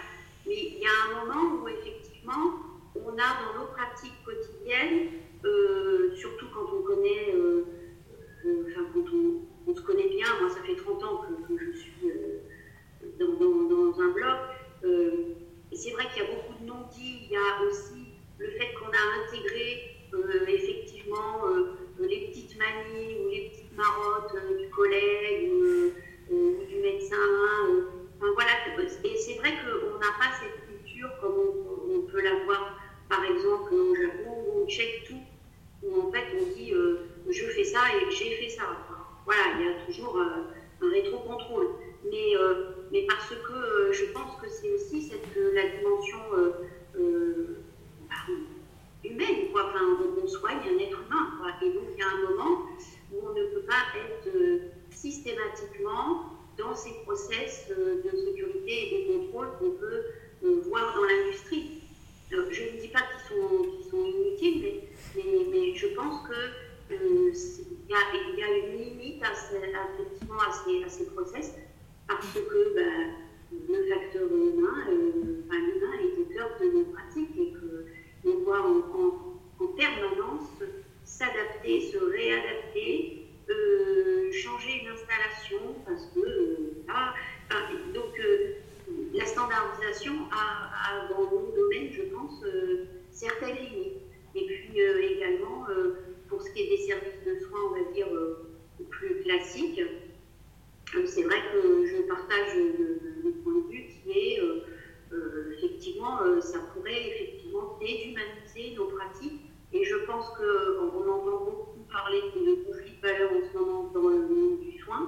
Mais 0.46 0.56
il 0.56 0.80
y 0.80 0.86
a 0.86 0.90
un 1.08 1.26
moment 1.26 1.62
où 1.62 1.68
effectivement, 1.68 2.54
on 2.96 3.14
a 3.14 3.30
dans 3.42 3.60
nos 3.60 3.68
pratiques 3.68 4.24
quotidiennes, 4.26 5.10
euh, 5.46 6.14
surtout 6.16 6.48
quand 6.54 6.68
on 6.76 6.82
connaît, 6.82 7.34
euh, 7.34 7.66
enfin 8.68 8.86
quand 8.94 9.06
on, 9.14 9.76
se 9.76 9.82
connaît 9.82 10.10
bien, 10.10 10.28
moi 10.42 10.50
ça 10.50 10.62
fait 10.64 10.76
30 10.76 11.04
ans 11.04 11.22
que, 11.48 11.58
je 11.58 11.78
suis 11.78 11.92
dans, 13.18 13.30
dans, 13.30 14.02
un 14.02 14.10
bloc, 14.10 14.40
et 15.72 15.76
c'est 15.76 15.92
vrai 15.92 16.08
qu'il 16.14 16.24
y 16.24 16.26
a 16.26 16.30
beaucoup 16.30 16.62
de 16.62 16.68
non-dits, 16.68 17.20
il 17.24 17.32
y 17.32 17.38
a 17.38 17.64
aussi 17.66 18.12
le 18.38 18.50
fait 18.52 18.74
qu'on 18.74 18.88
a 18.88 19.24
intégré 19.24 19.62
euh, 19.64 20.01
effectivement 20.48 21.46
euh, 21.46 21.66
les 22.00 22.28
petites 22.28 22.58
manies 22.58 23.16
ou 23.20 23.30
les 23.30 23.50
petites 23.50 23.72
marottes 23.76 24.36
euh, 24.36 24.58
du 24.58 24.70
collègue 24.70 25.50
ou 26.30 26.66
du 26.66 26.80
médecin. 26.80 27.16
Enfin, 28.18 28.32
voilà. 28.34 28.52
Et 29.04 29.16
c'est 29.18 29.36
vrai 29.36 29.54
qu'on 29.62 29.98
n'a 29.98 30.12
pas 30.18 30.32
cette 30.40 30.66
culture 30.66 31.10
comme 31.20 31.36
on, 31.90 32.02
peut 32.12 32.22
l'avoir 32.22 32.78
par 33.10 33.24
exemple 33.24 33.74
au 33.74 33.96
Japon 33.96 34.46
où 34.48 34.64
on 34.64 34.68
check 34.68 35.04
tout, 35.08 35.22
où 35.84 36.02
en 36.02 36.12
fait 36.12 36.26
on 36.40 36.44
dit 36.56 36.74
je 37.30 37.46
fais 37.46 37.64
ça 37.64 37.80
et 37.96 38.12
j'ai 38.12 38.36
fait 38.36 38.50
ça. 38.50 38.64
voilà, 39.26 39.42
il 39.58 39.66
y 39.66 39.70
a 39.70 39.86
toujours 39.86 40.18
un 40.18 40.48
rétro-contrôle. 40.82 41.68
Mais, 42.10 42.34
mais 42.92 43.06
parce 43.08 43.30
que 43.30 43.92
je 43.92 44.06
pense 44.12 44.42
que 44.42 44.50
c'est 44.50 44.72
aussi 44.72 45.02
cette, 45.02 45.38
la 45.54 45.78
dimension 45.78 46.20
humaine, 49.04 49.50
quoi. 49.52 49.66
Enfin, 49.70 49.98
on, 50.22 50.28
soigne 50.28 50.60
un 50.60 50.78
être 50.80 51.02
humain. 51.02 51.28
Et 51.62 51.74
donc, 51.74 51.84
il 51.94 52.00
y 52.00 52.02
a 52.02 52.08
un 52.08 52.30
moment 52.30 52.62
où 53.12 53.28
on 53.28 53.34
ne 53.34 53.46
peut 53.46 53.66
pas 53.68 53.84
être 53.96 54.36
euh, 54.36 54.60
systématiquement 54.92 56.26
dans 56.58 56.76
ces 56.76 56.94
process 57.04 57.68
euh, 57.72 58.02
de 58.04 58.18
sécurité 58.18 58.96
et 58.96 59.08
de 59.08 59.18
contrôle 59.18 59.50
qu'on 59.60 59.72
peut 59.72 60.04
euh, 60.44 60.62
voir 60.66 60.96
dans 60.96 61.04
l'industrie. 61.04 61.82
je 62.30 62.36
ne 62.38 62.80
dis 62.80 62.88
pas 62.88 63.02
qu'ils 63.02 63.38
sont, 63.90 64.06
inutiles, 64.06 64.82
mais, 65.16 65.24
mais, 65.52 65.76
je 65.76 65.88
pense 65.88 66.28
que 66.28 66.34
il 66.90 68.38
y, 68.38 68.44
a 68.44 68.58
une 68.58 68.78
limite 68.78 69.24
à, 69.24 69.34
ces, 69.34 69.58
à, 69.74 70.90
ces, 70.90 71.06
process 71.06 71.54
parce 72.08 72.34
que 72.34 72.76
ben, 72.76 73.14
le 73.52 73.88
facteur 73.88 74.28
humain, 74.28 74.76
l'humain 74.90 75.94
est 76.02 76.20
au 76.20 76.26
cœur 76.34 76.50
de 76.60 76.66
nos 76.66 76.84
pratiques 76.86 77.38
qu'on 78.24 78.40
doit 78.40 78.62
en, 78.62 78.78
en, 78.78 79.68
permanence 79.78 80.50
s'adapter, 81.06 81.82
se 81.82 81.98
réadapter, 81.98 83.28
euh, 83.50 84.32
changer 84.32 84.82
une 84.82 84.90
installation 84.90 85.60
parce 85.86 86.08
que 86.14 86.20
euh, 86.20 86.84
là, 86.88 87.14
donc 87.94 88.20
la 89.14 89.26
standardisation 89.26 90.14
a, 90.32 91.08
dans 91.10 91.24
mon 91.30 91.50
domaine, 91.56 91.90
je 91.92 92.04
pense, 92.14 92.44
certaines 93.12 93.58
limites. 93.58 94.02
Et 94.36 94.46
puis 94.46 94.80
également, 94.80 95.66
pour 96.28 96.42
ce 96.42 96.52
qui 96.52 96.62
est 96.62 96.70
des 96.70 96.78
services 96.78 97.24
de 97.26 97.40
soins, 97.40 97.60
on 97.70 97.84
va 97.84 97.92
dire, 97.92 98.08
plus 98.90 99.22
classiques, 99.22 99.82
c'est 101.06 101.24
vrai 101.24 101.38
que 101.54 101.86
je 101.86 102.02
partage 102.04 102.56
le, 102.56 103.32
point 103.44 103.54
de 103.54 103.72
vue 103.72 103.86
qui 104.04 104.12
est 104.12 104.40
euh, 104.40 104.44
euh, 104.44 104.62
effectivement, 105.52 106.22
euh, 106.22 106.40
ça 106.40 106.60
pourrait 106.74 107.08
effectivement 107.08 107.78
déshumaniser 107.80 108.76
nos 108.76 108.86
pratiques. 108.86 109.42
Et 109.74 109.84
je 109.84 109.96
pense 110.06 110.30
qu'on 110.30 111.10
entend 111.10 111.46
beaucoup 111.46 111.80
parler 111.92 112.22
de 112.36 112.64
conflit 112.66 112.92
de 113.02 113.08
valeurs 113.08 113.32
en 113.32 113.42
ce 113.52 113.58
moment 113.58 113.92
dans 113.94 114.08
le 114.10 114.20
monde 114.28 114.60
du 114.60 114.78
soin. 114.80 115.08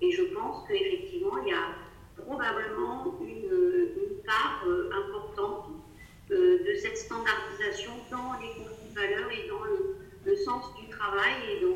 Et 0.00 0.10
je 0.10 0.22
pense 0.22 0.66
qu'effectivement, 0.68 1.38
il 1.38 1.48
y 1.48 1.52
a 1.52 1.74
probablement 2.16 3.18
une, 3.20 3.42
part 4.24 4.64
importante 4.90 5.66
de 6.30 6.74
cette 6.80 6.96
standardisation 6.96 7.92
dans 8.10 8.32
les 8.40 8.48
conflits 8.54 8.88
de 8.88 8.94
valeurs 8.94 9.30
et 9.30 9.46
dans 9.48 9.62
le, 9.64 10.36
sens 10.36 10.74
du 10.76 10.88
travail 10.88 11.34
et 11.50 11.60
dans, 11.60 11.74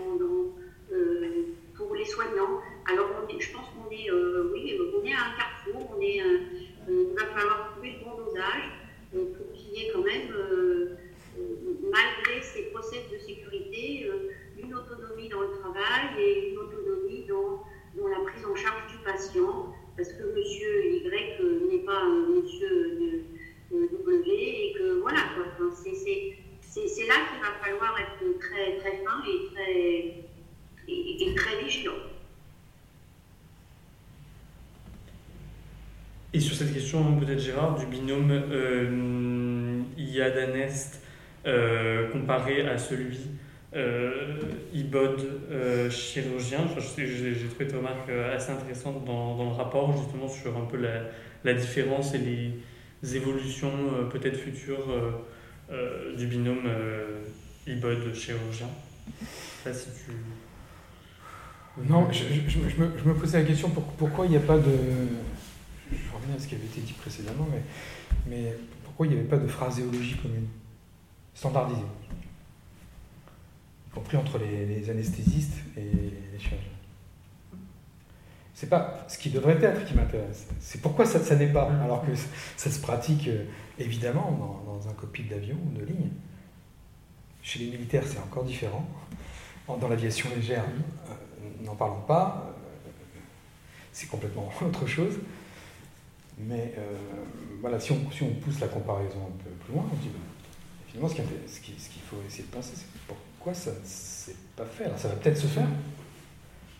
pour 1.79 1.95
les 1.95 2.05
soignants. 2.05 2.61
Alors, 2.91 3.09
je 3.39 3.53
pense 3.53 3.67
qu'on 3.71 3.91
est, 3.91 4.11
euh, 4.11 4.51
oui, 4.53 4.79
on 4.95 5.05
est 5.05 5.13
à 5.13 5.19
un 5.19 5.37
carrefour, 5.37 5.95
on 5.97 6.01
est, 6.01 6.21
euh, 6.21 6.39
il 6.89 7.15
va 7.15 7.27
falloir 7.27 7.73
trouver 7.73 7.98
le 7.98 8.05
bon 8.05 8.16
dosage 8.16 8.70
euh, 9.15 9.32
pour 9.36 9.52
qu'il 9.52 9.73
y 9.73 9.85
ait 9.85 9.90
quand 9.93 10.02
même, 10.02 10.28
malgré 11.90 12.43
ces 12.43 12.62
process 12.70 13.01
de 13.12 13.19
sécurité, 13.19 14.10
une 14.62 14.74
autonomie 14.74 15.28
dans 15.28 15.43
le 15.43 15.52
travail 15.60 16.19
et 16.19 16.51
une 16.51 16.59
autonomie 16.59 17.24
dans, 17.28 17.65
dans, 17.94 18.09
la 18.09 18.20
prise 18.31 18.44
en 18.44 18.56
charge 18.56 18.90
du 18.90 18.98
patient, 19.05 19.73
parce 19.97 20.12
que 20.12 20.23
monsieur 20.35 20.85
Y 20.86 21.70
n'est 21.70 21.85
pas 21.85 22.05
monsieur 22.05 23.24
W 23.70 24.32
et 24.32 24.73
que 24.73 25.01
voilà, 25.01 25.19
c'est 25.74 27.06
là 27.06 27.15
qu'il 27.28 27.40
va 27.40 27.52
falloir 27.62 27.98
être 27.98 28.39
très, 28.39 28.78
très 28.78 29.05
fin 29.05 29.23
et 29.27 29.55
très, 29.55 30.24
et 30.89 31.35
très 31.35 31.62
vigilant. 31.62 31.93
Et 36.35 36.41
sur 36.41 36.55
cette 36.55 36.75
question, 36.75 37.17
peut-être 37.19 37.41
Gérard, 37.41 37.79
du 37.79 37.87
binôme 37.87 38.31
euh, 38.31 39.81
IAD-ANEST 39.97 41.01
euh, 41.47 42.11
comparé 42.11 42.69
à 42.69 42.77
celui 42.77 43.19
euh, 43.75 44.37
IBOD 44.75 45.21
euh, 45.51 45.89
chirurgien, 45.89 46.67
j'ai 46.97 47.49
trouvé 47.49 47.69
ta 47.69 47.79
remarque 47.79 48.11
assez 48.35 48.51
intéressante 48.51 49.05
dans, 49.07 49.37
dans, 49.37 49.51
le 49.51 49.57
rapport 49.57 49.97
justement 49.97 50.29
sur 50.29 50.57
un 50.57 50.67
peu 50.67 50.79
la, 51.45 51.55
différence 51.55 52.15
et 52.15 52.19
les 52.19 53.17
évolutions 53.17 53.73
peut-être 54.11 54.37
futures 54.37 55.25
du 56.17 56.27
binôme 56.27 56.69
IBOD 57.67 58.15
chirurgien. 58.15 58.69
Pas 59.65 59.73
si 59.73 59.89
tu... 59.91 60.13
Non, 61.89 62.09
je, 62.11 62.25
me, 62.25 62.69
je, 62.69 63.09
me, 63.09 63.15
posais 63.15 63.39
la 63.39 63.45
question 63.45 63.71
pour, 63.71 63.85
pourquoi 63.85 64.27
il 64.27 64.33
n'y 64.33 64.37
a 64.37 64.41
pas 64.41 64.59
de 64.59 64.73
à 66.37 66.39
ce 66.39 66.47
qui 66.47 66.55
avait 66.55 66.65
été 66.65 66.81
dit 66.81 66.93
précédemment, 66.93 67.47
mais, 67.51 67.63
mais 68.27 68.55
pourquoi 68.85 69.07
il 69.07 69.13
n'y 69.13 69.19
avait 69.19 69.29
pas 69.29 69.37
de 69.37 69.47
phraséologie 69.47 70.17
commune, 70.17 70.49
standardisée, 71.35 71.81
y 73.87 73.91
compris 73.95 74.17
entre 74.17 74.39
les, 74.39 74.91
anesthésistes 74.91 75.59
et 75.77 75.83
les 76.33 76.39
chirurgiens? 76.39 76.71
C'est 78.55 78.69
pas 78.69 79.07
ce 79.07 79.17
qui 79.19 79.31
devrait 79.31 79.63
être 79.63 79.85
qui 79.85 79.95
m'intéresse, 79.95 80.49
c'est 80.59 80.81
pourquoi 80.81 81.07
ça, 81.07 81.21
ça 81.21 81.37
n'est 81.37 81.53
pas, 81.53 81.71
alors 81.85 82.05
que 82.05 82.11
ça 82.57 82.71
se 82.71 82.81
pratique 82.81 83.29
euh, 83.29 83.45
évidemment 83.79 84.33
dans, 84.67 84.89
un 84.89 84.93
cockpit 84.95 85.23
d'avion 85.23 85.57
ou 85.65 85.79
de 85.79 85.85
ligne. 85.85 86.11
Chez 87.41 87.61
les 87.61 87.71
militaires, 87.71 88.03
c'est 88.05 88.19
encore 88.19 88.43
différent. 88.43 88.85
Dans 89.69 89.89
l'aviation 89.89 90.29
légère, 90.35 90.65
euh, 90.65 91.65
n'en 91.65 91.77
parlons 91.77 92.01
pas, 92.01 92.49
euh, 92.49 93.21
c'est 93.93 94.09
complètement 94.09 94.51
autre 94.67 94.87
chose. 94.87 95.15
Mais 96.40 96.74
euh, 96.78 96.97
voilà, 97.60 97.81
si 97.81 97.93
on, 97.93 98.10
si 98.10 98.23
on, 98.23 98.31
pousse 98.35 98.60
la 98.60 98.69
comparaison 98.69 99.19
un 99.19 99.44
peu 99.44 99.51
plus 99.51 99.74
loin, 99.74 99.85
on 99.93 99.97
dit, 99.97 100.09
bah, 100.09 100.20
finalement, 100.86 101.09
ce 101.09 101.60
qu'il 101.60 102.02
faut 102.02 102.16
essayer 102.27 102.44
de 102.44 102.48
penser, 102.48 102.73
c'est 102.74 102.86
pourquoi 103.06 103.55
ça 103.55 103.70
ne 103.70 103.77
s'est 103.85 104.36
pas 104.56 104.65
fait. 104.65 104.85
Alors 104.85 104.98
ça 104.98 105.09
va 105.09 105.15
peut-être 105.16 105.39
se 105.39 105.47
faire, 105.47 105.66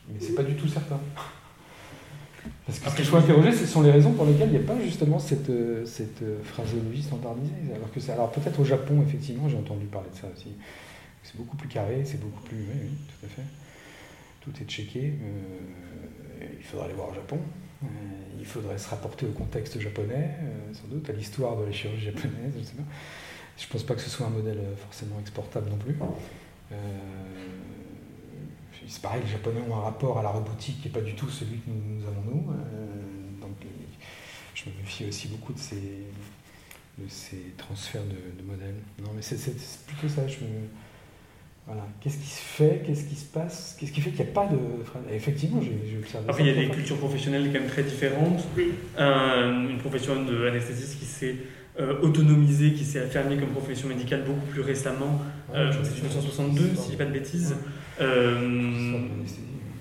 mais 0.09 0.21
c'est 0.21 0.35
pas 0.35 0.45
du 0.45 0.55
tout 0.55 0.69
certain. 0.69 1.01
Parce 2.67 2.79
que 2.79 2.91
ce 2.91 2.97
qu'il 2.97 3.05
faut 3.07 3.17
interroger, 3.17 3.53
ce 3.53 3.67
sont 3.67 3.83
les 3.83 3.91
raisons 3.91 4.13
pour 4.13 4.27
lesquelles 4.27 4.49
il 4.49 4.59
n'y 4.59 4.65
a 4.65 4.67
pas 4.67 4.79
justement 4.81 5.19
cette, 5.19 5.51
euh, 5.51 5.85
cette 5.85 6.23
euh, 6.23 6.43
phraseologie 6.45 7.03
standardisée. 7.03 7.75
Alors, 7.75 7.91
que 7.91 8.11
alors 8.11 8.31
peut-être 8.31 8.61
au 8.61 8.65
Japon, 8.65 9.03
effectivement, 9.07 9.49
j'ai 9.49 9.57
entendu 9.57 9.87
parler 9.87 10.09
de 10.11 10.17
ça 10.17 10.29
aussi. 10.35 10.53
C'est 11.23 11.37
beaucoup 11.37 11.57
plus 11.57 11.69
carré, 11.69 12.03
c'est 12.05 12.21
beaucoup 12.21 12.43
plus... 12.43 12.59
Oui, 12.59 12.81
oui, 12.83 12.91
tout 13.09 13.27
à 13.27 13.29
fait. 13.29 13.43
Tout 14.41 14.53
est 14.63 14.67
checké. 14.67 15.15
il 16.41 16.65
faudra 16.65 16.87
aller 16.87 16.95
voir 16.95 17.11
au 17.11 17.15
Japon. 17.15 17.39
Euh, 17.85 17.87
il 18.39 18.45
faudrait 18.47 18.79
se 18.79 18.89
rapporter 18.89 19.27
au 19.27 19.33
contexte 19.33 19.79
japonais, 19.79 20.37
euh, 20.43 20.75
sans 20.75 20.89
doute, 20.89 21.09
à 21.09 21.13
l'histoire 21.13 21.57
de 21.57 21.65
la 21.65 21.73
chirurgie 21.73 22.07
japonaise, 22.07 22.53
je 22.55 22.59
ne 22.59 22.65
sais 22.65 22.75
pas. 22.75 22.83
Je 23.57 23.67
pense 23.67 23.83
pas 23.83 23.95
que 23.95 24.01
ce 24.01 24.11
soit 24.11 24.27
un 24.27 24.31
modèle 24.31 24.59
euh, 24.59 24.77
forcément 24.77 25.19
exportable 25.21 25.71
non 25.71 25.77
plus. 25.77 25.97
c'est 28.89 29.03
pareil, 29.03 29.23
les 29.23 29.31
Japonais 29.31 29.61
ont 29.69 29.77
un 29.77 29.83
rapport 29.83 30.19
à 30.19 30.23
la 30.23 30.31
robotique 30.31 30.81
qui 30.81 30.89
n'est 30.89 30.95
pas 30.95 31.01
du 31.01 31.15
tout 31.15 31.29
celui 31.29 31.59
que 31.59 31.71
nous, 31.71 32.07
avons 32.07 32.23
nous. 32.23 32.53
donc, 33.41 33.57
je 34.55 34.71
me 34.71 34.77
méfie 34.77 35.07
aussi 35.07 35.29
beaucoup 35.29 35.53
de 35.53 35.59
ces, 35.59 36.07
de 36.99 37.09
ces 37.09 37.53
transferts 37.57 38.05
de, 38.05 38.43
modèles. 38.43 38.77
Non, 39.03 39.11
mais 39.15 39.23
c'est 39.23 39.37
plutôt 39.87 40.09
ça. 40.09 40.23
Voilà. 41.69 41.87
Qu'est-ce 42.01 42.17
qui 42.17 42.27
se 42.27 42.41
fait 42.41 42.83
Qu'est-ce 42.85 43.05
qui 43.05 43.15
se 43.15 43.27
passe 43.27 43.77
Qu'est-ce 43.79 43.93
qui 43.93 44.01
fait 44.01 44.11
qu'il 44.11 44.25
n'y 44.25 44.31
a 44.31 44.33
pas 44.33 44.47
de. 44.47 44.57
Effectivement, 45.15 45.61
j'ai 45.61 45.99
observé. 45.99 46.27
Après, 46.27 46.43
il 46.43 46.49
y 46.49 46.51
a 46.51 46.55
des 46.55 46.71
cultures 46.71 46.97
professionnelles 46.97 47.45
quand 47.53 47.61
même 47.61 47.69
très 47.69 47.85
différentes. 47.85 48.43
une 48.99 49.79
profession 49.79 50.15
d'anesthésiste 50.23 50.99
qui 50.99 51.05
s'est 51.05 51.37
euh, 51.81 52.01
autonomisée, 52.01 52.73
qui 52.73 52.85
s'est 52.85 52.99
affirmée 52.99 53.37
comme 53.37 53.51
profession 53.51 53.87
médicale 53.87 54.25
beaucoup 54.25 54.47
plus 54.47 54.63
récemment. 54.63 55.23
Euh, 55.55 55.71
c'est 55.85 55.95
1962, 55.95 56.71
si 56.75 56.87
je 56.87 56.91
dis 56.91 56.97
pas 56.97 57.05
de 57.05 57.13
bêtises. 57.13 57.55
Euh, 58.01 58.99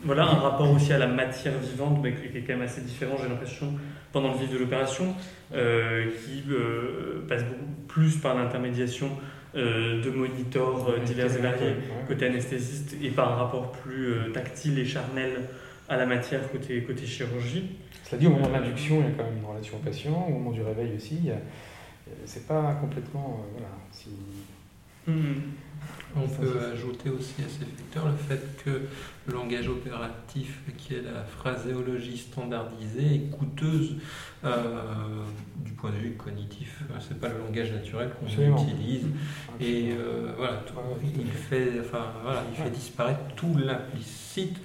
voilà, 0.03 0.25
un 0.25 0.35
rapport 0.35 0.69
aussi 0.69 0.93
à 0.93 0.99
la 0.99 1.07
matière 1.07 1.57
vivante, 1.57 1.99
mais 2.03 2.13
qui 2.13 2.37
est 2.37 2.41
quand 2.41 2.53
même 2.53 2.61
assez 2.61 2.81
différent, 2.81 3.15
j'ai 3.19 3.27
l'impression, 3.27 3.73
pendant 4.11 4.31
le 4.31 4.37
vif 4.37 4.51
de 4.51 4.59
l'opération, 4.59 5.15
qui 5.51 6.43
passe 7.27 7.43
beaucoup 7.45 7.71
plus 7.87 8.17
par 8.17 8.35
l'intermédiation 8.35 9.09
euh, 9.55 10.03
de 10.03 10.09
moniteurs 10.09 10.89
euh, 10.89 10.99
divers 10.99 11.33
et 11.33 11.41
variés 11.41 11.75
côté 12.05 12.25
anesthésiste 12.25 12.97
et 13.01 13.09
par 13.09 13.31
un 13.31 13.35
rapport 13.35 13.71
plus 13.71 14.11
euh, 14.11 14.29
tactile 14.33 14.77
et 14.77 14.85
charnel 14.85 15.31
à 15.87 15.95
la 15.95 16.05
matière 16.05 16.51
côté, 16.51 16.83
côté 16.83 17.05
chirurgie. 17.05 17.77
Cela 18.03 18.19
dit, 18.19 18.27
au 18.27 18.31
moment 18.31 18.49
de 18.49 18.53
l'induction, 18.53 18.99
il 18.99 19.05
y 19.05 19.07
a 19.07 19.11
quand 19.17 19.23
même 19.23 19.37
une 19.37 19.45
relation 19.45 19.77
au 19.77 19.79
patient, 19.79 20.27
au 20.27 20.31
moment 20.31 20.51
du 20.51 20.61
réveil 20.61 20.95
aussi, 20.95 21.29
c'est 22.25 22.45
pas 22.45 22.73
complètement. 22.81 23.45
voilà, 23.53 23.69
si... 23.91 24.09
Mmh. 25.07 25.41
On 26.15 26.27
peut 26.27 26.59
ajouter 26.73 27.09
aussi 27.09 27.35
à 27.39 27.49
ces 27.49 27.65
facteurs 27.65 28.07
le 28.07 28.17
fait 28.17 28.63
que 28.63 28.81
langage 29.31 29.67
opératif, 29.67 30.61
qui 30.77 30.95
est 30.95 31.01
la 31.01 31.23
phraséologie 31.23 32.17
standardisée, 32.17 33.15
est 33.15 33.29
coûteuse 33.29 33.95
euh, 34.45 35.23
du 35.57 35.71
point 35.73 35.89
de 35.89 35.95
vue 35.95 36.11
cognitif. 36.11 36.83
C'est 36.99 37.19
pas 37.19 37.27
le 37.27 37.39
langage 37.39 37.71
naturel 37.71 38.11
qu'on 38.19 38.27
utilise. 38.27 39.07
Et 39.59 39.89
euh, 39.91 40.31
voilà, 40.37 40.61
il 41.03 41.31
fait, 41.31 41.71
enfin, 41.79 42.05
voilà, 42.23 42.43
il 42.51 42.63
fait 42.63 42.69
disparaître 42.69 43.19
tout 43.35 43.55
l'implicite, 43.57 44.57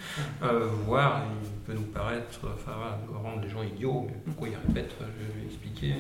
euh, 0.43 0.69
voire 0.85 1.23
il 1.43 1.49
peut 1.61 1.73
nous 1.73 1.87
paraître, 1.87 2.41
enfin, 2.45 2.73
voilà, 2.77 2.99
rendre 3.23 3.43
les 3.43 3.49
gens 3.49 3.63
idiots. 3.63 4.07
Mais 4.07 4.17
pourquoi 4.27 4.49
ils 4.49 4.57
répètent 4.69 4.95
Je 4.99 5.41
vais 5.41 5.47
expliquer. 5.47 5.95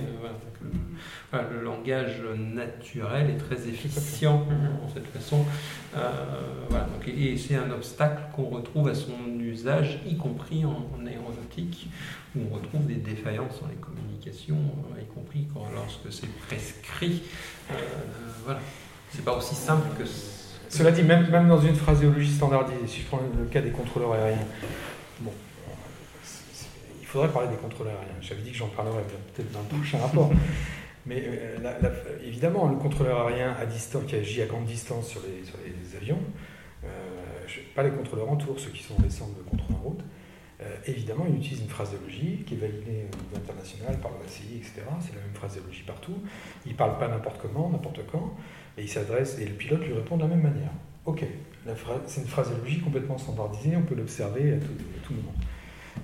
Voilà, 1.30 1.48
le, 1.51 1.62
langage 1.62 2.20
naturel 2.36 3.30
est 3.30 3.39
très 3.39 3.68
efficient 3.68 4.47
de 4.47 4.93
cette 4.93 5.06
façon. 5.06 5.47
voilà, 6.68 6.84
donc, 6.84 7.09
et 7.09 7.36
c'est 7.39 7.56
un 7.56 7.70
obstacle 7.70 8.22
qu'on 8.34 8.51
retrouve 8.53 8.89
à 8.89 8.95
son 8.95 9.39
usage, 9.41 10.01
y 10.07 10.16
compris 10.16 10.65
en, 10.65 11.07
aéronautique, 11.07 11.89
où 12.37 12.41
on 12.51 12.55
retrouve 12.55 12.87
des 12.87 12.97
défaillances 12.97 13.61
dans 13.61 13.69
les 13.69 13.77
communications, 13.77 14.57
euh, 14.57 15.03
y 15.03 15.07
compris 15.15 15.47
quand, 15.53 15.66
lorsque 15.74 16.12
c'est 16.12 16.31
prescrit. 16.47 17.23
Euh, 17.70 17.74
voilà. 18.45 18.61
C'est 19.11 19.24
pas 19.24 19.37
aussi 19.37 19.55
simple 19.55 19.87
que 19.99 20.05
Cela 20.69 20.91
dit, 20.91 21.03
même, 21.03 21.29
même 21.31 21.49
dans 21.49 21.61
une 21.61 21.74
phraséologie 21.74 22.33
standardisée, 22.33 22.87
si 22.87 23.01
je 23.01 23.07
prends 23.07 23.20
le 23.39 23.45
cas 23.47 23.61
des 23.61 23.70
contrôleurs 23.70 24.12
aériens, 24.12 24.47
bon, 25.20 25.33
il 27.01 27.07
faudrait 27.07 27.29
parler 27.29 27.49
des 27.49 27.57
contrôleurs 27.57 27.95
aériens. 27.95 28.20
J'avais 28.23 28.41
dit 28.41 28.53
que 28.53 28.57
j'en 28.57 28.69
parlerai 28.69 29.03
peut-être 29.35 29.53
dans 29.53 29.61
le 29.61 29.77
prochain 29.77 29.99
rapport. 29.99 30.31
Mais 31.05 31.24
euh, 31.27 31.59
évidemment, 32.24 32.69
le 32.69 32.77
contrôleur 32.77 33.27
aérien 33.27 33.57
à 33.61 33.66
distance, 33.66 34.05
qui 34.07 34.15
agit 34.15 34.43
à 34.43 34.47
grande 34.47 34.66
distance 34.66 35.09
sur 35.09 35.20
les, 35.23 35.45
sur 35.45 35.57
les 35.65 35.97
avions, 35.97 36.20
euh, 36.85 36.89
pas 37.74 37.82
les 37.82 37.90
contrôleurs 37.90 38.31
en 38.31 38.36
tour, 38.36 38.59
ceux 38.59 38.70
qui 38.70 38.82
sont 38.82 38.98
des 39.01 39.10
centres 39.10 39.36
de 39.36 39.43
contrôle 39.43 39.77
en 39.77 39.89
route, 39.89 40.01
euh, 40.62 40.77
évidemment, 40.86 41.24
il 41.28 41.36
utilise 41.36 41.60
une 41.60 41.69
phraséologie 41.69 42.44
qui 42.47 42.55
est 42.55 42.59
validée 42.59 43.06
au 43.12 43.16
niveau 43.16 43.36
international 43.36 43.98
par 44.01 44.12
l'OACI, 44.12 44.56
etc. 44.56 44.82
C'est 45.01 45.14
la 45.14 45.20
même 45.20 45.35
phraséologie 45.35 45.82
partout. 45.82 46.14
Il 46.66 46.73
ne 46.73 46.77
parle 46.77 46.98
pas 46.98 47.09
n'importe 47.09 47.40
comment, 47.40 47.70
n'importe 47.70 48.01
quand, 48.10 48.35
et 48.78 48.82
il 48.82 48.89
s'adresse, 48.89 49.39
et 49.39 49.47
le 49.47 49.55
pilote 49.55 49.85
lui 49.85 49.94
répond 49.94 50.16
de 50.16 50.23
la 50.23 50.28
même 50.28 50.43
manière. 50.43 50.70
Ok, 51.05 51.24
c'est 52.06 52.20
une 52.20 52.28
phraséologie 52.28 52.81
complètement 52.81 53.19
standardisée, 53.19 53.77
on 53.77 53.82
peut 53.82 53.97
l'observer 53.97 54.55
à 54.55 54.59
tout, 54.59 54.66
à 54.66 55.06
tout, 55.06 55.14
moment. 55.14 55.35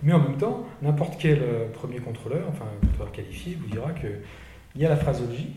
Mais 0.02 0.12
en 0.12 0.19
même 0.19 0.36
temps, 0.36 0.66
n'importe 0.82 1.20
quel 1.20 1.40
euh, 1.40 1.69
premier 1.69 1.98
contrôleur, 1.98 2.48
enfin 2.48 2.65
un 2.65 2.86
contrôleur 2.86 3.12
qualifié, 3.12 3.56
vous 3.60 3.69
dira 3.69 3.93
qu'il 3.93 4.20
y 4.77 4.85
a 4.85 4.89
la 4.89 4.97
phraséologie, 4.97 5.55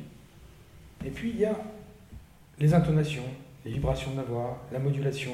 et 1.03 1.10
puis 1.10 1.32
il 1.32 1.40
y 1.40 1.45
a 1.45 1.56
les 2.60 2.74
intonations, 2.76 3.24
les 3.66 3.72
vibrations 3.72 4.12
de 4.12 4.18
la 4.18 4.24
voix, 4.24 4.64
la 4.72 4.78
modulation, 4.78 5.34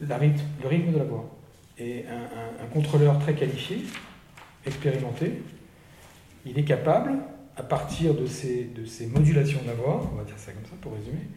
la 0.00 0.16
rythme, 0.16 0.44
le 0.62 0.68
rythme 0.68 0.92
de 0.92 0.98
la 0.98 1.04
voix. 1.04 1.28
Et 1.78 2.04
un, 2.06 2.66
contrôleur 2.66 3.18
très 3.18 3.34
qualifié, 3.34 3.78
expérimenté, 4.66 5.42
il 6.44 6.58
est 6.58 6.64
capable, 6.64 7.12
à 7.56 7.62
partir 7.62 8.14
de 8.14 8.26
ces, 8.26 8.64
de 8.64 8.84
ces 8.84 9.06
modulations 9.06 9.60
de 9.62 9.66
la 9.66 9.74
voix, 9.74 10.10
on 10.12 10.16
va 10.16 10.24
dire 10.24 10.38
ça 10.38 10.52
comme 10.52 10.64
ça 10.64 10.76
pour 10.80 10.92
résumer, 10.92 11.28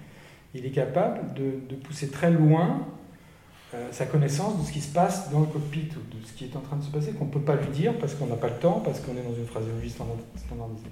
il 0.53 0.65
est 0.65 0.71
capable 0.71 1.33
de, 1.33 1.75
pousser 1.75 2.09
très 2.09 2.31
loin 2.31 2.87
euh, 3.73 3.87
sa 3.91 4.05
connaissance 4.05 4.59
de 4.61 4.65
ce 4.65 4.71
qui 4.71 4.81
se 4.81 4.93
passe 4.93 5.31
dans 5.31 5.39
le 5.39 5.47
cockpit 5.47 5.89
ou 5.95 6.15
de 6.15 6.25
ce 6.25 6.33
qui 6.33 6.45
est 6.45 6.55
en 6.55 6.59
train 6.59 6.77
de 6.77 6.83
se 6.83 6.91
passer, 6.91 7.13
qu'on 7.13 7.25
ne 7.25 7.31
peut 7.31 7.41
pas 7.41 7.55
lui 7.55 7.67
dire 7.69 7.97
parce 7.97 8.13
qu'on 8.13 8.27
n'a 8.27 8.35
pas 8.35 8.49
le 8.49 8.57
temps, 8.57 8.81
parce 8.81 8.99
qu'on 8.99 9.13
est 9.13 9.23
dans 9.23 9.35
une 9.35 9.47
phraséologie 9.47 9.89
standardisée. 9.89 10.89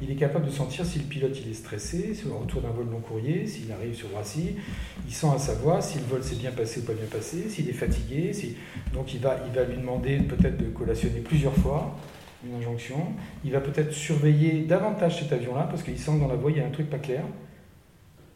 Il 0.00 0.10
est 0.10 0.16
capable 0.16 0.46
de 0.46 0.50
sentir 0.50 0.86
si 0.86 1.00
le 1.00 1.06
pilote 1.06 1.36
il 1.44 1.50
est 1.50 1.54
stressé, 1.54 2.14
sur 2.14 2.28
le 2.28 2.36
retour 2.36 2.62
d'un 2.62 2.70
vol 2.70 2.88
long 2.90 3.00
courrier, 3.00 3.46
s'il 3.46 3.70
arrive 3.72 3.94
sur 3.94 4.10
Roissy. 4.10 4.54
Il 5.06 5.12
sent 5.12 5.26
à 5.34 5.38
sa 5.38 5.54
voix 5.54 5.80
si 5.80 5.98
le 5.98 6.04
vol 6.04 6.22
s'est 6.22 6.36
bien 6.36 6.52
passé 6.52 6.80
ou 6.80 6.84
pas 6.84 6.92
bien 6.92 7.06
passé, 7.10 7.48
s'il 7.48 7.68
est 7.68 7.72
fatigué. 7.72 8.30
Donc 8.94 9.12
il 9.14 9.20
va, 9.20 9.40
il 9.46 9.52
va 9.52 9.64
lui 9.64 9.76
demander 9.76 10.18
peut-être 10.18 10.56
de 10.56 10.66
collationner 10.66 11.20
plusieurs 11.20 11.54
fois 11.54 11.96
une 12.46 12.54
injonction. 12.54 13.12
Il 13.44 13.50
va 13.50 13.60
peut-être 13.60 13.92
surveiller 13.92 14.62
davantage 14.62 15.18
cet 15.20 15.32
avion-là 15.32 15.66
parce 15.68 15.82
qu'il 15.82 15.98
sent 15.98 16.12
que 16.12 16.20
dans 16.20 16.28
la 16.28 16.36
voix 16.36 16.52
il 16.52 16.58
y 16.58 16.60
a 16.60 16.66
un 16.66 16.70
truc 16.70 16.88
pas 16.88 16.98
clair. 16.98 17.24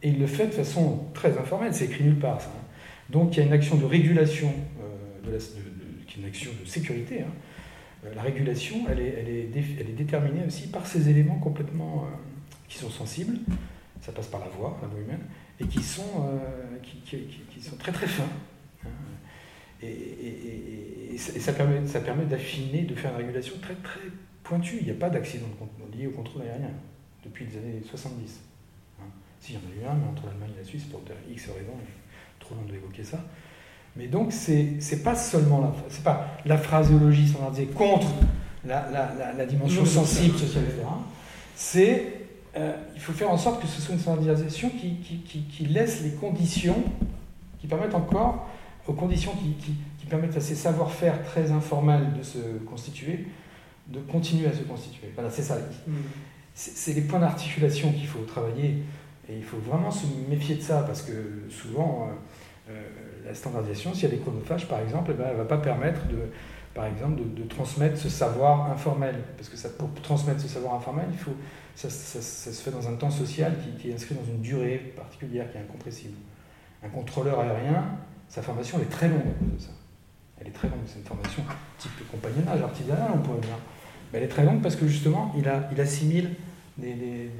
Et 0.02 0.08
il 0.08 0.18
le 0.18 0.26
fait 0.26 0.48
de 0.48 0.52
façon 0.52 1.06
très 1.14 1.38
informelle, 1.38 1.72
c'est 1.72 1.84
écrit 1.84 2.02
nulle 2.02 2.18
part 2.18 2.40
ça. 2.40 2.50
Donc 3.08 3.36
il 3.36 3.40
y 3.40 3.42
a 3.42 3.46
une 3.46 3.52
action 3.52 3.76
de 3.76 3.84
régulation, 3.84 4.52
euh, 4.80 5.30
de 5.30 5.38
qui 6.08 6.18
est 6.18 6.22
une 6.22 6.26
action 6.26 6.50
de 6.60 6.68
sécurité. 6.68 7.20
Hein 7.20 7.32
la 8.14 8.22
régulation, 8.22 8.84
elle 8.90 9.00
est, 9.00 9.14
elle, 9.18 9.28
est 9.28 9.48
elle 9.78 9.88
est, 9.88 9.92
déterminée 9.92 10.44
aussi 10.46 10.68
par 10.68 10.86
ces 10.86 11.08
éléments 11.08 11.38
complètement 11.38 12.04
euh, 12.04 12.16
qui 12.68 12.78
sont 12.78 12.90
sensibles, 12.90 13.38
ça 14.00 14.12
passe 14.12 14.26
par 14.26 14.40
la 14.40 14.48
voix, 14.48 14.76
la 14.82 14.88
voix 14.88 15.00
humaine, 15.00 15.22
et 15.60 15.66
qui 15.66 15.82
sont, 15.82 16.26
euh, 16.26 16.78
qui, 16.82 16.96
qui, 16.98 17.44
qui, 17.50 17.62
sont 17.62 17.76
très 17.76 17.92
très 17.92 18.08
fins. 18.08 18.28
Hein. 18.84 18.88
Et, 19.82 21.14
et, 21.14 21.18
ça 21.18 21.52
permet, 21.52 21.86
ça 21.86 22.00
permet 22.00 22.24
d'affiner, 22.24 22.82
de 22.82 22.94
faire 22.94 23.12
une 23.12 23.18
régulation 23.18 23.54
très 23.60 23.74
très 23.74 24.00
pointue. 24.42 24.78
Il 24.80 24.86
n'y 24.86 24.90
a 24.90 24.94
pas 24.94 25.10
d'accident 25.10 25.46
lié 25.96 26.06
au 26.06 26.10
contrôle 26.10 26.42
aérien 26.42 26.70
depuis 27.24 27.46
les 27.46 27.56
années 27.58 27.82
70. 27.88 28.40
Hein. 29.00 29.04
Si, 29.38 29.52
y 29.52 29.56
en 29.56 29.60
a 29.60 29.62
eu 29.62 29.86
un, 29.86 29.94
mais 29.94 30.08
entre 30.08 30.26
l'Allemagne 30.26 30.50
et 30.56 30.58
la 30.58 30.64
Suisse, 30.64 30.84
pour 30.84 31.02
X 31.30 31.48
raisons, 31.50 31.76
trop 32.40 32.54
long 32.54 32.62
d'évoquer 32.62 33.04
ça. 33.04 33.24
Mais 33.96 34.06
donc, 34.06 34.32
c'est 34.32 34.78
n'est 34.90 34.98
pas 34.98 35.14
seulement 35.14 35.60
la, 35.60 35.72
c'est 35.88 36.02
pas 36.02 36.28
la 36.46 36.56
phraséologie 36.56 37.28
standardisée 37.28 37.66
contre 37.66 38.08
la, 38.64 38.88
la, 38.90 39.32
la, 39.36 39.46
dimension 39.46 39.84
sensible, 39.84 40.38
sociale, 40.38 40.64
etc. 40.64 40.82
C'est, 41.54 42.06
euh, 42.56 42.74
il 42.94 43.00
faut 43.00 43.12
faire 43.12 43.30
en 43.30 43.36
sorte 43.36 43.60
que 43.60 43.68
ce 43.68 43.80
soit 43.80 43.94
une 43.94 44.00
standardisation 44.00 44.70
qui, 44.70 44.96
qui, 44.96 45.18
qui, 45.18 45.42
qui 45.42 45.66
laisse 45.66 46.02
les 46.02 46.12
conditions, 46.12 46.82
qui 47.60 47.66
permettent 47.66 47.94
encore, 47.94 48.48
aux 48.86 48.92
conditions 48.94 49.32
qui, 49.32 50.06
permettent 50.08 50.36
à 50.36 50.40
ces 50.40 50.56
savoir-faire 50.56 51.24
très 51.24 51.52
informels 51.52 52.12
de 52.18 52.22
se 52.22 52.38
constituer, 52.68 53.28
de 53.88 53.98
continuer 54.00 54.46
à 54.46 54.52
se 54.52 54.62
constituer. 54.62 55.10
Voilà, 55.14 55.30
c'est 55.30 55.42
ça. 55.42 55.56
Mm. 55.56 55.92
C'est 56.54 56.92
les 56.92 57.00
points 57.00 57.20
d'articulation 57.20 57.90
qu'il 57.92 58.06
faut 58.06 58.22
travailler. 58.24 58.82
Et 59.30 59.36
il 59.36 59.42
faut 59.42 59.56
vraiment 59.56 59.90
se 59.90 60.04
méfier 60.28 60.56
de 60.56 60.60
ça, 60.60 60.82
parce 60.82 61.00
que 61.00 61.12
souvent, 61.48 62.08
euh, 62.10 62.14
la 63.24 63.34
standardisation, 63.34 63.94
si 63.94 64.06
elle 64.06 64.14
est 64.14 64.18
chronophages, 64.18 64.68
par 64.68 64.80
exemple, 64.80 65.12
eh 65.14 65.16
ben, 65.16 65.24
elle 65.28 65.36
ne 65.36 65.42
va 65.42 65.44
pas 65.44 65.58
permettre 65.58 66.06
de, 66.06 66.18
par 66.74 66.86
exemple, 66.86 67.20
de, 67.34 67.42
transmettre 67.44 67.98
ce 67.98 68.08
savoir 68.08 68.70
informel. 68.70 69.16
Parce 69.36 69.48
que 69.48 69.56
ça, 69.56 69.68
pour 69.68 69.92
transmettre 70.02 70.40
ce 70.40 70.48
savoir 70.48 70.74
informel, 70.74 71.06
il 71.12 71.18
faut, 71.18 71.34
ça, 71.74 71.90
se 71.90 72.62
fait 72.62 72.70
dans 72.70 72.88
un 72.88 72.94
temps 72.94 73.10
social 73.10 73.54
qui, 73.78 73.90
est 73.90 73.94
inscrit 73.94 74.14
dans 74.14 74.24
une 74.24 74.40
durée 74.40 74.92
particulière, 74.96 75.50
qui 75.50 75.58
est 75.58 75.60
incompressible. 75.60 76.14
Un 76.82 76.88
contrôleur 76.88 77.40
aérien, 77.40 77.84
sa 78.28 78.42
formation 78.42 78.80
est 78.80 78.90
très 78.90 79.08
longue 79.08 79.20
à 79.20 79.38
cause 79.38 79.54
de 79.54 79.60
ça. 79.60 79.72
Elle 80.40 80.48
est 80.48 80.52
très 80.52 80.68
longue, 80.68 80.80
c'est 80.86 80.98
une 80.98 81.04
formation 81.04 81.42
type 81.78 81.92
compagnonnage 82.10 82.60
artisanal, 82.60 83.10
on 83.14 83.18
pourrait 83.18 83.40
dire. 83.40 83.58
Mais 84.12 84.18
elle 84.18 84.24
est 84.24 84.28
très 84.28 84.44
longue 84.44 84.60
parce 84.60 84.74
que 84.74 84.88
justement, 84.88 85.32
il, 85.38 85.48
a, 85.48 85.68
il 85.70 85.80
assimile 85.80 86.30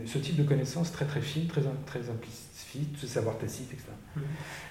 ce 0.06 0.18
type 0.18 0.36
de 0.36 0.42
connaissances 0.42 0.92
très 0.92 1.06
très 1.06 1.20
fines, 1.20 1.46
très, 1.46 1.62
très 1.86 2.10
implicites, 2.10 2.51
ce 2.96 3.06
savoir 3.06 3.38
tacite, 3.38 3.72
etc. 3.72 3.88
Mmh. 4.16 4.20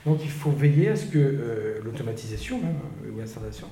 Donc 0.06 0.20
il 0.24 0.30
faut 0.30 0.52
veiller 0.52 0.90
à 0.90 0.96
ce 0.96 1.06
que 1.06 1.18
euh, 1.18 1.80
l'automatisation 1.84 2.60
même, 2.60 2.78
euh, 3.06 3.12
ou 3.12 3.20
l'installation 3.20 3.68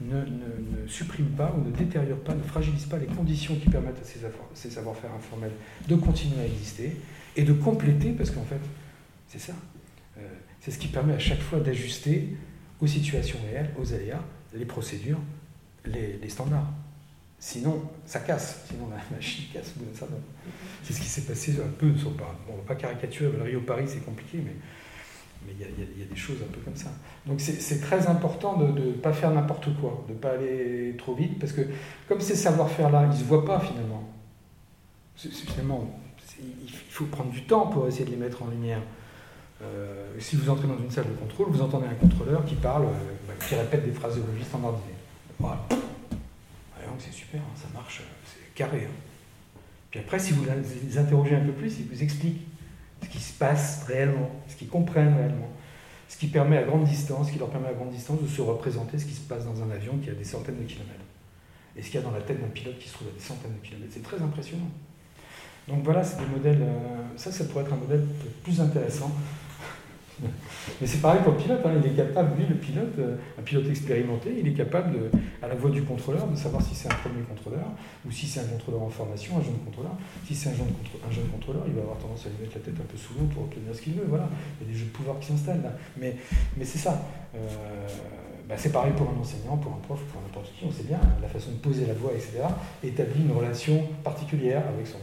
ne, 0.00 0.20
ne, 0.20 0.86
supprime 0.88 1.26
pas 1.26 1.54
ou 1.56 1.64
ne 1.64 1.70
détériore 1.70 2.18
pas, 2.20 2.34
ne 2.34 2.42
fragilise 2.42 2.86
pas 2.86 2.98
les 2.98 3.06
conditions 3.06 3.54
qui 3.56 3.68
permettent 3.68 4.00
à 4.00 4.04
ces, 4.04 4.20
ces 4.54 4.70
savoir-faire 4.70 5.12
informels 5.12 5.52
de 5.88 5.96
continuer 5.96 6.40
à 6.40 6.46
exister 6.46 6.96
et 7.36 7.42
de 7.42 7.52
compléter, 7.52 8.12
parce 8.12 8.30
qu'en 8.30 8.44
fait, 8.44 8.60
c'est 9.28 9.40
ça, 9.40 9.54
euh, 10.18 10.20
c'est 10.60 10.70
ce 10.70 10.78
qui 10.78 10.88
permet 10.88 11.14
à 11.14 11.18
chaque 11.18 11.40
fois 11.40 11.60
d'ajuster 11.60 12.36
aux 12.80 12.86
situations 12.86 13.38
réelles, 13.46 13.70
aux 13.78 13.94
aléas, 13.94 14.22
les 14.54 14.64
procédures, 14.64 15.20
les, 15.86 16.18
les 16.18 16.28
standards. 16.28 16.72
Sinon, 17.44 17.82
ça 18.06 18.20
casse. 18.20 18.66
Sinon, 18.68 18.88
la 18.88 19.16
machine 19.16 19.46
casse. 19.52 19.74
C'est 20.84 20.92
ce 20.92 21.00
qui 21.00 21.08
s'est 21.08 21.22
passé 21.22 21.56
un 21.60 21.72
peu. 21.76 21.88
on 21.88 22.10
ne 22.10 22.56
va 22.58 22.62
pas 22.68 22.76
caricaturer. 22.76 23.32
Rio-Paris, 23.42 23.86
c'est 23.88 24.04
compliqué, 24.04 24.38
mais 24.38 24.54
il 25.48 25.60
y, 25.60 26.02
a 26.02 26.06
des 26.08 26.16
choses 26.16 26.36
un 26.40 26.52
peu 26.52 26.60
comme 26.60 26.76
ça. 26.76 26.90
Donc 27.26 27.40
c'est 27.40 27.80
très 27.80 28.06
important 28.06 28.56
de 28.58 28.66
ne 28.66 28.92
pas 28.92 29.12
faire 29.12 29.32
n'importe 29.32 29.74
quoi, 29.80 30.04
de 30.06 30.12
ne 30.12 30.18
pas 30.18 30.34
aller 30.34 30.94
trop 30.96 31.16
vite, 31.16 31.40
parce 31.40 31.50
que 31.50 31.62
comme 32.06 32.20
ces 32.20 32.36
savoir-faire-là, 32.36 33.06
ils 33.06 33.08
ne 33.08 33.16
se 33.16 33.24
voient 33.24 33.44
pas 33.44 33.58
finalement. 33.58 34.08
il 35.24 36.70
faut 36.90 37.06
prendre 37.06 37.32
du 37.32 37.42
temps 37.42 37.66
pour 37.66 37.88
essayer 37.88 38.04
de 38.04 38.10
les 38.10 38.16
mettre 38.18 38.44
en 38.44 38.46
lumière. 38.46 38.82
Euh, 39.62 40.14
si 40.20 40.36
vous 40.36 40.48
entrez 40.48 40.68
dans 40.68 40.78
une 40.78 40.92
salle 40.92 41.08
de 41.08 41.18
contrôle, 41.18 41.48
vous 41.50 41.60
entendez 41.60 41.88
un 41.88 41.94
contrôleur 41.94 42.44
qui 42.44 42.54
parle, 42.54 42.84
euh, 42.84 43.16
bah, 43.26 43.34
qui 43.44 43.56
répète 43.56 43.84
des 43.84 43.92
phraséologies 43.92 44.44
standardisées. 44.44 44.94
Voilà 45.40 45.66
c'est 47.02 47.12
super, 47.12 47.40
hein, 47.40 47.54
ça 47.56 47.68
marche, 47.74 48.02
c'est 48.26 48.54
carré. 48.54 48.86
Hein. 48.88 49.60
Puis 49.90 50.00
après, 50.00 50.18
si 50.18 50.32
vous 50.32 50.44
les 50.44 50.98
interrogez 50.98 51.34
un 51.34 51.44
peu 51.44 51.52
plus, 51.52 51.78
ils 51.78 51.86
vous 51.86 52.02
expliquent 52.02 52.46
ce 53.02 53.08
qui 53.08 53.20
se 53.20 53.32
passe 53.32 53.84
réellement, 53.84 54.30
ce 54.48 54.56
qu'ils 54.56 54.68
comprennent 54.68 55.14
réellement, 55.14 55.48
ce 56.08 56.16
qui 56.16 56.28
permet 56.28 56.56
à 56.56 56.62
grande 56.62 56.84
distance, 56.84 57.30
qui 57.30 57.38
leur 57.38 57.50
permet 57.50 57.68
à 57.68 57.74
grande 57.74 57.90
distance 57.90 58.22
de 58.22 58.26
se 58.28 58.40
représenter 58.40 58.98
ce 58.98 59.04
qui 59.04 59.14
se 59.14 59.20
passe 59.20 59.44
dans 59.44 59.62
un 59.62 59.70
avion 59.70 59.98
qui 59.98 60.10
a 60.10 60.14
des 60.14 60.24
centaines 60.24 60.58
de 60.58 60.64
kilomètres. 60.64 61.04
Et 61.76 61.82
ce 61.82 61.90
qu'il 61.90 62.00
y 62.00 62.02
a 62.02 62.06
dans 62.06 62.12
la 62.12 62.20
tête 62.20 62.40
d'un 62.40 62.48
pilote 62.48 62.78
qui 62.78 62.88
se 62.88 62.94
trouve 62.94 63.08
à 63.08 63.12
des 63.12 63.24
centaines 63.24 63.54
de 63.60 63.66
kilomètres. 63.66 63.92
C'est 63.94 64.02
très 64.02 64.20
impressionnant. 64.20 64.70
Donc 65.68 65.84
voilà, 65.84 66.02
c'est 66.04 66.18
des 66.18 66.26
modèles. 66.26 66.62
Euh, 66.62 67.02
ça, 67.16 67.32
ça 67.32 67.44
pourrait 67.44 67.64
être 67.64 67.72
un 67.72 67.76
modèle 67.76 68.04
plus 68.42 68.60
intéressant 68.60 69.10
mais 70.80 70.86
c'est 70.86 71.00
pareil 71.00 71.20
pour 71.22 71.32
le 71.32 71.38
pilote, 71.38 71.60
hein. 71.64 71.70
il 71.82 71.92
est 71.92 71.94
capable, 71.94 72.36
lui, 72.38 72.46
le 72.46 72.54
pilote, 72.54 72.94
euh, 72.98 73.16
un 73.38 73.42
pilote 73.42 73.68
expérimenté, 73.68 74.34
il 74.38 74.46
est 74.46 74.52
capable, 74.52 74.96
à 75.42 75.48
la 75.48 75.54
voix 75.54 75.70
du 75.70 75.82
contrôleur, 75.82 76.26
de 76.26 76.36
savoir 76.36 76.62
si 76.62 76.74
c'est 76.74 76.90
un 76.90 76.94
premier 76.96 77.22
contrôleur 77.22 77.66
ou 78.06 78.10
si 78.10 78.26
c'est 78.26 78.40
un 78.40 78.44
contrôleur 78.44 78.82
en 78.82 78.90
formation, 78.90 79.38
un 79.38 79.42
jeune 79.42 79.58
contrôleur. 79.64 79.92
Si 80.26 80.34
c'est 80.34 80.50
un 80.50 80.54
jeune, 80.54 80.68
un 81.06 81.10
jeune 81.10 81.26
contrôleur, 81.28 81.64
il 81.66 81.74
va 81.74 81.82
avoir 81.82 81.98
tendance 81.98 82.26
à 82.26 82.28
lui 82.28 82.36
mettre 82.42 82.56
la 82.56 82.64
tête 82.64 82.80
un 82.80 82.84
peu 82.84 82.96
sous 82.96 83.14
l'eau 83.14 83.26
pour 83.32 83.44
obtenir 83.44 83.74
ce 83.74 83.82
qu'il 83.82 83.94
veut. 83.94 84.06
Voilà, 84.08 84.28
il 84.60 84.66
y 84.66 84.70
a 84.70 84.72
des 84.72 84.78
jeux 84.78 84.86
de 84.86 84.90
pouvoir 84.90 85.18
qui 85.18 85.28
s'installent 85.28 85.62
là. 85.62 85.72
Mais, 85.98 86.16
mais 86.56 86.64
c'est 86.64 86.78
ça. 86.78 87.02
Euh, 87.34 87.38
bah, 88.48 88.54
c'est 88.58 88.72
pareil 88.72 88.92
pour 88.96 89.08
un 89.08 89.20
enseignant, 89.20 89.56
pour 89.56 89.72
un 89.72 89.78
prof, 89.78 90.00
pour 90.12 90.20
n'importe 90.20 90.52
qui, 90.58 90.64
on 90.64 90.70
sait 90.70 90.82
bien, 90.84 91.00
la 91.20 91.28
façon 91.28 91.52
de 91.52 91.56
poser 91.56 91.86
la 91.86 91.94
voix, 91.94 92.12
etc., 92.12 92.42
établit 92.84 93.22
une 93.22 93.32
relation 93.32 93.82
particulière 94.04 94.62
avec, 94.68 94.86
son, 94.86 94.98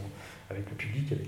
avec 0.50 0.68
le 0.70 0.76
public, 0.76 1.10
avec, 1.12 1.26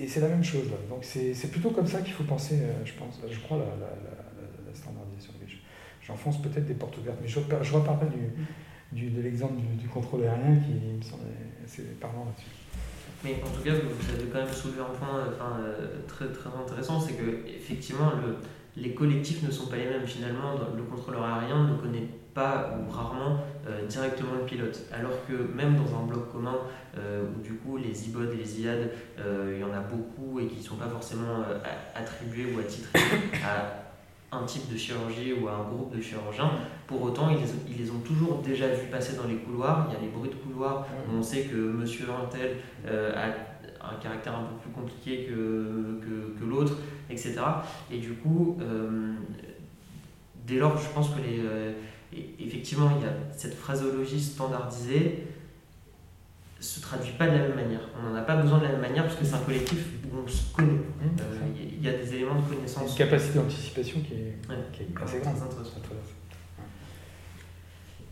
et 0.00 0.08
c'est 0.08 0.20
la 0.20 0.28
même 0.28 0.44
chose 0.44 0.70
là. 0.70 0.76
Donc 0.88 1.04
c'est 1.04 1.50
plutôt 1.50 1.70
comme 1.70 1.86
ça 1.86 2.00
qu'il 2.00 2.12
faut 2.12 2.24
penser, 2.24 2.58
euh, 2.62 2.84
je 2.84 2.92
pense, 2.94 3.20
je 3.30 3.38
crois, 3.40 3.58
la, 3.58 3.64
la, 3.64 4.74
standardisation. 4.74 5.32
J'enfonce 6.02 6.40
peut-être 6.40 6.64
des 6.64 6.74
portes 6.74 6.96
ouvertes, 6.96 7.18
mais 7.20 7.28
je 7.28 7.38
ne 7.38 7.74
reparle 7.74 7.98
pas 7.98 8.06
du, 8.06 8.32
du, 8.92 9.10
de 9.10 9.20
l'exemple 9.20 9.54
du, 9.76 9.86
contrôle 9.88 10.22
aérien 10.22 10.56
qui 10.56 10.72
me 10.72 11.02
semble 11.02 11.24
assez 11.64 11.82
parlant 12.00 12.24
là-dessus. 12.24 12.48
Mais 13.22 13.42
en 13.44 13.54
tout 13.54 13.62
cas, 13.62 13.72
vous 13.74 14.14
avez 14.14 14.30
quand 14.30 14.38
même 14.38 14.52
soulevé 14.52 14.80
un 14.80 14.94
point 14.94 15.26
enfin, 15.34 15.60
très, 16.06 16.32
très 16.32 16.48
intéressant, 16.48 16.98
c'est 16.98 17.14
que 17.14 17.46
effectivement, 17.46 18.12
le, 18.22 18.36
les 18.80 18.94
collectifs 18.94 19.42
ne 19.42 19.50
sont 19.50 19.66
pas 19.66 19.76
les 19.76 19.86
mêmes. 19.86 20.06
Finalement, 20.06 20.54
le 20.74 20.82
contrôleur 20.84 21.24
aérien 21.24 21.68
ne 21.68 21.76
connaît 21.76 22.08
pas 22.34 22.78
ou 22.78 22.90
rarement 22.90 23.38
euh, 23.66 23.86
directement 23.86 24.34
le 24.34 24.44
pilote. 24.44 24.80
Alors 24.92 25.26
que 25.26 25.32
même 25.54 25.76
dans 25.76 25.98
un 25.98 26.06
bloc 26.06 26.32
commun, 26.32 26.56
euh, 26.96 27.24
où 27.36 27.42
du 27.42 27.54
coup 27.54 27.76
les 27.76 28.08
IBOD 28.08 28.32
et 28.32 28.36
les 28.36 28.60
IAD, 28.60 28.90
euh, 29.18 29.52
il 29.54 29.60
y 29.60 29.64
en 29.64 29.72
a 29.72 29.80
beaucoup 29.80 30.40
et 30.40 30.46
qui 30.46 30.58
ne 30.58 30.62
sont 30.62 30.76
pas 30.76 30.88
forcément 30.88 31.44
attribués 31.94 32.54
ou 32.54 32.60
attitrés 32.60 33.00
à 33.44 34.36
un 34.36 34.44
type 34.44 34.70
de 34.70 34.76
chirurgie 34.76 35.32
ou 35.32 35.48
à 35.48 35.52
un 35.52 35.64
groupe 35.64 35.96
de 35.96 36.02
chirurgiens, 36.02 36.50
pour 36.86 37.02
autant 37.02 37.30
ils, 37.30 37.38
ils 37.70 37.82
les 37.82 37.90
ont 37.90 38.00
toujours 38.00 38.42
déjà 38.42 38.68
vus 38.68 38.86
passer 38.90 39.16
dans 39.16 39.26
les 39.26 39.36
couloirs. 39.36 39.86
Il 39.88 39.94
y 39.94 39.96
a 39.96 40.00
les 40.00 40.08
bruits 40.08 40.30
de 40.30 40.34
couloir 40.34 40.86
où 41.08 41.16
on 41.16 41.22
sait 41.22 41.42
que 41.42 41.56
monsieur 41.56 42.06
Intel 42.10 42.56
a 42.86 43.26
un 43.90 43.96
caractère 44.02 44.34
un 44.34 44.44
peu 44.44 44.54
plus 44.62 44.70
compliqué 44.70 45.24
que, 45.24 46.00
que, 46.38 46.44
l'autre, 46.44 46.74
etc. 47.08 47.40
Et 47.90 47.98
du 47.98 48.12
coup, 48.14 48.58
dès 50.46 50.56
lors, 50.56 50.76
je 50.76 50.88
pense 50.90 51.08
que 51.10 51.20
les, 51.20 51.40
euh, 52.14 52.20
effectivement, 52.40 52.90
il 52.96 53.04
y 53.04 53.08
a 53.08 53.12
cette 53.36 53.54
phraseologie 53.54 54.20
standardisée 54.20 55.24
se 56.60 56.80
traduit 56.80 57.12
pas 57.12 57.26
de 57.26 57.32
la 57.32 57.38
même 57.38 57.54
manière. 57.54 57.80
On 57.98 58.08
n'en 58.08 58.16
a 58.16 58.22
pas 58.22 58.36
besoin 58.36 58.58
de 58.58 58.64
la 58.64 58.70
même 58.70 58.80
manière 58.80 59.04
parce 59.04 59.16
que 59.16 59.24
c'est 59.24 59.34
un 59.34 59.38
collectif 59.38 59.78
où 60.10 60.18
on 60.24 60.28
se 60.28 60.52
connaît. 60.52 60.72
Mmh, 60.72 61.20
euh, 61.20 61.38
il 61.56 61.84
y 61.84 61.88
a 61.88 61.92
des 61.92 62.14
éléments 62.14 62.34
de 62.34 62.54
connaissance. 62.54 62.90
Une 62.90 62.98
capacité 62.98 63.38
d'anticipation 63.38 64.00
qui 64.00 64.14
est, 64.14 64.34
qui 64.72 64.82
est 64.82 65.02
assez 65.02 65.20
grande. 65.20 65.36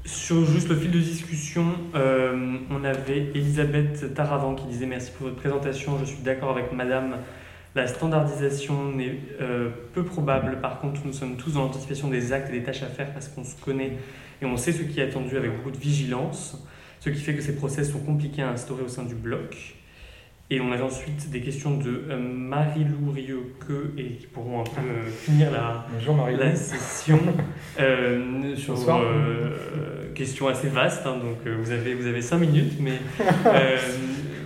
Sur 0.04 0.46
juste 0.46 0.68
le 0.68 0.76
fil 0.76 0.92
de 0.92 1.00
discussion, 1.00 1.64
euh, 1.96 2.58
on 2.70 2.84
avait 2.84 3.32
Elisabeth 3.34 4.14
Taravant 4.14 4.54
qui 4.54 4.66
disait 4.66 4.86
merci 4.86 5.10
pour 5.10 5.26
votre 5.26 5.40
présentation. 5.40 5.98
Je 5.98 6.04
suis 6.04 6.22
d'accord 6.22 6.50
avec 6.50 6.72
Madame. 6.72 7.16
La 7.76 7.86
standardisation 7.86 8.90
n'est 8.92 9.18
euh, 9.38 9.68
peu 9.92 10.02
probable. 10.02 10.60
Par 10.62 10.80
contre, 10.80 11.02
nous 11.04 11.12
sommes 11.12 11.36
tous 11.36 11.52
dans 11.52 11.64
l'anticipation 11.64 12.08
des 12.08 12.32
actes 12.32 12.48
et 12.48 12.52
des 12.52 12.62
tâches 12.62 12.82
à 12.82 12.86
faire 12.86 13.12
parce 13.12 13.28
qu'on 13.28 13.44
se 13.44 13.54
connaît 13.54 13.98
et 14.40 14.46
on 14.46 14.56
sait 14.56 14.72
ce 14.72 14.82
qui 14.82 14.98
est 14.98 15.02
attendu 15.02 15.36
avec 15.36 15.54
beaucoup 15.54 15.70
de 15.70 15.76
vigilance, 15.76 16.66
ce 17.00 17.10
qui 17.10 17.20
fait 17.20 17.34
que 17.34 17.42
ces 17.42 17.54
process 17.54 17.92
sont 17.92 17.98
compliqués 17.98 18.40
à 18.40 18.48
instaurer 18.48 18.82
au 18.82 18.88
sein 18.88 19.04
du 19.04 19.14
bloc. 19.14 19.76
Et 20.48 20.58
on 20.58 20.72
avait 20.72 20.84
ensuite 20.84 21.28
des 21.30 21.42
questions 21.42 21.76
de 21.76 22.04
euh, 22.08 22.16
Marie-Lou 22.18 23.10
Rieuque 23.12 23.92
et 23.98 24.12
qui 24.12 24.26
pourront 24.26 24.62
un 24.62 24.64
peu 24.64 24.80
euh, 24.80 25.10
finir 25.10 25.50
la, 25.50 25.84
la 26.38 26.54
session 26.56 27.20
euh, 27.78 28.56
sur 28.56 28.76
euh, 28.88 30.14
question 30.14 30.48
assez 30.48 30.68
vaste. 30.68 31.04
Hein, 31.04 31.18
donc 31.18 31.46
vous 31.46 31.72
avez 31.72 31.92
vous 31.92 32.06
avez 32.06 32.22
cinq 32.22 32.38
minutes, 32.38 32.74
mais 32.80 33.00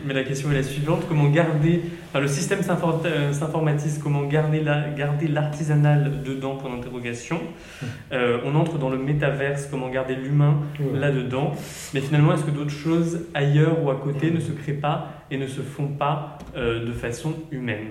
mais 0.05 0.15
la 0.15 0.25
question 0.25 0.51
est 0.51 0.55
la 0.55 0.63
suivante 0.63 1.05
comment 1.09 1.29
garder 1.29 1.83
le 2.15 2.29
système 2.29 2.63
s'informatise 2.63 4.01
comment 4.03 4.25
garder 4.25 4.61
la, 4.61 4.91
garder 4.91 5.29
l'artisanal 5.29 6.23
dedans 6.23 6.57
pour 6.57 6.69
l'interrogation. 6.69 7.41
on 8.13 8.55
entre 8.55 8.79
dans 8.79 8.91
le 8.91 8.99
métaverse 8.99 9.69
comment 9.71 9.89
garder 9.89 10.17
l'humain 10.17 10.61
là 10.95 11.11
dedans. 11.11 11.53
Mais 11.95 12.01
finalement, 12.01 12.35
est-ce 12.35 12.45
que 12.45 12.51
d'autres 12.51 12.71
choses 12.71 13.21
ailleurs 13.35 13.83
ou 13.83 13.91
à 13.91 13.97
côté 13.97 14.31
ne 14.31 14.41
se 14.41 14.53
créent 14.53 14.73
pas 14.73 15.25
et 15.31 15.37
ne 15.37 15.47
se 15.47 15.61
font 15.61 15.89
pas 15.89 16.39
euh, 16.57 16.85
de 16.85 16.93
façon 16.93 17.35
humaine? 17.51 17.89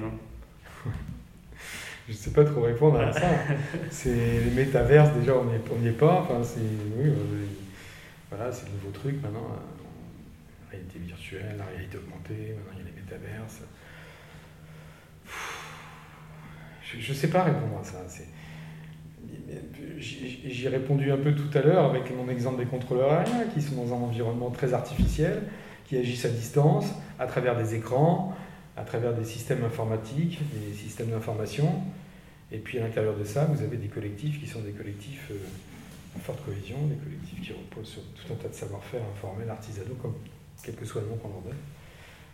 Je 2.07 2.13
ne 2.13 2.17
sais 2.17 2.31
pas 2.31 2.43
trop 2.43 2.61
répondre 2.61 2.99
à 2.99 3.11
ça. 3.11 3.27
c'est 3.91 4.09
les 4.09 4.51
métaverses, 4.55 5.11
déjà, 5.19 5.33
on 5.35 5.45
n'y 5.79 5.87
est, 5.87 5.91
pas. 5.91 6.21
Enfin, 6.23 6.43
c'est, 6.43 6.59
oui, 6.97 7.11
voilà, 8.31 8.51
c'est 8.51 8.65
le 8.65 8.71
nouveau 8.73 8.91
truc 8.91 9.21
maintenant. 9.21 9.47
La 11.31 11.65
réalité 11.65 11.97
augmentée, 11.97 12.55
maintenant 12.55 12.73
il 12.73 12.79
y 12.79 12.81
a 12.81 12.85
les 12.85 13.01
métaverses. 13.01 13.61
Je 16.83 17.11
ne 17.11 17.15
sais 17.15 17.29
pas 17.29 17.43
répondre 17.43 17.79
à 17.79 17.83
ça. 17.83 17.99
J'y 19.99 20.65
ai 20.65 20.69
répondu 20.69 21.11
un 21.11 21.17
peu 21.17 21.35
tout 21.35 21.55
à 21.57 21.61
l'heure 21.61 21.85
avec 21.85 22.15
mon 22.15 22.29
exemple 22.29 22.59
des 22.63 22.69
contrôleurs 22.69 23.11
aériens 23.13 23.45
qui 23.53 23.61
sont 23.61 23.75
dans 23.75 23.93
un 23.93 23.97
environnement 23.97 24.49
très 24.49 24.73
artificiel 24.73 25.43
qui 25.85 25.97
agissent 25.97 26.25
à 26.25 26.29
distance, 26.29 26.85
à 27.19 27.27
travers 27.27 27.57
des 27.57 27.75
écrans, 27.75 28.35
à 28.77 28.83
travers 28.83 29.13
des 29.13 29.25
systèmes 29.25 29.63
informatiques, 29.63 30.39
des 30.53 30.73
systèmes 30.73 31.09
d'information. 31.09 31.83
Et 32.51 32.57
puis 32.57 32.79
à 32.79 32.81
l'intérieur 32.81 33.17
de 33.17 33.23
ça, 33.23 33.45
vous 33.45 33.61
avez 33.61 33.77
des 33.77 33.87
collectifs 33.87 34.39
qui 34.39 34.47
sont 34.47 34.61
des 34.61 34.71
collectifs 34.71 35.29
euh, 35.31 35.35
en 36.15 36.19
forte 36.19 36.43
cohésion, 36.43 36.77
des 36.87 36.95
collectifs 36.95 37.41
qui 37.41 37.53
reposent 37.53 37.89
sur 37.89 38.01
tout 38.01 38.33
un 38.33 38.35
tas 38.35 38.49
de 38.49 38.53
savoir-faire 38.53 39.01
informels, 39.15 39.49
artisanaux, 39.49 39.95
comme, 40.01 40.15
quel 40.63 40.75
que 40.75 40.85
soit 40.85 41.01
le 41.01 41.07
nom 41.07 41.17
qu'on 41.17 41.29
leur 41.29 41.41
donne. 41.41 41.57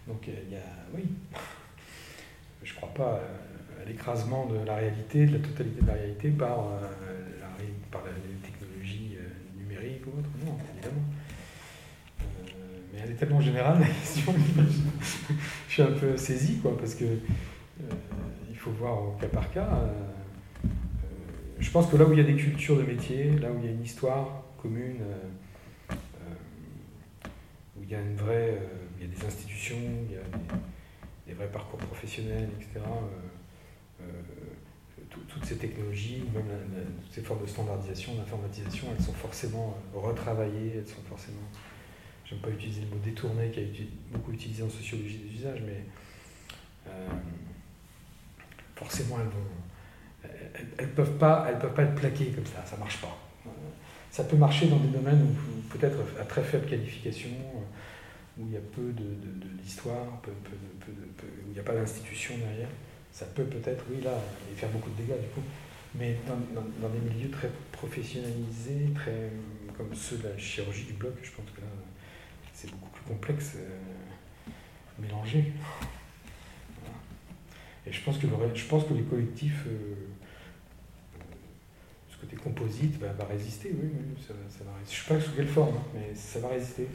Donc 0.07 0.27
il 0.27 0.53
y 0.53 0.55
a, 0.55 0.63
oui, 0.93 1.03
je 2.63 2.71
ne 2.71 2.77
crois 2.77 2.93
pas 2.93 3.19
euh, 3.19 3.81
à 3.81 3.85
l'écrasement 3.85 4.45
de 4.45 4.57
la 4.65 4.75
réalité, 4.75 5.25
de 5.25 5.33
la 5.33 5.39
totalité 5.39 5.81
de 5.81 5.87
la 5.87 5.93
réalité 5.93 6.29
par, 6.29 6.59
euh, 6.59 6.81
la, 7.39 7.47
par 7.91 8.03
les 8.05 8.47
technologies 8.47 9.17
numériques 9.57 10.05
ou 10.07 10.19
autres. 10.19 10.29
Non, 10.45 10.57
évidemment 10.75 11.03
elle 13.03 13.11
est 13.11 13.15
tellement 13.15 13.41
générale 13.41 13.79
la 13.79 13.87
question 13.87 14.33
je 15.67 15.73
suis 15.73 15.81
un 15.81 15.91
peu 15.91 16.17
saisi, 16.17 16.57
quoi, 16.59 16.77
parce 16.77 16.95
que 16.95 17.05
euh, 17.05 17.93
il 18.49 18.55
faut 18.55 18.71
voir 18.71 19.01
au 19.01 19.11
cas 19.19 19.27
par 19.27 19.51
cas. 19.51 19.67
Euh, 19.67 19.87
euh, 20.65 20.67
je 21.59 21.69
pense 21.71 21.87
que 21.87 21.97
là 21.97 22.05
où 22.05 22.13
il 22.13 22.17
y 22.17 22.21
a 22.21 22.25
des 22.25 22.35
cultures 22.35 22.77
de 22.77 22.83
métier, 22.83 23.31
là 23.31 23.49
où 23.51 23.57
il 23.59 23.65
y 23.65 23.67
a 23.67 23.71
une 23.71 23.83
histoire 23.83 24.43
commune, 24.61 24.97
il 27.85 27.91
y 27.91 27.95
a 27.95 28.01
une 28.01 28.15
vraie, 28.15 28.59
il 28.97 29.07
y 29.07 29.11
a 29.11 29.15
des 29.15 29.25
institutions, 29.25 29.77
il 30.09 30.15
y 30.15 30.17
a 30.17 30.23
des, 31.27 31.33
vrais 31.33 31.51
parcours 31.51 31.79
professionnels, 31.79 32.49
etc. 32.59 32.85
toutes 35.09 35.45
ces 35.45 35.57
technologies, 35.57 36.23
même 36.33 36.45
toutes 37.01 37.13
ces 37.13 37.21
formes 37.21 37.41
de 37.41 37.47
standardisation, 37.47 38.15
d'informatisation, 38.15 38.87
elles 38.97 39.03
sont 39.03 39.13
forcément 39.13 39.77
retravaillées, 39.93 40.77
elles 40.77 40.87
sont 40.87 41.01
forcément 41.07 41.47
j'aime 42.25 42.39
pas 42.39 42.49
utiliser 42.49 42.81
le 42.81 42.87
mot 42.87 43.01
détourné 43.03 43.49
qui 43.51 43.59
été 43.59 43.87
beaucoup 44.11 44.31
utilisé 44.31 44.63
en 44.63 44.69
sociologie 44.69 45.17
des 45.17 45.35
usages, 45.35 45.61
mais 45.65 45.85
euh, 46.87 47.09
forcément 48.75 49.17
elles 49.19 49.27
vont, 49.27 50.31
elles, 50.77 50.89
peuvent 50.89 51.17
pas, 51.17 51.47
elles 51.49 51.59
peuvent 51.59 51.73
pas 51.73 51.83
être 51.83 51.95
plaquées 51.95 52.31
comme 52.31 52.45
ça, 52.45 52.65
ça 52.65 52.77
marche 52.77 52.99
pas. 52.99 53.17
Euh, 53.45 53.49
ça 54.09 54.23
peut 54.23 54.37
marcher 54.37 54.67
dans 54.67 54.77
des 54.77 54.87
domaines 54.87 55.21
où 55.21 55.77
peut-être 55.77 55.97
à 56.19 56.23
très 56.23 56.41
faible 56.41 56.67
qualification, 56.67 57.29
euh, 57.29 57.59
où 58.37 58.45
il 58.47 58.53
y 58.53 58.57
a 58.57 58.61
peu 58.61 58.93
d'histoire, 59.61 60.21
de, 60.25 60.31
où 60.31 61.47
il 61.47 61.53
n'y 61.53 61.59
a 61.59 61.63
pas 61.63 61.73
d'institution 61.73 62.37
derrière. 62.37 62.69
Ça 63.11 63.25
peut 63.25 63.45
peut-être, 63.45 63.85
oui, 63.89 64.01
là, 64.01 64.19
et 64.51 64.55
faire 64.55 64.69
beaucoup 64.69 64.89
de 64.89 64.97
dégâts 64.97 65.19
du 65.19 65.27
coup. 65.29 65.43
Mais 65.97 66.17
dans, 66.27 66.35
dans 66.81 66.93
des 66.93 66.99
milieux 66.99 67.29
très 67.29 67.49
professionnalisés, 67.71 68.89
très 68.93 69.31
comme 69.77 69.93
ceux 69.93 70.17
de 70.17 70.27
la 70.27 70.37
chirurgie 70.37 70.83
du 70.83 70.93
bloc, 70.93 71.13
je 71.21 71.31
pense 71.31 71.45
que 71.51 71.61
là, 71.61 71.67
c'est 72.53 72.71
beaucoup 72.71 72.89
plus 72.89 73.03
complexe, 73.03 73.53
euh, 73.57 74.51
mélangé. 74.99 75.51
Et 77.85 77.91
je 77.91 78.01
pense 78.01 78.17
que, 78.17 78.27
je 78.53 78.65
pense 78.65 78.85
que 78.85 78.93
les 78.93 79.03
collectifs, 79.03 79.65
euh, 79.67 79.95
ce 82.09 82.17
côté 82.17 82.35
composite, 82.35 82.97
va, 82.99 83.25
résister, 83.25 83.71
oui, 83.73 83.89
ça, 84.25 84.33
va 84.63 84.71
résister. 84.79 85.05
Je 85.07 85.13
ne 85.13 85.19
sais 85.19 85.25
pas 85.25 85.29
sous 85.29 85.35
quelle 85.35 85.47
forme, 85.47 85.75
hein, 85.77 85.83
mais 85.93 86.15
ça 86.15 86.39
va 86.39 86.49
résister. 86.49 86.87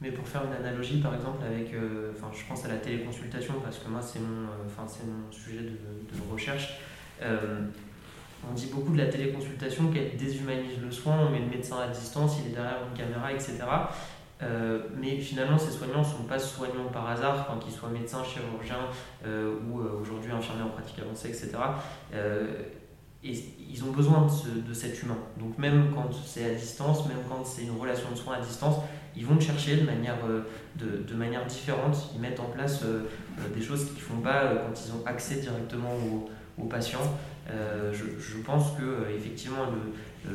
Mais 0.00 0.12
pour 0.12 0.26
faire 0.28 0.42
une 0.44 0.52
analogie, 0.52 1.00
par 1.00 1.14
exemple, 1.14 1.42
avec, 1.44 1.74
euh, 1.74 2.12
je 2.32 2.44
pense 2.48 2.64
à 2.64 2.68
la 2.68 2.76
téléconsultation, 2.76 3.54
parce 3.62 3.78
que 3.78 3.88
moi, 3.88 4.00
c'est 4.00 4.20
mon, 4.20 4.46
enfin, 4.66 4.86
c'est 4.86 5.04
mon 5.04 5.30
sujet 5.32 5.62
de, 5.62 5.70
de 5.70 6.32
recherche. 6.32 6.78
On 8.48 8.54
dit 8.54 8.70
beaucoup 8.72 8.92
de 8.92 8.98
la 8.98 9.06
téléconsultation 9.06 9.90
qu'elle 9.90 10.16
déshumanise 10.16 10.80
le 10.80 10.90
soin, 10.92 11.26
on 11.26 11.30
met 11.30 11.40
le 11.40 11.46
médecin 11.46 11.78
à 11.80 11.88
distance, 11.88 12.38
il 12.40 12.52
est 12.52 12.54
derrière 12.54 12.78
une 12.88 12.96
caméra, 12.96 13.32
etc. 13.32 13.64
Euh, 14.42 14.80
mais 14.96 15.18
finalement, 15.18 15.58
ces 15.58 15.72
soignants 15.72 16.00
ne 16.00 16.04
sont 16.04 16.22
pas 16.28 16.38
soignants 16.38 16.88
par 16.92 17.08
hasard, 17.08 17.58
qu'ils 17.60 17.72
soient 17.72 17.88
médecins, 17.88 18.22
chirurgiens 18.22 18.86
euh, 19.26 19.56
ou 19.68 19.80
euh, 19.80 20.00
aujourd'hui 20.00 20.30
infirmiers 20.30 20.62
en 20.62 20.68
pratique 20.68 21.00
avancée, 21.00 21.28
etc. 21.28 21.50
et 23.24 23.32
ils 23.70 23.82
ont 23.84 23.90
besoin 23.90 24.26
de, 24.66 24.74
cet 24.74 25.02
humain. 25.02 25.18
Donc 25.38 25.58
même 25.58 25.90
quand 25.94 26.08
c'est 26.24 26.44
à 26.44 26.54
distance, 26.54 27.06
même 27.08 27.18
quand 27.28 27.44
c'est 27.44 27.62
une 27.62 27.76
relation 27.76 28.10
de 28.10 28.16
soins 28.16 28.36
à 28.36 28.40
distance, 28.40 28.76
ils 29.16 29.26
vont 29.26 29.34
le 29.34 29.40
chercher 29.40 29.76
de 29.76 29.84
manière, 29.84 30.18
de, 30.76 31.02
de 31.02 31.14
manière 31.14 31.44
différente. 31.44 31.96
Ils 32.14 32.20
mettent 32.20 32.38
en 32.38 32.46
place 32.46 32.84
des 33.54 33.60
choses 33.60 33.86
qu'ils 33.86 33.94
ne 33.94 34.00
font 34.00 34.20
pas 34.20 34.52
quand 34.54 34.80
ils 34.86 34.92
ont 34.92 35.04
accès 35.04 35.36
directement 35.36 35.90
aux, 35.90 36.30
aux 36.62 36.66
patients. 36.66 37.18
Euh, 37.50 37.94
je, 37.94 38.38
pense 38.38 38.72
que 38.72 38.82
euh, 38.82 39.16
effectivement 39.16 39.64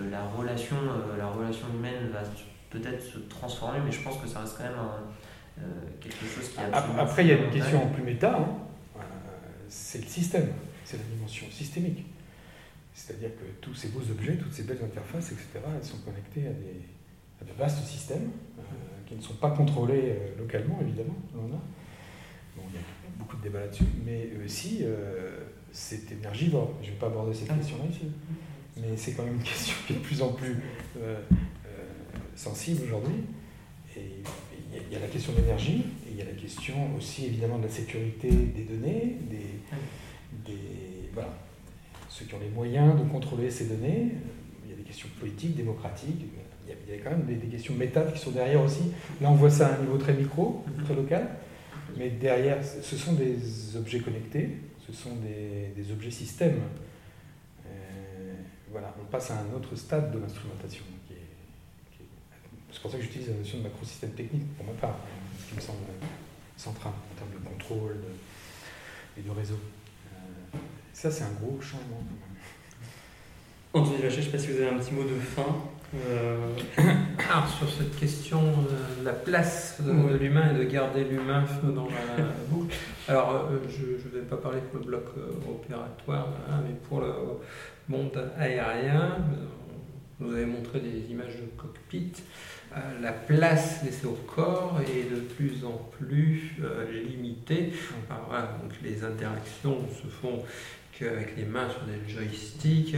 la, 0.09 0.23
relation, 0.25 0.77
euh, 0.77 1.17
la 1.17 1.27
relation 1.27 1.67
humaine 1.75 2.09
va 2.11 2.21
peut-être 2.71 3.03
se 3.03 3.19
transformer, 3.19 3.79
mais 3.85 3.91
je 3.91 4.01
pense 4.01 4.17
que 4.17 4.27
ça 4.27 4.39
reste 4.39 4.57
quand 4.57 4.63
même 4.63 4.73
quelque 6.01 6.25
chose 6.25 6.49
qui 6.49 6.59
est 6.59 6.99
Après, 6.99 7.23
il 7.23 7.27
y 7.27 7.31
a 7.33 7.35
une 7.35 7.51
question 7.51 7.83
en 7.83 7.87
plus 7.87 8.01
méta, 8.01 8.35
hein. 8.35 8.47
c'est 9.67 10.01
le 10.01 10.07
système, 10.07 10.47
c'est 10.83 10.97
la 10.97 11.03
dimension 11.03 11.45
systémique. 11.51 12.05
C'est-à-dire 12.93 13.31
que 13.31 13.45
tous 13.61 13.73
ces 13.73 13.89
beaux 13.89 14.11
objets, 14.11 14.37
toutes 14.37 14.53
ces 14.53 14.63
belles 14.63 14.83
interfaces, 14.83 15.31
etc., 15.31 15.47
elles 15.75 15.83
sont 15.83 15.97
connectées 15.99 16.47
à, 16.47 16.51
des, 16.51 17.51
de 17.51 17.57
vastes 17.57 17.85
systèmes 17.85 18.29
qui 19.07 19.13
qui 19.13 19.15
ne 19.15 19.21
sont 19.21 19.33
pas 19.33 19.51
contrôlés 19.51 20.15
localement, 20.37 20.79
évidemment, 20.81 21.15
on 21.35 21.53
a. 21.53 21.61
Bon, 22.55 22.63
il 22.69 22.75
y 22.75 22.77
a 22.77 22.81
beaucoup 23.19 23.35
de 23.37 23.43
débats 23.43 23.59
là-dessus, 23.59 23.83
mais 24.05 24.29
aussi, 24.43 24.83
c'est 25.71 26.11
énergivore. 26.11 26.73
Je 26.81 26.87
ne 26.87 26.93
vais 26.93 26.99
pas 26.99 27.07
aborder 27.07 27.33
cette 27.33 27.49
ah. 27.51 27.55
question-là 27.55 27.83
ici, 27.89 28.11
mais 28.77 28.95
c'est 28.95 29.11
quand 29.11 29.23
même 29.23 29.35
une 29.35 29.43
question 29.43 29.75
qui 29.85 29.93
est 29.93 29.95
de 29.97 30.01
plus 30.01 30.21
en 30.21 30.29
plus 30.29 30.63
sensible 32.35 32.83
aujourd'hui. 32.85 33.23
Et 33.95 34.23
il 34.87 34.93
y, 34.93 34.95
a 34.95 34.99
la 34.99 35.07
question 35.07 35.33
de 35.33 35.37
l'énergie, 35.37 35.83
et 36.07 36.11
il 36.11 36.17
y 36.17 36.21
a 36.21 36.25
la 36.25 36.31
question 36.31 36.95
aussi 36.95 37.25
évidemment 37.25 37.59
de 37.59 37.63
la 37.63 37.69
sécurité 37.69 38.29
des 38.29 38.63
données, 38.63 39.17
des, 39.29 39.59
des, 40.45 41.09
voilà, 41.13 41.29
ceux 42.13 42.25
qui 42.25 42.35
ont 42.35 42.39
les 42.39 42.49
moyens 42.49 42.95
de 42.99 43.03
contrôler 43.09 43.49
ces 43.49 43.65
données. 43.65 44.11
Il 44.63 44.69
y 44.69 44.73
a 44.73 44.77
des 44.77 44.83
questions 44.83 45.09
politiques, 45.19 45.55
démocratiques, 45.55 46.25
il 46.67 46.95
y 46.95 46.99
a, 46.99 47.03
quand 47.03 47.09
même 47.09 47.25
des, 47.25 47.47
questions 47.47 47.73
méta 47.73 48.03
qui 48.03 48.19
sont 48.19 48.31
derrière 48.31 48.61
aussi. 48.61 48.91
Là, 49.19 49.31
on 49.31 49.35
voit 49.35 49.49
ça 49.49 49.67
à 49.67 49.75
un 49.75 49.79
niveau 49.79 49.97
très 49.97 50.13
micro, 50.13 50.63
mhm. 50.67 50.83
très 50.83 50.95
local, 50.95 51.27
mais 51.97 52.11
derrière, 52.11 52.63
ce 52.63 52.95
sont 52.95 53.13
des 53.13 53.75
objets 53.75 53.99
connectés, 53.99 54.49
ce 54.85 54.93
sont 54.93 55.15
des, 55.15 55.73
des 55.75 55.91
objets 55.91 56.11
systèmes. 56.11 56.59
Euh, 57.65 58.33
voilà, 58.71 58.93
on 59.01 59.05
passe 59.05 59.31
à 59.31 59.39
un 59.39 59.55
autre 59.55 59.75
stade 59.75 60.13
de 60.13 60.19
l'instrumentation. 60.19 60.83
C'est 62.71 62.81
pour 62.81 62.91
ça 62.91 62.97
que 62.97 63.03
j'utilise 63.03 63.29
la 63.29 63.35
notion 63.35 63.59
de 63.59 63.63
macrosystème 63.63 64.11
technique 64.11 64.55
pour 64.57 64.65
ma 64.65 64.73
part, 64.73 64.97
ce 65.39 65.49
qui 65.49 65.55
me 65.55 65.61
semble 65.61 65.77
central 66.57 66.91
en 66.91 67.15
termes 67.15 67.31
de 67.31 67.47
contrôle 67.47 67.97
et 69.17 69.21
de 69.21 69.29
réseau. 69.29 69.59
Euh, 70.93 71.09
ça, 71.09 71.11
c'est 71.11 71.23
un 71.23 71.31
gros 71.41 71.59
changement. 71.61 72.03
Anthony 73.73 73.97
Vacher, 73.97 74.09
je 74.09 74.17
ne 74.19 74.25
sais 74.25 74.31
pas 74.31 74.37
si 74.37 74.47
vous 74.51 74.57
avez 74.57 74.69
un 74.69 74.77
petit 74.77 74.93
mot 74.93 75.03
de 75.03 75.19
fin. 75.19 75.55
Euh... 76.07 76.37
Alors, 77.29 77.47
sur 77.47 77.69
cette 77.69 77.95
question 77.99 78.41
de 78.41 79.05
la 79.05 79.13
place 79.13 79.81
de, 79.81 80.17
l'humain 80.17 80.53
et 80.53 80.59
de 80.59 80.63
garder 80.63 81.03
l'humain 81.03 81.45
dans 81.63 81.87
la 81.87 82.23
boucle, 82.49 82.75
alors 83.07 83.49
euh, 83.51 83.57
je 83.69 84.07
ne 84.07 84.21
vais 84.21 84.27
pas 84.27 84.37
parler 84.37 84.59
pour 84.71 84.79
le 84.79 84.85
bloc 84.85 85.05
euh, 85.17 85.49
opératoire, 85.49 86.27
hein, 86.49 86.61
mais 86.67 86.75
pour 86.87 87.01
le 87.01 87.13
monde 87.87 88.31
aérien, 88.37 89.17
vous 90.19 90.33
avez 90.33 90.45
montré 90.45 90.79
des 90.79 91.11
images 91.11 91.35
de 91.35 91.47
cockpit. 91.57 92.13
Euh, 92.75 93.01
la 93.01 93.11
place 93.11 93.83
laissée 93.83 94.07
au 94.07 94.17
corps 94.27 94.79
est 94.81 95.13
de 95.13 95.19
plus 95.19 95.63
en 95.63 95.89
plus 95.99 96.55
euh, 96.63 96.91
limitée. 97.07 97.71
donc 98.09 98.71
les 98.81 99.03
interactions 99.03 99.77
se 99.89 100.07
font 100.07 100.43
qu'avec 100.97 101.35
les 101.35 101.45
mains 101.45 101.69
sur 101.69 101.81
des 101.81 102.07
joysticks, 102.07 102.95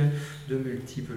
de 0.49 0.57
multiples 0.57 1.13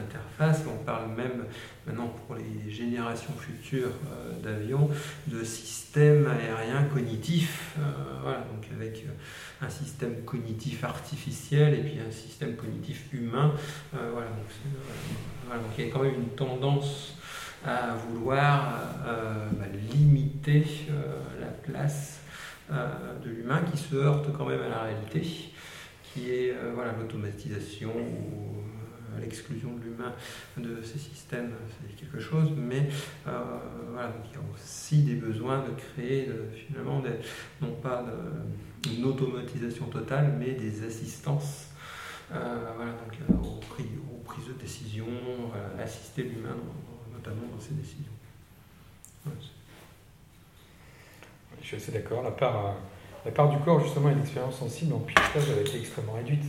interfaces. 0.00 0.64
On 0.66 0.84
parle 0.84 1.10
même 1.16 1.44
maintenant 1.86 2.08
pour 2.08 2.36
les 2.36 2.70
générations 2.70 3.32
futures 3.38 3.92
euh, 4.12 4.40
d'avions 4.42 4.88
de 5.26 5.42
systèmes 5.44 6.26
aériens 6.26 6.84
cognitifs. 6.84 7.76
voilà, 8.22 8.38
donc 8.38 8.66
avec 8.74 9.04
un 9.62 9.68
système 9.68 10.22
cognitif 10.24 10.84
artificiel 10.84 11.74
et 11.74 11.82
puis 11.82 11.98
un 12.06 12.10
système 12.10 12.56
cognitif 12.56 13.12
humain. 13.12 13.52
voilà, 13.92 14.28
donc, 14.28 15.70
il 15.78 15.84
y 15.84 15.88
a 15.88 15.90
quand 15.90 16.02
même 16.02 16.14
une 16.14 16.36
tendance 16.36 17.16
à 17.64 17.94
vouloir 17.94 18.72
euh, 19.06 19.48
bah, 19.52 19.66
limiter 19.92 20.64
euh, 20.90 21.20
la 21.40 21.48
place 21.48 22.20
euh, 22.72 22.86
de 23.24 23.30
l'humain 23.30 23.60
qui 23.70 23.76
se 23.76 23.94
heurte 23.96 24.28
quand 24.36 24.46
même 24.46 24.62
à 24.62 24.68
la 24.68 24.82
réalité, 24.82 25.49
qui 26.12 26.30
est 26.30 26.54
voilà, 26.74 26.92
l'automatisation 26.92 27.90
ou 27.90 29.20
l'exclusion 29.20 29.74
de 29.74 29.82
l'humain 29.82 30.12
de 30.56 30.82
ces 30.82 30.98
systèmes, 30.98 31.52
c'est 31.68 31.94
quelque 31.94 32.20
chose, 32.20 32.50
mais 32.56 32.88
voilà, 33.24 34.12
il 34.24 34.32
y 34.32 34.36
a 34.36 34.40
aussi 34.54 35.02
des 35.02 35.16
besoins 35.16 35.62
de 35.62 35.70
créer 35.72 36.28
finalement 36.54 37.02
non 37.60 37.72
pas 37.82 38.04
une 38.90 39.04
automatisation 39.04 39.86
totale, 39.86 40.36
mais 40.38 40.52
des 40.52 40.84
assistances 40.84 41.68
voilà, 42.30 42.92
donc, 42.92 43.42
aux, 43.42 44.22
prises 44.24 44.46
de 44.48 44.52
décision, 44.54 45.06
assister 45.78 46.22
l'humain 46.22 46.56
notamment 47.12 47.46
dans 47.52 47.60
ces 47.60 47.74
décisions. 47.74 48.12
Je 51.60 51.66
suis 51.66 51.76
assez 51.76 51.92
d'accord. 51.92 52.22
La 52.22 52.30
part, 52.30 52.66
euh, 52.66 52.72
la 53.24 53.30
part 53.30 53.50
du 53.50 53.58
corps, 53.58 53.80
justement, 53.80 54.10
et 54.10 54.14
l'expérience 54.14 54.58
sensible 54.58 54.94
en 54.94 55.00
pilotage, 55.00 55.50
a 55.50 55.60
été 55.60 55.78
extrêmement 55.78 56.14
réduite. 56.14 56.42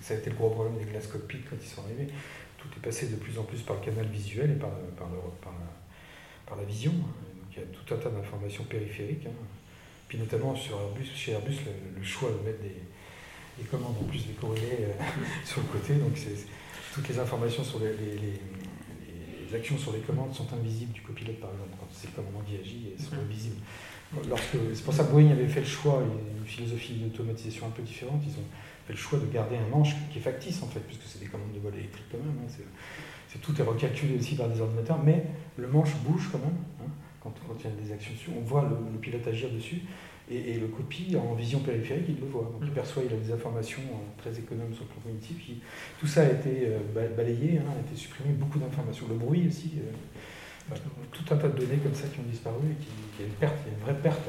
ça 0.00 0.14
a 0.14 0.16
été 0.16 0.30
le 0.30 0.36
gros 0.36 0.50
problème 0.50 0.78
des 0.78 0.90
glaces 0.90 1.06
cockpit 1.06 1.40
quand 1.48 1.56
ils 1.60 1.68
sont 1.68 1.82
arrivés. 1.82 2.08
Tout 2.58 2.68
est 2.76 2.82
passé 2.82 3.08
de 3.08 3.16
plus 3.16 3.38
en 3.38 3.44
plus 3.44 3.62
par 3.62 3.76
le 3.76 3.82
canal 3.82 4.06
visuel 4.06 4.52
et 4.52 4.54
par, 4.54 4.70
par, 4.96 5.08
par, 6.46 6.56
la, 6.56 6.64
vision. 6.64 6.92
Donc 6.92 7.50
il 7.52 7.60
y 7.60 7.62
a 7.62 7.66
tout 7.66 7.94
un 7.94 7.98
tas 7.98 8.10
d'informations 8.10 8.64
périphériques. 8.64 9.26
Hein. 9.26 9.46
Puis 10.08 10.18
notamment 10.18 10.54
sur 10.54 10.78
Airbus, 10.78 11.06
chez 11.14 11.32
Airbus, 11.32 11.56
le, 11.96 12.04
choix 12.04 12.30
de 12.30 12.46
mettre 12.46 12.60
des, 12.62 12.82
des, 13.58 13.64
commandes 13.68 13.96
en 14.00 14.04
plus 14.04 14.26
des 14.26 14.34
corrélés 14.34 14.78
euh, 14.80 15.02
sur 15.44 15.60
le 15.60 15.66
côté. 15.68 15.94
Donc 15.94 16.12
toutes 16.94 17.08
les 17.08 17.18
informations 17.18 17.64
sur 17.64 17.80
les, 17.80 17.94
les 17.94 18.38
actions 19.54 19.78
sur 19.78 19.92
les 19.92 20.00
commandes 20.00 20.34
sont 20.34 20.46
invisibles 20.52 20.92
du 20.92 21.00
copilote, 21.02 21.40
par 21.40 21.50
exemple, 21.50 21.70
quand 21.78 21.88
c'est 21.92 22.08
le 22.08 22.14
commandant 22.14 22.44
qui 22.46 22.56
agit, 22.56 22.92
elles 22.92 23.04
sont 23.04 23.14
mhm. 23.14 23.22
Invisibles. 24.16 24.74
c'est 24.74 24.84
pour 24.84 24.94
ça 24.94 25.04
que 25.04 25.10
Boeing 25.10 25.30
avait 25.30 25.48
fait 25.48 25.60
le 25.60 25.66
choix, 25.66 26.02
une 26.02 26.46
philosophie 26.46 26.94
d'automatisation 26.94 27.66
un 27.66 27.70
peu 27.70 27.82
différente, 27.82 28.22
ils 28.24 28.32
ont 28.32 28.46
fait 28.86 28.92
le 28.92 28.98
choix 28.98 29.18
de 29.18 29.26
garder 29.26 29.56
un 29.56 29.68
manche 29.68 29.94
qui 30.10 30.18
est 30.18 30.22
factice 30.22 30.62
en 30.62 30.66
fait, 30.66 30.80
puisque 30.80 31.02
c'est 31.06 31.20
des 31.20 31.26
commandes 31.26 31.52
de 31.52 31.60
vol 31.60 31.74
électrique 31.74 32.06
quand 32.10 32.18
même, 32.18 32.36
hein, 32.44 32.48
c'est, 32.48 33.40
tout 33.40 33.58
est 33.58 33.64
recalculé 33.64 34.18
aussi 34.18 34.34
par 34.34 34.48
des 34.48 34.60
ordinateurs, 34.60 35.02
mais 35.02 35.24
le 35.56 35.66
manche 35.66 35.94
bouge 36.04 36.28
quand 36.30 36.38
même, 36.38 36.56
hein, 36.80 36.90
quand, 37.22 37.32
il 37.58 37.64
y 37.64 37.72
a 37.72 37.76
des 37.86 37.92
actions 37.92 38.12
dessus, 38.12 38.30
on 38.36 38.42
voit 38.42 38.68
le 38.68 38.98
pilote 38.98 39.26
agir 39.26 39.48
dessus, 39.50 39.82
et, 40.30 40.58
le 40.58 40.68
copie, 40.68 41.16
en 41.16 41.34
vision 41.34 41.60
périphérique, 41.60 42.06
il 42.08 42.20
le 42.20 42.26
voit. 42.26 42.50
Donc 42.52 42.62
il 42.62 42.70
mm. 42.70 42.74
perçoit, 42.74 43.02
il 43.04 43.12
a 43.12 43.18
des 43.18 43.32
informations 43.32 43.82
euh, 43.82 44.20
très 44.22 44.38
économes 44.38 44.72
sur 44.72 44.84
le 44.84 44.88
plan 44.88 45.00
cognitif. 45.04 45.36
tout 45.98 46.06
ça 46.06 46.22
a 46.22 46.30
été 46.30 46.68
euh, 46.68 46.78
balayé, 47.16 47.58
hein, 47.58 47.70
a 47.76 47.80
été 47.80 47.96
supprimé, 47.96 48.32
beaucoup 48.34 48.58
d'informations. 48.58 49.06
Le 49.08 49.16
bruit 49.16 49.46
aussi, 49.48 49.72
euh, 49.78 49.90
tout 51.12 51.34
un 51.34 51.36
tas 51.36 51.48
de 51.48 51.58
données 51.58 51.78
comme 51.78 51.94
ça 51.94 52.08
qui 52.08 52.20
ont 52.20 52.28
disparu 52.30 52.70
et 52.70 52.82
qui, 52.82 53.22
y 53.22 53.24
a 53.24 53.26
une 53.26 53.34
perte, 53.34 53.56
il 53.64 53.72
y 53.72 53.74
a 53.74 53.78
une 53.78 53.84
vraie 53.84 54.02
perte 54.02 54.22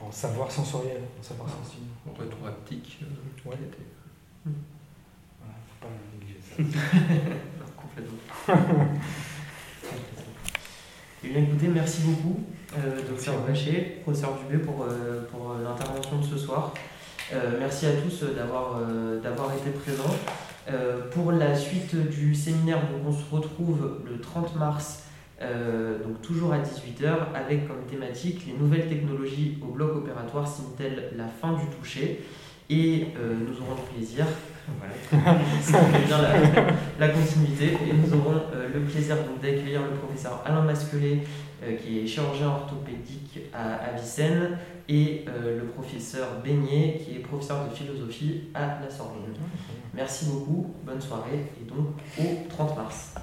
en, 0.00 0.12
savoir 0.12 0.50
sensoriel, 0.50 1.02
en 1.18 1.22
savoir 1.22 1.48
sensible. 1.48 1.86
En 2.08 2.12
rétrohaptique. 2.18 3.00
ouais. 3.44 3.56
Mm. 4.44 4.50
Voilà, 5.40 5.54
faut 5.68 5.86
pas 5.86 5.92
négliger 6.12 6.40
ça. 6.40 6.56
Complètement. 7.76 8.88
Eh 11.24 11.28
bien 11.30 11.42
écoutez, 11.42 11.66
merci 11.66 12.02
beaucoup, 12.02 12.38
euh, 12.78 13.02
docteur 13.08 13.42
Vacher, 13.42 13.98
professeur 14.02 14.38
Dubé, 14.38 14.62
pour, 14.62 14.84
euh, 14.84 15.26
pour 15.32 15.50
euh, 15.50 15.64
l'intervention 15.64 16.18
de 16.18 16.24
ce 16.24 16.38
soir. 16.38 16.72
merci 17.58 17.86
à 17.86 17.92
tous 17.92 18.22
d'avoir 18.22 18.80
d'avoir 19.22 19.52
été 19.52 19.70
présents. 19.70 20.16
pour 21.12 21.32
la 21.32 21.54
suite 21.56 21.94
du 22.08 22.34
séminaire, 22.34 22.78
donc 22.90 23.02
on 23.06 23.12
se 23.12 23.34
retrouve 23.34 24.00
le 24.06 24.20
30 24.20 24.54
mars, 24.56 25.07
donc 25.40 26.20
toujours 26.22 26.52
à 26.52 26.58
18h, 26.58 27.32
avec 27.34 27.68
comme 27.68 27.84
thématique 27.88 28.46
les 28.46 28.54
nouvelles 28.54 28.88
technologies 28.88 29.58
au 29.62 29.72
bloc 29.72 29.96
opératoire 29.96 30.48
signent-elles 30.48 31.12
la 31.16 31.28
fin 31.28 31.52
du 31.52 31.64
toucher 31.78 32.20
Et 32.68 33.06
nous 33.16 33.54
aurons 33.60 33.76
le 33.76 33.96
plaisir 33.96 34.26
voilà. 34.76 35.38
Ça 35.62 35.80
fait 35.80 36.06
bien 36.06 36.18
la, 36.98 37.08
continuité. 37.08 37.76
Et 37.88 37.92
nous 37.92 38.12
aurons 38.14 38.34
euh, 38.54 38.68
le 38.72 38.80
plaisir 38.80 39.16
d'accueillir 39.40 39.82
le 39.82 39.96
professeur 39.96 40.42
Alain 40.44 40.62
Masquelet, 40.62 41.20
euh, 41.62 41.76
qui 41.76 42.00
est 42.00 42.06
chirurgien 42.06 42.48
orthopédique 42.48 43.40
à, 43.52 43.74
à 43.74 43.92
Vicenne, 43.92 44.58
et 44.88 45.24
euh, 45.28 45.60
le 45.60 45.66
professeur 45.66 46.40
Beignet, 46.42 47.00
qui 47.04 47.16
est 47.16 47.20
professeur 47.20 47.68
de 47.68 47.74
philosophie 47.74 48.44
à 48.54 48.78
la 48.82 48.90
Sorbonne. 48.90 49.34
Merci 49.94 50.26
beaucoup, 50.26 50.74
bonne 50.84 51.00
soirée, 51.00 51.46
et 51.60 51.68
donc 51.68 51.88
au 52.18 52.48
30 52.48 52.76
mars. 52.76 53.14